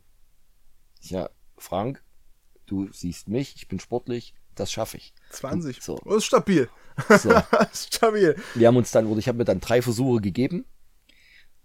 Ja, 1.11 1.31
Frank, 1.59 2.03
du 2.67 2.91
siehst 2.93 3.29
mich, 3.29 3.57
ich 3.57 3.69
bin 3.69 3.79
sportlich, 3.79 4.35
das 4.55 4.73
schaffe 4.73 4.97
ich. 4.97 5.13
20. 5.31 5.83
So. 5.83 5.99
Das 6.05 6.17
ist 6.17 6.25
stabil. 6.25 6.69
So. 7.09 7.31
Stabil. 7.75 8.37
Wir 8.55 8.69
haben 8.69 8.77
uns 8.77 8.91
dann, 8.91 9.07
oder 9.07 9.19
ich 9.19 9.29
habe 9.29 9.39
mir 9.39 9.45
dann 9.45 9.61
drei 9.61 9.83
Versuche 9.83 10.21
gegeben. 10.21 10.65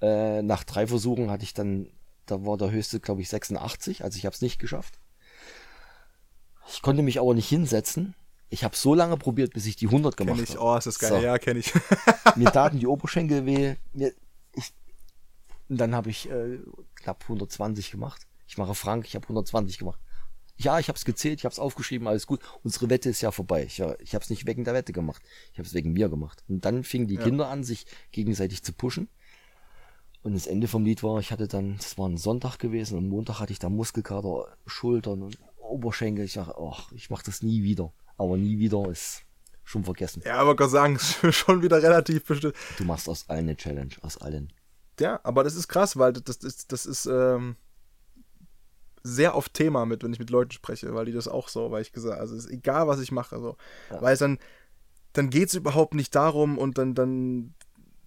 Äh, 0.02 0.42
nach 0.42 0.64
drei 0.64 0.88
Versuchen 0.88 1.30
hatte 1.30 1.44
ich 1.44 1.54
dann, 1.54 1.92
da 2.26 2.46
war 2.46 2.58
der 2.58 2.72
höchste, 2.72 3.00
glaube 3.00 3.22
ich, 3.22 3.30
86, 3.30 4.04
also 4.04 4.18
ich 4.18 4.26
habe 4.26 4.34
es 4.34 4.42
nicht 4.42 4.60
geschafft. 4.60 5.00
Ich 6.68 6.82
konnte 6.82 7.04
mich 7.04 7.20
aber 7.20 7.34
nicht 7.34 7.50
hinsetzen. 7.50 8.16
Ich 8.50 8.64
habe 8.64 8.76
so 8.76 8.96
lange 8.96 9.18
probiert, 9.18 9.54
bis 9.54 9.66
ich 9.66 9.76
die 9.76 9.88
100 9.88 10.18
gemacht 10.18 10.36
Kenn 10.36 10.44
ich. 10.44 10.56
habe. 10.56 10.64
Oh, 10.64 10.76
ist 10.76 10.88
das 10.88 11.00
geil. 11.00 11.10
So. 11.10 11.18
Ja, 11.20 11.38
kenne 11.38 11.60
ich. 11.60 11.74
Mir 12.36 12.52
taten 12.52 12.80
die 12.80 12.88
Oberschenkel 12.88 13.46
weh. 13.46 13.76
Mir, 13.94 14.14
ich, 14.54 14.74
und 15.68 15.78
dann 15.78 15.94
habe 15.94 16.10
ich 16.10 16.30
äh, 16.30 16.60
knapp 16.96 17.24
120 17.24 17.92
gemacht. 17.92 18.26
Ich 18.50 18.58
mache 18.58 18.74
Frank, 18.74 19.06
ich 19.06 19.14
habe 19.14 19.26
120 19.26 19.78
gemacht. 19.78 20.00
Ja, 20.58 20.80
ich 20.80 20.89
habe 20.89 20.97
es 20.97 21.06
gezählt, 21.06 21.39
ich 21.39 21.45
habe 21.45 21.54
es 21.54 21.60
aufgeschrieben, 21.60 22.08
alles 22.08 22.26
gut. 22.26 22.41
Unsere 22.64 22.89
Wette 22.89 23.08
ist 23.08 23.22
ja 23.22 23.30
vorbei. 23.30 23.64
Ich, 23.64 23.78
ja, 23.78 23.95
ich 24.00 24.16
habe 24.16 24.24
es 24.24 24.32
nicht 24.32 24.47
wegen 24.47 24.64
der 24.64 24.74
Wette 24.74 24.91
gemacht. 24.91 25.22
Ich 25.54 25.60
habe 25.60 25.68
es 25.68 25.76
wegen 25.76 25.93
mir 25.93 26.10
gemacht. 26.10 26.43
Und 26.50 26.66
dann 26.66 26.84
fingen 26.84 27.08
die 27.08 27.18
Kinder 27.18 27.47
an, 27.47 27.64
sich 27.64 27.86
gegenseitig 28.12 28.64
zu 28.64 28.74
pushen. 28.74 29.08
Und 30.24 30.34
das 30.34 30.47
Ende 30.47 30.68
vom 30.68 30.84
Lied 30.84 31.04
war, 31.04 31.20
ich 31.20 31.32
hatte 31.32 31.47
dann, 31.47 31.78
das 31.78 32.00
war 32.00 32.10
ein 32.10 32.18
Sonntag 32.18 32.58
gewesen 32.58 32.97
und 32.97 33.08
Montag 33.08 33.39
hatte 33.39 33.54
ich 33.54 33.60
da 33.60 33.70
Muskelkater, 33.70 34.47
Schultern 34.66 35.22
und 35.22 35.38
Oberschenkel. 35.60 36.26
Ich 36.26 36.34
dachte, 36.34 36.56
ach, 36.60 36.91
ich 36.91 37.12
mache 37.12 37.24
das 37.24 37.43
nie 37.43 37.62
wieder. 37.62 37.93
Aber 38.18 38.36
nie 38.36 38.58
wieder 38.58 38.89
ist 38.89 39.22
schon 39.64 39.84
vergessen. 39.84 40.24
Ja, 40.26 40.38
aber 40.38 40.56
Gott 40.56 40.72
sagen, 40.72 40.97
schon 41.32 41.62
wieder 41.62 41.84
relativ 41.84 42.26
bestimmt. 42.26 42.56
Du 42.80 42.84
machst 42.84 43.08
aus 43.08 43.30
allen 43.30 43.41
eine 43.41 43.56
Challenge, 43.56 43.93
aus 44.02 44.18
allen. 44.18 44.52
Ja, 45.00 45.20
aber 45.24 45.43
das 45.43 45.54
ist 45.54 45.68
krass, 45.68 45.97
weil 45.97 46.14
das 46.14 46.38
ist, 46.38 46.72
das 46.72 46.88
ist 46.88 47.06
ähm, 47.06 47.56
sehr 49.04 49.36
oft 49.36 49.54
Thema 49.54 49.86
mit, 49.86 50.04
wenn 50.04 50.14
ich 50.14 50.20
mit 50.20 50.30
Leuten 50.30 50.52
spreche, 50.52 50.93
weil 50.93 51.06
die 51.06 51.12
das 51.14 51.28
auch 51.28 51.47
so, 51.50 51.72
weil 51.72 51.82
ich 51.82 51.91
gesagt, 51.91 52.20
also 52.20 52.36
es 52.36 52.45
ist 52.45 52.52
egal, 52.52 52.88
was 52.88 53.00
ich 53.00 53.12
mache, 53.12 53.36
also, 53.36 53.56
Ja. 53.91 54.02
weil 54.02 54.14
es 54.14 54.20
dann, 54.20 54.38
dann 55.14 55.30
geht 55.30 55.50
es 55.50 55.56
überhaupt 55.56 55.95
nicht 55.95 56.14
darum 56.16 56.58
und 56.58 56.78
dann, 56.78 56.93
dann 56.95 57.54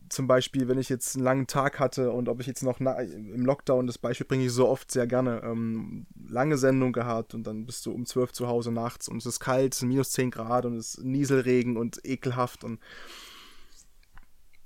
zum 0.08 0.26
Beispiel, 0.26 0.68
wenn 0.68 0.78
ich 0.78 0.90
jetzt 0.90 1.16
einen 1.16 1.24
langen 1.24 1.46
Tag 1.46 1.80
hatte 1.80 2.10
und 2.12 2.28
ob 2.28 2.38
ich 2.40 2.46
jetzt 2.46 2.62
noch 2.62 2.80
na, 2.80 3.00
im 3.00 3.46
Lockdown, 3.46 3.86
das 3.86 3.96
Beispiel 3.96 4.26
bringe 4.26 4.44
ich 4.44 4.52
so 4.52 4.68
oft 4.68 4.90
sehr 4.90 5.06
gerne, 5.06 5.40
ähm, 5.42 6.06
lange 6.28 6.58
Sendung 6.58 6.92
gehabt 6.92 7.32
und 7.34 7.46
dann 7.46 7.64
bist 7.64 7.86
du 7.86 7.92
um 7.92 8.04
12 8.04 8.32
zu 8.32 8.46
Hause 8.46 8.72
nachts 8.72 9.08
und 9.08 9.16
es 9.16 9.26
ist 9.26 9.40
kalt, 9.40 9.80
minus 9.82 10.10
10 10.10 10.30
Grad 10.30 10.66
und 10.66 10.76
es 10.76 10.96
ist 10.96 11.04
Nieselregen 11.04 11.78
und 11.78 12.04
ekelhaft 12.04 12.62
und 12.62 12.78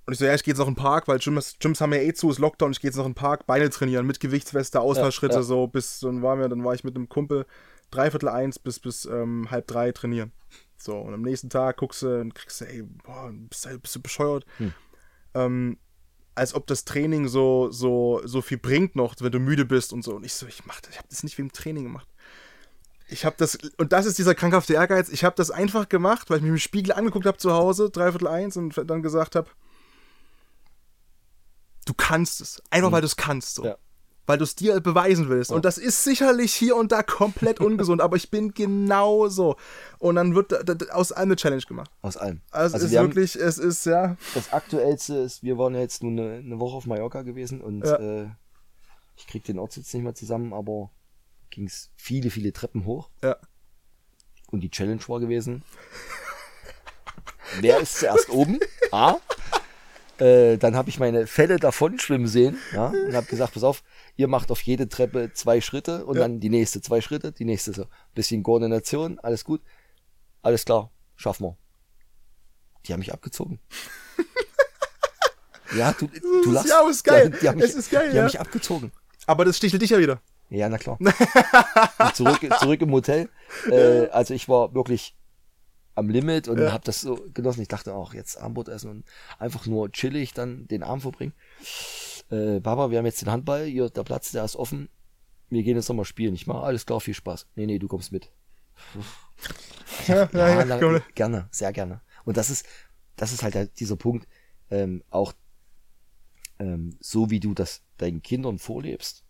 und 0.07 0.13
ich 0.13 0.19
so, 0.19 0.25
ja, 0.25 0.35
ich 0.35 0.43
gehe 0.45 0.53
jetzt 0.53 0.59
noch 0.59 0.69
in 0.69 0.75
den 0.75 0.81
Park, 0.83 1.09
weil 1.09 1.19
Gyms, 1.19 1.57
Gyms 1.59 1.81
haben 1.81 1.93
ja 1.93 2.01
eh 2.01 2.13
zu, 2.15 2.31
ist 2.31 2.39
Lockdown, 2.39 2.73
ich 2.73 2.81
gehe 2.81 2.89
jetzt 2.89 2.97
noch 2.97 3.07
in 3.07 3.13
den 3.13 3.17
Park, 3.17 3.47
Beine 3.47 3.69
trainieren, 3.71 4.07
mit 4.07 4.21
Gewichtsweste, 4.21 4.81
Ausfallschritte, 4.81 5.35
Ja, 5.35 5.41
ja. 5.41 5.45
so, 5.45 5.67
bis, 5.67 6.01
dann 6.01 6.23
waren 6.23 6.39
wir, 6.41 6.49
dann 6.49 6.65
war 6.65 6.75
ich 6.75 6.85
mit 6.85 6.95
einem 6.95 7.09
Kumpel 7.09 7.45
dreiviertel 7.91 8.29
eins 8.29 8.59
bis, 8.59 8.79
bis 8.81 9.05
ähm, 9.05 9.51
halb 9.51 9.67
drei 9.67 9.93
trainieren. 9.93 10.33
So, 10.77 10.97
und 10.99 11.15
am 11.15 11.23
nächsten 11.23 11.51
Tag 11.51 11.79
guckst 11.79 12.03
du 12.03 12.21
und 12.21 12.35
kriegst 12.35 12.61
du, 12.61 12.67
ey, 12.67 12.83
boah, 12.83 13.31
bist, 13.33 13.65
du- 13.65 13.79
bist 13.79 13.97
du 13.97 14.01
bescheuert? 14.03 14.45
Hm. 14.59 14.73
Ähm, 15.35 15.79
als 16.35 16.55
ob 16.55 16.67
das 16.67 16.85
Training 16.85 17.29
so, 17.29 17.71
so, 17.71 18.21
so 18.25 18.43
viel 18.43 18.59
bringt 18.59 18.95
noch, 18.95 19.15
wenn 19.21 19.33
du 19.33 19.39
müde 19.39 19.65
bist 19.65 19.93
und 19.93 20.03
so. 20.05 20.15
Und 20.17 20.25
ich 20.25 20.35
so, 20.35 20.47
ich 20.47 20.67
mach 20.67 20.81
das, 20.81 20.91
ich 20.93 20.99
habe 20.99 21.09
das 21.09 21.23
nicht 21.25 21.39
wegen 21.39 21.51
Training 21.51 21.85
gemacht. 21.85 22.07
Ich 23.09 23.25
habe 23.25 23.37
das, 23.39 23.57
und 23.79 23.93
das 23.93 24.05
ist 24.05 24.19
dieser 24.19 24.35
krankhafte 24.35 24.75
Ehrgeiz, 24.75 25.09
ich 25.09 25.25
habe 25.25 25.37
das 25.37 25.51
einfach 25.51 25.89
gemacht, 25.89 26.29
weil 26.29 26.39
ich 26.39 26.43
mich 26.43 26.51
im 26.51 26.59
Spiegel 26.59 26.93
angeguckt 26.93 27.25
habe 27.27 27.39
zu 27.39 27.53
Hause, 27.53 27.89
dreiviertel 27.89 28.29
eins, 28.29 28.57
und 28.57 28.77
dann 28.91 29.03
gesagt 29.03 29.35
habe, 29.37 29.49
du 31.87 31.95
kannst 31.95 32.43
es. 32.43 32.63
Einfach 32.71 32.93
weil 32.93 33.01
du 33.01 33.07
es 33.07 33.17
kannst. 33.17 33.55
So. 33.55 33.65
Ja. 33.65 33.79
Weil 34.27 34.39
du 34.39 34.45
es 34.45 34.57
dir 34.57 34.81
beweisen 34.81 35.29
willst. 35.29 35.53
Und 35.53 35.65
das 35.65 35.79
ist 35.79 36.03
sicherlich 36.03 36.53
hier 36.53 36.77
und 36.77 36.91
da 36.91 37.03
komplett 37.03 37.61
ungesund, 37.61 38.03
aber 38.03 38.17
ich 38.17 38.31
bin 38.31 38.53
genau 38.53 39.29
so. 39.29 39.57
Und 39.99 40.17
dann 40.17 40.35
wird 40.35 40.51
da, 40.51 40.63
da, 40.63 40.87
aus 40.93 41.13
allem 41.13 41.29
eine 41.29 41.37
Challenge 41.37 41.63
gemacht. 41.63 41.91
Aus 42.03 42.17
allem. 42.17 42.41
Also, 42.51 42.77
es 42.77 42.83
ist 42.83 42.91
wir 42.91 42.99
haben, 42.99 43.07
wirklich, 43.15 43.37
es 43.37 43.57
ist, 43.59 43.87
ja. 43.87 44.17
das 44.35 44.53
Aktuellste 44.53 45.15
ist, 45.15 45.45
wir 45.45 45.57
waren 45.59 45.75
ja 45.75 45.81
jetzt 45.81 46.03
nur 46.03 46.11
eine, 46.11 46.39
eine 46.39 46.59
Woche 46.59 46.77
auf 46.77 46.87
Mallorca 46.87 47.23
gewesen 47.23 47.61
und 47.61 47.85
Ja. 47.87 47.97
äh, 47.97 48.29
ich 49.17 49.27
krieg 49.29 49.45
den 49.45 49.59
Ort 49.61 49.77
jetzt 49.77 49.95
nicht 49.95 50.03
mehr 50.03 50.15
zusammen, 50.15 50.53
aber 50.53 50.91
ging 51.51 51.67
es 51.67 51.91
viele, 51.97 52.31
viele 52.31 52.53
Treppen 52.53 52.85
hoch. 52.85 53.09
Ja. 53.23 53.37
Und 54.51 54.61
die 54.61 54.71
Challenge 54.71 55.01
war 55.07 55.21
gewesen. 55.21 55.63
Wer 57.61 57.79
ist 57.81 57.97
zuerst 58.01 58.29
oben? 58.29 58.59
A. 58.91 59.17
Äh, 60.19 60.57
dann 60.57 60.77
habe 60.77 60.89
ich 60.89 60.99
meine 60.99 61.27
Fälle 61.27 61.59
davon 61.59 61.99
schwimmen 61.99 62.27
sehen 62.27 62.59
ja, 62.73 62.87
und 62.87 63.15
habe 63.15 63.27
gesagt, 63.27 63.53
pass 63.55 63.63
auf, 63.65 63.83
ihr 64.17 64.29
macht 64.29 64.51
auf 64.51 64.63
jede 64.63 64.89
Treppe 64.89 65.31
zwei 65.35 65.61
Schritte 65.61 66.07
und 66.07 66.17
Ja. 66.17 66.23
dann 66.23 66.41
die 66.41 66.49
nächste 66.49 66.81
zwei 66.81 67.01
Schritte, 67.01 67.33
die 67.33 67.45
nächste 67.45 67.73
so. 67.73 67.87
Bisschen 68.15 68.43
Koordination, 68.43 69.19
alles 69.19 69.45
gut. 69.45 69.61
Alles 70.43 70.65
klar, 70.65 70.91
schaffen 71.17 71.45
wir. 71.47 71.57
Die 72.87 72.93
haben 72.93 73.01
mich 73.01 73.13
abgezogen. 73.13 73.59
ja, 75.77 75.93
du, 75.93 76.07
du 76.45 76.51
lachst. 76.53 76.69
ja, 76.69 76.81
aber 76.81 76.91
ist 76.91 77.03
geil. 77.05 77.31
Die, 77.31 77.39
die 77.41 77.49
haben 77.49 77.57
mich, 77.59 77.65
Es 77.67 77.75
ist 77.75 77.91
geil, 77.91 78.11
Die 78.11 78.17
ja. 78.17 78.23
haben 78.23 78.27
mich 78.27 78.41
abgezogen. 78.41 78.93
Aber 79.27 79.45
das 79.45 79.57
stichelt 79.57 79.83
dich 79.83 79.91
ja 79.91 79.99
wieder. 79.99 80.21
Ja, 80.49 80.69
na 80.69 80.79
klar. 80.79 80.97
Zurück, 82.15 82.39
zurück 82.61 82.81
im 82.81 82.93
Hotel. 82.93 83.29
Äh, 83.69 84.07
also 84.11 84.33
ich 84.33 84.49
war 84.49 84.73
wirklich 84.75 85.17
am 85.97 86.09
Limit 86.09 86.47
und 86.47 86.59
Ja. 86.61 86.73
habe 86.73 86.85
das 86.85 87.01
so 87.01 87.27
genossen. 87.35 87.63
Ich 87.63 87.69
dachte 87.69 87.95
auch, 87.95 88.15
jetzt 88.15 88.37
Armbrot 88.41 88.69
essen 88.69 88.91
und 88.91 89.05
einfach 89.39 89.67
nur 89.67 89.91
chillig 89.91 90.33
dann 90.35 90.69
den 90.69 90.83
Abend 90.85 91.03
verbringen. 91.03 91.33
Äh, 92.31 92.61
Papa, 92.61 92.91
wir 92.91 92.99
haben 92.99 93.07
jetzt 93.07 93.21
den 93.23 93.31
Handball, 93.31 93.65
hier 93.65 93.91
der 93.91 94.05
Platz, 94.05 94.31
der 94.31 94.45
ist 94.45 94.57
offen. 94.57 94.89
Wir 95.51 95.63
gehen 95.63 95.77
jetzt 95.77 95.89
nochmal 95.89 96.05
spielen. 96.05 96.35
Ich 96.35 96.47
mache 96.47 96.61
alles 96.65 96.87
klar, 96.87 97.01
viel 97.01 97.15
Spaß. 97.15 97.47
Nee, 97.57 97.67
nee, 97.67 97.79
du 97.79 97.89
kommst 97.89 98.13
mit. 98.13 98.31
Ja, 100.07 100.29
Ja, 100.33 100.63
lang- 100.63 100.81
komm. 100.81 101.01
gerne, 101.15 101.49
sehr 101.51 101.73
gerne. 101.73 102.01
Und 102.25 102.37
das 102.37 102.51
ist, 102.51 102.67
das 103.17 103.33
ist 103.33 103.43
halt 103.43 103.79
dieser 103.81 103.97
Punkt, 103.97 104.27
ähm, 104.71 105.03
auch 105.11 105.33
ähm, 106.59 106.97
so 107.01 107.31
wie 107.31 107.41
du 107.41 107.55
das 107.55 107.83
deinen 107.99 108.23
Kindern 108.23 108.59
vorlebst, 108.59 109.25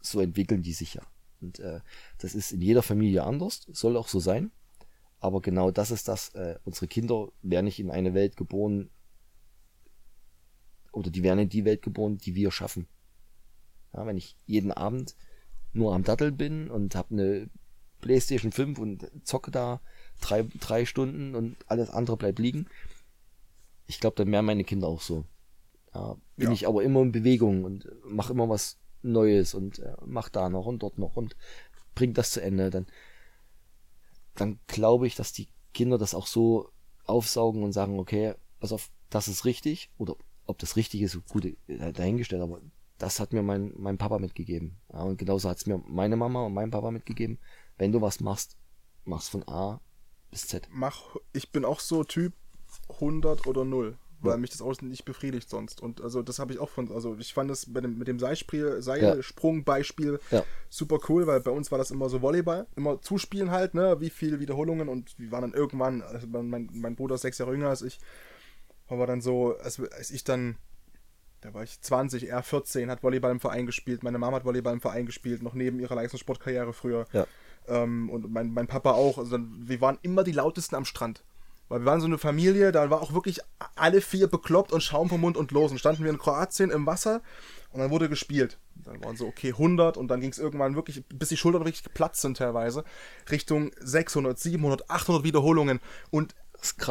so 0.00 0.20
entwickeln 0.20 0.62
die 0.62 0.72
sich 0.72 0.94
ja. 0.94 1.02
Und 1.40 1.58
äh, 1.60 1.80
das 2.18 2.34
ist 2.34 2.52
in 2.52 2.60
jeder 2.62 2.82
Familie 2.82 3.24
anders, 3.24 3.66
soll 3.72 3.96
auch 3.96 4.08
so 4.08 4.20
sein. 4.20 4.50
Aber 5.18 5.40
genau 5.40 5.70
das 5.70 5.90
ist 5.90 6.08
das, 6.08 6.34
äh, 6.34 6.58
unsere 6.64 6.88
Kinder 6.88 7.28
werden 7.42 7.64
nicht 7.66 7.80
in 7.80 7.90
eine 7.90 8.14
Welt 8.14 8.36
geboren, 8.36 8.90
oder 10.92 11.10
die 11.10 11.22
werden 11.22 11.40
in 11.40 11.48
die 11.48 11.64
Welt 11.64 11.82
geboren, 11.82 12.18
die 12.18 12.34
wir 12.34 12.50
schaffen. 12.50 12.86
Ja, 13.92 14.06
wenn 14.06 14.16
ich 14.16 14.36
jeden 14.46 14.72
Abend 14.72 15.14
nur 15.72 15.94
am 15.94 16.04
Datteln 16.04 16.36
bin 16.36 16.70
und 16.70 16.94
habe 16.94 17.14
eine 17.14 17.50
Playstation 18.00 18.52
5 18.52 18.78
und 18.78 19.10
zocke 19.24 19.50
da 19.50 19.80
drei, 20.20 20.46
drei 20.60 20.84
Stunden 20.84 21.34
und 21.34 21.56
alles 21.66 21.90
andere 21.90 22.16
bleibt 22.16 22.38
liegen. 22.38 22.66
Ich 23.86 24.00
glaube, 24.00 24.16
dann 24.16 24.30
wären 24.32 24.44
meine 24.44 24.64
Kinder 24.64 24.88
auch 24.88 25.00
so. 25.00 25.24
Ja, 25.94 26.16
bin 26.36 26.48
Ja. 26.48 26.52
ich 26.52 26.66
aber 26.66 26.82
immer 26.82 27.02
in 27.02 27.12
Bewegung 27.12 27.64
und 27.64 27.88
mache 28.04 28.32
immer 28.32 28.48
was 28.48 28.78
Neues 29.02 29.54
und 29.54 29.78
äh, 29.78 29.94
mach 30.04 30.28
da 30.28 30.48
noch 30.48 30.66
und 30.66 30.82
dort 30.82 30.98
noch 30.98 31.16
und 31.16 31.36
bring 31.94 32.12
das 32.14 32.32
zu 32.32 32.42
Ende. 32.42 32.70
Dann, 32.70 32.86
dann 34.40 34.58
glaube 34.66 35.06
ich, 35.06 35.14
dass 35.14 35.32
die 35.32 35.48
Kinder 35.74 35.98
das 35.98 36.14
auch 36.14 36.26
so 36.26 36.70
aufsaugen 37.04 37.62
und 37.62 37.72
sagen, 37.72 37.98
okay, 37.98 38.34
pass 38.60 38.72
auf, 38.72 38.90
das 39.10 39.28
ist 39.28 39.44
richtig. 39.44 39.90
Oder 39.98 40.16
ob 40.46 40.58
das 40.58 40.76
richtig 40.76 41.02
ist, 41.02 41.18
gut 41.26 41.44
äh, 41.44 41.92
dahingestellt, 41.92 42.42
aber 42.42 42.60
das 42.98 43.20
hat 43.20 43.32
mir 43.32 43.42
mein, 43.42 43.72
mein 43.76 43.98
Papa 43.98 44.18
mitgegeben. 44.18 44.76
Ja, 44.92 45.02
und 45.02 45.18
genauso 45.18 45.48
hat 45.48 45.58
es 45.58 45.66
mir 45.66 45.78
meine 45.86 46.16
Mama 46.16 46.46
und 46.46 46.54
mein 46.54 46.70
Papa 46.70 46.90
mitgegeben. 46.90 47.38
Wenn 47.76 47.92
du 47.92 48.00
was 48.00 48.20
machst, 48.20 48.56
machst 49.04 49.30
von 49.30 49.46
A 49.48 49.80
bis 50.30 50.46
Z. 50.46 50.68
Mach, 50.70 51.16
ich 51.32 51.50
bin 51.50 51.64
auch 51.64 51.80
so 51.80 52.04
Typ 52.04 52.32
100 52.88 53.46
oder 53.46 53.64
0, 53.64 53.98
weil 54.26 54.38
mich 54.38 54.50
das 54.50 54.62
auch 54.62 54.80
nicht 54.80 55.04
befriedigt 55.04 55.48
sonst. 55.48 55.82
Und 55.82 56.00
also 56.00 56.22
das 56.22 56.38
habe 56.38 56.52
ich 56.52 56.58
auch 56.58 56.68
von, 56.68 56.90
also 56.92 57.16
ich 57.18 57.34
fand 57.34 57.50
das 57.50 57.72
bei 57.72 57.80
dem, 57.80 57.98
mit 57.98 58.08
dem 58.08 58.18
Seilspiel, 58.18 58.82
Seilsprung-Beispiel 58.82 60.18
Ja. 60.30 60.44
super 60.68 60.98
cool, 61.08 61.26
weil 61.26 61.40
bei 61.40 61.50
uns 61.50 61.70
war 61.70 61.78
das 61.78 61.90
immer 61.90 62.08
so 62.08 62.22
Volleyball, 62.22 62.66
immer 62.76 63.00
zuspielen 63.00 63.50
halt, 63.50 63.74
ne, 63.74 64.00
wie 64.00 64.10
viele 64.10 64.40
Wiederholungen 64.40 64.88
und 64.88 65.18
wir 65.18 65.30
waren 65.30 65.42
dann 65.42 65.54
irgendwann, 65.54 66.02
also 66.02 66.26
mein, 66.26 66.68
mein 66.72 66.96
Bruder 66.96 67.16
ist 67.16 67.22
sechs 67.22 67.38
Jahre 67.38 67.52
jünger 67.52 67.68
als 67.68 67.82
ich, 67.82 67.98
war 68.88 69.06
dann 69.06 69.20
so, 69.20 69.56
als, 69.58 69.80
als 69.80 70.10
ich 70.10 70.24
dann 70.24 70.56
da 71.46 71.54
war 71.54 71.62
ich 71.62 71.80
20, 71.80 72.28
er 72.28 72.42
14, 72.42 72.90
hat 72.90 73.02
Volleyball 73.02 73.30
im 73.30 73.40
Verein 73.40 73.66
gespielt. 73.66 74.02
Meine 74.02 74.18
Mama 74.18 74.38
hat 74.38 74.44
Volleyball 74.44 74.72
im 74.72 74.80
Verein 74.80 75.06
gespielt, 75.06 75.42
noch 75.42 75.54
neben 75.54 75.78
ihrer 75.78 75.94
Leistungssportkarriere 75.94 76.72
früher. 76.72 77.06
Ja. 77.12 77.26
Ähm, 77.68 78.10
und 78.10 78.30
mein, 78.32 78.52
mein 78.52 78.66
Papa 78.66 78.92
auch. 78.92 79.18
Also 79.18 79.32
dann, 79.32 79.52
wir 79.68 79.80
waren 79.80 79.98
immer 80.02 80.24
die 80.24 80.32
lautesten 80.32 80.74
am 80.74 80.84
Strand. 80.84 81.22
Weil 81.68 81.80
wir 81.80 81.86
waren 81.86 82.00
so 82.00 82.06
eine 82.06 82.18
Familie, 82.18 82.70
da 82.72 82.90
war 82.90 83.02
auch 83.02 83.12
wirklich 83.12 83.40
alle 83.74 84.00
vier 84.00 84.28
bekloppt 84.28 84.72
und 84.72 84.82
Schaum 84.82 85.08
vom 85.08 85.20
Mund 85.20 85.36
und 85.36 85.50
los. 85.50 85.70
Und 85.70 85.78
standen 85.78 86.04
wir 86.04 86.10
in 86.10 86.18
Kroatien 86.18 86.70
im 86.70 86.86
Wasser 86.86 87.22
und 87.72 87.80
dann 87.80 87.90
wurde 87.90 88.08
gespielt. 88.08 88.58
Dann 88.76 89.02
waren 89.02 89.16
so, 89.16 89.26
okay, 89.26 89.50
100 89.50 89.96
und 89.96 90.08
dann 90.08 90.20
ging 90.20 90.30
es 90.30 90.38
irgendwann 90.38 90.76
wirklich, 90.76 91.04
bis 91.08 91.30
die 91.30 91.36
Schultern 91.36 91.62
wirklich 91.62 91.82
geplatzt 91.82 92.20
sind 92.20 92.36
teilweise, 92.36 92.84
Richtung 93.30 93.72
600, 93.80 94.38
700, 94.38 94.88
800 94.90 95.24
Wiederholungen. 95.24 95.80
Und 96.10 96.34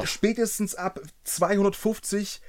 spätestens 0.04 0.76
ab 0.76 1.00
250 1.24 2.42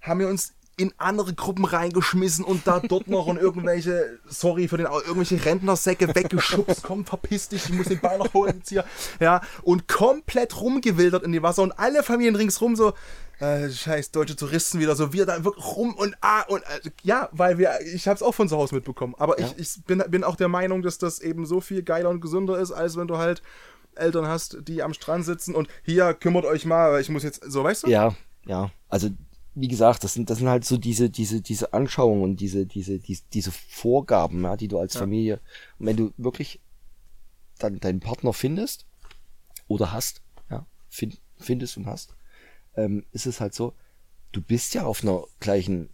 haben 0.00 0.20
wir 0.20 0.28
uns 0.28 0.54
in 0.78 0.94
andere 0.96 1.34
Gruppen 1.34 1.64
reingeschmissen 1.64 2.44
und 2.44 2.66
da 2.66 2.80
dort 2.80 3.08
noch 3.08 3.26
und 3.26 3.36
irgendwelche, 3.36 4.18
sorry 4.26 4.68
für 4.68 4.76
den, 4.76 4.86
irgendwelche 4.86 5.44
Rentnersäcke 5.44 6.14
weggeschubst, 6.14 6.82
komm, 6.84 7.04
verpiss 7.04 7.48
dich, 7.48 7.64
ich 7.64 7.72
muss 7.72 7.88
den 7.88 8.00
Ball 8.00 8.18
noch 8.18 8.32
holen 8.32 8.58
jetzt 8.58 8.68
hier, 8.68 8.84
ja, 9.20 9.40
und 9.62 9.88
komplett 9.88 10.60
rumgewildert 10.60 11.24
in 11.24 11.32
die 11.32 11.42
Wasser 11.42 11.62
und 11.62 11.72
alle 11.72 12.02
Familien 12.02 12.36
ringsrum 12.36 12.76
so, 12.76 12.94
äh, 13.40 13.68
scheiß 13.68 14.12
deutsche 14.12 14.36
Touristen 14.36 14.78
wieder, 14.78 14.94
so 14.94 15.12
wir 15.12 15.26
da 15.26 15.44
wirklich 15.44 15.64
rum 15.64 15.94
und 15.94 16.16
ah 16.20 16.42
und 16.42 16.62
äh, 16.62 16.90
ja, 17.02 17.28
weil 17.32 17.58
wir, 17.58 17.80
ich 17.80 18.06
hab's 18.06 18.22
auch 18.22 18.34
von 18.34 18.48
zu 18.48 18.56
Hause 18.56 18.76
mitbekommen, 18.76 19.14
aber 19.18 19.38
ich, 19.38 19.58
ich 19.58 19.84
bin, 19.84 20.02
bin 20.08 20.22
auch 20.22 20.36
der 20.36 20.48
Meinung, 20.48 20.82
dass 20.82 20.98
das 20.98 21.18
eben 21.18 21.44
so 21.44 21.60
viel 21.60 21.82
geiler 21.82 22.08
und 22.08 22.20
gesünder 22.20 22.58
ist, 22.58 22.70
als 22.70 22.96
wenn 22.96 23.08
du 23.08 23.18
halt 23.18 23.42
Eltern 23.96 24.28
hast, 24.28 24.58
die 24.62 24.82
am 24.82 24.94
Strand 24.94 25.24
sitzen 25.24 25.54
und 25.54 25.68
hier 25.82 26.14
kümmert 26.14 26.44
euch 26.44 26.64
mal, 26.64 27.00
ich 27.00 27.08
muss 27.08 27.24
jetzt, 27.24 27.42
so 27.44 27.64
weißt 27.64 27.84
du? 27.84 27.90
Ja, 27.90 28.14
ja. 28.46 28.70
Also, 28.88 29.10
wie 29.60 29.68
gesagt, 29.68 30.04
das 30.04 30.14
sind, 30.14 30.30
das 30.30 30.38
sind 30.38 30.48
halt 30.48 30.64
so 30.64 30.76
diese, 30.76 31.10
diese, 31.10 31.40
diese 31.40 31.72
Anschauungen 31.72 32.22
und 32.22 32.36
diese, 32.40 32.66
diese, 32.66 32.98
diese, 32.98 33.22
diese 33.32 33.50
Vorgaben, 33.50 34.42
ja, 34.42 34.56
die 34.56 34.68
du 34.68 34.78
als 34.78 34.94
Familie, 34.96 35.40
und 35.78 35.86
wenn 35.86 35.96
du 35.96 36.12
wirklich 36.16 36.60
dann 37.58 37.80
deinen 37.80 38.00
Partner 38.00 38.32
findest 38.32 38.86
oder 39.66 39.92
hast, 39.92 40.22
ja, 40.50 40.66
find, 40.88 41.20
findest 41.38 41.76
und 41.76 41.86
hast, 41.86 42.14
ähm, 42.76 43.04
ist 43.12 43.26
es 43.26 43.40
halt 43.40 43.54
so, 43.54 43.74
du 44.32 44.40
bist 44.40 44.74
ja 44.74 44.84
auf 44.84 45.02
einer 45.02 45.24
gleichen 45.40 45.90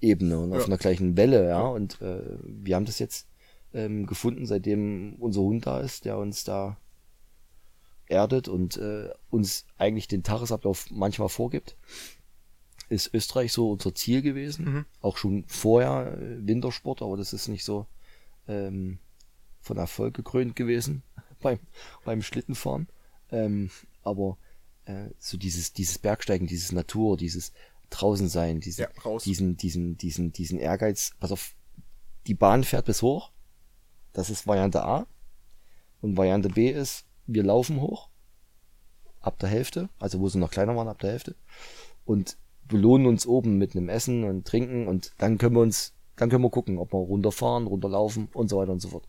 Ebene 0.00 0.38
und 0.38 0.52
auf 0.52 0.60
Ja. 0.62 0.66
einer 0.66 0.78
gleichen 0.78 1.16
Welle, 1.16 1.48
ja, 1.48 1.60
und 1.60 2.00
äh, 2.00 2.38
wir 2.42 2.74
haben 2.76 2.86
das 2.86 2.98
jetzt 2.98 3.28
ähm, 3.74 4.06
gefunden, 4.06 4.46
seitdem 4.46 5.14
unser 5.18 5.42
Hund 5.42 5.66
da 5.66 5.80
ist, 5.80 6.04
der 6.04 6.18
uns 6.18 6.42
da 6.44 6.78
erdet 8.06 8.48
und 8.48 8.76
äh, 8.78 9.10
uns 9.30 9.66
eigentlich 9.76 10.08
den 10.08 10.22
Tagesablauf 10.22 10.86
manchmal 10.90 11.28
vorgibt, 11.28 11.76
ist 12.88 13.12
Österreich 13.14 13.52
so 13.52 13.70
unser 13.70 13.94
Ziel 13.94 14.22
gewesen. 14.22 14.64
Mhm. 14.64 14.86
Auch 15.00 15.16
schon 15.16 15.44
vorher 15.46 16.16
äh, 16.18 16.46
Wintersport, 16.46 17.02
aber 17.02 17.16
das 17.16 17.32
ist 17.32 17.48
nicht 17.48 17.64
so 17.64 17.86
ähm, 18.46 18.98
von 19.60 19.76
Erfolg 19.76 20.14
gekrönt 20.14 20.56
gewesen 20.56 21.02
beim, 21.40 21.58
beim 22.04 22.22
Schlittenfahren. 22.22 22.88
Ähm, 23.30 23.70
aber 24.02 24.38
äh, 24.86 25.10
so 25.18 25.36
dieses, 25.36 25.72
dieses 25.72 25.98
Bergsteigen, 25.98 26.46
dieses 26.46 26.72
Natur, 26.72 27.16
dieses 27.16 27.52
draußen 27.90 28.28
sein, 28.28 28.60
diese, 28.60 28.82
Ja, 28.82 29.18
diesen, 29.18 29.56
diesen, 29.56 29.96
diesen, 29.96 30.32
diesen 30.32 30.58
Ehrgeiz, 30.58 31.12
pass 31.20 31.32
auf, 31.32 31.54
die 32.26 32.34
Bahn 32.34 32.64
fährt 32.64 32.86
bis 32.86 33.02
hoch. 33.02 33.30
Das 34.12 34.30
ist 34.30 34.46
Variante 34.46 34.84
A. 34.84 35.06
Und 36.00 36.16
Variante 36.16 36.48
B 36.48 36.70
ist, 36.70 37.04
wir 37.26 37.42
laufen 37.42 37.80
hoch. 37.80 38.08
Ab 39.20 39.38
der 39.38 39.48
Hälfte, 39.48 39.88
also 39.98 40.20
wo 40.20 40.28
sie 40.28 40.38
noch 40.38 40.50
kleiner 40.50 40.76
waren, 40.76 40.88
ab 40.88 41.00
der 41.00 41.10
Hälfte. 41.10 41.34
Und 42.04 42.38
belohnen 42.68 43.06
uns 43.06 43.26
oben 43.26 43.58
mit 43.58 43.74
einem 43.74 43.88
Essen 43.88 44.24
und 44.24 44.46
Trinken 44.46 44.86
und 44.86 45.12
dann 45.18 45.38
können 45.38 45.54
wir 45.54 45.62
uns, 45.62 45.94
dann 46.16 46.30
können 46.30 46.44
wir 46.44 46.50
gucken, 46.50 46.78
ob 46.78 46.92
wir 46.92 46.98
runterfahren, 46.98 47.66
runterlaufen 47.66 48.28
und 48.32 48.48
so 48.48 48.58
weiter 48.58 48.72
und 48.72 48.80
so 48.80 48.88
fort. 48.88 49.08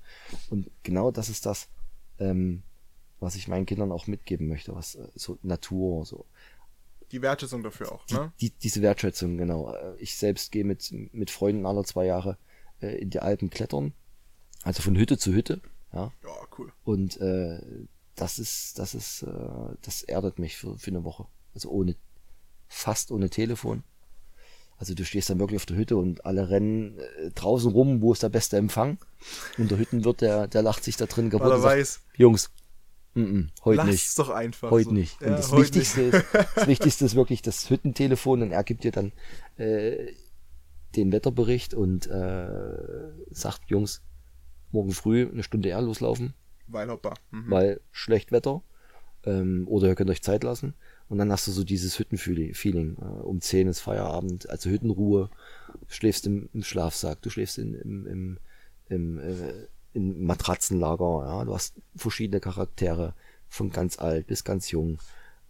Und 0.49 0.69
genau 0.83 1.11
das 1.11 1.29
ist 1.29 1.45
das, 1.45 1.69
ähm, 2.19 2.63
was 3.19 3.35
ich 3.35 3.47
meinen 3.47 3.65
Kindern 3.65 3.91
auch 3.91 4.07
mitgeben 4.07 4.47
möchte, 4.47 4.75
was 4.75 4.95
äh, 4.95 5.07
so 5.15 5.37
Natur, 5.43 6.05
so 6.05 6.25
Die 7.11 7.21
Wertschätzung 7.21 7.63
dafür 7.63 7.91
auch, 7.91 8.05
die, 8.05 8.13
ne? 8.15 8.31
die, 8.39 8.51
diese 8.51 8.81
Wertschätzung, 8.81 9.37
genau. 9.37 9.73
Äh, 9.73 9.95
Ich 9.99 10.15
selbst 10.15 10.51
gehe 10.51 10.63
mit, 10.63 10.93
mit 11.13 11.29
Freunden 11.31 11.65
alle 11.65 11.83
zwei 11.83 12.05
Jahre 12.05 12.37
äh, 12.81 12.97
in 13.01 13.09
die 13.09 13.19
Alpen 13.19 13.49
klettern. 13.49 13.93
Also 14.63 14.81
von 14.81 14.97
Hütte 14.97 15.17
zu 15.17 15.33
Hütte. 15.33 15.61
Ja. 15.93 16.11
Ja, 16.23 16.29
cool. 16.57 16.71
Und 16.83 17.19
äh, 17.21 17.59
das 18.15 18.37
ist, 18.39 18.77
das 18.77 18.93
ist, 18.93 19.23
äh, 19.23 19.75
das 19.81 20.03
erdet 20.03 20.37
mich 20.37 20.57
für, 20.57 20.77
für 20.77 20.91
eine 20.91 21.03
Woche. 21.03 21.25
Also 21.53 21.69
ohne, 21.69 21.95
fast 22.69 23.11
ohne 23.11 23.29
Telefon. 23.29 23.83
Also 24.77 24.93
du 24.93 25.03
stehst 25.03 25.29
dann 25.29 25.39
wirklich 25.39 25.57
auf 25.57 25.65
der 25.65 25.75
Hütte 25.75 25.97
und 25.97 26.25
alle 26.25 26.49
rennen 26.49 26.97
äh, 26.99 27.31
draußen 27.31 27.69
rum, 27.69 28.01
wo 28.01 28.13
ist 28.13 28.23
der 28.23 28.29
beste 28.29 28.55
Empfang. 28.55 28.97
Und 29.57 29.69
der 29.69 29.77
Hüttenwirt, 29.77 30.21
der, 30.21 30.47
der 30.47 30.61
lacht 30.61 30.85
sich 30.85 30.95
da 30.95 31.05
drin 31.05 31.29
kaputt 31.29 31.51
und 31.51 31.61
sagt, 31.61 31.75
weiß, 31.75 31.99
Jungs, 32.15 32.49
mm 33.13 33.19
-mm, 33.19 33.47
heute 33.65 33.77
lass 33.77 33.87
nicht. 33.87 34.05
es 34.07 34.15
doch 34.15 34.29
einfach. 34.29 34.71
Heute 34.71 34.85
so. 34.85 34.91
nicht. 34.91 35.19
Und 35.21 35.31
Ja, 35.31 35.35
das, 35.35 35.51
heute 35.51 35.63
Wichtigste 35.63 35.99
nicht. 35.99 36.13
ist, 36.13 36.25
das 36.55 36.67
Wichtigste 36.67 37.05
ist 37.05 37.15
wirklich 37.15 37.41
das 37.41 37.69
Hüttentelefon 37.69 38.41
und 38.41 38.51
er 38.51 38.63
gibt 38.63 38.85
dir 38.85 38.93
dann 38.93 39.11
äh, 39.57 40.13
den 40.95 41.11
Wetterbericht 41.11 41.73
und 41.73 42.07
äh, 42.07 42.47
sagt, 43.31 43.63
Jungs, 43.67 44.01
morgen 44.71 44.91
früh 44.91 45.27
eine 45.29 45.43
Stunde 45.43 45.69
eher 45.69 45.81
loslaufen, 45.81 46.33
Weil 46.67 46.89
hoppa. 46.89 47.15
Mhm. 47.31 47.51
weil 47.51 47.81
schlecht 47.91 48.31
Wetter. 48.31 48.61
Ähm, 49.25 49.67
oder 49.67 49.89
ihr 49.89 49.95
könnt 49.95 50.09
euch 50.09 50.23
Zeit 50.23 50.45
lassen. 50.45 50.73
Und 51.09 51.17
dann 51.17 51.31
hast 51.31 51.47
du 51.47 51.51
so 51.51 51.63
dieses 51.63 51.97
Hüttenfeeling. 51.97 52.97
Äh, 52.97 53.03
um 53.03 53.41
10 53.41 53.67
ist 53.67 53.79
Feierabend, 53.81 54.49
also 54.49 54.69
Hüttenruhe. 54.69 55.29
Du 55.67 55.93
schläfst 55.93 56.27
im, 56.27 56.49
im 56.53 56.63
Schlafsack, 56.63 57.21
du 57.23 57.29
schläfst 57.29 57.57
in, 57.57 57.73
im, 57.73 58.07
im, 58.07 58.39
im, 58.89 59.19
äh, 59.19 59.67
im 59.93 60.25
Matratzenlager. 60.25 61.25
Ja? 61.25 61.45
Du 61.45 61.53
hast 61.53 61.75
verschiedene 61.95 62.39
Charaktere, 62.39 63.15
von 63.47 63.71
ganz 63.71 63.97
alt 63.97 64.27
bis 64.27 64.43
ganz 64.43 64.69
jung. 64.69 64.99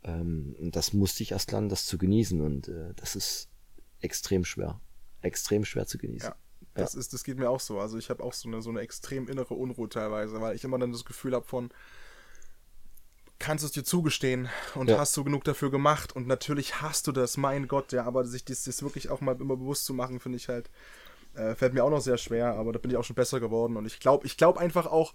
Ähm, 0.04 0.56
und 0.60 0.78
das 0.78 0.94
musste 0.94 1.24
ich 1.24 1.34
erst 1.34 1.52
lernen, 1.52 1.68
das 1.68 1.86
zu 1.86 1.98
genießen. 1.98 2.40
Und 2.40 2.70
äh, 2.70 2.94
das 2.96 3.18
ist 3.18 3.50
extrem 4.00 4.46
schwer. 4.46 4.80
Extrem 5.22 5.66
schwer 5.66 5.86
zu 5.86 5.98
genießen. 5.98 6.30
Ja. 6.30 6.36
Das, 6.74 6.96
ist, 6.96 7.12
das 7.12 7.26
geht 7.26 7.38
mir 7.38 7.50
auch 7.50 7.60
so. 7.60 7.80
Also 7.80 7.98
ich 7.98 8.10
habe 8.10 8.24
auch 8.24 8.32
so 8.32 8.48
eine, 8.48 8.62
so 8.62 8.70
eine 8.70 8.80
extrem 8.80 9.28
innere 9.28 9.54
Unruhe 9.54 9.90
teilweise, 9.90 10.40
weil 10.40 10.56
ich 10.56 10.64
immer 10.64 10.80
dann 10.80 10.94
das 10.94 11.04
Gefühl 11.04 11.34
habe 11.34 11.46
von, 11.46 11.72
kannst 13.40 13.64
du 13.64 13.68
es 13.68 13.72
dir 13.72 13.84
zugestehen 13.84 14.50
und 14.76 14.90
Ja. 14.90 14.98
hast 14.98 15.16
du 15.18 15.24
genug 15.24 15.44
dafür 15.46 15.72
gemacht 15.72 16.16
und 16.16 16.28
natürlich 16.28 16.82
hast 16.82 17.08
du 17.08 17.12
das, 17.12 17.38
mein 17.38 17.68
Gott, 17.68 17.92
ja, 17.94 18.04
aber 18.06 18.26
sich 18.26 18.44
das, 18.46 18.64
das 18.66 18.84
wirklich 18.84 19.10
auch 19.10 19.22
mal 19.22 19.36
immer 19.40 19.56
bewusst 19.56 19.86
zu 19.86 19.94
machen, 19.94 20.20
finde 20.20 20.38
ich 20.38 20.50
halt, 20.50 20.70
äh, 21.36 21.56
fällt 21.56 21.74
mir 21.74 21.84
auch 21.84 21.90
noch 21.90 22.02
sehr 22.02 22.18
schwer, 22.18 22.54
aber 22.56 22.74
da 22.74 22.80
bin 22.80 22.92
ich 22.92 22.98
auch 22.98 23.04
schon 23.04 23.16
besser 23.16 23.40
geworden 23.40 23.78
und 23.78 23.86
ich 23.86 24.00
glaube, 24.00 24.26
ich 24.26 24.36
glaube 24.38 24.60
einfach 24.60 24.86
auch, 24.88 25.14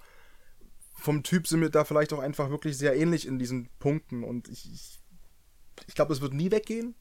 vom 0.96 1.22
Typ 1.22 1.46
sind 1.46 1.60
wir 1.60 1.68
da 1.70 1.84
vielleicht 1.84 2.12
auch 2.14 2.18
einfach 2.20 2.48
wirklich 2.50 2.78
sehr 2.78 2.96
ähnlich 2.96 3.26
in 3.26 3.38
diesen 3.38 3.68
Punkten 3.78 4.24
und 4.24 4.48
ich, 4.48 4.72
ich, 4.72 5.00
ich 5.86 5.94
glaube, 5.94 6.12
es 6.14 6.20
wird 6.20 6.32
nie 6.32 6.50
weggehen. 6.50 6.94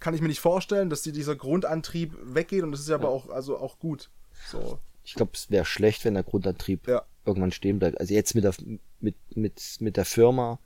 Kann 0.00 0.12
ich 0.12 0.20
mir 0.20 0.28
nicht 0.28 0.40
vorstellen, 0.40 0.90
dass 0.90 1.02
die, 1.02 1.12
dieser 1.12 1.36
Grundantrieb 1.36 2.14
weggeht 2.20 2.62
und 2.64 2.72
das 2.72 2.80
ist 2.80 2.88
ja 2.88 2.96
aber 2.96 3.08
auch, 3.08 3.30
also 3.30 3.56
auch 3.56 3.78
gut. 3.78 4.10
So, 4.50 4.80
Ich 5.04 5.14
glaube, 5.14 5.30
es 5.34 5.50
wäre 5.50 5.64
schlecht, 5.64 6.04
wenn 6.04 6.14
der 6.14 6.24
Grundantrieb 6.24 6.88
ja. 6.88 7.04
Irgendwann 7.24 7.52
stehen 7.52 7.78
bleibt. 7.78 8.00
Also 8.00 8.14
jetzt 8.14 8.34
mit 8.34 8.44
der, 8.44 8.54
mit, 9.00 9.14
mit, 9.34 9.76
mit 9.80 9.96
der 9.96 10.04
Firma 10.04 10.58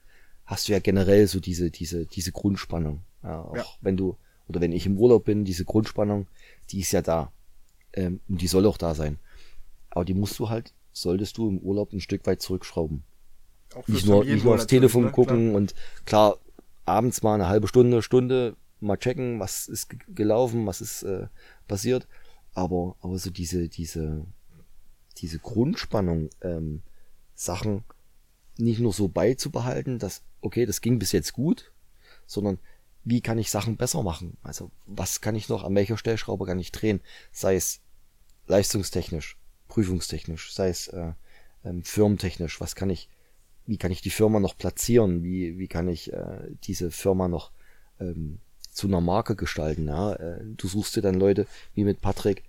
hast 0.44 0.68
du 0.68 0.72
ja 0.72 0.78
generell 0.78 1.26
so 1.26 1.40
diese, 1.40 1.70
diese, 1.70 2.06
diese 2.06 2.32
Grundspannung. 2.32 3.02
Ja, 3.22 3.42
auch 3.42 3.56
Ja. 3.56 3.64
wenn 3.80 3.96
du, 3.96 4.16
oder 4.48 4.60
wenn 4.60 4.72
ich 4.72 4.86
im 4.86 4.98
Urlaub 4.98 5.24
bin, 5.24 5.44
diese 5.44 5.64
Grundspannung, 5.64 6.26
die 6.70 6.80
ist 6.80 6.92
ja 6.92 7.02
da. 7.02 7.32
Ähm, 7.92 8.20
und 8.28 8.40
die 8.40 8.46
soll 8.46 8.66
auch 8.66 8.78
da 8.78 8.94
sein. 8.94 9.18
Aber 9.90 10.04
die 10.04 10.14
musst 10.14 10.38
du 10.38 10.48
halt, 10.48 10.72
solltest 10.92 11.36
du 11.38 11.48
im 11.48 11.58
Urlaub 11.58 11.92
ein 11.92 12.00
Stück 12.00 12.26
weit 12.26 12.42
zurückschrauben. 12.42 13.02
Auch 13.74 13.88
Nicht 13.88 14.06
nur, 14.06 14.24
nicht 14.24 14.44
nur 14.44 14.54
aufs 14.54 14.66
Telefon 14.66 15.06
ne? 15.06 15.10
gucken 15.10 15.54
und 15.54 15.74
klar, 16.04 16.38
abends 16.84 17.22
mal 17.22 17.34
eine 17.34 17.48
halbe 17.48 17.66
Stunde, 17.66 18.00
Stunde 18.02 18.56
mal 18.80 18.96
checken, 18.96 19.40
was 19.40 19.66
ist 19.68 19.88
ge- 19.88 19.98
gelaufen, 20.08 20.66
was 20.66 20.80
ist 20.80 21.02
äh, 21.02 21.26
passiert. 21.66 22.06
Aber, 22.54 22.96
aber 23.00 23.18
so 23.18 23.30
diese, 23.30 23.68
diese, 23.68 24.24
diese 25.18 25.38
Grundspannung, 25.38 26.30
ähm, 26.42 26.82
Sachen 27.34 27.84
nicht 28.58 28.80
nur 28.80 28.92
so 28.92 29.08
beizubehalten, 29.08 29.98
dass, 29.98 30.22
okay, 30.40 30.66
das 30.66 30.80
ging 30.80 30.98
bis 30.98 31.12
jetzt 31.12 31.32
gut, 31.32 31.72
sondern 32.26 32.58
wie 33.04 33.20
kann 33.20 33.38
ich 33.38 33.50
Sachen 33.50 33.76
besser 33.76 34.02
machen? 34.02 34.36
Also, 34.42 34.70
was 34.86 35.20
kann 35.20 35.36
ich 35.36 35.48
noch, 35.48 35.62
an 35.62 35.74
welcher 35.74 35.98
Stellschraube 35.98 36.46
kann 36.46 36.58
ich 36.58 36.72
drehen? 36.72 37.00
Sei 37.30 37.54
es 37.54 37.80
leistungstechnisch, 38.46 39.36
prüfungstechnisch, 39.68 40.52
sei 40.52 40.70
es 40.70 40.88
äh, 40.88 41.12
ähm, 41.64 41.84
firmentechnisch, 41.84 42.60
was 42.60 42.74
kann 42.74 42.90
ich, 42.90 43.08
wie 43.66 43.76
kann 43.76 43.92
ich 43.92 44.00
die 44.00 44.10
Firma 44.10 44.40
noch 44.40 44.56
platzieren? 44.56 45.22
Wie, 45.22 45.58
wie 45.58 45.68
kann 45.68 45.88
ich 45.88 46.12
äh, 46.12 46.48
diese 46.64 46.90
Firma 46.90 47.28
noch 47.28 47.52
ähm, 48.00 48.40
zu 48.72 48.88
einer 48.88 49.00
Marke 49.00 49.36
gestalten? 49.36 49.86
Ja? 49.86 50.14
Äh, 50.14 50.40
du 50.56 50.66
suchst 50.66 50.96
dir 50.96 51.02
dann 51.02 51.14
Leute 51.14 51.46
wie 51.74 51.84
mit 51.84 52.00
Patrick, 52.00 52.44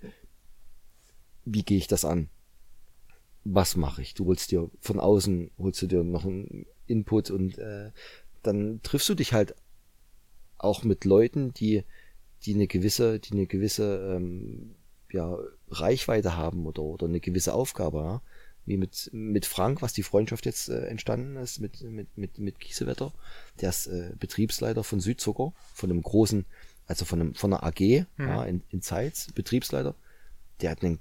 wie 1.45 1.63
gehe 1.63 1.77
ich 1.77 1.87
das 1.87 2.05
an? 2.05 2.29
Was 3.49 3.75
mache 3.75 4.01
ich? 4.01 4.13
Du 4.13 4.25
holst 4.25 4.51
dir 4.51 4.69
von 4.81 4.99
außen, 4.99 5.51
holst 5.57 5.81
du 5.81 5.87
dir 5.87 6.03
noch 6.03 6.25
einen 6.25 6.65
Input 6.85 7.31
und 7.31 7.57
äh, 7.57 7.91
dann 8.43 8.81
triffst 8.83 9.07
du 9.09 9.15
dich 9.15 9.33
halt 9.33 9.55
auch 10.57 10.83
mit 10.83 11.05
Leuten, 11.05 11.53
die, 11.53 11.83
die 12.43 12.55
eine 12.55 12.67
gewisse, 12.67 13.19
die 13.19 13.31
eine 13.31 13.47
gewisse 13.47 14.15
ähm, 14.15 14.75
ja, 15.11 15.37
Reichweite 15.69 16.35
haben 16.35 16.65
oder, 16.65 16.81
oder 16.81 17.07
eine 17.07 17.19
gewisse 17.19 17.53
Aufgabe, 17.53 17.99
ja? 17.99 18.21
wie 18.65 18.77
mit, 18.77 19.09
mit 19.13 19.45
Frank, 19.45 19.81
was 19.81 19.93
die 19.93 20.03
Freundschaft 20.03 20.45
jetzt 20.45 20.67
äh, 20.67 20.87
entstanden 20.87 21.37
ist, 21.37 21.59
mit, 21.59 21.81
mit, 21.83 22.17
mit, 22.17 22.37
mit 22.37 22.59
Kiesewetter. 22.59 23.13
Der 23.61 23.69
ist 23.69 23.87
äh, 23.87 24.11
Betriebsleiter 24.19 24.83
von 24.83 24.99
Südzucker, 24.99 25.53
von 25.73 25.89
einem 25.89 26.01
großen, 26.01 26.45
also 26.85 27.05
von, 27.05 27.21
einem, 27.21 27.35
von 27.35 27.53
einer 27.53 27.63
AG 27.63 27.79
ja, 27.79 28.43
in, 28.43 28.61
in 28.69 28.81
Zeitz, 28.81 29.31
Betriebsleiter. 29.31 29.95
Der 30.59 30.71
hat 30.71 30.83
einen, 30.83 30.99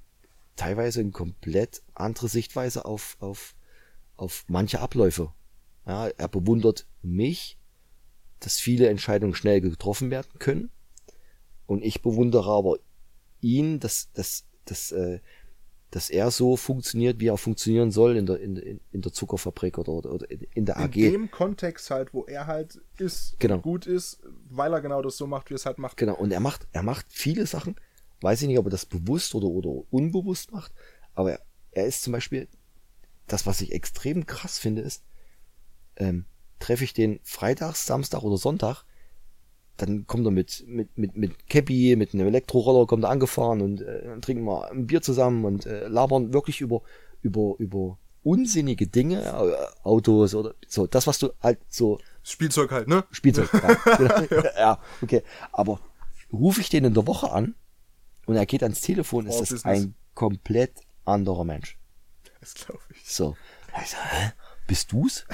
teilweise 0.56 1.00
eine 1.00 1.10
komplett 1.10 1.82
andere 1.94 2.28
Sichtweise 2.28 2.84
auf, 2.84 3.16
auf, 3.20 3.54
auf 4.16 4.44
manche 4.48 4.80
Abläufe. 4.80 5.32
Ja, 5.86 6.08
er 6.08 6.28
bewundert 6.28 6.86
mich, 7.02 7.58
dass 8.40 8.58
viele 8.58 8.88
Entscheidungen 8.88 9.34
schnell 9.34 9.60
getroffen 9.60 10.10
werden 10.10 10.38
können. 10.38 10.70
Und 11.66 11.84
ich 11.84 12.02
bewundere 12.02 12.50
aber 12.50 12.76
ihn, 13.40 13.80
dass, 13.80 14.10
dass, 14.12 14.44
dass, 14.64 14.92
äh, 14.92 15.20
dass 15.90 16.10
er 16.10 16.30
so 16.30 16.56
funktioniert, 16.56 17.20
wie 17.20 17.28
er 17.28 17.36
funktionieren 17.38 17.90
soll 17.90 18.16
in 18.16 18.26
der, 18.26 18.40
in, 18.40 18.80
in 18.92 19.00
der 19.02 19.12
Zuckerfabrik 19.12 19.78
oder, 19.78 19.92
oder, 20.12 20.30
in 20.30 20.66
der 20.66 20.76
In 20.76 20.82
AG. 20.82 20.92
dem 20.92 21.30
Kontext 21.30 21.90
halt, 21.90 22.12
wo 22.12 22.24
er 22.24 22.46
halt 22.46 22.80
ist, 22.98 23.36
Genau. 23.38 23.58
gut 23.58 23.86
ist, 23.86 24.20
weil 24.50 24.72
er 24.72 24.80
genau 24.80 25.02
das 25.02 25.16
so 25.16 25.26
macht, 25.26 25.50
wie 25.50 25.54
er 25.54 25.56
es 25.56 25.66
halt 25.66 25.78
macht. 25.78 25.96
Genau, 25.96 26.16
und 26.16 26.32
er 26.32 26.40
macht, 26.40 26.66
er 26.72 26.82
macht 26.82 27.06
viele 27.08 27.46
Sachen, 27.46 27.76
weiß 28.20 28.42
ich 28.42 28.48
nicht, 28.48 28.58
ob 28.58 28.66
er 28.66 28.70
das 28.70 28.86
bewusst 28.86 29.34
oder, 29.34 29.48
oder 29.48 29.82
unbewusst 29.90 30.52
macht, 30.52 30.72
aber 31.14 31.32
er, 31.32 31.40
er 31.72 31.86
ist 31.86 32.02
zum 32.02 32.12
Beispiel, 32.12 32.48
das, 33.26 33.46
was 33.46 33.60
ich 33.60 33.72
extrem 33.72 34.26
krass 34.26 34.58
finde, 34.58 34.82
ist, 34.82 35.02
ähm, 35.96 36.26
treffe 36.58 36.84
ich 36.84 36.94
den 36.94 37.20
Freitags, 37.22 37.86
Samstag 37.86 38.22
oder 38.22 38.36
Sonntag, 38.36 38.84
dann 39.76 40.06
kommt 40.06 40.26
er 40.26 40.30
mit, 40.30 40.64
mit, 40.66 40.96
mit, 40.96 41.16
mit 41.16 41.48
Cappy, 41.48 41.96
mit 41.96 42.14
einem 42.14 42.28
Elektroroller, 42.28 42.86
kommt 42.86 43.04
er 43.04 43.10
angefahren 43.10 43.60
und 43.60 43.82
äh, 43.82 44.18
trinken 44.20 44.44
wir 44.44 44.70
ein 44.70 44.86
Bier 44.86 45.02
zusammen 45.02 45.44
und 45.44 45.66
äh, 45.66 45.88
labern 45.88 46.32
wirklich 46.32 46.60
über, 46.60 46.82
über, 47.20 47.56
über 47.58 47.98
unsinnige 48.22 48.86
Dinge, 48.86 49.22
äh, 49.22 49.86
Autos 49.86 50.34
oder 50.34 50.54
so, 50.66 50.86
das, 50.86 51.06
was 51.06 51.18
du 51.18 51.30
halt 51.42 51.58
so 51.68 51.98
Spielzeug 52.22 52.72
halt, 52.72 52.88
ne? 52.88 53.04
Spielzeug. 53.10 53.50
Ja, 53.52 53.96
genau. 53.96 54.42
ja, 54.58 54.80
okay. 55.02 55.22
Aber 55.52 55.80
rufe 56.32 56.60
ich 56.60 56.70
den 56.70 56.84
in 56.84 56.94
der 56.94 57.06
Woche 57.06 57.30
an 57.30 57.54
und 58.26 58.36
er 58.36 58.46
geht 58.46 58.62
ans 58.62 58.80
Telefon, 58.80 59.26
ist 59.26 59.36
Oh, 59.36 59.40
das 59.40 59.48
Business. 59.50 59.64
ein 59.64 59.94
komplett 60.14 60.72
anderer 61.04 61.44
Mensch. 61.44 61.78
Das 62.40 62.54
glaube 62.54 62.80
ich. 62.94 63.04
So. 63.10 63.36
Ich 63.82 63.90
so, 63.90 63.96
hä? 63.96 64.32
Bist 64.66 64.92
du's? 64.92 65.24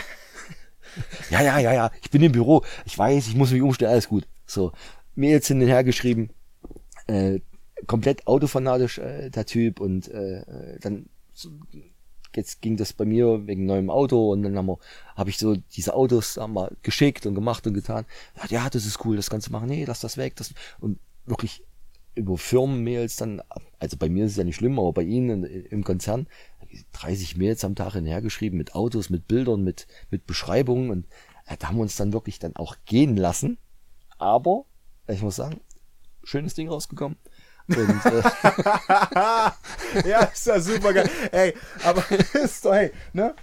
ja, 1.31 1.43
ja, 1.43 1.59
ja, 1.59 1.73
ja. 1.73 1.91
Ich 2.03 2.11
bin 2.11 2.23
im 2.23 2.33
Büro. 2.33 2.65
Ich 2.85 2.97
weiß, 2.99 3.27
ich 3.29 3.35
muss 3.35 3.51
mich 3.51 3.63
umstellen. 3.63 3.93
Alles 3.93 4.09
gut. 4.09 4.27
So. 4.47 4.73
Mails 5.15 5.47
hin 5.49 5.61
und 5.61 5.69
her 5.69 5.85
geschrieben. 5.85 6.31
Äh, 7.07 7.41
komplett 7.87 8.27
autofanatisch, 8.27 8.99
äh, 8.99 9.31
der 9.31 9.47
Typ. 9.47 9.81
Und 9.81 10.09
äh, 10.09 10.79
dann 10.81 11.07
so, 11.33 11.51
jetzt 12.35 12.61
ging 12.63 12.77
das 12.77 12.93
bei 12.93 13.05
mir 13.05 13.47
wegen 13.47 13.67
neuem 13.67 13.91
Auto 13.91 14.33
und 14.33 14.43
dann 14.43 14.57
habe 15.17 15.31
ich 15.31 15.39
so 15.39 15.57
diese 15.57 15.95
Autos 15.95 16.37
haben 16.37 16.55
wir 16.55 16.71
geschickt 16.83 17.27
und 17.27 17.35
gemacht 17.35 17.67
und 17.67 17.75
getan. 17.75 18.05
Ja, 18.37 18.63
ja, 18.63 18.71
das 18.71 18.87
ist 18.87 19.05
cool, 19.05 19.17
das 19.17 19.31
Ganze 19.31 19.51
machen. 19.53 19.69
Nee, 19.69 19.85
lass 19.85 20.01
das 20.01 20.17
weg. 20.17 20.37
Das, 20.37 20.53
und 20.81 20.99
wirklich 21.27 21.63
über 22.15 22.37
Firmenmails 22.37 23.17
dann, 23.17 23.43
also 23.79 23.97
bei 23.97 24.09
mir 24.09 24.27
ist 24.27 24.33
es 24.33 24.37
ja 24.37 24.45
nicht 24.45 24.57
schlimm, 24.57 24.79
aber 24.79 24.93
bei 24.93 25.03
Ihnen 25.03 25.45
im 25.45 25.85
Konzern, 25.85 26.27
30 26.93 27.37
Mails 27.37 27.65
am 27.65 27.75
Tag 27.75 27.95
hinhergeschrieben 27.95 28.57
mit 28.57 28.75
Autos, 28.75 29.11
mit 29.11 29.29
Bildern, 29.29 29.63
mit, 29.63 29.87
mit 30.11 30.27
Beschreibungen 30.27 30.91
und 30.91 31.07
äh, 31.47 31.57
da 31.59 31.69
haben 31.69 31.77
wir 31.77 31.83
uns 31.83 31.97
dann 31.97 32.13
wirklich 32.13 32.39
dann 32.39 32.57
auch 32.57 32.77
gehen 32.85 33.17
lassen. 33.17 33.59
Aber, 34.19 34.65
ich 35.09 35.23
muss 35.23 35.37
sagen, 35.37 35.61
schönes 36.23 36.55
Ding 36.55 36.69
rausgekommen. 36.69 37.19
Und, 37.69 37.79
äh, 37.79 38.23
ja, 40.09 40.25
ist 40.33 40.47
ja 40.47 40.61
super 40.61 40.93
geil. 40.93 41.09
Ey, 41.31 41.55
aber 41.85 42.05
ist 42.35 42.65
doch, 42.65 42.73
hey, 42.73 42.93
ne? 43.13 43.35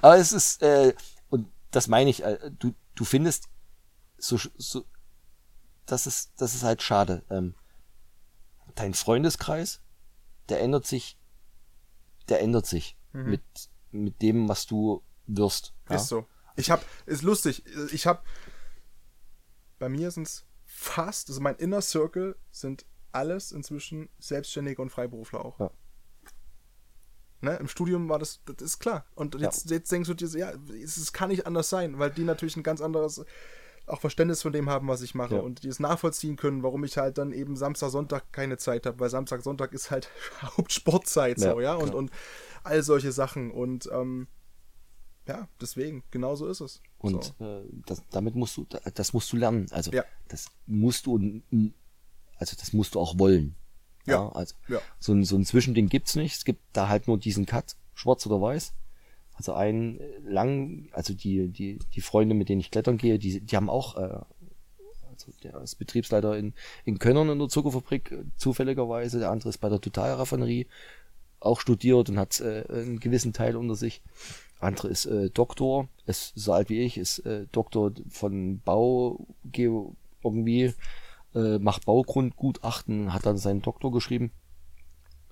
aber 0.00 0.16
es 0.16 0.32
ist, 0.32 0.62
äh, 0.62 0.94
und 1.28 1.46
das 1.70 1.88
meine 1.88 2.10
ich, 2.10 2.24
äh, 2.24 2.38
du, 2.58 2.74
du 2.94 3.04
findest 3.04 3.48
so, 4.18 4.38
so 4.56 4.84
das 5.86 6.06
ist, 6.06 6.32
das 6.36 6.54
ist 6.54 6.62
halt 6.62 6.82
schade. 6.82 7.22
Ähm, 7.30 7.54
dein 8.80 8.94
Freundeskreis, 8.94 9.80
der 10.48 10.60
ändert 10.60 10.86
sich, 10.86 11.18
der 12.28 12.40
ändert 12.40 12.66
sich 12.66 12.96
mit, 13.12 13.42
mit 13.90 14.22
dem, 14.22 14.48
was 14.48 14.66
du 14.66 15.02
wirst. 15.26 15.74
Ja? 15.88 15.96
Ist 15.96 16.08
so. 16.08 16.26
Ich 16.56 16.70
hab, 16.70 16.84
ist 17.06 17.22
lustig, 17.22 17.64
ich 17.92 18.06
hab, 18.06 18.24
bei 19.78 19.88
mir 19.88 20.10
sind's 20.10 20.46
fast, 20.64 21.28
also 21.28 21.40
mein 21.40 21.56
Inner 21.56 21.82
Circle 21.82 22.36
sind 22.50 22.86
alles 23.12 23.52
inzwischen 23.52 24.08
Selbstständige 24.18 24.80
und 24.80 24.90
Freiberufler 24.90 25.44
auch. 25.44 25.58
Ja. 25.58 25.70
Ne, 27.42 27.56
Im 27.56 27.68
Studium 27.68 28.08
war 28.08 28.18
das, 28.18 28.40
das 28.44 28.60
ist 28.60 28.78
klar. 28.78 29.06
Und 29.14 29.34
jetzt, 29.40 29.70
jetzt 29.70 29.90
denkst 29.90 30.08
du 30.08 30.14
dir, 30.14 30.28
so, 30.28 30.38
ja, 30.38 30.52
es 30.82 30.98
es 30.98 31.12
kann 31.12 31.30
nicht 31.30 31.46
anders 31.46 31.70
sein, 31.70 31.98
weil 31.98 32.10
die 32.10 32.24
natürlich 32.24 32.56
ein 32.56 32.62
ganz 32.62 32.80
anderes 32.82 33.24
auch 33.86 34.00
Verständnis 34.00 34.42
von 34.42 34.52
dem 34.52 34.68
haben, 34.70 34.88
was 34.88 35.02
ich 35.02 35.14
mache 35.14 35.36
Ja. 35.36 35.40
und 35.40 35.62
die 35.64 35.68
es 35.68 35.80
nachvollziehen 35.80 36.36
können, 36.36 36.62
warum 36.62 36.84
ich 36.84 36.96
halt 36.96 37.18
dann 37.18 37.32
eben 37.32 37.56
Samstag, 37.56 37.90
Sonntag 37.90 38.32
keine 38.32 38.56
Zeit 38.58 38.86
habe, 38.86 39.00
weil 39.00 39.10
Samstag, 39.10 39.42
Sonntag 39.42 39.72
ist 39.72 39.90
halt 39.90 40.08
Hauptsportzeit 40.42 41.38
so, 41.40 41.46
Ja, 41.60 41.60
ja, 41.60 41.74
und, 41.74 41.88
ja. 41.88 41.94
und 41.94 42.10
all 42.62 42.82
solche 42.82 43.12
Sachen 43.12 43.50
und 43.50 43.88
ähm, 43.92 44.28
ja, 45.26 45.48
deswegen, 45.60 46.02
genau 46.10 46.34
so 46.34 46.46
ist 46.48 46.60
es. 46.60 46.82
Und 46.98 47.34
so. 47.38 47.44
äh, 47.44 47.62
das, 47.86 48.02
damit 48.10 48.34
musst 48.34 48.56
du, 48.56 48.66
das 48.94 49.12
musst 49.12 49.32
du 49.32 49.36
lernen. 49.36 49.66
Also 49.70 49.90
Ja. 49.92 50.04
das 50.28 50.46
musst 50.66 51.06
du, 51.06 51.18
also 52.38 52.56
das 52.58 52.72
musst 52.72 52.94
du 52.94 53.00
auch 53.00 53.18
wollen. 53.18 53.54
Ja. 54.06 54.28
also 54.30 54.54
Ja. 54.68 54.80
so 54.98 55.12
ein, 55.12 55.24
so 55.24 55.36
ein 55.36 55.44
Zwischending 55.44 55.88
gibt's 55.88 56.16
nicht. 56.16 56.34
Es 56.36 56.44
gibt 56.44 56.62
da 56.72 56.88
halt 56.88 57.06
nur 57.06 57.18
diesen 57.18 57.46
Cut, 57.46 57.76
schwarz 57.94 58.26
oder 58.26 58.40
weiß. 58.40 58.72
Also 59.48 59.98
äh, 59.98 60.18
lang, 60.24 60.88
also 60.92 61.14
die, 61.14 61.48
die, 61.48 61.78
die 61.94 62.00
Freunde, 62.00 62.34
mit 62.34 62.48
denen 62.48 62.60
ich 62.60 62.70
klettern 62.70 62.98
gehe, 62.98 63.18
die, 63.18 63.40
die 63.40 63.56
haben 63.56 63.70
auch, 63.70 63.96
äh, 63.96 64.20
also 65.10 65.32
der 65.42 65.60
ist 65.62 65.76
Betriebsleiter 65.76 66.36
in, 66.36 66.54
in 66.84 66.98
Könnern 66.98 67.28
in 67.28 67.38
der 67.38 67.48
Zuckerfabrik, 67.48 68.12
äh, 68.12 68.24
zufälligerweise, 68.36 69.18
der 69.18 69.30
andere 69.30 69.48
ist 69.48 69.58
bei 69.58 69.68
der 69.68 69.80
Totalraffinerie 69.80 70.66
auch 71.40 71.60
studiert 71.60 72.10
und 72.10 72.18
hat 72.18 72.40
äh, 72.40 72.64
einen 72.68 73.00
gewissen 73.00 73.32
Teil 73.32 73.56
unter 73.56 73.74
sich. 73.74 74.02
andere 74.60 74.88
ist 74.88 75.06
äh, 75.06 75.30
Doktor, 75.30 75.88
ist 76.06 76.32
so 76.36 76.52
alt 76.52 76.68
wie 76.68 76.80
ich, 76.80 76.98
ist 76.98 77.20
äh, 77.20 77.46
Doktor 77.50 77.92
von 78.10 78.60
Bau 78.60 79.26
irgendwie, 79.52 80.74
äh, 81.34 81.58
macht 81.58 81.86
Baugrundgutachten, 81.86 83.14
hat 83.14 83.24
dann 83.24 83.38
seinen 83.38 83.62
Doktor 83.62 83.90
geschrieben. 83.90 84.32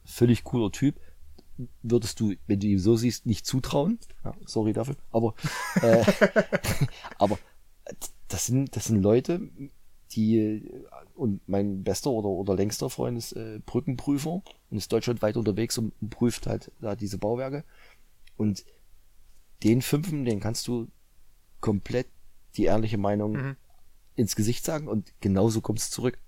Völlig 0.04 0.44
cooler 0.44 0.72
Typ. 0.72 0.98
Würdest 1.82 2.20
du, 2.20 2.34
wenn 2.46 2.60
du 2.60 2.66
ihn 2.66 2.78
so 2.78 2.96
siehst, 2.96 3.26
nicht 3.26 3.46
zutrauen. 3.46 3.98
Ja, 4.24 4.34
sorry 4.46 4.72
dafür. 4.72 4.96
Aber, 5.10 5.34
äh, 5.82 6.04
aber 7.18 7.38
das 8.28 8.46
sind, 8.46 8.76
das 8.76 8.86
sind 8.86 9.02
Leute, 9.02 9.50
die 10.12 10.62
und 11.14 11.46
mein 11.48 11.82
bester 11.82 12.10
oder, 12.10 12.28
oder 12.28 12.54
längster 12.54 12.90
Freund 12.90 13.18
ist 13.18 13.32
äh, 13.32 13.60
Brückenprüfer 13.64 14.42
und 14.70 14.76
ist 14.76 14.92
deutschlandweit 14.92 15.36
unterwegs 15.36 15.76
und, 15.78 15.92
prüft 16.10 16.46
halt 16.46 16.70
da 16.80 16.94
diese 16.94 17.18
Bauwerke. 17.18 17.64
Und 18.36 18.64
den 19.64 19.82
Fünfen, 19.82 20.24
den 20.24 20.40
kannst 20.40 20.68
du 20.68 20.88
komplett 21.60 22.06
die 22.56 22.64
ehrliche 22.64 22.98
Meinung 22.98 23.32
mhm. 23.32 23.56
ins 24.14 24.36
Gesicht 24.36 24.64
sagen 24.64 24.88
und 24.88 25.12
genauso 25.20 25.60
kommt 25.60 25.80
es 25.80 25.90
zurück. 25.90 26.18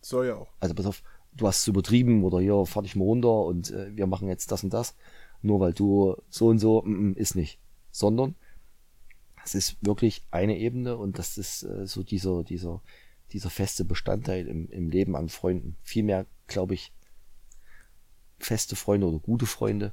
Soll 0.00 0.28
ja 0.28 0.36
auch. 0.36 0.48
Also 0.60 0.74
pass 0.74 0.86
auf, 0.86 1.02
du 1.38 1.46
hast 1.46 1.60
es 1.60 1.68
übertrieben 1.68 2.24
oder 2.24 2.40
hier 2.40 2.66
fahr 2.66 2.82
dich 2.82 2.96
mal 2.96 3.04
runter 3.04 3.44
und 3.44 3.70
äh, 3.70 3.96
wir 3.96 4.06
machen 4.06 4.28
jetzt 4.28 4.52
das 4.52 4.64
und 4.64 4.72
das. 4.72 4.94
Nur 5.40 5.60
weil 5.60 5.72
du 5.72 6.16
so 6.28 6.48
und 6.48 6.58
so, 6.58 6.82
mm, 6.82 7.10
mm, 7.10 7.14
ist 7.14 7.34
nicht. 7.34 7.58
Sondern 7.90 8.34
es 9.44 9.54
ist 9.54 9.76
wirklich 9.80 10.22
eine 10.30 10.58
Ebene 10.58 10.96
und 10.96 11.18
das 11.18 11.38
ist 11.38 11.62
äh, 11.62 11.86
so 11.86 12.02
dieser, 12.02 12.44
dieser, 12.44 12.82
dieser 13.32 13.50
feste 13.50 13.84
Bestandteil 13.84 14.46
im, 14.46 14.68
im 14.70 14.90
Leben 14.90 15.16
an 15.16 15.28
Freunden. 15.28 15.76
Vielmehr, 15.82 16.26
glaube 16.48 16.74
ich, 16.74 16.92
feste 18.38 18.76
Freunde 18.76 19.06
oder 19.06 19.18
gute 19.18 19.46
Freunde 19.46 19.92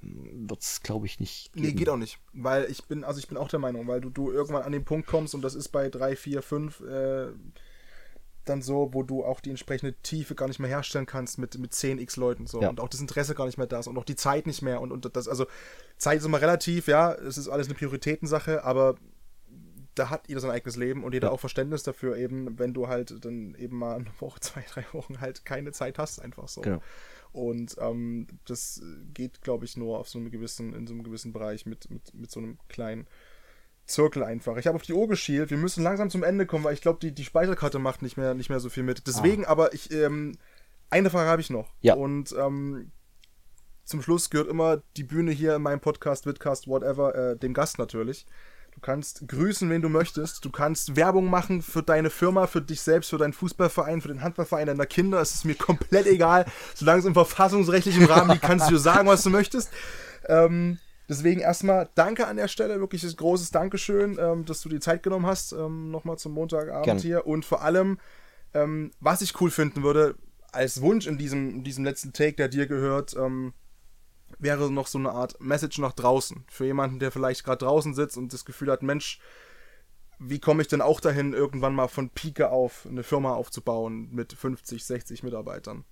wird 0.00 0.62
es, 0.62 0.82
glaube 0.82 1.06
ich, 1.06 1.18
nicht. 1.18 1.52
Geben. 1.52 1.66
Nee, 1.66 1.72
geht 1.72 1.88
auch 1.88 1.96
nicht. 1.96 2.20
Weil 2.32 2.70
ich 2.70 2.84
bin, 2.84 3.02
also 3.02 3.18
ich 3.18 3.28
bin 3.28 3.36
auch 3.36 3.48
der 3.48 3.58
Meinung, 3.58 3.86
weil 3.88 4.00
du, 4.00 4.10
du 4.10 4.30
irgendwann 4.30 4.62
an 4.62 4.72
den 4.72 4.84
Punkt 4.84 5.08
kommst 5.08 5.34
und 5.34 5.42
das 5.42 5.54
ist 5.54 5.68
bei 5.68 5.88
3, 5.88 6.14
4, 6.16 6.42
5 6.42 6.80
äh, 6.80 7.26
dann 8.48 8.62
so, 8.62 8.90
wo 8.92 9.02
du 9.02 9.24
auch 9.24 9.40
die 9.40 9.50
entsprechende 9.50 9.94
Tiefe 10.02 10.34
gar 10.34 10.48
nicht 10.48 10.58
mehr 10.58 10.68
herstellen 10.68 11.06
kannst 11.06 11.38
mit, 11.38 11.58
mit 11.58 11.72
10x 11.72 12.18
Leuten 12.18 12.46
so 12.46 12.62
ja. 12.62 12.68
und 12.68 12.80
auch 12.80 12.88
das 12.88 13.00
Interesse 13.00 13.34
gar 13.34 13.46
nicht 13.46 13.58
mehr 13.58 13.66
da 13.66 13.80
ist 13.80 13.86
und 13.86 13.98
auch 13.98 14.04
die 14.04 14.16
Zeit 14.16 14.46
nicht 14.46 14.62
mehr 14.62 14.80
und, 14.80 14.92
und 14.92 15.16
das, 15.16 15.28
also 15.28 15.46
Zeit 15.96 16.18
ist 16.18 16.24
immer 16.24 16.40
relativ, 16.40 16.88
ja, 16.88 17.12
es 17.12 17.38
ist 17.38 17.48
alles 17.48 17.66
eine 17.66 17.74
Prioritätensache, 17.74 18.64
aber 18.64 18.96
da 19.94 20.10
hat 20.10 20.28
jeder 20.28 20.40
sein 20.40 20.50
eigenes 20.50 20.76
Leben 20.76 21.04
und 21.04 21.12
jeder 21.12 21.28
ja. 21.28 21.32
auch 21.32 21.40
Verständnis 21.40 21.82
dafür, 21.82 22.16
eben, 22.16 22.58
wenn 22.58 22.72
du 22.72 22.88
halt 22.88 23.24
dann 23.24 23.54
eben 23.56 23.78
mal 23.78 23.96
eine 23.96 24.10
Woche, 24.20 24.40
zwei, 24.40 24.64
drei 24.68 24.84
Wochen 24.92 25.20
halt 25.20 25.44
keine 25.44 25.72
Zeit 25.72 25.98
hast, 25.98 26.20
einfach 26.20 26.48
so. 26.48 26.60
Genau. 26.60 26.80
Und 27.32 27.76
ähm, 27.78 28.26
das 28.46 28.80
geht, 29.12 29.42
glaube 29.42 29.64
ich, 29.66 29.76
nur 29.76 29.98
auf 29.98 30.08
so 30.08 30.18
einem 30.18 30.30
gewissen, 30.30 30.72
in 30.74 30.86
so 30.86 30.94
einem 30.94 31.02
gewissen 31.02 31.32
Bereich 31.32 31.66
mit, 31.66 31.90
mit, 31.90 32.14
mit 32.14 32.30
so 32.30 32.40
einem 32.40 32.58
kleinen 32.68 33.06
Zirkel 33.88 34.22
einfach. 34.22 34.56
Ich 34.58 34.66
habe 34.66 34.76
auf 34.76 34.82
die 34.82 34.92
Uhr 34.92 35.08
geschielt. 35.08 35.50
Wir 35.50 35.56
müssen 35.56 35.82
langsam 35.82 36.10
zum 36.10 36.22
Ende 36.22 36.46
kommen, 36.46 36.64
weil 36.64 36.74
ich 36.74 36.82
glaube, 36.82 37.00
die, 37.00 37.12
die 37.12 37.24
Speicherkarte 37.24 37.78
macht 37.78 38.02
nicht 38.02 38.16
mehr, 38.16 38.34
nicht 38.34 38.50
mehr 38.50 38.60
so 38.60 38.68
viel 38.68 38.82
mit. 38.82 39.06
Deswegen, 39.06 39.44
ah. 39.46 39.48
aber 39.48 39.72
ich, 39.72 39.90
ähm, 39.90 40.36
eine 40.90 41.10
Frage 41.10 41.28
habe 41.28 41.40
ich 41.40 41.50
noch. 41.50 41.72
Ja. 41.80 41.94
Und 41.94 42.34
ähm, 42.38 42.92
zum 43.84 44.02
Schluss 44.02 44.30
gehört 44.30 44.48
immer 44.48 44.82
die 44.96 45.04
Bühne 45.04 45.32
hier 45.32 45.56
in 45.56 45.62
meinem 45.62 45.80
Podcast, 45.80 46.26
Vidcast, 46.26 46.68
whatever, 46.68 47.14
äh, 47.14 47.36
dem 47.36 47.54
Gast 47.54 47.78
natürlich. 47.78 48.26
Du 48.74 48.80
kannst 48.80 49.26
grüßen, 49.26 49.68
wen 49.70 49.82
du 49.82 49.88
möchtest. 49.88 50.44
Du 50.44 50.50
kannst 50.50 50.94
Werbung 50.94 51.30
machen 51.30 51.62
für 51.62 51.82
deine 51.82 52.10
Firma, 52.10 52.46
für 52.46 52.60
dich 52.60 52.82
selbst, 52.82 53.10
für 53.10 53.18
deinen 53.18 53.32
Fußballverein, 53.32 54.02
für 54.02 54.08
den 54.08 54.22
Handballverein 54.22 54.66
deiner 54.66 54.86
Kinder. 54.86 55.20
Es 55.20 55.34
ist 55.34 55.44
mir 55.44 55.54
komplett 55.56 56.06
egal. 56.06 56.44
Solange 56.74 57.00
es 57.00 57.06
im 57.06 57.14
verfassungsrechtlichen 57.14 58.04
Rahmen 58.04 58.30
liegt, 58.30 58.42
kannst 58.42 58.68
du 58.68 58.74
dir 58.74 58.78
sagen, 58.78 59.08
was 59.08 59.22
du 59.22 59.30
möchtest. 59.30 59.72
Ähm, 60.26 60.78
deswegen 61.08 61.40
erstmal 61.40 61.88
danke 61.94 62.26
an 62.26 62.36
der 62.36 62.48
Stelle. 62.48 62.80
Wirklich 62.80 63.04
ein 63.04 63.16
großes 63.16 63.50
Dankeschön, 63.50 64.18
ähm, 64.20 64.44
dass 64.44 64.60
du 64.60 64.68
die 64.68 64.80
Zeit 64.80 65.02
genommen 65.02 65.26
hast. 65.26 65.52
Ähm, 65.52 65.90
Nochmal 65.90 66.18
zum 66.18 66.32
Montagabend 66.32 66.84
Gerne. 66.84 67.00
hier. 67.00 67.26
Und 67.26 67.44
vor 67.44 67.62
allem, 67.62 67.98
ähm, 68.54 68.90
was 69.00 69.22
ich 69.22 69.40
cool 69.40 69.50
finden 69.50 69.82
würde, 69.82 70.16
als 70.52 70.80
Wunsch 70.80 71.06
in 71.06 71.18
diesem, 71.18 71.50
in 71.50 71.64
diesem 71.64 71.84
letzten 71.84 72.12
Take, 72.12 72.34
der 72.34 72.48
dir 72.48 72.66
gehört, 72.66 73.14
ähm, 73.16 73.52
wäre 74.38 74.70
noch 74.70 74.86
so 74.86 74.98
eine 74.98 75.10
Art 75.10 75.40
Message 75.40 75.78
nach 75.78 75.92
draußen. 75.92 76.44
Für 76.50 76.64
jemanden, 76.64 76.98
der 76.98 77.10
vielleicht 77.10 77.44
gerade 77.44 77.64
draußen 77.64 77.94
sitzt 77.94 78.16
und 78.16 78.32
das 78.32 78.44
Gefühl 78.44 78.70
hat, 78.70 78.82
Mensch, 78.82 79.20
wie 80.18 80.40
komme 80.40 80.62
ich 80.62 80.68
denn 80.68 80.80
auch 80.80 81.00
dahin, 81.00 81.32
irgendwann 81.32 81.74
mal 81.74 81.88
von 81.88 82.10
Pike 82.10 82.50
auf 82.50 82.86
eine 82.88 83.02
Firma 83.02 83.34
aufzubauen 83.34 84.08
mit 84.10 84.32
50, 84.32 84.84
60 84.84 85.22
Mitarbeitern? 85.22 85.84